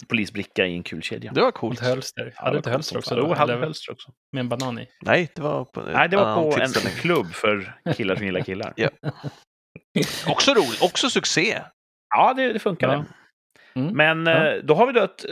polisbricka 0.08 0.66
i 0.66 0.74
en 0.76 0.82
kulkedja. 0.82 1.32
Det 1.32 1.40
var 1.40 1.50
coolt. 1.50 1.80
ett 1.80 1.86
hölster. 1.86 2.32
Ja, 2.36 2.42
hade 2.42 2.50
det 2.50 2.54
du 2.54 2.58
inte 2.58 2.70
hölster 2.70 2.98
också? 2.98 3.14
Jo, 3.18 3.28
jag 3.28 3.36
hade 3.36 3.56
hölster 3.56 3.92
också. 3.92 4.12
Med 4.32 4.40
en 4.40 4.48
banan 4.48 4.78
i? 4.78 4.88
Nej, 5.02 5.30
det 5.34 5.42
var 5.42 5.64
på 5.64 5.80
Nej, 5.80 6.08
det 6.08 6.16
var 6.16 6.34
på 6.34 6.60
en 6.60 6.72
klubb 7.00 7.26
för 7.32 7.74
killar 7.96 8.16
som 8.16 8.26
gillar 8.26 8.40
killar. 8.44 8.72
Ja. 8.76 8.88
Också 10.28 10.54
roligt, 10.54 10.82
också 10.82 11.10
succé. 11.10 11.60
Ja, 12.14 12.34
det, 12.34 12.52
det 12.52 12.58
funkade. 12.58 12.92
Ja. 12.92 13.04
Mm. 13.80 13.96
Men 13.96 14.26
Ja. 14.26 14.46
eh, 14.46 14.62
då 14.64 14.74
har 14.74 14.86
vi 14.86 14.92
då 14.92 15.00
ett... 15.02 15.24
Eh, 15.24 15.30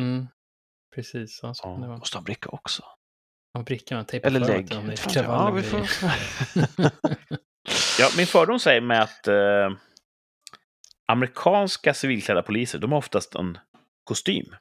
Mm. 0.00 0.26
Precis, 0.94 1.36
så 1.36 1.54
Ja. 1.62 1.76
Måste 1.76 2.18
ha 2.18 2.22
bricka 2.22 2.48
också. 2.48 2.82
Ja, 3.54 3.62
brickan 3.62 3.98
och 4.00 4.08
tejpa 4.08 4.26
Eller 4.26 4.40
lägg. 4.40 4.64
att 4.72 4.78
om 4.78 4.86
det 4.86 4.92
är 4.92 4.96
Fan, 4.96 5.12
ja, 5.24 5.50
vi 5.50 5.62
får... 5.62 5.80
Ja, 7.98 8.08
min 8.16 8.26
fördom 8.26 8.58
säger 8.60 8.80
mig 8.80 8.98
att 8.98 9.28
eh, 9.28 9.70
amerikanska 11.06 11.94
civilklädda 11.94 12.42
poliser, 12.42 12.78
de 12.78 12.92
har 12.92 12.98
oftast 12.98 13.34
en 13.34 13.58
kostym. 14.04 14.56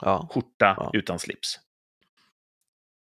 ja. 0.00 0.28
skjorta 0.30 0.74
Ja. 0.76 0.90
utan 0.92 1.18
slips. 1.18 1.58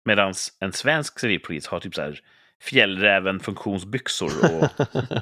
Medan 0.06 0.34
en 0.60 0.74
svensk 0.74 1.20
civilpolis 1.20 1.68
har 1.68 1.80
typ 1.80 1.96
så 1.96 2.02
här 2.02 2.20
fjällräven 2.62 3.40
funktionsbyxor 3.40 4.32
och 4.56 4.70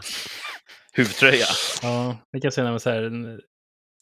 huvtröja. 0.93 1.45
Ja, 1.82 2.17
det 2.32 2.39
kan 2.39 2.47
jag 2.47 2.53
säga 2.53 2.63
när 2.63 2.71
man 2.71 2.80
så 2.80 2.89
här... 2.89 3.41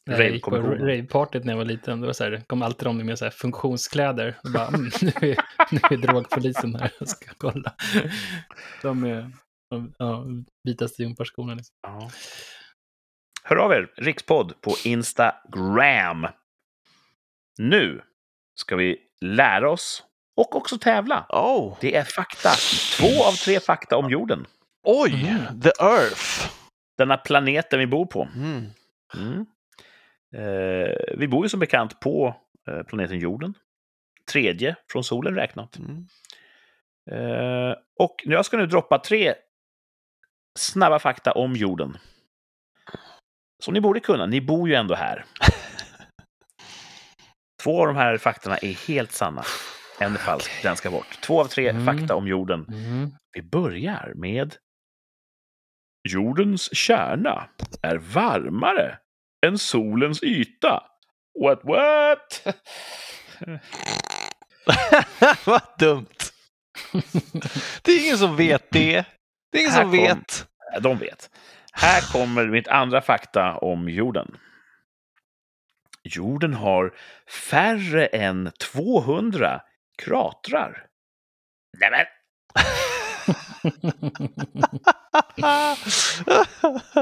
Rave-partyt 0.10 1.44
när 1.44 1.54
jag 1.54 1.58
var 1.58 1.66
liten, 1.66 2.02
då 2.02 2.08
var 2.08 2.14
så 2.14 2.24
här, 2.24 2.44
kom 2.48 2.62
alltid 2.62 2.88
de 2.88 2.98
med 2.98 3.20
så 3.20 3.26
här 3.26 3.32
funktionskläder. 3.32 4.38
Och 4.44 4.52
bara, 4.52 4.68
mm, 4.68 4.92
nu, 5.02 5.12
är, 5.30 5.38
nu 5.72 5.80
är 5.90 5.98
drogpolisen 5.98 6.76
här 6.76 6.92
och 7.00 7.10
ska 7.10 7.32
kolla. 7.38 7.74
De 8.82 9.04
är 9.04 9.32
de, 9.70 9.94
ja, 9.98 10.26
vitaste 10.64 11.04
gymparskorna. 11.04 11.54
Liksom. 11.54 11.76
Ja. 11.82 12.10
Hör 13.44 13.56
av 13.56 13.72
er, 13.72 13.92
Rikspodd 13.96 14.62
på 14.62 14.76
Instagram. 14.86 16.28
Nu 17.60 18.02
ska 18.56 18.76
vi 18.76 18.98
lära 19.22 19.72
oss 19.72 20.04
och 20.38 20.56
också 20.56 20.78
tävla. 20.78 21.26
Oh! 21.30 21.78
Det 21.82 21.96
är 21.96 22.04
fakta. 22.04 22.50
Två 22.98 23.24
av 23.24 23.34
tre 23.34 23.60
fakta 23.60 23.98
om 23.98 24.10
jorden. 24.10 24.48
Oj! 24.84 25.14
Mm. 25.14 25.62
The 25.62 25.72
Earth! 25.80 26.52
Denna 26.98 27.18
planeten 27.18 27.80
vi 27.80 27.88
bor 27.88 28.06
på. 28.06 28.30
Mm. 28.36 28.66
Mm. 29.18 29.46
Eh, 30.36 31.16
vi 31.18 31.28
bor 31.28 31.46
ju 31.46 31.50
som 31.50 31.60
bekant 31.60 32.00
på 32.00 32.36
eh, 32.68 32.84
planeten 32.84 33.20
jorden. 33.20 33.54
Tredje 34.32 34.76
från 34.92 35.04
solen 35.04 35.36
räknat. 35.36 35.78
Mm. 35.78 36.08
Eh, 37.12 37.76
och 38.00 38.16
jag 38.26 38.46
ska 38.46 38.58
nu 38.58 38.66
droppa 38.66 39.00
tre 39.00 39.34
snabba 40.60 41.00
fakta 41.00 41.32
om 41.32 41.56
jorden. 41.56 41.98
Som 43.64 43.74
ni 43.74 43.82
borde 43.82 44.00
kunna, 44.00 44.26
ni 44.26 44.42
bor 44.42 44.70
ju 44.70 44.76
ändå 44.76 44.96
här. 44.96 45.26
Två 47.64 47.82
av 47.82 47.88
de 47.88 47.96
här 47.96 48.18
faktorna 48.18 48.58
är 48.58 48.88
helt 48.88 49.12
sanna. 49.12 49.44
En 50.00 50.14
är 50.14 50.18
falsk, 50.18 50.64
den 50.64 50.76
ska 50.76 50.92
bort. 50.92 51.22
Två 51.22 51.42
av 51.42 51.46
tre 51.46 51.70
Mm. 51.70 51.86
fakta 51.86 52.16
om 52.16 52.28
jorden. 52.28 52.66
Mm. 52.70 53.12
Vi 53.34 53.42
börjar 53.42 54.14
med 54.16 54.56
Jordens 56.10 56.76
kärna 56.76 57.50
är 57.82 57.98
varmare 57.98 58.98
än 59.46 59.58
solens 59.58 60.24
yta. 60.24 60.84
What, 61.40 61.60
what? 61.64 62.48
Vad 65.46 65.62
dumt! 65.80 66.08
Det 67.82 67.92
är 67.92 68.06
ingen 68.06 68.18
som 68.18 68.36
vet 68.36 68.72
det. 68.72 69.06
Det 69.52 69.58
är 69.58 69.62
ingen 69.62 69.72
Här 69.74 69.82
som 69.82 69.92
kom- 69.92 70.00
vet. 70.00 70.48
De 70.82 70.98
vet. 70.98 71.30
Här 71.72 72.02
kommer 72.14 72.48
mitt 72.48 72.68
andra 72.68 73.02
fakta 73.02 73.58
om 73.58 73.90
jorden. 73.90 74.38
Jorden 76.04 76.54
har 76.54 76.94
färre 77.50 78.06
än 78.06 78.52
200 78.74 79.62
kratrar. 79.98 80.86
Nämen! 81.80 82.06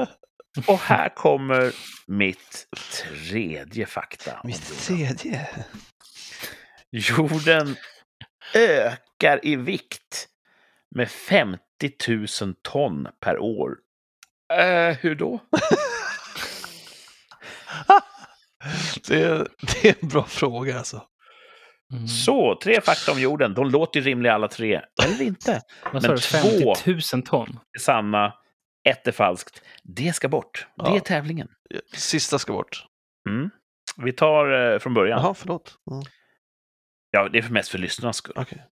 Och 0.67 0.79
här 0.79 1.09
kommer 1.09 1.71
mitt 2.07 2.67
tredje 3.03 3.85
fakta. 3.85 4.41
Mitt 4.43 4.89
jorden. 4.89 5.15
tredje. 5.15 5.47
Jorden 6.91 7.75
ökar 8.55 9.39
i 9.45 9.55
vikt 9.55 10.27
med 10.95 11.09
50 11.11 11.59
000 12.07 12.55
ton 12.61 13.07
per 13.19 13.37
år. 13.39 13.77
Eh, 14.53 14.97
hur 14.97 15.15
då? 15.15 15.39
Det 19.07 19.23
är, 19.23 19.47
det 19.61 19.89
är 19.89 19.95
en 20.01 20.09
bra 20.09 20.23
fråga 20.23 20.77
alltså. 20.77 21.03
Mm. 21.93 22.07
Så, 22.07 22.59
tre 22.63 22.81
fakta 22.81 23.11
om 23.11 23.19
jorden. 23.19 23.53
De 23.53 23.69
låter 23.69 23.99
ju 23.99 24.05
rimliga 24.05 24.33
alla 24.33 24.47
tre. 24.47 24.81
Eller 25.03 25.21
inte. 25.21 25.61
Men 25.93 26.01
du? 26.01 26.07
två- 26.17 26.75
50 26.75 27.15
000 27.15 27.23
ton? 27.23 27.59
Är 27.77 27.79
sanna. 27.79 28.33
Ett 28.89 29.07
är 29.07 29.11
falskt. 29.11 29.63
Det 29.83 30.13
ska 30.13 30.27
bort. 30.29 30.67
Det 30.75 30.83
Ja. 30.89 30.95
är 30.95 30.99
tävlingen. 30.99 31.47
Sista 31.93 32.39
ska 32.39 32.53
bort. 32.53 32.85
Mm. 33.29 33.49
Vi 33.97 34.13
tar 34.13 34.73
eh, 34.73 34.79
från 34.79 34.93
början. 34.93 35.21
Jaha, 35.21 35.33
förlåt. 35.33 35.77
Mm. 35.91 36.03
Ja, 37.11 37.29
det 37.29 37.37
är 37.37 37.41
för 37.41 37.51
mest 37.53 37.69
för 37.69 37.77
lyssnarnas 37.77 38.17
skull. 38.17 38.33
Okej. 38.37 38.65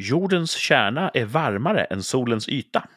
Jordens 0.00 0.50
kärna 0.56 1.08
är 1.14 1.24
varmare 1.24 1.84
än 1.84 2.02
solens 2.02 2.48
yta. 2.48 2.88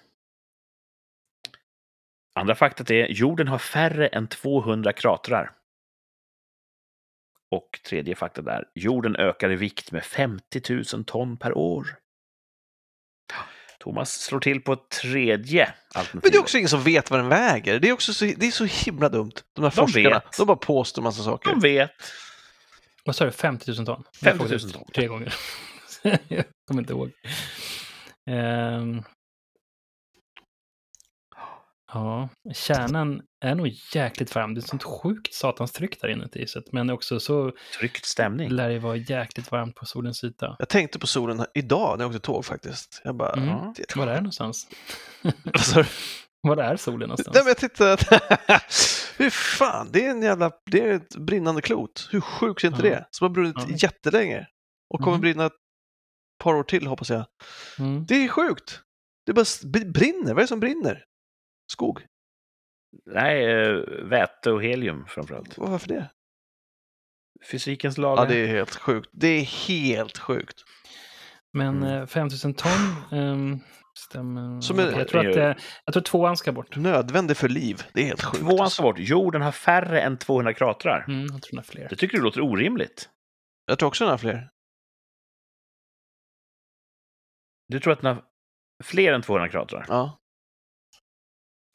Andra 2.36 2.56
faktat 2.56 2.92
är 2.92 3.08
jorden 3.08 3.48
har 3.48 3.58
färre 3.58 4.08
än 4.08 4.28
200 4.28 4.94
kratrar. 4.94 5.52
Och 7.52 7.80
tredje 7.88 8.16
faktat 8.16 8.48
är 8.48 8.66
jorden 8.76 9.16
ökar 9.16 9.52
i 9.52 9.56
vikt 9.56 9.92
med 9.92 10.04
50 10.04 10.74
000 10.96 11.04
ton 11.06 11.38
per 11.38 11.58
år. 11.58 11.96
Thomas 13.80 14.22
slår 14.22 14.40
till 14.40 14.62
på 14.62 14.74
ett 14.74 14.90
tredje 14.90 15.74
alternativ. 15.94 16.20
Men 16.24 16.32
det 16.32 16.38
är 16.38 16.42
också 16.42 16.58
ingen 16.58 16.70
som 16.70 16.84
vet 16.84 17.12
vad 17.12 17.20
den 17.20 17.30
väger. 17.30 17.80
Det 17.80 17.90
är 17.90 17.94
också 17.94 18.14
så, 18.14 18.26
det 18.26 18.48
är 18.48 18.52
så 18.52 18.66
himla 18.66 19.10
dumt. 19.10 19.32
De 19.56 19.62
här 19.62 19.70
De 19.70 19.76
forskarna, 19.76 20.10
vet. 20.10 20.38
de 20.38 20.48
bara 20.48 20.58
påstår 20.58 21.02
massa 21.02 21.24
saker. 21.24 21.50
De 21.50 21.60
vet. 21.60 21.92
Vad 23.06 23.16
sa 23.16 23.26
du? 23.26 23.32
50 23.32 23.72
000 23.72 23.86
ton? 23.86 24.04
50 24.24 24.44
000 24.44 24.52
Jag 24.52 24.62
frågade 24.62 24.74
ton. 24.74 24.86
Tre 24.96 25.08
gånger. 25.08 25.34
jag 26.28 26.44
kommer 26.68 26.82
inte 26.82 26.94
ihåg. 26.94 27.12
Ehm. 28.30 29.04
Ja, 31.94 32.30
kärnan 32.54 33.22
är 33.46 33.56
nog 33.56 33.68
jäkligt 33.96 34.36
varm. 34.36 34.54
Det 34.54 34.60
är 34.60 34.68
sånt 34.68 34.84
sjukt 34.84 35.34
satans 35.34 35.72
tryck 35.72 36.02
där 36.02 36.08
inuti. 36.10 36.48
Så 36.48 36.60
att, 36.60 36.72
men 36.72 36.90
också 36.90 37.20
så 37.20 37.52
Tryckt 37.80 38.06
stämning. 38.06 38.50
lär 38.50 38.70
det 38.70 38.80
vara 38.80 38.96
jäkligt 38.96 39.52
varmt 39.52 39.76
på 39.76 39.86
solens 39.86 40.24
yta. 40.24 40.56
Jag 40.60 40.70
tänkte 40.70 41.00
på 41.00 41.08
solen 41.08 41.46
idag 41.54 41.98
när 41.98 42.06
jag 42.06 42.10
åkte 42.10 42.20
tåg 42.26 42.46
faktiskt. 42.46 43.02
Jag 43.04 43.16
bara, 43.16 43.34
Mm. 43.34 43.48
Ja. 43.50 43.74
Var 43.96 44.08
är 44.08 44.14
det 44.16 44.22
någonstans? 44.22 44.68
Du? 45.76 45.86
Var 46.42 46.58
är 46.58 46.76
solen 46.78 47.10
någonstans? 47.10 47.36
Nej, 47.36 47.44
men 47.44 47.48
jag 47.48 47.58
tittade. 47.58 47.98
Hur 49.18 49.30
fan, 49.30 49.90
det 49.92 50.06
är 50.06 50.10
en 50.12 50.22
jävla... 50.22 50.52
Det 50.72 50.80
är 50.82 50.94
ett 50.94 51.16
brinnande 51.16 51.62
klot. 51.62 52.10
Hur 52.12 52.22
sjukt 52.22 52.64
är 52.64 52.68
inte 52.68 52.88
Ja. 52.88 52.94
det? 52.96 53.08
Som 53.12 53.26
har 53.26 53.30
brunnit 53.30 53.56
Ja. 53.58 53.76
jättelänge. 53.78 54.48
Och 54.94 55.00
kommer 55.00 55.12
Mhm. 55.18 55.22
brinna 55.22 55.46
ett 55.46 55.54
par 56.44 56.54
år 56.56 56.64
till 56.64 56.88
hoppas 56.88 57.10
jag. 57.10 57.26
Mm. 57.80 58.06
Det 58.06 58.16
är 58.16 58.28
sjukt. 58.28 58.82
Det 59.26 59.34
bara 59.34 59.46
brinner. 59.86 60.24
Vad 60.34 60.38
är 60.38 60.42
det 60.42 60.48
som 60.48 60.60
brinner? 60.60 61.04
Skog? 61.72 62.06
Nej, 63.06 63.46
eh, 63.46 63.74
väte 64.04 64.52
och 64.52 64.64
helium 64.64 65.06
framförallt. 65.08 65.58
Varför 65.58 65.88
det? 65.88 66.10
Fysikens 67.52 67.98
lagar. 67.98 68.24
Ja, 68.24 68.30
det 68.30 68.36
är 68.38 68.48
helt 68.48 68.76
sjukt. 68.76 69.10
Det 69.14 69.28
är 69.28 69.42
helt 69.68 70.18
sjukt. 70.18 70.64
Men 71.54 71.78
Mm. 71.84 72.02
eh, 72.02 72.06
5000 72.08 72.54
ton 72.54 72.72
um, 73.12 73.60
stämmer. 73.98 74.62
Som 74.62 74.80
är- 74.80 74.92
jag, 74.92 75.08
tror 75.08 75.30
att, 75.30 75.36
eh, 75.36 75.64
jag 75.86 75.94
tror 75.94 76.04
tvåan 76.04 76.38
ska 76.38 76.52
bort. 76.52 76.76
Nödvändig 76.76 77.38
för 77.38 77.50
liv. 77.50 77.84
Det 77.94 78.02
är 78.02 78.06
helt 78.06 78.24
sjukt. 78.24 78.40
Tvåan 78.44 78.60
alltså. 78.62 78.74
ska 78.76 78.84
bort. 78.84 79.00
Jorden 79.00 79.42
har 79.42 79.52
färre 79.52 80.02
än 80.02 80.18
200 80.18 80.54
kratrar. 80.54 81.06
Mm, 81.08 81.20
jag 81.22 81.42
tror 81.42 81.52
den 81.52 81.58
har 81.58 81.64
fler. 81.64 81.88
Det 81.90 81.96
tycker 81.96 82.18
du 82.18 82.24
låter 82.24 82.42
orimligt. 82.42 83.10
Jag 83.66 83.80
tror 83.80 83.88
också 83.88 84.04
den 84.04 84.12
har 84.12 84.18
fler. 84.18 84.50
Du 87.68 87.80
tror 87.80 87.94
att 87.94 88.02
den 88.02 88.16
har 88.16 88.24
fler 88.84 89.14
än 89.14 89.22
200 89.22 89.50
kratrar? 89.50 89.86
Ja. 89.88 90.19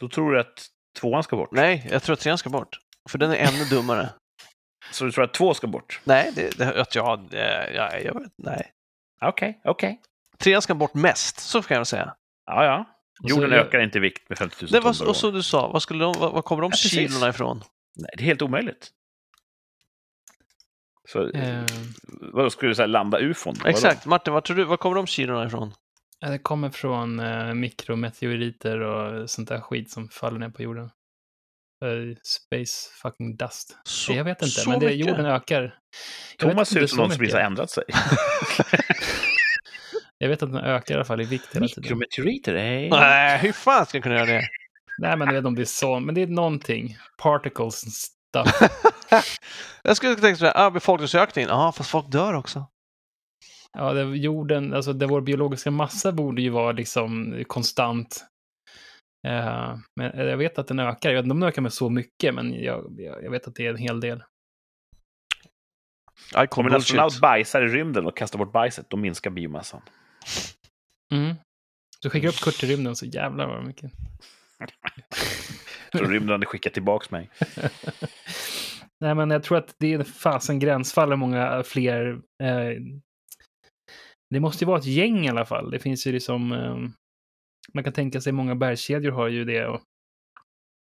Då 0.04 0.08
tror 0.08 0.32
du 0.32 0.40
att 0.40 0.66
tvåan 1.00 1.22
ska 1.22 1.36
bort? 1.36 1.48
Nej, 1.52 1.88
jag 1.90 2.02
tror 2.02 2.12
att 2.14 2.20
trean 2.20 2.38
ska 2.38 2.50
bort. 2.50 2.78
För 3.08 3.18
den 3.18 3.30
är 3.30 3.36
ännu 3.36 3.64
dummare. 3.64 4.08
Så 4.92 5.04
du 5.04 5.12
tror 5.12 5.24
att 5.24 5.34
två 5.34 5.54
ska 5.54 5.66
bort? 5.66 6.00
Nej, 6.04 6.32
det, 6.36 6.58
det, 6.58 6.80
att 6.80 6.94
jag, 6.94 7.26
det, 7.30 7.70
ja, 7.74 7.98
jag 7.98 8.14
vet, 8.20 8.32
nej. 8.38 8.70
Okej, 9.20 9.60
okej. 9.64 10.00
Trean 10.38 10.62
ska 10.62 10.74
bort 10.74 10.94
mest, 10.94 11.40
så 11.40 11.62
kan 11.62 11.76
jag 11.76 11.86
säga. 11.86 12.14
Ja, 12.46 12.64
ja. 12.64 12.84
Och 13.22 13.30
så- 13.30 13.36
Jorden 13.36 13.52
ökar 13.52 13.80
inte 13.80 13.98
i 13.98 14.00
vikt 14.00 14.28
med 14.28 14.38
50 14.38 14.56
000 14.64 14.70
Det 14.70 14.80
ton 14.80 14.82
var, 15.00 15.08
och 15.08 15.16
som 15.16 15.34
du 15.34 15.42
sa, 15.42 15.68
vad, 15.68 15.82
skulle 15.82 16.04
de, 16.04 16.14
vad, 16.18 16.32
vad 16.32 16.44
kommer 16.44 16.62
de 16.62 16.70
Ja, 16.74 16.76
kilorna 16.76 17.28
ifrån? 17.28 17.62
Nej, 17.96 18.10
det 18.16 18.22
är 18.22 18.26
helt 18.26 18.42
omöjligt. 18.42 18.90
Så, 21.08 21.30
Eh, 21.30 21.64
vadå, 22.32 22.50
skulle 22.50 22.70
du 22.70 22.74
säga 22.74 22.86
landa 22.86 23.18
ufon? 23.18 23.54
Exakt, 23.66 24.06
Martin, 24.06 24.32
vad 24.34 24.44
tror 24.44 24.56
du, 24.56 24.64
vad 24.64 24.80
kommer 24.80 24.96
de 24.96 25.06
kilorna 25.06 25.46
ifrån? 25.46 25.74
Ja, 26.24 26.30
Det 26.30 26.38
kommer 26.38 26.70
från 26.70 27.20
eh, 27.20 27.54
mikrometeoriter 27.54 28.80
och 28.80 29.30
sånt 29.30 29.48
där 29.48 29.60
skit 29.60 29.90
som 29.90 30.08
faller 30.08 30.38
ner 30.38 30.48
på 30.48 30.62
jorden. 30.62 30.84
Eh, 31.84 32.16
space 32.22 32.90
fucking 33.02 33.36
dust. 33.36 33.76
Så, 33.84 34.12
jag 34.12 34.24
vet 34.24 34.42
inte, 34.42 34.54
så 34.54 34.70
men 34.70 34.80
det, 34.80 34.86
mycket? 34.86 35.06
jorden 35.06 35.26
ökar. 35.26 35.78
Jag 36.38 36.50
Thomas 36.50 36.68
ser 36.68 36.80
ut 36.80 36.90
som 36.90 36.96
så 36.96 37.02
någon 37.02 37.10
som 37.10 37.18
precis 37.18 37.34
har 37.34 37.40
ändrat 37.40 37.70
sig. 37.70 37.84
Jag 40.18 40.28
vet 40.28 40.42
att 40.42 40.52
den 40.52 40.64
ökar 40.64 40.94
i 40.94 40.96
alla 40.96 41.04
fall 41.04 41.20
i 41.20 41.24
vikt 41.24 41.56
hela 41.56 41.68
tiden. 41.68 41.82
Mikrometeoriter? 41.82 42.54
Nej. 42.54 42.90
Nej, 42.90 43.38
hur 43.38 43.52
fan 43.52 43.86
ska 43.86 43.96
jag 43.96 44.02
kunna 44.02 44.14
göra 44.14 44.26
det? 44.26 44.42
Nej, 44.98 45.16
men 45.16 45.20
jag 45.20 45.26
vet 45.26 45.38
inte 45.38 45.48
om 45.48 45.54
det 45.54 45.62
är 45.62 45.64
så, 45.64 46.00
men 46.00 46.14
det 46.14 46.22
är 46.22 46.26
någonting. 46.26 46.96
Particles 47.18 47.84
and 47.84 47.92
stuff. 47.92 48.70
jag 49.82 49.96
skulle 49.96 50.16
tänka 50.16 50.36
sådär, 50.36 50.52
ah, 50.56 50.70
befolkningsökningen, 50.70 51.50
ja, 51.50 51.72
fast 51.72 51.90
folk 51.90 52.10
dör 52.10 52.34
också. 52.34 52.66
Ja, 53.74 53.92
det, 53.92 54.02
jorden, 54.16 54.74
alltså 54.74 54.92
det, 54.92 55.06
vår 55.06 55.20
biologiska 55.20 55.70
massa 55.70 56.12
borde 56.12 56.42
ju 56.42 56.50
vara 56.50 56.72
liksom 56.72 57.44
konstant. 57.46 58.24
Eh, 59.26 59.76
men 60.00 60.28
jag 60.28 60.36
vet 60.36 60.58
att 60.58 60.68
den 60.68 60.78
ökar. 60.78 61.10
Jag 61.10 61.16
vet 61.16 61.24
inte 61.24 61.32
om 61.32 61.40
den 61.40 61.48
ökar 61.48 61.62
med 61.62 61.72
så 61.72 61.90
mycket, 61.90 62.34
men 62.34 62.62
jag, 62.62 62.94
jag, 62.98 63.24
jag 63.24 63.30
vet 63.30 63.48
att 63.48 63.54
det 63.54 63.66
är 63.66 63.70
en 63.70 63.76
hel 63.76 64.00
del. 64.00 64.22
I 66.34 66.46
Om 66.50 66.66
en 66.66 66.74
astronaut 66.74 67.20
bajsar 67.20 67.62
i 67.62 67.68
rymden 67.68 68.06
och 68.06 68.16
kastar 68.16 68.38
bort 68.38 68.52
bajset, 68.52 68.90
då 68.90 68.96
minskar 68.96 69.30
biomassan. 69.30 69.80
Mm. 71.14 71.34
Så 72.02 72.10
skickar 72.10 72.28
upp 72.28 72.40
Kurt 72.40 72.54
till 72.54 72.68
rymden 72.68 72.96
så 72.96 73.06
jävlar 73.06 73.46
vad 73.46 73.66
mycket. 73.66 73.92
Så 75.92 76.04
rymden 76.04 76.30
hade 76.30 76.46
skickat 76.46 76.72
tillbaks 76.72 77.10
mig. 77.10 77.30
Nej, 79.00 79.14
men 79.14 79.30
jag 79.30 79.42
tror 79.42 79.58
att 79.58 79.74
det 79.78 79.94
är 79.94 80.04
fasen 80.04 80.58
gränsfall 80.58 81.12
och 81.12 81.18
många 81.18 81.62
fler. 81.62 82.20
Eh, 82.42 82.78
det 84.30 84.40
måste 84.40 84.64
ju 84.64 84.66
vara 84.66 84.78
ett 84.78 84.86
gäng 84.86 85.26
i 85.26 85.28
alla 85.28 85.44
fall. 85.46 85.70
Det 85.70 85.78
finns 85.78 86.06
ju 86.06 86.12
liksom. 86.12 86.52
Eh, 86.52 86.76
man 87.74 87.84
kan 87.84 87.92
tänka 87.92 88.20
sig 88.20 88.32
många 88.32 88.54
bergskedjor 88.54 89.12
har 89.12 89.28
ju 89.28 89.44
det. 89.44 89.66
Och 89.66 89.80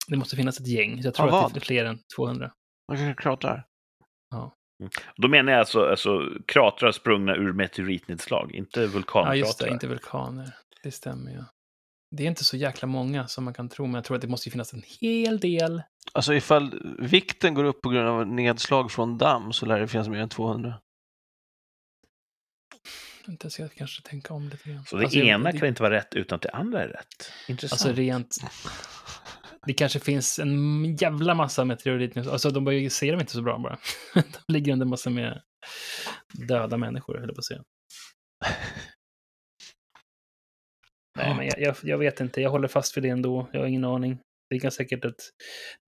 det 0.08 0.16
måste 0.16 0.36
finnas 0.36 0.60
ett 0.60 0.66
gäng. 0.66 1.02
Så 1.02 1.08
jag 1.08 1.14
tror 1.14 1.28
Av 1.28 1.34
att 1.34 1.54
det 1.54 1.58
är 1.58 1.60
fler 1.60 1.84
än 1.84 1.98
200. 2.16 2.52
Man 2.88 2.98
kanske 2.98 3.22
kratrar. 3.22 3.66
Då 5.16 5.28
menar 5.28 5.52
jag 5.52 5.58
alltså, 5.60 5.84
alltså 5.90 6.20
kratrar 6.46 6.92
sprungna 6.92 7.36
ur 7.36 7.52
meteoritnedslag, 7.52 8.52
inte 8.54 8.80
Ja, 8.80 8.86
vulkankratrar. 8.86 9.34
just 9.34 9.58
det. 9.58 9.68
Inte 9.68 9.86
vulkaner. 9.86 10.54
Det 10.82 10.90
stämmer 10.90 11.30
ju. 11.30 11.44
Det 12.16 12.22
är 12.22 12.26
inte 12.26 12.44
så 12.44 12.56
jäkla 12.56 12.88
många 12.88 13.26
som 13.26 13.44
man 13.44 13.54
kan 13.54 13.68
tro, 13.68 13.86
men 13.86 13.94
jag 13.94 14.04
tror 14.04 14.14
att 14.14 14.20
det 14.20 14.28
måste 14.28 14.48
ju 14.48 14.50
finnas 14.50 14.72
en 14.74 14.82
hel 15.00 15.38
del. 15.38 15.82
Alltså 16.12 16.34
ifall 16.34 16.94
vikten 16.98 17.54
går 17.54 17.64
upp 17.64 17.82
på 17.82 17.88
grund 17.88 18.08
av 18.08 18.26
nedslag 18.26 18.92
från 18.92 19.18
damm 19.18 19.52
så 19.52 19.66
lär 19.66 19.80
det 19.80 19.88
finnas 19.88 20.08
mer 20.08 20.18
än 20.18 20.28
200. 20.28 20.74
Vänta, 23.26 23.50
ska 23.50 23.62
jag 23.62 23.72
kanske 23.74 24.02
tänka 24.02 24.34
om 24.34 24.48
lite 24.48 24.70
grann. 24.70 24.84
Så 24.86 24.96
det 24.96 25.02
Alltså, 25.04 25.18
jag- 25.18 25.26
ena 25.28 25.52
det- 25.52 25.58
kan 25.58 25.68
inte 25.68 25.82
vara 25.82 25.94
rätt 25.94 26.14
utan 26.14 26.36
att 26.36 26.42
det 26.42 26.50
andra 26.50 26.82
är 26.82 26.88
rätt. 26.88 27.30
Intressant. 27.48 27.72
Alltså 27.82 27.92
rent... 28.00 28.36
Det 29.66 29.74
kanske 29.74 30.00
finns 30.00 30.38
en 30.38 30.96
jävla 30.96 31.34
massa 31.34 31.64
meteoriter. 31.64 32.30
Alltså 32.32 32.50
de 32.50 32.90
ser 32.90 33.10
dem 33.12 33.20
inte 33.20 33.32
så 33.32 33.42
bra 33.42 33.58
bara. 33.58 33.78
de 34.14 34.52
ligger 34.52 34.72
under 34.72 34.86
massa 34.86 35.10
med 35.10 35.42
döda 36.48 36.76
människor, 36.76 37.14
höll 37.18 37.26
jag 37.28 37.34
på 37.34 37.38
att 37.40 37.44
säga. 37.44 37.62
Nej, 41.18 41.34
men 41.36 41.46
jag, 41.46 41.60
jag, 41.60 41.76
jag 41.82 41.98
vet 41.98 42.20
inte. 42.20 42.40
Jag 42.40 42.50
håller 42.50 42.68
fast 42.68 42.96
vid 42.96 43.02
det 43.04 43.08
ändå. 43.08 43.48
Jag 43.52 43.60
har 43.60 43.66
ingen 43.66 43.84
aning. 43.84 44.18
Det 44.50 44.60
kan 44.60 44.70
säkert 44.70 45.04
att... 45.04 45.14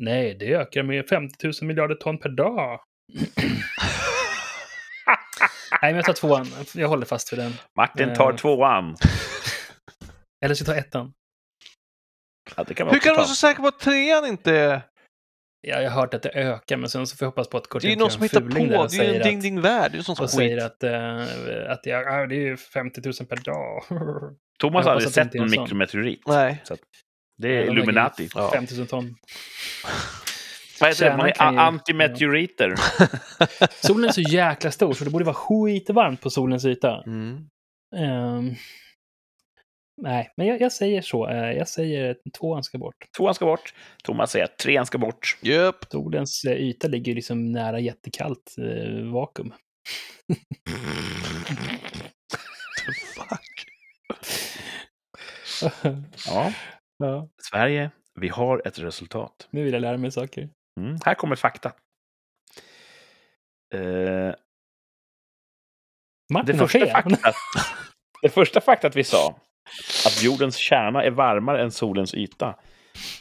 Nej, 0.02 0.36
det 0.40 0.54
ökar 0.54 0.82
med 0.82 1.08
50 1.08 1.46
000 1.46 1.52
miljarder 1.62 1.94
ton 1.94 2.18
per 2.18 2.28
dag. 2.28 2.80
Nej, 5.82 5.92
men 5.92 5.96
jag 5.96 6.04
tar 6.04 6.12
tvåan. 6.12 6.46
Jag 6.74 6.88
håller 6.88 7.06
fast 7.06 7.32
vid 7.32 7.38
den. 7.38 7.52
Martin 7.76 8.14
tar 8.14 8.30
Eh. 8.32 8.36
tvåan. 8.36 8.96
Eller 10.44 10.54
så 10.54 10.64
tar 10.64 10.72
jag 10.74 10.80
ettan. 10.80 11.12
Ja, 12.56 12.64
det 12.64 12.74
kan 12.74 12.86
man 12.86 12.94
Hur 12.94 13.00
kan 13.00 13.12
du 13.12 13.16
vara 13.16 13.26
så 13.26 13.34
säker 13.34 13.60
på 13.62 13.68
att 13.68 13.78
trean 13.80 14.26
inte 14.26 14.52
är... 14.52 14.82
Ja, 15.60 15.80
jag 15.82 15.90
har 15.90 16.00
hört 16.00 16.14
att 16.14 16.22
det 16.22 16.30
ökar, 16.34 16.76
men 16.76 16.90
sen 16.90 17.06
så 17.06 17.16
får 17.16 17.24
jag 17.26 17.30
hoppas 17.30 17.48
på 17.48 17.56
att 17.56 17.68
Kurt 17.68 17.82
Det 17.82 17.88
är 17.88 17.90
ju 17.90 17.96
någon 17.96 18.10
som 18.10 18.22
hittar 18.22 18.40
på. 18.40 18.46
och 18.78 18.90
Det 18.90 18.96
är 18.98 19.10
ju 19.12 19.16
en 19.16 19.22
ding 19.22 19.40
ding 19.40 19.60
värld. 19.60 19.92
Det 19.92 19.98
är 19.98 20.02
sånt 20.02 20.16
som 20.18 20.24
och 20.24 20.30
skit. 20.30 20.36
säger 20.38 20.66
att, 20.66 20.82
äh, 20.82 21.72
att 21.72 21.86
jag, 21.86 22.28
det 22.28 22.34
är 22.34 22.40
ju 22.40 22.56
50 22.56 23.00
000 23.04 23.12
per 23.28 23.36
dag. 23.36 23.82
Thomas 24.60 24.84
har 24.84 24.92
aldrig 24.92 25.12
sett 25.12 25.34
någon 25.34 25.50
mikrometeorit. 25.50 26.22
Nej. 26.26 26.62
Det 27.38 27.48
är 27.48 27.62
Illuminati. 27.70 28.22
väger 28.22 28.40
Ja. 28.40 28.50
50 28.52 28.76
000 28.78 28.86
ton. 28.86 29.14
Vad 30.80 30.88
heter 30.90 31.10
det? 31.10 31.16
Man 31.16 31.32
kan 31.32 31.54
ju- 31.54 31.60
är 31.60 31.64
antimeteoriter. 31.64 32.74
Solen 33.86 34.08
är 34.08 34.12
så 34.12 34.20
jäkla 34.20 34.70
stor 34.70 34.92
så 34.92 35.04
det 35.04 35.10
borde 35.10 35.24
vara 35.24 35.34
skitvarmt 35.34 36.20
på 36.20 36.30
solens 36.30 36.64
yta. 36.64 37.02
Mm. 37.06 37.48
Ehm, 37.96 38.54
nej, 40.02 40.30
men 40.36 40.46
jag, 40.46 40.60
jag 40.60 40.72
säger 40.72 41.02
så. 41.02 41.28
Eh, 41.28 41.52
jag 41.52 41.68
säger 41.68 42.10
att 42.10 42.16
tvåan 42.38 42.62
ska 42.64 42.78
bort. 42.78 42.94
Tvåan 43.16 43.34
ska 43.34 43.44
bort. 43.44 43.74
Thomas 44.04 44.30
säger 44.30 44.44
att 44.44 44.58
trean 44.58 44.86
ska 44.86 44.98
bort. 44.98 45.38
Jöp. 45.40 45.76
Solens 45.90 46.44
eh, 46.44 46.52
yta 46.56 46.88
ligger 46.88 47.14
liksom 47.14 47.52
nära 47.52 47.80
jättekallt 47.80 48.54
eh, 48.58 49.12
vakuum. 49.12 49.52
Fuck. 53.14 53.66
Ja, 56.26 56.52
ja, 56.98 57.28
Sverige, 57.50 57.90
vi 58.20 58.28
har 58.28 58.62
ett 58.68 58.78
resultat. 58.78 59.48
nu 59.50 59.64
vill 59.64 59.72
jag 59.72 59.80
lära 59.80 59.96
mig 59.96 60.10
saker. 60.10 60.48
Mm. 60.80 60.96
Här 61.04 61.14
kommer 61.14 61.36
fakta. 61.36 61.72
Eh, 63.74 64.34
Martin 66.32 66.56
det, 66.56 66.68
första 66.68 66.86
faktat, 66.86 67.34
det 68.22 68.28
första 68.28 68.60
faktat 68.60 68.96
vi 68.96 69.04
sa, 69.04 69.40
att 70.06 70.22
jordens 70.22 70.56
kärna 70.56 71.02
är 71.04 71.10
varmare 71.10 71.62
än 71.62 71.70
solens 71.70 72.14
yta, 72.14 72.54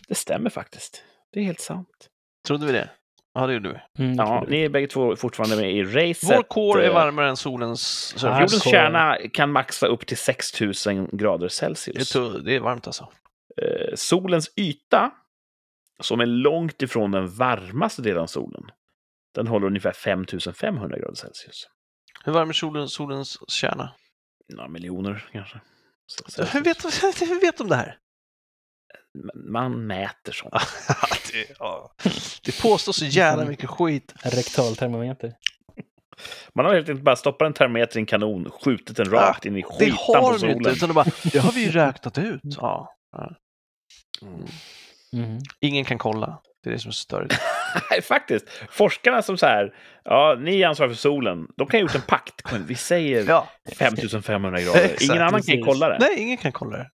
det 0.08 0.16
stämmer 0.16 0.50
faktiskt. 0.50 1.04
Det 1.32 1.40
är 1.40 1.44
helt 1.44 1.60
sant. 1.60 2.10
Trodde 2.48 2.66
vi 2.66 2.72
det? 2.72 2.90
Ja, 3.34 3.48
det 3.48 3.54
gjorde 3.54 3.70
vi. 3.98 4.04
Mm, 4.04 4.16
Ja, 4.18 4.46
ni 4.48 4.62
är 4.62 4.70
bägge 4.70 4.88
två 4.88 5.16
fortfarande 5.16 5.56
med 5.56 5.72
i 5.72 5.84
racet. 5.84 6.30
Vår 6.38 6.44
core 6.44 6.84
är 6.86 6.88
Eh, 6.90 6.94
varmare 6.94 7.30
än 7.30 7.38
solens 7.38 7.82
surface. 7.82 8.28
Ja, 8.28 8.34
Jordens 8.42 8.64
core. 8.64 8.72
kärna 8.72 9.18
kan 9.34 9.52
maxa 9.52 9.88
upp 9.88 10.08
till 10.08 10.18
6000 10.18 11.10
grader 11.12 11.40
Det 11.40 11.46
är, 11.46 11.50
Celsius. 11.50 12.14
det 12.46 12.56
är 12.56 12.60
varmt 12.60 12.88
alltså. 12.88 13.12
Eh, 13.62 13.96
solens 13.96 14.52
yta, 14.56 15.12
som 16.00 16.20
är 16.20 16.26
långt 16.26 16.82
ifrån 16.82 17.12
den 17.12 17.28
varmaste 17.28 18.02
delen 18.02 18.22
av 18.22 18.28
solen, 18.28 18.72
den 19.36 19.48
håller 19.48 19.68
ungefär 19.68 19.92
5500 19.92 20.98
grader 21.00 21.16
Celsius. 21.16 21.68
Hur 22.24 22.32
varm 22.32 22.50
är 22.50 22.54
solen, 22.54 22.90
solens 22.90 23.38
kärna? 23.50 23.94
Några 24.54 24.70
miljoner 24.70 25.30
kanske. 25.32 25.62
Hur 26.38 26.62
vet, 26.64 26.84
hur 27.22 27.42
vet 27.42 27.58
de 27.58 27.68
det 27.68 27.76
här? 27.76 27.98
Man 29.36 29.88
mäter 29.88 30.32
sånt. 30.32 30.54
det, 31.32 31.56
ja. 31.60 31.94
det 32.44 32.62
påstås 32.62 32.98
så 32.98 33.06
jävla 33.06 33.46
mycket 33.46 33.70
skit. 33.70 34.14
En 34.24 34.32
rektaltermometer. 34.32 35.34
Man 36.54 36.66
har 36.66 36.74
helt 36.74 36.90
enkelt 36.90 37.06
bara 37.06 37.16
stoppat 37.16 37.46
en 37.46 37.54
termometer 37.54 37.98
i 37.98 38.00
en 38.00 38.06
kanon, 38.06 38.52
skjutit 38.52 38.98
den 38.98 39.10
rakt 39.12 39.46
in 39.46 39.58
i 39.58 39.62
Det 39.62 39.68
skitan 39.68 39.98
på 39.98 40.14
har 40.14 40.22
de 40.22 40.34
ju 40.34 40.40
solen. 40.40 40.58
inte, 40.58 40.70
utan 40.70 40.90
det, 40.90 40.96
bara, 40.96 41.06
det 41.34 41.40
har 41.40 41.52
vi 41.52 41.64
ju 41.64 41.72
räknat 41.72 42.18
ut. 42.18 42.42
Ja. 42.44 42.96
Mm. 44.22 44.48
Mm. 45.16 45.40
Ingen 45.62 45.86
kan 45.86 45.98
kolla. 45.98 46.40
Det 46.64 46.70
är 46.70 46.74
det 46.74 46.80
som 46.80 46.90
är 46.90 46.94
störigt. 46.94 47.36
Nej, 47.92 48.02
faktiskt. 48.02 48.50
Forskarna 48.70 49.22
som 49.22 49.38
så 49.38 49.46
här, 49.46 49.74
ja, 50.04 50.38
ni 50.40 50.62
är 50.62 50.68
ansvariga 50.68 50.94
för 50.94 51.00
solen, 51.02 51.48
de 51.58 51.68
kan 51.68 51.78
ha 51.78 51.82
gjort 51.82 51.96
en 51.96 52.02
pakt. 52.02 52.42
Vi 52.68 52.76
säger 52.76 53.26
Ja. 53.28 53.48
5500 53.78 54.50
grader. 54.62 54.84
Exakt, 54.84 55.02
Ingen 55.02 55.18
annan 55.18 55.32
kan 55.32 55.42
precis. 55.42 55.66
kolla 55.66 55.90
det. 55.90 55.98
Nej, 56.00 56.20
ingen 56.22 56.38
kan 56.38 56.52
kolla 56.52 56.78
det. 56.78 56.90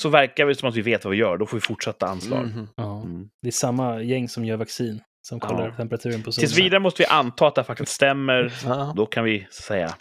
Så 0.00 0.08
verkar 0.08 0.46
det 0.46 0.54
som 0.54 0.68
att 0.68 0.74
vi 0.76 0.82
vet 0.82 1.04
vad 1.04 1.10
vi 1.10 1.16
gör, 1.16 1.36
då 1.38 1.46
får 1.46 1.56
vi 1.56 1.60
fortsätta 1.60 2.06
anslag. 2.06 2.48
Ja. 2.76 3.00
Mm. 3.02 3.28
Det 3.42 3.48
är 3.48 3.52
samma 3.52 4.02
gäng 4.02 4.28
som 4.28 4.44
gör 4.44 4.56
vaccin, 4.56 5.00
som 5.22 5.40
kollar 5.40 5.68
Ja. 5.68 5.74
temperaturen 5.76 6.22
på 6.22 6.32
solen. 6.32 6.46
Tills 6.48 6.58
vidare 6.58 6.80
måste 6.80 7.02
vi 7.02 7.06
anta 7.06 7.46
att 7.46 7.54
det 7.54 7.64
faktiskt 7.64 7.92
stämmer. 7.92 8.52
Ja, 8.64 8.92
Då 8.96 9.06
kan 9.06 9.24
vi 9.24 9.46
säga 9.50 9.94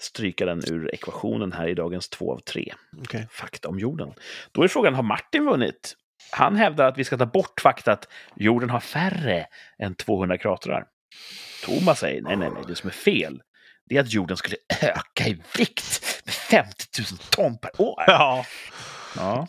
stryka 0.00 0.46
den 0.46 0.62
ur 0.70 0.94
ekvationen 0.94 1.52
här 1.52 1.68
i 1.68 1.74
dagens 1.74 2.08
två 2.08 2.32
av 2.32 2.38
tre. 2.38 2.74
okej. 3.02 3.26
Fakta 3.30 3.68
om 3.68 3.78
jorden. 3.78 4.12
Då 4.52 4.62
är 4.62 4.68
frågan, 4.68 4.94
har 4.94 5.02
Martin 5.02 5.44
vunnit? 5.44 5.94
Han 6.30 6.56
hävdar 6.56 6.88
att 6.88 6.98
vi 6.98 7.04
ska 7.04 7.16
ta 7.16 7.26
bort 7.26 7.60
fakta 7.60 7.92
att 7.92 8.08
jorden 8.36 8.70
har 8.70 8.80
färre 8.80 9.46
än 9.78 9.94
200 9.94 10.38
kratrar. 10.38 10.86
Thomas 11.64 11.98
säger, 11.98 12.22
nej, 12.22 12.36
nej, 12.36 12.50
nej, 12.54 12.62
det 12.68 12.74
som 12.74 12.88
är 12.88 12.94
fel, 12.94 13.42
det 13.88 13.96
är 13.96 14.00
att 14.00 14.12
jorden 14.12 14.36
skulle 14.36 14.56
öka 14.82 15.26
i 15.26 15.42
vikt 15.58 16.22
med 16.24 16.34
50 16.34 16.84
000 16.98 17.18
ton 17.30 17.58
per 17.58 17.80
år. 17.80 18.04
Ja. 18.06 18.44
Ja. 19.16 19.46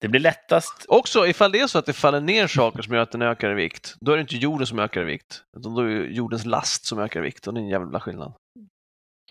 Det 0.00 0.08
blir 0.08 0.20
lättast 0.20 0.84
Också, 0.88 1.26
ifall 1.26 1.52
det 1.52 1.60
är 1.60 1.66
så 1.66 1.78
att 1.78 1.86
det 1.86 1.92
faller 1.92 2.20
ner 2.20 2.46
saker 2.46 2.82
som 2.82 2.94
gör 2.94 3.02
att 3.02 3.12
den 3.12 3.22
ökar 3.22 3.50
i 3.50 3.54
vikt, 3.54 3.94
då 4.00 4.12
är 4.12 4.16
det 4.16 4.20
inte 4.20 4.36
jorden 4.36 4.66
som 4.66 4.78
ökar 4.78 5.02
i 5.02 5.04
vikt. 5.04 5.42
Utan 5.56 5.74
då 5.74 5.80
är 5.80 5.86
det 5.88 6.06
jordens 6.06 6.44
last 6.44 6.84
som 6.84 6.98
ökar 6.98 7.20
i 7.20 7.22
vikt 7.22 7.46
och 7.46 7.54
det 7.54 7.60
är 7.60 7.62
en 7.62 7.68
jävla 7.68 8.00
skillnad. 8.00 8.32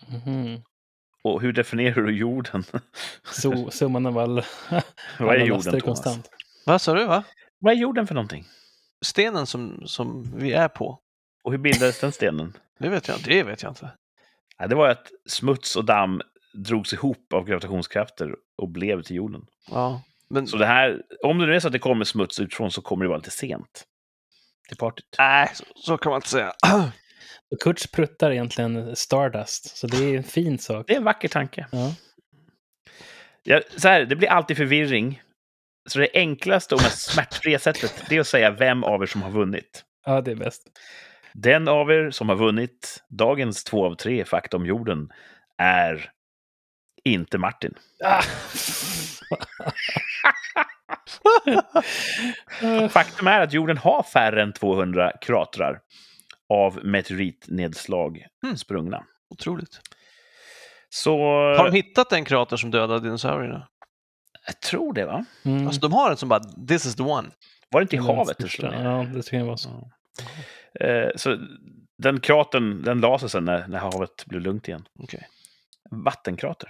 Mhm. 0.08 0.62
Och 1.22 1.40
hur 1.40 1.52
definierar 1.52 2.02
du 2.02 2.16
jorden? 2.16 2.64
Så, 3.24 3.70
summan 3.70 4.06
av 4.06 4.18
all, 4.18 4.42
Vad 5.18 5.36
är 5.36 5.44
jorden, 5.44 5.80
konstant. 5.80 6.30
Vad 6.66 6.82
sa 6.82 6.94
du? 6.94 7.04
va? 7.04 7.22
Vad 7.58 7.72
är 7.72 7.76
jorden 7.78 8.06
för 8.06 8.14
någonting? 8.14 8.44
Stenen 9.04 9.46
som, 9.46 9.82
som 9.86 10.32
vi 10.36 10.52
är 10.52 10.68
på? 10.68 10.98
Och 11.44 11.52
hur 11.52 11.58
bildades 11.58 12.00
den 12.00 12.12
stenen? 12.12 12.56
Det 12.78 12.88
vet 12.88 13.08
jag 13.08 13.16
inte. 13.16 13.30
Det 13.30 13.42
vet 13.42 13.62
jag 13.62 13.70
inte. 13.70 13.90
Ja, 14.58 14.66
det 14.66 14.74
var 14.74 14.88
att 14.88 15.06
smuts 15.28 15.76
och 15.76 15.84
damm 15.84 16.20
drogs 16.54 16.92
ihop 16.92 17.32
av 17.32 17.44
gravitationskrafter 17.44 18.34
och 18.56 18.68
blev 18.68 19.02
till 19.02 19.16
jorden. 19.16 19.46
Ja. 19.70 20.02
Men, 20.28 20.46
Så 20.46 20.56
det 20.56 20.66
här, 20.66 21.02
om 21.24 21.38
det 21.38 21.46
nu 21.46 21.54
är 21.54 21.60
så 21.60 21.66
att 21.68 21.72
det 21.72 21.78
kommer 21.78 22.04
smuts 22.04 22.40
utifrån 22.40 22.70
så 22.70 22.82
kommer 22.82 23.04
det 23.04 23.08
vara 23.08 23.18
lite 23.18 23.30
sent 23.30 23.84
till 24.68 24.76
partyt. 24.76 25.14
nej, 25.18 25.50
så, 25.54 25.64
så 25.76 25.98
kan 25.98 26.10
man 26.10 26.18
inte 26.18 26.28
säga. 26.28 26.52
Och 27.50 27.60
Kurts 27.60 27.86
pruttar 27.86 28.30
egentligen 28.30 28.96
Stardust, 28.96 29.76
så 29.76 29.86
det 29.86 29.96
är 29.96 30.16
en 30.16 30.22
fin 30.22 30.58
sak. 30.58 30.86
Det 30.86 30.92
är 30.92 30.96
en 30.96 31.04
vacker 31.04 31.28
tanke. 31.28 31.66
Ja. 31.72 31.94
Ja, 33.42 33.60
så 33.76 33.88
här, 33.88 34.04
det 34.04 34.16
blir 34.16 34.28
alltid 34.28 34.56
förvirring. 34.56 35.22
Så 35.88 35.98
det 35.98 36.08
enklaste 36.14 36.74
och 36.74 36.82
mest 36.82 37.12
smärtfria 37.12 37.58
sättet 37.58 38.04
det 38.08 38.16
är 38.16 38.20
att 38.20 38.26
säga 38.26 38.50
vem 38.50 38.84
av 38.84 39.02
er 39.02 39.06
som 39.06 39.22
har 39.22 39.30
vunnit. 39.30 39.84
ja, 40.06 40.20
det 40.20 40.30
är 40.30 40.34
bäst. 40.36 40.62
Den 41.34 41.68
av 41.68 41.90
er 41.90 42.10
som 42.10 42.28
har 42.28 42.36
vunnit 42.36 43.02
dagens 43.08 43.64
två 43.64 43.86
av 43.86 43.94
tre 43.94 44.24
fakta 44.24 44.56
om 44.56 44.66
jorden 44.66 45.12
är 45.58 46.10
inte 47.04 47.38
Martin. 47.38 47.74
Ah! 48.04 48.22
Faktum 52.90 53.26
är 53.26 53.40
att 53.40 53.52
jorden 53.52 53.78
har 53.78 54.02
färre 54.02 54.42
än 54.42 54.52
200 54.52 55.12
kratrar 55.20 55.80
av 56.50 56.80
meteoritnedslag 56.84 58.26
Hmm. 58.42 58.56
sprungna. 58.56 59.04
Otroligt. 59.30 59.80
Så 60.88 61.18
Har 61.56 61.64
de 61.70 61.76
hittat 61.76 62.12
en 62.12 62.24
krater 62.24 62.56
som 62.56 62.70
dödade 62.70 63.00
dinosaurierna? 63.00 63.68
jag 64.46 64.60
tror 64.60 64.92
det, 64.94 65.04
va? 65.06 65.24
Mm. 65.44 65.66
Alltså 65.66 65.80
de 65.80 65.92
har 65.92 66.10
en 66.10 66.16
som 66.16 66.28
bara, 66.28 66.40
this 66.68 66.86
is 66.86 66.96
the 66.96 67.02
one. 67.02 67.28
Var 67.70 67.80
det 67.80 67.82
inte 67.82 67.96
i 67.96 67.98
Det 67.98 68.06
den 68.06 68.16
havet? 68.16 68.38
med? 68.62 68.84
Ja, 68.86 69.06
det 69.14 69.22
tror 69.22 69.38
jag 69.40 69.46
var 69.46 69.56
så. 69.56 69.90
Eh, 70.80 71.08
så 71.16 71.38
den 71.98 72.20
kratern, 72.20 72.82
den 72.82 73.00
la 73.00 73.18
sig 73.18 73.30
sen 73.30 73.44
när, 73.44 73.68
när 73.68 73.78
havet 73.78 74.26
blev 74.26 74.40
lugnt 74.42 74.68
igen. 74.68 74.84
Okej. 74.98 75.28
Vattenkrater. 75.90 76.68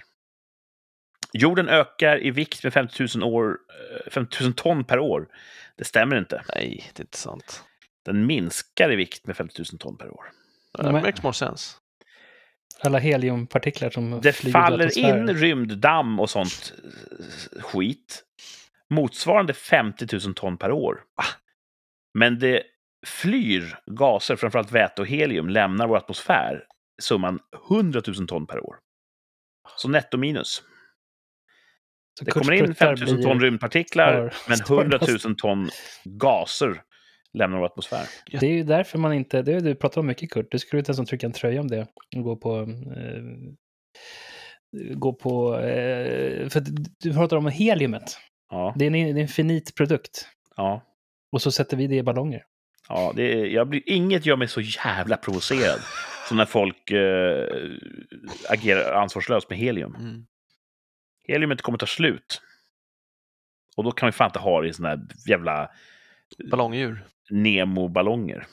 Jorden 1.33 1.69
ökar 1.69 2.23
i 2.23 2.31
vikt 2.31 2.63
med 2.63 2.73
50 2.73 3.17
000, 3.17 3.23
år, 3.33 3.57
eh, 4.05 4.11
50 4.11 4.43
000 4.43 4.53
ton 4.53 4.83
per 4.83 4.99
år. 4.99 5.27
Det 5.77 5.83
stämmer 5.83 6.17
inte. 6.17 6.43
Nej, 6.55 6.83
det 6.93 7.01
är 7.01 7.03
inte 7.03 7.17
sant. 7.17 7.63
Den 8.05 8.25
minskar 8.25 8.91
i 8.91 8.95
vikt 8.95 9.27
med 9.27 9.37
50 9.37 9.63
000 9.71 9.79
ton 9.79 9.97
per 9.97 10.09
år. 10.13 10.25
Uh, 10.79 10.91
Men- 10.91 11.03
makes 11.03 11.23
more 11.23 11.33
sense. 11.33 11.77
Alla 12.83 12.99
heliumpartiklar 12.99 13.89
som 13.89 14.21
Det 14.21 14.33
flyger 14.33 14.49
i 14.49 14.61
faller 14.61 14.97
in 14.97 15.35
rymddamm 15.35 16.19
och 16.19 16.29
sånt 16.29 16.73
eh, 17.55 17.61
skit. 17.61 18.23
Motsvarande 18.89 19.53
50 19.53 20.07
000 20.25 20.33
ton 20.33 20.57
per 20.57 20.71
år. 20.71 21.03
Men 22.13 22.39
det 22.39 22.63
flyr 23.07 23.79
gaser, 23.85 24.35
framförallt 24.35 24.71
väte 24.71 25.01
och 25.01 25.07
helium, 25.07 25.49
lämnar 25.49 25.87
vår 25.87 25.97
atmosfär 25.97 26.63
summan 27.01 27.39
100 27.69 28.01
000 28.07 28.27
ton 28.27 28.47
per 28.47 28.59
år. 28.65 28.75
Så 29.77 29.87
netto 29.89 30.17
minus. 30.17 30.63
Så 32.19 32.25
Det 32.25 32.31
kommer 32.31 32.53
in 32.53 32.65
pruttar 32.65 32.95
5 32.95 33.05
000 33.07 33.15
blir- 33.15 33.23
ton 33.23 33.39
rymdpartiklar, 33.41 34.33
men 34.47 34.57
Stardust. 34.57 35.09
100 35.09 35.19
000 35.29 35.35
ton 35.35 35.69
gaser 36.03 36.83
lämnar 37.33 37.57
vår 37.57 37.65
atmosfär. 37.65 38.05
Det 38.39 38.45
är 38.45 38.53
ju 38.53 38.63
därför 38.63 38.97
man 38.99 39.13
inte, 39.13 39.41
det 39.41 39.53
har 39.53 39.61
du 39.61 39.75
pratat 39.75 39.97
om 39.97 40.07
mycket 40.07 40.31
Kurt, 40.31 40.51
du 40.51 40.59
skulle 40.59 40.79
inte 40.79 40.91
ens 40.91 41.09
trycka 41.09 41.25
en 41.25 41.33
tröja 41.33 41.61
om 41.61 41.67
det 41.67 41.87
och 42.15 42.23
gå 42.23 42.35
på 42.35 42.59
eh, 42.97 43.23
gå 44.95 45.13
på, 45.13 45.59
eh, 45.59 46.49
för 46.49 46.63
du 46.99 47.13
pratar 47.13 47.37
om 47.37 47.47
heliumet. 47.47 48.17
Ja, 48.49 48.73
Det 48.77 48.85
är, 48.85 48.87
en, 48.87 48.93
det 49.15 49.19
är 49.19 49.23
en 49.23 49.27
finit 49.27 49.75
produkt. 49.75 50.27
ja. 50.55 50.81
Och 51.31 51.41
så 51.41 51.51
sätter 51.51 51.77
vi 51.77 51.87
det 51.87 51.95
i 51.95 52.03
ballonger. 52.03 52.43
Ja, 52.89 53.13
det 53.15 53.33
är, 53.33 53.45
jag 53.45 53.67
blir, 53.67 53.81
inget 53.85 54.25
gör 54.25 54.35
mig 54.35 54.47
så 54.47 54.61
jävla 54.61 55.17
provocerad 55.17 55.79
som 56.27 56.37
när 56.37 56.45
folk 56.45 56.91
eh, 56.91 57.47
agerar 58.49 58.93
ansvarslöst 58.93 59.49
med 59.49 59.59
helium. 59.59 59.95
Mm. 59.95 60.25
Heliumet 61.27 61.61
kommer 61.61 61.77
ta 61.77 61.85
slut. 61.85 62.41
Och 63.77 63.83
då 63.83 63.91
kan 63.91 64.07
vi 64.07 64.11
fan 64.11 64.27
inte 64.29 64.39
ha 64.39 64.61
det 64.61 64.67
i 64.67 64.73
såna 64.73 64.89
här 64.89 64.99
jävla 65.27 65.69
Ballongdjur. 66.51 67.05
Nemo-ballonger. 67.31 68.47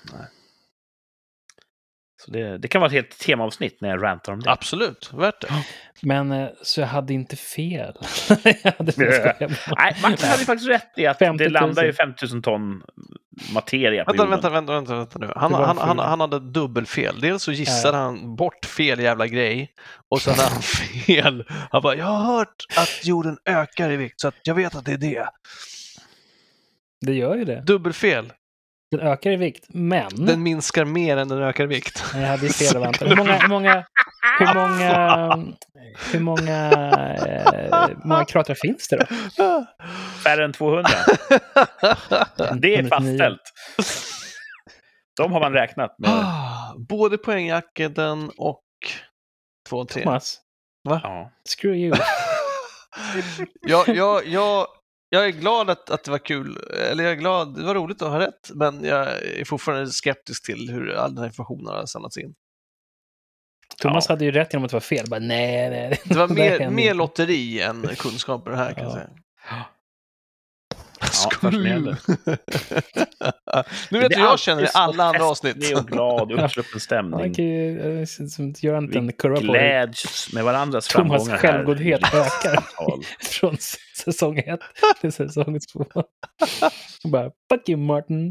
Så 2.25 2.31
det, 2.31 2.59
det 2.59 2.69
kan 2.69 2.81
vara 2.81 2.87
ett 2.87 2.93
helt 2.93 3.19
temaavsnitt 3.19 3.81
när 3.81 3.89
jag 3.89 4.03
rantar 4.03 4.33
om 4.33 4.41
det. 4.41 4.51
Absolut, 4.51 5.11
värt 5.13 5.41
det. 5.41 5.49
Men 6.03 6.33
eh, 6.33 6.49
så 6.63 6.81
jag 6.81 6.89
hade 6.89 7.15
inte 7.15 7.37
fel. 7.37 7.95
jag 8.63 8.73
hade. 8.79 8.93
Nej, 9.77 9.97
Martin 10.03 10.29
hade 10.29 10.39
ju 10.41 10.45
faktiskt 10.47 10.71
rätt 10.71 10.93
i 10.97 11.07
att 11.07 11.19
50 11.19 11.45
det 11.45 11.51
000. 11.51 11.53
landar 11.53 11.85
ju 11.85 11.93
50 11.93 12.27
000 12.33 12.43
ton 12.43 12.83
materia 13.55 14.05
på 14.05 14.11
Vänta, 14.13 14.23
jorden. 14.25 14.31
vänta, 14.31 14.51
vänta, 14.51 14.73
vänta, 14.75 14.95
vänta 14.97 15.19
nu. 15.19 15.33
Han, 15.37 15.55
han, 15.55 15.79
han, 15.79 15.97
fel. 15.97 16.07
han 16.07 16.21
hade 16.21 16.41
dubbelfel. 16.41 17.21
Dels 17.21 17.43
så 17.43 17.53
gissade 17.53 17.97
han 17.97 18.37
bort 18.37 18.65
fel 18.65 19.01
jävla 19.01 19.27
grej 19.27 19.73
och 20.09 20.21
sen 20.23 20.35
hade 20.35 20.49
han 20.51 20.63
fel. 21.07 21.45
Han 21.71 21.83
bara, 21.83 21.95
jag 21.97 22.05
har 22.07 22.37
hört 22.37 22.65
att 22.77 23.07
jorden 23.07 23.39
ökar 23.45 23.91
i 23.91 23.97
vikt 23.97 24.21
så 24.21 24.29
att 24.29 24.35
jag 24.43 24.55
vet 24.55 24.75
att 24.75 24.85
det 24.85 24.93
är 24.93 24.99
det. 24.99 25.29
Det 27.07 27.15
gör 27.15 27.35
ju 27.37 27.45
det. 27.45 27.61
Dubbelfel. 27.67 28.33
Den 28.91 29.01
ökar 29.01 29.31
i 29.31 29.37
vikt, 29.37 29.65
men... 29.69 30.09
Den 30.27 30.43
minskar 30.43 30.85
mer 30.85 31.17
än 31.17 31.29
den 31.29 31.43
ökar 31.43 31.65
i 31.65 31.67
vikt. 31.67 31.99
Hade 32.01 32.47
ju 32.47 32.53
fel 32.53 32.77
av 32.77 32.83
antal. 32.83 33.09
Hur 33.09 33.17
många, 33.17 33.33
hur 33.39 33.49
många, 33.49 33.85
hur 34.39 34.55
många, 34.55 35.55
hur 36.13 36.21
många, 36.21 36.71
eh, 37.27 37.87
hur 37.89 38.09
många 38.09 38.25
kratrar 38.25 38.55
finns 38.55 38.89
det 38.89 38.97
då? 39.37 39.67
Färre 40.25 40.45
än 40.45 40.53
200. 40.53 40.91
Det 42.61 42.75
är 42.75 42.79
109. 42.79 42.89
fastställt. 42.89 43.41
De 45.17 45.33
har 45.33 45.41
man 45.41 45.53
räknat 45.53 45.95
med. 45.99 46.11
Ah, 46.11 46.75
Både 46.89 47.19
poängjakten 47.19 48.31
och 48.37 48.63
två 49.69 49.77
och 49.77 49.89
tre. 49.89 50.03
Thomas, 50.03 50.39
Ja. 50.83 51.31
screw 51.59 51.77
you. 51.79 51.97
jag, 53.61 53.89
jag, 53.89 54.27
jag 54.27 54.67
jag 55.09 55.27
är 55.27 55.31
glad 55.31 55.71
att, 55.71 55.91
att 55.91 56.05
det 56.05 56.11
var 56.11 56.19
kul, 56.19 56.57
eller 56.91 57.05
jag 57.05 57.13
är 57.13 57.17
glad, 57.17 57.55
det 57.57 57.63
var 57.65 57.75
roligt 57.75 58.03
att 58.03 58.11
ha 58.11 58.19
rätt, 58.21 58.51
men 58.55 58.85
jag 58.85 59.09
är 59.23 59.45
fortfarande 59.45 59.87
skeptisk 59.91 60.47
till 60.47 60.71
hur 60.71 60.91
all 60.95 61.11
den 61.15 61.19
här 61.19 61.27
informationen 61.27 61.67
har 61.67 61.87
samlats 61.87 62.17
in. 62.19 62.35
Thomas 63.79 64.09
Ja. 64.09 64.13
hade 64.13 64.25
ju 64.25 64.31
rätt 64.31 64.53
genom 64.53 64.65
att 64.65 64.71
det 64.71 64.77
var 64.77 64.81
fel. 64.81 65.07
Bara, 65.09 65.21
nej, 65.21 65.71
nej. 65.71 66.01
Det 66.05 66.15
var 66.15 66.29
mer, 66.35 66.71
mer 66.71 66.95
lotteri 66.95 67.61
än 67.61 67.87
kunskaper 67.99 68.51
här 68.51 68.73
kan 68.75 68.85
jag 68.85 69.01
Ja. 69.51 69.65
Säga. 71.13 71.31
Ja, 71.43 71.51
nu 73.91 73.99
vet 73.99 74.09
Det 74.11 74.17
du 74.17 74.23
är 74.23 74.25
jag 74.25 74.39
känner 74.39 74.63
i 74.65 74.69
alla 74.75 75.05
andra 75.05 75.25
avsnitt. 75.25 75.77
och 75.77 75.87
glad, 75.87 76.33
uppsluppen 76.45 76.81
stämning. 76.81 77.35
kan 77.35 77.45
ju, 77.45 77.81
eh, 78.01 78.01
det 78.01 78.07
inte 78.79 78.99
en 78.99 79.13
kurva 79.13 79.37
på 79.37 79.43
det. 79.43 79.49
gläds 79.49 80.33
med 80.33 80.45
varandras 80.45 80.89
Thomas 80.89 81.27
framgångar 81.29 81.43
här. 81.43 81.53
självgodhet 81.53 82.01
ökar. 82.15 82.65
Från 83.25 83.57
säsong 84.05 84.39
ett 84.39 84.61
till 85.01 85.13
säsong 85.13 85.59
två. 85.73 85.85
Och 87.05 87.11
bara, 87.11 87.31
fuck 87.51 87.69
you 87.69 87.79
Martin. 87.79 88.31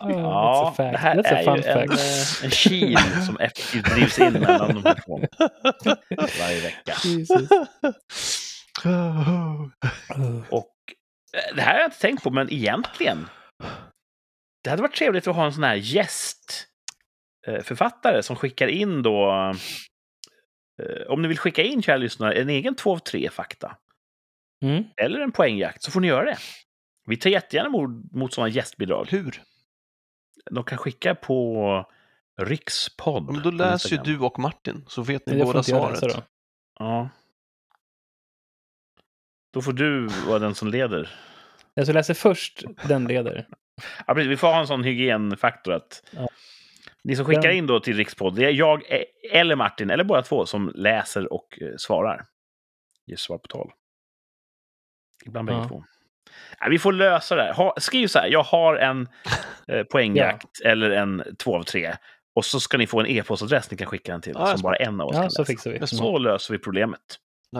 Oh, 0.00 0.10
Ja, 0.12 0.74
det 0.78 0.82
här 0.98 1.14
That's 1.16 1.26
är 1.26 1.56
ju 1.56 1.62
en, 1.62 1.90
eh, 1.90 2.44
en 2.44 2.50
kil 2.50 2.98
som 3.26 3.36
effektivt 3.36 3.94
drivs 3.94 4.18
in 4.18 4.32
mellan 4.32 4.74
de 4.74 4.84
här 4.84 5.00
två 5.06 5.20
varje 6.40 6.60
vecka. 6.60 6.94
Jesus. 7.04 7.48
Och 10.50 10.74
eh, 11.32 11.54
det 11.56 11.62
här 11.62 11.72
har 11.72 11.80
jag 11.80 11.86
inte 11.86 12.00
tänkt 12.00 12.22
på, 12.22 12.30
men 12.30 12.52
egentligen. 12.52 13.28
Det 14.64 14.70
hade 14.70 14.82
varit 14.82 14.94
trevligt 14.96 15.26
att 15.26 15.36
ha 15.36 15.44
en 15.46 15.52
sån 15.52 15.64
här 15.64 15.74
gästförfattare 15.74 18.22
som 18.22 18.36
skickar 18.36 18.68
in 18.68 19.02
då. 19.02 19.30
eh, 20.82 21.02
Om 21.08 21.22
ni 21.22 21.28
vill 21.28 21.38
skicka 21.38 21.62
in, 21.62 21.82
kära 21.82 21.96
lyssnare, 21.96 22.34
en 22.34 22.48
egen 22.50 22.74
2 22.74 22.92
av 22.92 22.98
3 22.98 23.30
fakta. 23.30 23.76
Mm. 24.62 24.84
Eller 24.96 25.20
en 25.20 25.32
poängjakt, 25.32 25.82
så 25.82 25.90
får 25.90 26.00
ni 26.00 26.08
göra 26.08 26.24
det. 26.24 26.38
Vi 27.06 27.16
tar 27.16 27.30
jättegärna 27.30 27.68
emot, 27.68 28.12
mot 28.12 28.34
sådana 28.34 28.48
gästbidrag. 28.48 29.06
Hur? 29.10 29.42
De 30.50 30.64
kan 30.64 30.78
skicka 30.78 31.14
på 31.14 31.86
rikspodd. 32.40 33.30
Men 33.32 33.42
då 33.42 33.50
läser 33.50 33.90
ju 33.90 33.96
du 34.02 34.18
och 34.18 34.38
Martin, 34.38 34.84
så 34.88 35.02
vet 35.02 35.26
ni 35.26 35.32
båda 35.44 35.62
svaret. 35.62 36.00
Ja. 36.78 37.08
Då 39.54 39.62
får 39.62 39.72
du 39.72 40.06
vara 40.06 40.38
den 40.38 40.54
som 40.54 40.68
leder. 40.68 41.10
Jag 41.74 41.86
ska 41.86 41.92
läsa 41.94 42.14
först, 42.14 42.62
den 42.88 43.04
leder. 43.04 43.46
Ja, 44.06 44.14
precis. 44.14 44.30
Vi 44.30 44.36
får 44.36 44.48
ha 44.48 44.60
en 44.60 44.66
sån 44.66 44.84
hygienfaktor 44.84 45.72
att 45.74 46.02
Ja. 46.10 46.28
ni 47.04 47.16
som 47.16 47.24
skickar 47.24 47.42
Den- 47.42 47.56
in 47.56 47.66
då 47.66 47.80
till 47.80 47.96
Rikspodd, 47.96 48.34
det 48.36 48.44
är 48.44 48.50
jag 48.50 48.92
eh, 48.92 49.02
eller 49.40 49.56
Martin, 49.56 49.90
eller 49.90 50.04
båda 50.04 50.22
två, 50.22 50.46
som 50.46 50.72
läser 50.74 51.32
och 51.32 51.58
eh, 51.62 51.68
svarar. 51.76 52.24
Ger 53.06 53.16
svar 53.16 53.38
på 53.38 53.46
tal. 53.48 53.70
Ibland 55.26 55.46
bägge 55.46 55.58
Ja. 55.58 55.68
två. 55.68 55.84
Ja, 56.60 56.66
vi 56.70 56.78
får 56.78 56.92
lösa 56.92 57.34
det 57.36 57.42
här. 57.42 57.52
Ha, 57.54 57.74
skriv 57.78 58.06
så 58.06 58.18
här, 58.18 58.28
jag 58.28 58.42
har 58.42 58.76
en 58.76 59.08
eh, 59.68 59.82
poängjakt 59.90 60.60
eller 60.64 60.90
en 60.90 61.22
två 61.38 61.56
av 61.56 61.62
tre. 61.62 61.96
Och 62.34 62.44
så 62.44 62.60
ska 62.60 62.78
ni 62.78 62.86
få 62.86 63.00
en 63.00 63.06
e-postadress 63.06 63.70
ni 63.70 63.76
kan 63.76 63.86
skicka 63.86 64.12
den 64.12 64.20
till, 64.20 64.32
Ja, 64.34 64.46
som 64.46 64.62
bara 64.62 64.76
en 64.76 65.00
av 65.00 65.08
oss 65.08 65.14
Ja, 65.16 65.20
kan 65.22 65.30
så 65.30 65.42
läsa. 65.42 65.70
vi. 65.70 65.86
Så 65.86 66.18
löser 66.18 66.54
vi 66.54 66.58
problemet 66.58 67.00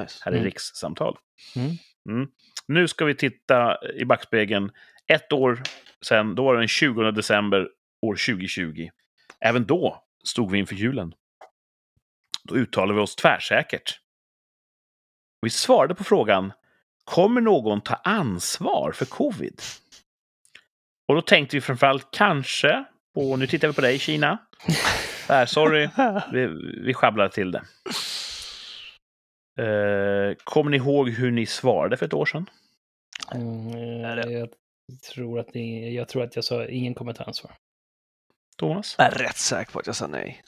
Nice. 0.02 0.22
här 0.24 0.32
i 0.32 0.34
Mm. 0.34 0.44
rikssamtal. 0.44 1.18
Mm. 1.56 1.70
Mm. 2.08 2.28
Nu 2.66 2.88
ska 2.88 3.04
vi 3.04 3.14
titta 3.14 3.78
i 3.94 4.04
backspegeln. 4.04 4.70
Ett 5.06 5.32
år 5.32 5.62
sedan, 6.02 6.34
då 6.34 6.44
var 6.44 6.54
det 6.54 6.60
den 6.60 6.68
20 6.68 7.10
december 7.10 7.68
år 8.02 8.14
2020. 8.16 8.88
Även 9.40 9.64
då 9.66 10.04
stod 10.24 10.50
vi 10.50 10.58
inför 10.58 10.74
julen. 10.74 11.14
Då 12.44 12.54
uttalade 12.56 12.94
vi 12.94 13.00
oss 13.00 13.16
tvärsäkert. 13.16 14.00
Vi 15.40 15.50
svarade 15.50 15.94
på 15.94 16.04
frågan, 16.04 16.52
kommer 17.04 17.40
någon 17.40 17.80
ta 17.80 17.94
ansvar 17.94 18.92
för 18.92 19.04
covid? 19.06 19.60
Och 21.08 21.14
då 21.14 21.20
tänkte 21.22 21.56
vi 21.56 21.60
framförallt 21.60 22.08
kanske 22.12 22.84
på, 23.14 23.36
nu 23.36 23.46
tittar 23.46 23.68
vi 23.68 23.74
på 23.74 23.80
dig 23.80 23.98
Kina. 23.98 24.38
Där, 25.28 25.46
sorry, 25.46 25.88
vi, 26.32 26.46
vi 26.84 26.94
sjabblar 26.94 27.28
till 27.28 27.50
det. 27.50 27.62
Eh, 29.58 30.34
kommer 30.44 30.70
ni 30.70 30.76
ihåg 30.76 31.08
hur 31.08 31.30
ni 31.30 31.46
svarade 31.46 31.96
för 31.96 32.06
ett 32.06 32.14
år 32.14 32.26
sedan? 32.26 32.50
Mm, 33.34 34.30
jag, 34.30 34.48
tror 35.14 35.38
att 35.38 35.52
det, 35.52 35.60
jag 35.90 36.08
tror 36.08 36.22
att 36.22 36.36
jag 36.36 36.44
sa 36.44 36.66
ingen 36.66 36.94
kommer 36.94 37.12
ta 37.12 37.24
ansvar. 37.24 37.52
Thomas? 38.56 38.94
Jag 38.98 39.06
är 39.06 39.18
rätt 39.18 39.36
säker 39.36 39.72
på 39.72 39.78
att 39.78 39.86
jag 39.86 39.96
sa 39.96 40.06
nej. 40.06 40.42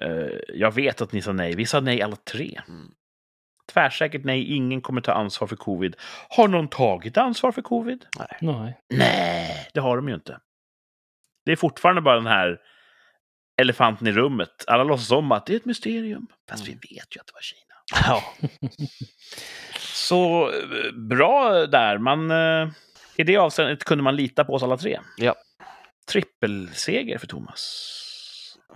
Eh, 0.00 0.38
jag 0.48 0.74
vet 0.74 1.00
att 1.00 1.12
ni 1.12 1.22
sa 1.22 1.32
nej. 1.32 1.54
Vi 1.54 1.66
sa 1.66 1.80
nej 1.80 2.02
alla 2.02 2.16
tre. 2.16 2.60
Mm. 2.68 2.94
Tvärsäkert 3.72 4.24
nej, 4.24 4.44
ingen 4.44 4.80
kommer 4.80 5.00
ta 5.00 5.12
ansvar 5.12 5.48
för 5.48 5.56
covid. 5.56 5.96
Har 6.28 6.48
någon 6.48 6.68
tagit 6.68 7.16
ansvar 7.16 7.52
för 7.52 7.62
covid? 7.62 8.06
Nej. 8.18 8.80
Nej, 8.88 9.68
det 9.74 9.80
har 9.80 9.96
de 9.96 10.08
ju 10.08 10.14
inte. 10.14 10.40
Det 11.44 11.52
är 11.52 11.56
fortfarande 11.56 12.02
bara 12.02 12.16
den 12.16 12.26
här 12.26 12.60
elefanten 13.60 14.06
i 14.06 14.12
rummet. 14.12 14.64
Alla 14.66 14.84
låtsas 14.84 15.10
om 15.10 15.32
att 15.32 15.46
det 15.46 15.52
är 15.52 15.56
ett 15.56 15.64
mysterium. 15.64 16.26
Fast 16.48 16.68
vi 16.68 16.72
vet 16.72 17.16
ju 17.16 17.20
att 17.20 17.26
det 17.26 17.32
var 17.34 17.40
Kina. 17.40 17.69
Ja. 17.90 18.24
Så 19.78 20.50
bra 21.08 21.66
där. 21.66 21.98
Man, 21.98 22.30
eh, 22.30 22.68
I 23.16 23.22
det 23.22 23.36
avseendet 23.36 23.84
kunde 23.84 24.04
man 24.04 24.16
lita 24.16 24.44
på 24.44 24.54
oss 24.54 24.62
alla 24.62 24.76
tre. 24.76 25.00
Ja. 25.16 25.34
Trippelseger 26.12 27.18
för 27.18 27.26
Thomas. 27.26 27.96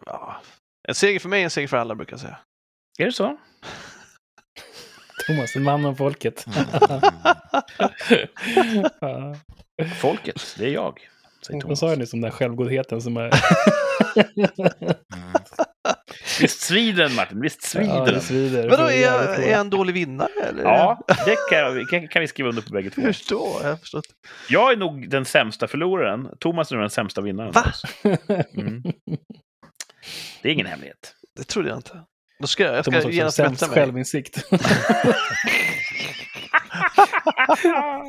ja. 0.06 0.40
En 0.88 0.94
seger 0.94 1.20
för 1.20 1.28
mig, 1.28 1.42
en 1.42 1.50
seger 1.50 1.68
för 1.68 1.76
alla 1.76 1.94
brukar 1.94 2.12
jag 2.12 2.20
säga. 2.20 2.38
Är 2.98 3.04
det 3.04 3.12
så? 3.12 3.24
Thomas, 5.26 5.56
en 5.56 5.62
man 5.62 5.86
av 5.86 5.94
folket. 5.94 6.46
Ja. 9.00 9.36
Folket, 10.00 10.54
det 10.58 10.64
är 10.64 10.70
jag. 10.70 11.00
Vad 11.64 11.78
sa 11.78 11.88
jag 11.88 11.98
nyss 11.98 12.12
om 12.12 12.20
den 12.20 12.30
där 12.30 12.36
självgodheten 12.36 13.02
som 13.02 13.16
är... 13.16 13.30
Visst 16.40 16.60
svider 16.60 17.02
den, 17.02 17.14
Martin? 17.14 17.40
Visst 17.40 17.62
svider 17.62 17.88
ja, 17.88 18.04
den? 18.04 18.14
det 18.14 18.20
svider. 18.20 18.68
Det 18.68 18.76
är 18.76 19.02
jag, 19.02 19.34
är 19.34 19.50
jag 19.50 19.60
en 19.60 19.70
dålig 19.70 19.92
vinnare 19.94 20.30
eller? 20.48 20.62
Ja, 20.62 21.00
det 21.06 21.36
kan, 21.50 21.86
kan, 21.86 22.08
kan 22.08 22.20
vi 22.20 22.28
skriva 22.28 22.48
under 22.48 22.62
på 22.62 22.70
bägge 22.70 22.90
två. 22.90 23.02
Hur 23.02 23.16
då? 23.28 23.58
Jag 23.62 23.68
har 23.68 23.76
förstått. 23.76 24.06
Jag 24.48 24.72
är 24.72 24.76
nog 24.76 25.10
den 25.10 25.24
sämsta 25.24 25.66
förloraren. 25.66 26.28
Thomas 26.38 26.70
är 26.70 26.76
nog 26.76 26.82
den 26.82 26.90
sämsta 26.90 27.20
vinnaren. 27.20 27.52
Va? 27.52 27.72
Mm. 28.54 28.82
Det 30.42 30.48
är 30.48 30.52
ingen 30.52 30.66
hemlighet. 30.66 31.14
Det 31.36 31.44
trodde 31.44 31.68
jag 31.68 31.78
inte. 31.78 32.00
Då 32.40 32.46
ska 32.46 32.62
jag, 32.62 32.76
jag 32.76 32.84
Thomas 32.84 33.00
ska 33.00 33.08
har 33.08 33.12
genast 33.12 33.36
sämst 33.36 33.60
bättra 33.60 33.74
mig. 33.74 33.84
självinsikt. 33.84 34.44
Ja, 37.26 38.04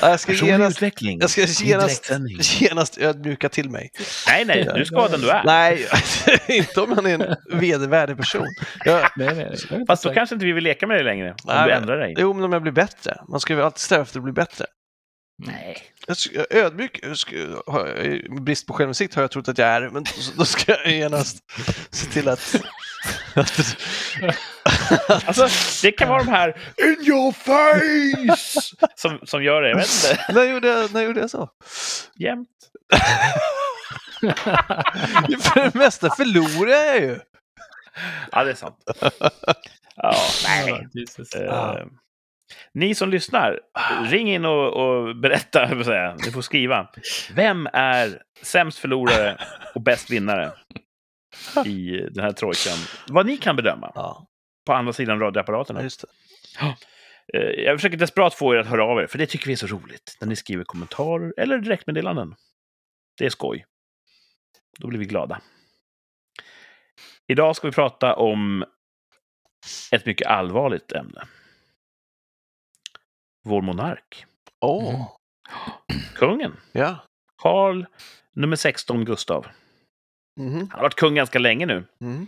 Jag 0.00 0.20
ska 0.20 0.32
genast, 0.32 0.76
utveckling. 0.76 1.18
jag 1.20 1.30
ska 1.30 1.40
genast, 1.64 2.10
genast 2.60 2.98
ödmjuka 2.98 3.48
till 3.48 3.70
mig. 3.70 3.90
Nej, 4.26 4.44
nej, 4.44 4.68
du 4.74 4.84
ska 4.84 5.08
den 5.08 5.20
du 5.20 5.30
är. 5.30 5.44
Nej, 5.44 5.86
inte 6.48 6.80
om 6.80 6.90
man 6.90 7.06
är 7.06 7.14
en 7.14 7.36
vedervärdig 7.60 8.16
person. 8.16 8.46
Jag, 8.84 9.10
nej, 9.16 9.34
nej, 9.34 9.56
nej. 9.70 9.84
Fast 9.86 10.02
då 10.02 10.14
kanske 10.14 10.34
inte 10.34 10.46
vi 10.46 10.52
vill 10.52 10.64
leka 10.64 10.86
med 10.86 10.96
dig 10.96 11.04
längre. 11.04 11.30
Om 11.30 11.36
Nej, 11.46 11.62
du 11.64 11.68
men- 11.74 11.82
ändrar 11.82 11.96
dig. 11.98 12.14
jo, 12.18 12.34
men 12.34 12.44
om 12.44 12.52
jag 12.52 12.62
blir 12.62 12.72
bättre. 12.72 13.16
Man 13.28 13.40
ska 13.40 13.52
ju 13.54 13.62
alltid 13.62 13.78
sträva 13.80 14.02
efter 14.02 14.18
att 14.18 14.24
bli 14.24 14.32
bättre. 14.32 14.64
Nej. 15.46 15.76
Jag 16.06 16.16
ödmjuk, 16.50 17.00
brist 18.40 18.66
på 18.66 18.72
självinsikt 18.72 19.14
har 19.14 19.22
jag 19.22 19.30
trott 19.30 19.48
att 19.48 19.58
jag 19.58 19.68
är, 19.68 19.80
men 19.80 20.02
då, 20.02 20.10
då 20.36 20.44
ska 20.44 20.72
jag 20.72 20.92
genast 20.92 21.36
se 21.90 22.06
till 22.10 22.28
att... 22.28 22.54
Alltså, 25.26 25.48
det 25.82 25.92
kan 25.92 26.08
vara 26.08 26.22
de 26.24 26.30
här 26.30 26.48
in 26.76 26.96
your 27.08 27.32
face 27.32 28.60
som, 28.94 29.18
som 29.22 29.42
gör 29.42 29.62
det. 29.62 29.68
Jag 29.68 29.76
vet 29.76 29.88
inte. 30.10 30.32
när, 30.32 30.44
gjorde 30.44 30.68
jag, 30.68 30.92
när 30.94 31.02
gjorde 31.02 31.20
jag 31.20 31.30
så? 31.30 31.48
Jämt. 32.14 32.48
För 35.42 35.64
det 35.64 35.74
mesta 35.74 36.10
förlorar 36.10 36.84
jag 36.84 37.00
ju. 37.00 37.18
Ja, 38.32 38.44
det 38.44 38.50
är 38.50 38.54
sant. 38.54 38.76
Ja, 39.96 40.14
nej. 40.44 40.88
Ja. 41.34 41.78
Ni 42.74 42.94
som 42.94 43.08
lyssnar, 43.10 43.60
ring 44.04 44.34
in 44.34 44.44
och, 44.44 44.72
och 44.72 45.16
berätta. 45.16 45.84
Säga. 45.84 46.16
Ni 46.24 46.30
får 46.32 46.42
skriva. 46.42 46.88
Vem 47.34 47.68
är 47.72 48.22
sämst 48.42 48.78
förlorare 48.78 49.36
och 49.74 49.82
bäst 49.82 50.10
vinnare 50.10 50.52
i 51.66 51.90
den 52.10 52.24
här 52.24 52.32
trojkan? 52.32 52.78
Vad 53.08 53.26
ni 53.26 53.36
kan 53.36 53.56
bedöma 53.56 53.92
Ja, 53.94 54.26
på 54.66 54.72
andra 54.72 54.92
sidan 54.92 55.20
radioapparaterna. 55.20 55.82
just 55.82 56.00
det. 56.00 56.08
Eh, 57.34 57.40
Jag 57.64 57.76
försöker 57.78 57.96
desperat 57.96 58.34
få 58.34 58.54
er 58.54 58.58
att 58.58 58.66
höra 58.66 58.84
av 58.84 58.98
er, 59.00 59.06
för 59.06 59.18
det 59.18 59.26
tycker 59.26 59.46
vi 59.46 59.52
är 59.52 59.56
så 59.56 59.66
roligt. 59.66 60.16
När 60.20 60.28
ni 60.28 60.36
skriver 60.36 60.64
kommentarer 60.64 61.34
eller 61.36 61.58
direktmeddelanden. 61.58 62.34
Det 63.18 63.26
är 63.26 63.30
skoj. 63.30 63.66
Då 64.78 64.88
blir 64.88 64.98
vi 64.98 65.04
glada. 65.04 65.40
Idag 67.26 67.56
ska 67.56 67.66
vi 67.68 67.72
prata 67.72 68.14
om 68.14 68.64
ett 69.92 70.06
mycket 70.06 70.26
allvarligt 70.26 70.92
ämne. 70.92 71.22
Vår 73.44 73.62
monark. 73.62 74.26
Åh, 74.60 74.94
Mm. 74.94 76.02
Kungen. 76.14 76.56
ja. 76.72 76.96
Karl 77.42 77.84
nummer 78.32 78.56
16 78.56 79.04
Gustav. 79.04 79.46
Mhm. 80.38 80.58
Han 80.58 80.70
har 80.70 80.82
varit 80.82 80.94
kung 80.94 81.14
ganska 81.14 81.38
länge 81.38 81.66
nu. 81.66 81.84
Mm. 82.00 82.26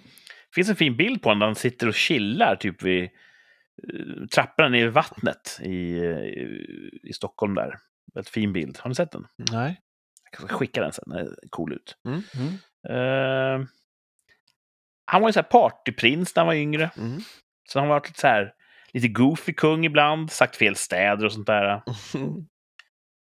Det 0.49 0.55
finns 0.55 0.69
en 0.69 0.77
fin 0.77 0.97
bild 0.97 1.23
på 1.23 1.29
honom 1.29 1.39
där 1.39 1.47
han 1.47 1.55
sitter 1.55 1.89
och 1.89 1.95
chillar 1.95 2.57
typ 2.57 2.83
vid 2.83 3.05
eh, 3.05 4.27
trapporna 4.35 4.69
ner 4.69 4.87
i 4.87 4.91
vattnet 4.91 5.61
i, 5.63 5.71
i, 5.71 7.01
i 7.03 7.13
Stockholm 7.13 7.55
där. 7.55 7.79
Väldigt 8.15 8.33
fin 8.33 8.53
bild. 8.53 8.79
Har 8.79 8.89
ni 8.89 8.95
sett 8.95 9.13
den? 9.13 9.27
Nej. 9.53 9.81
Jag 10.33 10.49
ska 10.49 10.57
skicka 10.57 10.83
den 10.83 10.93
sen, 10.93 11.05
den 11.07 11.19
är 11.19 11.35
cool 11.51 11.73
ut. 11.73 11.97
Mm. 12.05 12.23
Eh, 12.89 13.67
han 15.05 15.21
var 15.21 15.29
ju 15.29 15.33
så 15.33 15.39
här 15.39 15.49
partyprins 15.49 16.37
när 16.37 16.41
han 16.41 16.47
var 16.47 16.55
yngre. 16.55 16.91
Mm. 16.97 17.21
Så 17.69 17.79
han 17.79 17.89
har 17.89 17.95
varit 17.95 18.09
lite 18.09 18.21
så 18.21 18.27
här, 18.27 18.55
lite 18.93 19.09
goofy 19.09 19.53
kung 19.53 19.85
ibland, 19.85 20.31
sagt 20.31 20.57
fel 20.57 20.77
städer 20.77 21.25
och 21.25 21.33
sånt 21.33 21.47
där. 21.47 21.83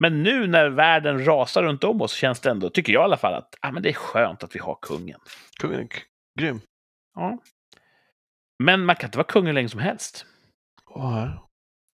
Men 0.02 0.22
nu 0.22 0.46
när 0.46 0.68
världen 0.68 1.24
rasar 1.24 1.62
runt 1.62 1.84
om 1.84 2.02
oss 2.02 2.12
känns 2.14 2.40
det 2.40 2.50
ändå, 2.50 2.70
tycker 2.70 2.92
jag 2.92 3.02
i 3.02 3.04
alla 3.04 3.16
fall, 3.16 3.34
att 3.34 3.54
ah, 3.60 3.72
men 3.72 3.82
det 3.82 3.88
är 3.88 3.94
skönt 3.94 4.42
att 4.42 4.54
vi 4.54 4.58
har 4.60 4.78
kungen. 4.82 5.20
Kungen 5.60 5.80
är 5.80 5.88
grym. 6.38 6.60
Ja. 7.14 7.38
Men 8.64 8.84
man 8.84 8.96
kan 8.96 9.08
inte 9.08 9.18
vara 9.18 9.26
kung 9.26 9.46
hur 9.46 9.52
länge 9.52 9.68
som 9.68 9.80
helst. 9.80 10.26
Här. 10.94 11.40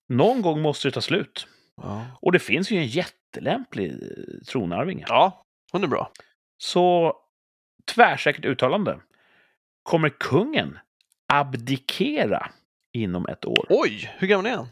Någon 0.09 0.43
gång 0.43 0.63
måste 0.63 0.89
det 0.89 0.93
ta 0.93 1.01
slut. 1.01 1.47
Ja. 1.77 2.07
Och 2.21 2.33
det 2.33 2.39
finns 2.39 2.71
ju 2.71 2.77
en 2.77 2.87
jättelämplig 2.87 3.93
tronarvinge. 4.47 5.05
ja, 5.09 5.43
hon 5.73 5.85
är 5.85 5.89
bra. 5.89 6.13
Så 6.59 7.17
tvärsäkert 7.95 8.45
uttalande. 8.45 9.01
Kommer 9.83 10.09
kungen 10.09 10.79
abdikera 11.33 12.51
inom 12.93 13.27
ett 13.27 13.45
år? 13.45 13.67
Oj, 13.69 14.15
hur 14.19 14.27
gammal 14.27 14.47
är 14.47 14.57
han? 14.57 14.69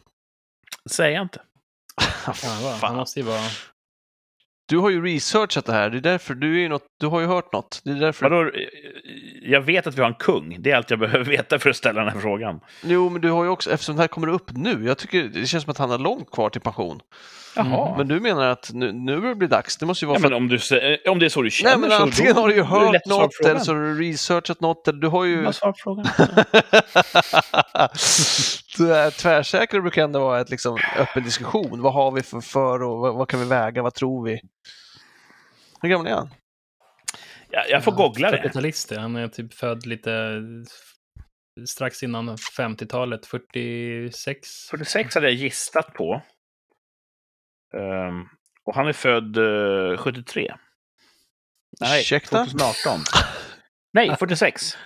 Säger 0.89 1.15
jag 1.15 1.21
inte. 1.21 1.41
Ja, 2.43 2.57
va? 2.63 2.69
Han 2.69 2.79
Fan. 2.79 2.95
måste 2.95 3.19
ju 3.19 3.25
vara... 3.25 3.41
Du 4.69 4.77
har 4.77 4.89
ju 4.89 5.05
researchat 5.05 5.65
det 5.65 5.73
här, 5.73 5.89
det 5.89 5.97
är 5.97 6.01
därför 6.01 6.33
du 6.35 6.55
är 6.55 6.59
ju 6.59 6.69
något, 6.69 6.83
du 6.99 7.07
har 7.07 7.19
ju 7.19 7.25
hört 7.27 7.53
något. 7.53 7.81
Det 7.83 7.91
är 7.91 7.95
därför... 7.95 8.29
Vadå, 8.29 8.41
eh, 8.43 8.51
jag 9.41 9.61
vet 9.61 9.87
att 9.87 9.95
vi 9.97 10.01
har 10.01 10.07
en 10.07 10.13
kung. 10.15 10.55
Det 10.59 10.71
är 10.71 10.75
allt 10.75 10.89
jag 10.89 10.99
behöver 10.99 11.25
veta 11.31 11.59
för 11.59 11.69
att 11.69 11.75
ställa 11.75 12.03
den 12.03 12.13
här 12.13 12.19
frågan. 12.19 12.59
Jo, 12.83 13.09
men 13.09 13.21
du 13.21 13.29
har 13.29 13.43
ju 13.43 13.49
också, 13.49 13.71
eftersom 13.71 13.95
det 13.95 14.01
här 14.01 14.07
kommer 14.07 14.27
upp 14.27 14.51
nu, 14.51 14.85
jag 14.85 14.97
tycker 14.97 15.23
det 15.23 15.45
känns 15.45 15.63
som 15.63 15.71
att 15.71 15.77
han 15.77 15.89
har 15.89 15.97
långt 15.97 16.31
kvar 16.31 16.49
till 16.49 16.61
pension. 16.61 16.99
Jaha. 17.55 17.97
Men 17.97 18.07
du 18.07 18.19
menar 18.19 18.47
att 18.47 18.69
nu, 18.73 18.91
nu 18.91 19.15
börjar 19.17 19.29
det 19.29 19.35
bli 19.35 19.47
dags, 19.47 19.77
det 19.77 19.85
måste 19.85 20.05
ju 20.05 20.07
vara 20.07 20.17
ja, 20.17 20.21
för 20.21 20.29
men 20.29 20.37
om, 20.37 20.47
du, 20.47 20.57
sä- 20.57 21.07
om 21.07 21.19
det 21.19 21.25
är 21.25 21.29
så 21.29 21.41
du 21.41 21.51
känner 21.51 21.71
Nej, 21.71 21.79
men 21.79 21.89
så 21.97 22.03
antingen 22.03 22.35
då- 22.35 22.41
har 22.41 22.47
du 22.47 22.55
ju 22.55 22.63
hört 22.63 23.05
något 23.05 23.45
eller 23.45 23.59
så 23.59 23.73
har 23.73 23.79
du 23.81 23.99
researchat 24.01 24.61
något 24.61 24.87
eller 24.87 24.99
du 24.99 25.07
har 25.07 25.25
ju... 25.25 25.51
Frågan? 25.83 26.05
det 28.77 29.11
tvärsäkra 29.11 29.81
brukar 29.81 30.03
ändå 30.03 30.19
vara 30.19 30.41
ett 30.41 30.49
liksom 30.49 30.77
öppen 30.99 31.23
diskussion. 31.23 31.81
Vad 31.81 31.93
har 31.93 32.11
vi 32.11 32.21
för 32.21 32.41
för 32.41 32.83
och 32.83 32.99
vad, 32.99 33.15
vad 33.15 33.27
kan 33.29 33.39
vi 33.39 33.45
väga, 33.45 33.81
vad 33.81 33.93
tror 33.93 34.25
vi? 34.25 34.39
Hur 35.81 35.89
gammal 35.89 36.07
är 36.07 36.11
han? 36.13 36.29
Jag, 37.49 37.69
jag 37.69 37.83
får 37.83 37.91
googla 37.91 38.31
det. 38.31 38.37
40-talist. 38.37 38.97
Han 38.97 39.15
är 39.15 39.27
typ 39.27 39.53
född 39.53 39.85
lite 39.85 40.41
strax 41.67 42.03
innan 42.03 42.35
50-talet, 42.35 43.25
46. 43.25 44.49
46 44.69 45.15
hade 45.15 45.27
jag 45.27 45.35
gissat 45.35 45.93
på. 45.93 46.21
Ehm, 47.77 48.21
och 48.63 48.75
han 48.75 48.87
är 48.87 48.93
född 48.93 49.37
eh, 49.37 49.97
73. 49.97 50.55
Nej, 51.79 52.01
Ursäkta? 52.01 52.37
2018. 52.45 52.99
Nej, 53.93 54.15
46. 54.19 54.77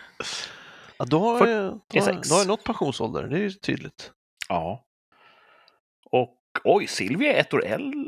Ja, 0.97 1.05
då 1.05 1.19
har 1.19 1.47
jag, 1.47 1.81
då, 1.87 1.99
har- 1.99 2.05
46. 2.05 2.29
då 2.29 2.35
har 2.35 2.39
jag 2.41 2.47
nått 2.47 2.63
pensionsålder, 2.63 3.23
det 3.23 3.35
är 3.37 3.41
ju 3.41 3.49
tydligt. 3.51 4.11
Ja. 4.49 4.85
Och 6.05 6.37
oj, 6.63 6.87
Silvia 6.87 7.33
är 7.35 7.39
ett 7.39 7.53
år 7.53 7.65
äldre. 7.65 7.99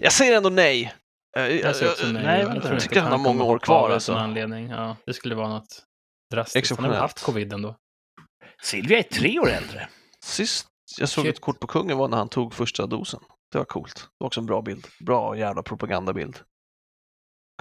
Jag 0.00 0.12
säger 0.12 0.36
ändå 0.36 0.48
nej. 0.50 0.94
Eh, 1.36 1.42
Jag, 1.42 1.74
nej. 2.12 2.80
tycker 2.80 2.96
att 2.96 3.02
han 3.02 3.12
har 3.12 3.18
många 3.18 3.44
år 3.44 3.58
kvar, 3.58 3.90
alltså. 3.90 4.14
anledning. 4.14 4.68
Ja, 4.70 4.96
det 5.06 5.14
skulle 5.14 5.34
vara 5.34 5.48
något 5.48 5.82
drastiskt. 6.30 6.76
Han 6.76 6.84
har 6.90 6.96
haft 6.96 7.22
covid 7.22 7.52
ändå. 7.52 7.76
Silvia 8.62 8.98
är 8.98 9.02
tre 9.02 9.38
år 9.38 9.50
äldre. 9.50 9.88
Sist 10.24 10.66
jag 10.98 11.08
såg 11.08 11.24
Shit. 11.24 11.34
ett 11.34 11.40
kort 11.40 11.60
på 11.60 11.66
kungen 11.66 11.98
var 11.98 12.08
när 12.08 12.16
han 12.16 12.28
tog 12.28 12.54
första 12.54 12.86
dosen. 12.86 13.20
Det 13.52 13.58
var 13.58 13.64
coolt. 13.64 13.94
Det 13.96 14.08
var 14.18 14.26
också 14.26 14.40
en 14.40 14.46
bra 14.46 14.62
bild. 14.62 14.86
Bra 15.00 15.36
jävla 15.36 15.62
propagandabild. 15.62 16.40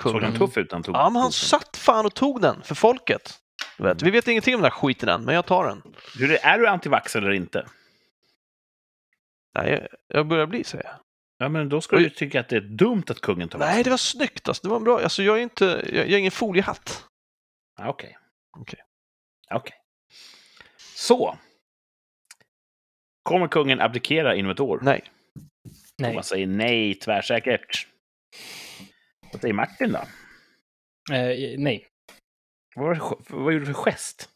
Såg 0.01 0.23
han 0.23 0.37
tuff 0.37 0.57
ut 0.57 0.71
när 0.71 0.75
han 0.75 0.83
tog 0.83 0.95
Ja, 0.95 1.09
men 1.09 1.21
han 1.21 1.27
dosen? 1.29 1.47
satt 1.59 1.77
fan 1.77 2.05
och 2.05 2.13
tog 2.13 2.41
den 2.41 2.61
för 2.63 2.75
folket. 2.75 3.39
Du 3.77 3.83
vet, 3.83 4.01
vi 4.01 4.11
vet 4.11 4.27
ingenting 4.27 4.55
om 4.55 4.61
den 4.61 4.71
här 4.71 4.77
skiten 4.79 5.09
än, 5.09 5.23
men 5.23 5.35
jag 5.35 5.45
tar 5.45 5.67
den. 5.67 5.81
Hur 6.19 6.31
är, 6.31 6.37
är 6.45 6.59
du 6.59 6.67
antivax 6.67 7.15
eller 7.15 7.31
inte? 7.31 7.67
Nej, 9.55 9.71
jag, 9.71 9.87
jag 10.17 10.27
börjar 10.27 10.45
bli, 10.45 10.63
säger 10.63 10.83
jag. 10.83 10.93
Ja, 11.43 11.49
men 11.49 11.69
då 11.69 11.81
ska 11.81 11.95
Oj. 11.95 12.03
du 12.03 12.09
tycka 12.09 12.39
att 12.39 12.49
det 12.49 12.55
är 12.55 12.61
dumt 12.61 13.03
att 13.09 13.21
kungen 13.21 13.49
tar 13.49 13.59
Nej, 13.59 13.83
det 13.83 13.89
var 13.89 13.97
snyggt. 13.97 14.47
Alltså, 14.47 14.67
det 14.67 14.69
var 14.69 14.79
bra. 14.79 14.99
Alltså, 14.99 15.23
jag 15.23 15.37
är 15.37 15.41
inte, 15.41 15.65
jag, 15.65 15.95
jag 15.95 16.11
är 16.11 16.17
ingen 16.17 16.31
foliehatt. 16.31 17.05
Ah, 17.81 17.89
Okej. 17.89 18.17
Okej. 18.57 18.79
Okej. 19.51 19.75
Så. 20.95 21.37
Kommer 23.23 23.47
kungen 23.47 23.81
abdikera 23.81 24.35
inom 24.35 24.51
ett 24.51 24.59
år? 24.59 24.79
Nej. 24.81 25.03
Nej. 25.97 26.11
Thomas 26.11 26.27
säger 26.27 26.47
nej, 26.47 26.95
tvärsäkert. 26.95 27.87
Vad 29.31 29.41
säger 29.41 29.53
Martin 29.53 29.91
då? 29.91 29.99
Eh, 31.15 31.59
nej. 31.59 31.87
Vad, 32.75 32.97
vad 33.29 33.53
gjorde 33.53 33.65
du 33.65 33.73
för 33.73 33.83
gest? 33.83 34.29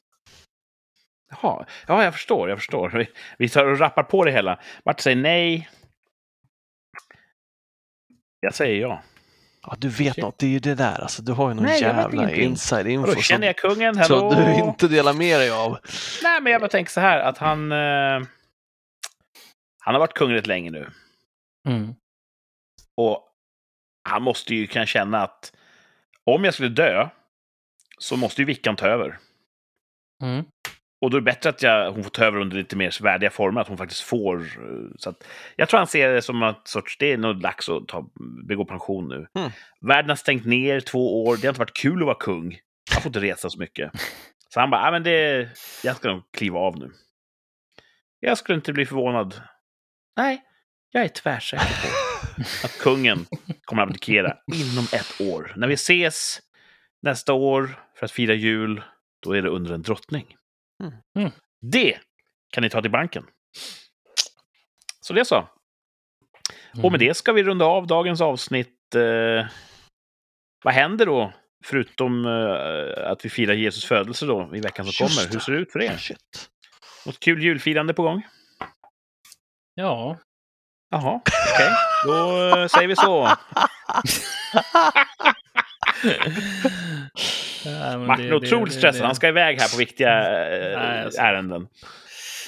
Jaha, 1.30 1.66
ja, 1.88 2.04
jag 2.04 2.14
förstår, 2.14 2.50
jag 2.50 2.58
förstår. 2.58 2.90
Vi, 2.90 3.10
vi 3.38 3.50
tar 3.50 3.66
och 3.66 3.80
rappar 3.80 4.04
på 4.04 4.26
det 4.26 4.32
hela. 4.32 4.60
Martin 4.86 5.04
säger 5.04 5.18
nej. 5.18 5.70
Jag 8.40 8.54
säger 8.56 8.82
ja. 8.82 9.02
Ja, 9.62 9.76
du 9.78 9.90
vet 9.90 10.14
Shit. 10.14 10.24
något. 10.24 10.38
Det 10.40 10.46
är 10.46 10.50
ju 10.50 10.60
det 10.60 10.76
där. 10.76 11.02
Alltså, 11.02 11.22
du 11.22 11.32
har 11.32 11.50
ju 11.50 11.54
någon 11.56 11.66
Nej, 11.66 11.82
jävla 11.82 12.32
inside 12.32 12.88
info 12.88 13.14
då 13.14 13.22
känner 13.22 13.48
jag 13.48 13.58
kungen, 13.58 13.98
hallå? 13.98 14.32
som 14.32 14.44
du 14.44 14.54
inte 14.54 14.88
delar 14.88 15.14
med 15.14 15.40
dig 15.40 15.50
av. 15.50 15.78
Nej, 16.24 16.42
men 16.42 16.52
jag 16.52 16.62
bara 16.62 16.70
tänker 16.70 16.92
så 16.92 17.00
här 17.00 17.20
att 17.20 17.38
han... 17.38 17.72
Eh, 17.72 18.28
han 19.80 19.94
har 19.96 20.00
varit 20.00 20.14
kung 20.14 20.34
rätt 20.34 20.48
länge 20.48 20.72
nu. 20.72 20.90
Mm. 21.68 21.96
Och 22.98 23.24
han 24.10 24.22
måste 24.24 24.56
ju 24.56 24.68
kunna 24.68 24.86
känna 24.86 25.24
att 25.24 25.54
om 26.24 26.44
jag 26.44 26.54
skulle 26.54 26.70
dö 26.70 27.10
så 27.98 28.18
måste 28.18 28.42
ju 28.42 28.46
Vickan 28.46 28.76
ta 28.76 28.88
över. 28.88 29.18
Mm. 30.24 30.46
Och 31.02 31.10
då 31.10 31.18
är 31.18 31.22
det 31.22 31.26
bättre 31.26 31.50
att 31.50 31.62
jag, 31.64 31.92
hon 31.92 32.04
får 32.04 32.10
ta 32.10 32.26
över 32.26 32.40
under 32.40 32.58
lite 32.58 32.76
mer 32.76 33.04
värdiga 33.04 33.30
former, 33.30 33.62
att 33.62 33.68
hon 33.68 33.78
faktiskt 33.78 34.02
får. 34.02 34.38
eh, 34.42 34.46
Så 34.98 35.10
att, 35.10 35.28
jag 35.56 35.70
tror 35.70 35.78
han 35.78 35.88
ser 35.88 36.14
det 36.14 36.22
som 36.22 36.44
att 36.44 36.68
sorts, 36.68 36.98
det 36.98 37.12
är 37.12 37.18
nog 37.18 37.42
dags 37.42 37.70
att 37.70 37.88
ta, 37.88 38.10
begå 38.48 38.66
pension 38.66 39.08
nu. 39.08 39.28
Mm. 39.42 39.52
Världen 39.82 40.10
har 40.10 40.16
stängt 40.16 40.46
ner 40.46 40.80
två 40.80 41.24
år, 41.26 41.38
det 41.38 41.42
har 41.48 41.50
inte 41.50 41.60
varit 41.60 41.78
kul 41.78 42.00
att 42.02 42.06
vara 42.06 42.18
kung. 42.20 42.60
Han 42.94 43.02
får 43.02 43.10
inte 43.10 43.20
resa 43.20 43.50
så 43.50 43.60
mycket. 43.60 43.92
Så 44.54 44.60
han 44.60 44.70
bara, 44.70 44.82
ah, 44.88 44.92
men 44.92 45.04
det, 45.04 45.50
jag 45.84 45.96
ska 45.96 46.12
nog 46.12 46.24
kliva 46.32 46.60
av 46.60 46.80
nu. 46.80 46.92
Jag 48.20 48.38
skulle 48.38 48.56
inte 48.56 48.74
bli 48.74 48.86
förvånad. 48.86 49.42
Nej, 50.18 50.44
jag 50.92 51.04
är 51.04 51.08
tvärsäker 51.08 51.66
på 51.66 52.38
att 52.68 52.80
kungen 52.80 53.26
kommer 53.66 53.82
att 53.82 53.88
abdikera 53.90 54.38
inom 54.54 54.84
ett 54.94 55.22
år. 55.22 55.54
När 55.56 55.68
vi 55.68 55.74
ses 55.74 56.40
nästa 57.02 57.34
år 57.34 57.80
för 58.00 58.06
att 58.06 58.12
fira 58.12 58.34
jul, 58.34 58.82
då 59.24 59.32
är 59.32 59.42
det 59.42 59.50
under 59.50 59.74
en 59.74 59.82
drottning. 59.82 60.36
Mm. 60.84 60.94
Mm. 61.20 61.32
Det 61.62 62.00
kan 62.54 62.64
ni 62.64 62.70
ta 62.70 62.82
till 62.82 62.92
banken. 62.92 63.26
Så 65.02 65.14
det 65.14 65.26
så. 65.26 65.36
Mm. 66.74 66.86
Och 66.86 66.92
med 66.92 67.00
det 67.00 67.18
ska 67.18 67.34
vi 67.34 67.44
runda 67.44 67.66
av 67.66 67.88
dagens 67.88 68.22
avsnitt. 68.22 68.96
Eh, 68.96 69.46
vad 70.64 70.74
händer 70.74 71.06
då? 71.06 71.34
Förutom 71.66 72.26
eh, 72.26 73.12
att 73.12 73.26
vi 73.26 73.30
firar 73.30 73.54
Jesus 73.54 73.86
födelse 73.86 74.26
då 74.26 74.52
i 74.56 74.60
veckan 74.60 74.86
som 74.86 75.06
Just 75.06 75.20
kommer. 75.20 75.34
Hur 75.34 75.40
ser 75.40 75.52
det 75.52 75.58
ut 75.58 75.72
för 75.72 75.82
er? 75.82 75.98
Shit. 75.98 76.50
Något 77.06 77.20
kul 77.20 77.44
julfirande 77.44 77.94
på 77.94 78.04
gång? 78.04 78.28
Ja. 79.76 80.18
Jaha, 80.90 81.22
okej. 81.54 81.72
Då 82.06 82.48
eh, 82.58 82.68
säger 82.68 82.88
vi 82.88 82.96
så. 82.96 83.28
Ja, 87.66 87.98
Martin 87.98 88.26
det- 88.26 88.30
är 88.36 88.40
det- 88.40 88.48
otroligt 88.48 88.74
det- 88.74 88.80
stressad. 88.80 89.02
det- 89.02 89.06
Han 89.06 89.16
ska 89.16 89.28
iväg 89.28 89.60
här 89.62 89.70
på 89.72 89.78
viktiga 89.78 90.10
eh, 90.50 90.80
Nej, 90.80 91.04
alltså. 91.04 91.22
ärenden. 91.22 91.68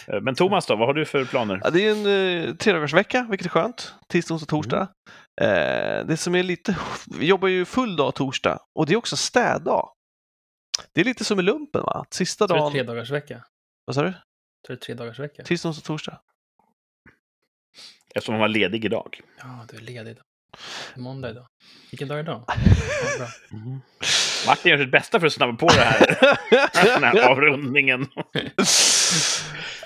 Eh, 0.07 0.21
Men 0.21 0.35
Thomas 0.35 0.65
då, 0.65 0.75
vad 0.75 0.87
har 0.87 0.93
du 0.93 1.05
för 1.05 1.25
planer? 1.25 1.61
Ja, 1.63 1.69
det 1.69 1.85
är 1.87 1.91
en 1.91 2.47
eh, 2.49 2.55
tredagarsvecka, 2.55 3.27
vilket 3.29 3.45
är 3.45 3.49
skönt. 3.49 3.93
Tisdag, 4.07 4.33
onsdag, 4.33 4.49
torsdag. 4.49 4.87
Eh, 5.41 6.05
det 6.05 6.17
som 6.17 6.35
är 6.35 6.43
lite... 6.43 6.77
Vi 7.19 7.25
jobbar 7.25 7.47
ju 7.47 7.65
full 7.65 7.95
dag 7.95 8.15
torsdag 8.15 8.59
och 8.75 8.85
det 8.85 8.93
är 8.93 8.97
också 8.97 9.17
städdag. 9.17 9.89
Det 10.93 11.01
är 11.01 11.05
lite 11.05 11.25
som 11.25 11.39
i 11.39 11.43
lumpen, 11.43 11.81
va? 11.81 12.05
Sista 12.11 12.47
dagen... 12.47 12.71
tre 12.71 12.83
dagars 12.83 13.09
vecka? 13.11 13.43
Vad 13.85 13.95
sa 13.95 14.01
du? 14.03 14.13
Tre 14.85 14.93
dagars 14.95 15.19
vecka? 15.19 15.43
Tisdag, 15.43 15.69
onsdag, 15.69 15.85
torsdag. 15.87 16.19
Eftersom 18.15 18.33
han 18.33 18.39
var 18.41 18.47
ledig 18.47 18.85
idag. 18.85 19.21
Ja, 19.39 19.65
du 19.71 19.77
är 19.77 19.81
ledig 19.81 20.11
idag. 20.11 20.23
Måndag 20.95 21.29
idag. 21.29 21.47
Vilken 21.91 22.07
dag 22.07 22.17
är 22.19 22.23
idag? 22.23 22.43
Ja, 22.47 22.53
bra. 23.17 23.27
Martin 24.47 24.71
gör 24.71 24.77
sitt 24.77 24.91
bästa 24.91 25.19
för 25.19 25.27
att 25.27 25.33
snabba 25.33 25.53
på 25.57 25.67
det 25.67 25.81
här, 25.81 26.17
den 26.93 27.03
här 27.03 27.29
avrundningen. 27.31 28.07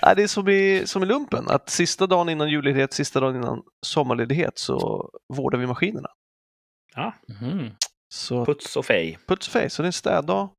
Nej, 0.02 0.16
det 0.16 0.22
är 0.22 0.26
som 0.26 0.48
i, 0.48 0.82
som 0.86 1.02
i 1.02 1.06
lumpen, 1.06 1.48
att 1.48 1.70
sista 1.70 2.06
dagen 2.06 2.28
innan 2.28 2.50
julledighet, 2.50 2.92
sista 2.92 3.20
dagen 3.20 3.36
innan 3.36 3.62
sommarledighet 3.86 4.58
så 4.58 5.10
vårdar 5.34 5.58
vi 5.58 5.66
maskinerna. 5.66 6.08
Mhm. 7.40 7.70
Så 8.14 8.44
Puts 8.46 8.76
och 8.76 8.86
fej. 8.86 9.18
puts 9.28 9.46
och 9.46 9.52
face, 9.52 9.70
så 9.70 9.82
det 9.82 9.86
är 9.86 9.88
en 9.88 9.92
städdag 9.92 10.50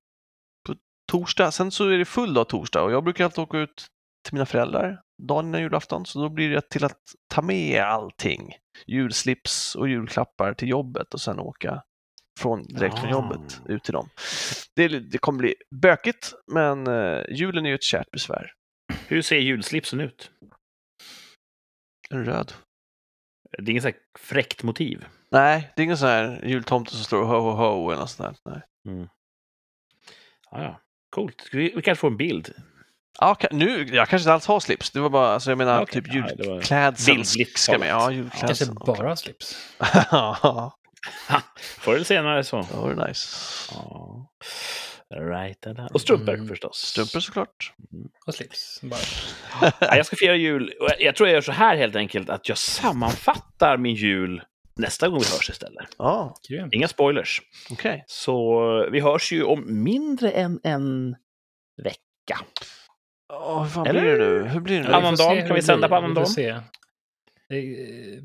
på 0.67 0.75
torsdag. 1.11 1.51
Sen 1.51 1.71
så 1.71 1.89
är 1.89 1.97
det 1.97 2.05
full 2.05 2.33
dag 2.33 2.49
torsdag 2.49 2.81
och 2.83 2.91
jag 2.91 3.03
brukar 3.03 3.23
alltid 3.25 3.39
åka 3.39 3.57
ut 3.57 3.87
till 4.25 4.33
mina 4.33 4.45
föräldrar 4.45 5.01
dagen 5.23 5.47
innan 5.47 5.61
julafton, 5.61 6.05
så 6.05 6.19
då 6.19 6.29
blir 6.29 6.49
det 6.49 6.69
till 6.69 6.83
att 6.85 6.99
ta 7.33 7.41
med 7.41 7.81
allting. 7.83 8.53
Julslips 8.87 9.75
och 9.75 9.89
julklappar 9.89 10.53
till 10.53 10.69
jobbet 10.69 11.13
och 11.13 11.21
sen 11.21 11.39
åka 11.39 11.83
från, 12.39 12.63
direkt 12.63 12.99
från 12.99 13.09
Ah. 13.09 13.11
jobbet 13.11 13.61
ut 13.65 13.83
till 13.83 13.93
dem. 13.93 14.09
Det, 14.75 14.87
det 14.87 15.17
kommer 15.17 15.39
bli 15.39 15.55
bökigt, 15.81 16.33
men 16.53 16.87
eh, 16.87 17.21
julen 17.29 17.65
är 17.65 17.69
ju 17.69 17.75
ett 17.75 17.83
kärt 17.83 18.11
besvär. 18.11 18.51
Hur 19.07 19.21
ser 19.21 19.37
julslipsen 19.37 19.99
ut? 19.99 20.31
En 22.09 22.25
röd. 22.25 22.53
Det 23.57 23.63
är 23.63 23.69
inget 23.69 23.83
så 23.83 23.89
här 23.89 23.97
fräckt 24.19 24.63
motiv. 24.63 25.05
Nej, 25.31 25.73
det 25.75 25.81
är 25.81 25.83
ingen 25.83 25.97
sån 25.97 26.07
här 26.07 26.45
jultomte 26.45 26.91
som 26.91 27.03
står 27.03 27.23
ho 27.23 27.39
ho 27.39 27.51
ho 27.51 27.89
eller 27.91 27.99
något 28.01 28.09
sånt 28.09 28.39
där. 28.43 28.51
Nej. 28.85 29.07
Ja, 30.51 30.63
ja. 30.63 30.81
Coolt. 31.09 31.49
Vi, 31.51 31.73
vi 31.75 31.81
kanske 31.81 31.99
får 32.01 32.07
en 32.07 32.17
bild. 32.17 32.53
Ja, 33.19 33.37
nu, 33.51 33.83
jag 33.83 34.09
kanske 34.09 34.23
inte 34.23 34.33
alls 34.33 34.45
har 34.47 34.59
slips. 34.59 34.91
Det 34.91 34.99
var 34.99 35.09
bara, 35.09 35.27
alltså 35.33 35.51
jag 35.51 35.57
menar 35.57 35.81
Okej, 35.81 35.93
typ 36.03 36.11
bildligt 36.11 37.59
ska 37.59 37.77
med. 37.77 37.89
Ja, 37.89 37.99
talat. 37.99 38.33
Kanske 38.39 38.65
bara 38.65 39.07
har 39.07 39.15
slips. 39.15 39.57
Ja, 40.11 40.77
Förr 41.79 41.93
eller 41.95 42.03
senare 42.03 42.43
så. 42.43 42.61
det 42.71 42.77
var 42.77 43.07
nice. 43.07 43.27
Ja. 43.71 44.25
Right. 45.15 45.65
Och 45.93 46.01
strumpor 46.01 46.33
Mm. 46.33 46.47
förstås. 46.47 46.77
Strumpor 46.77 47.19
såklart. 47.19 47.73
Och 48.27 48.33
slips. 48.35 48.79
Bara. 48.81 48.99
Ja, 49.79 49.95
jag 49.95 50.05
ska 50.05 50.15
fira 50.15 50.35
jul. 50.35 50.73
jag- 50.99 51.15
tror 51.15 51.29
jag 51.29 51.33
gör 51.33 51.41
så 51.41 51.51
här 51.51 51.77
helt 51.77 51.95
enkelt, 51.95 52.29
att 52.29 52.49
jag 52.49 52.57
sammanfattar 52.57 53.77
min 53.77 53.95
jul 53.95 54.41
nästa 54.77 55.07
gång 55.07 55.19
vi 55.19 55.25
hörs 55.25 55.49
istället. 55.49 55.87
Grymt. 56.49 56.73
Inga 56.73 56.87
spoilers. 56.87 57.41
okej. 57.71 58.03
Så 58.07 58.89
vi 58.91 58.99
hörs 58.99 59.31
ju 59.31 59.43
om 59.43 59.83
mindre 59.83 60.31
än 60.31 60.59
en 60.63 61.15
vecka. 61.83 62.39
Ja, 63.40 63.62
hur 63.64 63.70
fan 63.70 63.88
Eller? 63.88 64.02
blir 64.02 64.12
det 64.12 64.18
nu? 64.44 64.44
Hur 64.49 64.60
blir 64.60 64.78
det 64.78 64.84
nu? 64.84 64.90
Ja, 64.90 64.95
Annan 64.98 65.14
vi 65.14 65.18
får 65.18 65.24
dag, 65.30 65.41
se 65.41 65.48
kan 65.48 65.56
vi 65.56 65.62
sända 65.62 65.88
på 65.90 65.95
annan 65.95 66.10
Vi 66.10 66.16
får 66.16 66.22
dag? 66.22 66.30
se. 66.30 66.60
Det 67.49 67.56
är- 67.57 68.22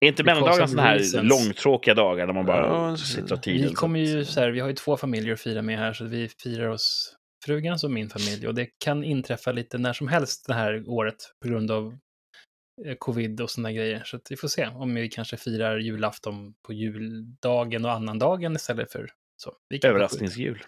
Är 0.00 0.08
inte 0.08 0.22
of 0.64 0.70
sådana 0.70 0.82
här 0.88 0.98
reasons. 0.98 1.30
långtråkiga 1.30 1.94
dagar 1.94 2.26
där 2.26 2.34
man 2.34 2.46
bara 2.46 2.66
Ja, 2.66 2.96
sitter 2.96 3.32
och 3.34 3.42
tid? 3.42 3.68
Vi 3.68 3.74
kommer 3.74 4.00
ju 4.00 4.24
så 4.24 4.40
här, 4.40 4.50
vi 4.50 4.60
har 4.60 4.68
ju 4.68 4.74
två 4.74 4.96
familjer 4.96 5.32
att 5.34 5.40
fira 5.40 5.62
med 5.62 5.78
här, 5.78 5.92
så 5.92 6.04
vi 6.04 6.28
firar 6.42 6.68
hos 6.68 7.14
frugans 7.46 7.84
och 7.84 7.90
min 7.90 8.08
familj. 8.10 8.46
Och 8.48 8.54
det 8.54 8.68
kan 8.84 9.04
inträffa 9.04 9.52
lite 9.52 9.78
när 9.78 9.92
som 9.92 10.08
helst 10.08 10.44
det 10.46 10.54
här 10.54 10.84
året 10.88 11.16
på 11.42 11.48
grund 11.48 11.70
av 11.70 11.98
eh, 12.86 12.94
covid 12.98 13.40
och 13.40 13.50
sådana 13.50 13.72
grejer. 13.72 14.02
Så 14.04 14.16
att 14.16 14.26
vi 14.30 14.36
får 14.36 14.48
se 14.48 14.66
om 14.66 14.94
vi 14.94 15.08
kanske 15.08 15.36
firar 15.36 15.78
julafton 15.78 16.54
på 16.66 16.72
juldagen 16.72 17.84
och 17.84 17.92
annandagen 17.92 18.56
istället 18.56 18.92
för 18.92 19.10
så. 19.36 19.52
Vi 19.68 19.80
Överraskningsjul. 19.86 20.62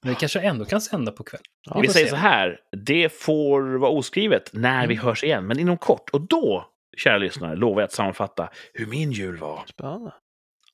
Men 0.00 0.12
vi 0.12 0.14
kanske 0.14 0.40
ändå 0.40 0.64
kan 0.64 0.80
sända 0.80 1.12
på 1.12 1.24
kväll. 1.24 1.40
Ja, 1.70 1.80
vi 1.80 1.88
säger 1.88 2.06
se. 2.06 2.10
så 2.10 2.16
här, 2.16 2.58
det 2.86 3.12
får 3.12 3.62
vara 3.78 3.90
oskrivet 3.90 4.50
när 4.52 4.86
vi 4.86 4.94
Mm. 4.94 5.06
hörs 5.06 5.24
igen, 5.24 5.46
men 5.46 5.58
inom 5.58 5.76
kort. 5.78 6.10
Och 6.10 6.20
då, 6.20 6.66
kära 6.96 7.18
lyssnare, 7.18 7.56
lovar 7.56 7.80
jag 7.80 7.86
att 7.86 7.92
sammanfatta 7.92 8.48
hur 8.74 8.86
min 8.86 9.12
jul 9.12 9.36
var. 9.36 9.62
spännande. 9.66 10.12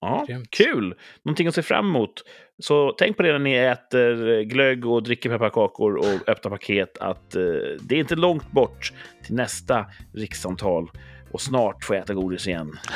Ja, 0.00 0.24
Grymt. 0.28 0.50
kul! 0.50 0.94
Någonting 1.24 1.46
att 1.48 1.54
se 1.54 1.62
fram 1.62 1.86
emot. 1.86 2.24
Så 2.62 2.92
tänk 2.98 3.16
på 3.16 3.22
det 3.22 3.32
när 3.32 3.38
ni 3.38 3.54
äter 3.54 4.42
glögg 4.42 4.86
och 4.86 5.02
dricker 5.02 5.30
pepparkakor 5.30 5.96
och 5.96 6.28
öppnar 6.28 6.50
paket 6.50 6.98
att 6.98 7.34
eh, 7.34 7.42
det 7.80 7.94
är 7.94 7.98
inte 8.00 8.16
långt 8.16 8.50
bort 8.50 8.92
till 9.24 9.34
nästa 9.34 9.86
rikssamtal 10.14 10.90
och 11.32 11.40
snart 11.40 11.84
får 11.84 11.96
jag 11.96 12.02
äta 12.02 12.14
godis 12.14 12.46
igen. 12.46 12.72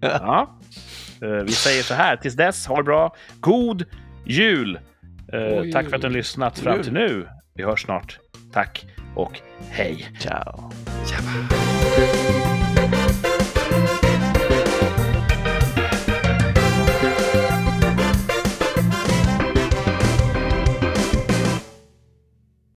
Ja. 0.00 0.58
Eh, 1.22 1.28
vi 1.28 1.52
säger 1.52 1.82
så 1.82 1.94
här, 1.94 2.16
tills 2.16 2.34
dess, 2.34 2.66
ha 2.66 2.76
det 2.76 2.82
bra. 2.82 3.14
God 3.40 3.84
jul! 4.26 4.78
Eh, 5.32 5.40
God 5.40 5.72
tack 5.72 5.88
för 5.88 5.96
att 5.96 6.02
ni 6.02 6.06
har 6.06 6.10
jul. 6.10 6.12
lyssnat 6.12 6.58
fram 6.58 6.82
till 6.82 6.92
nu. 6.92 7.28
Vi 7.54 7.64
hörs 7.64 7.82
snart. 7.82 8.18
Tack 8.52 8.86
och 9.14 9.40
hej! 9.70 10.08
Ciao. 10.20 10.70
Tjabba. 11.06 12.57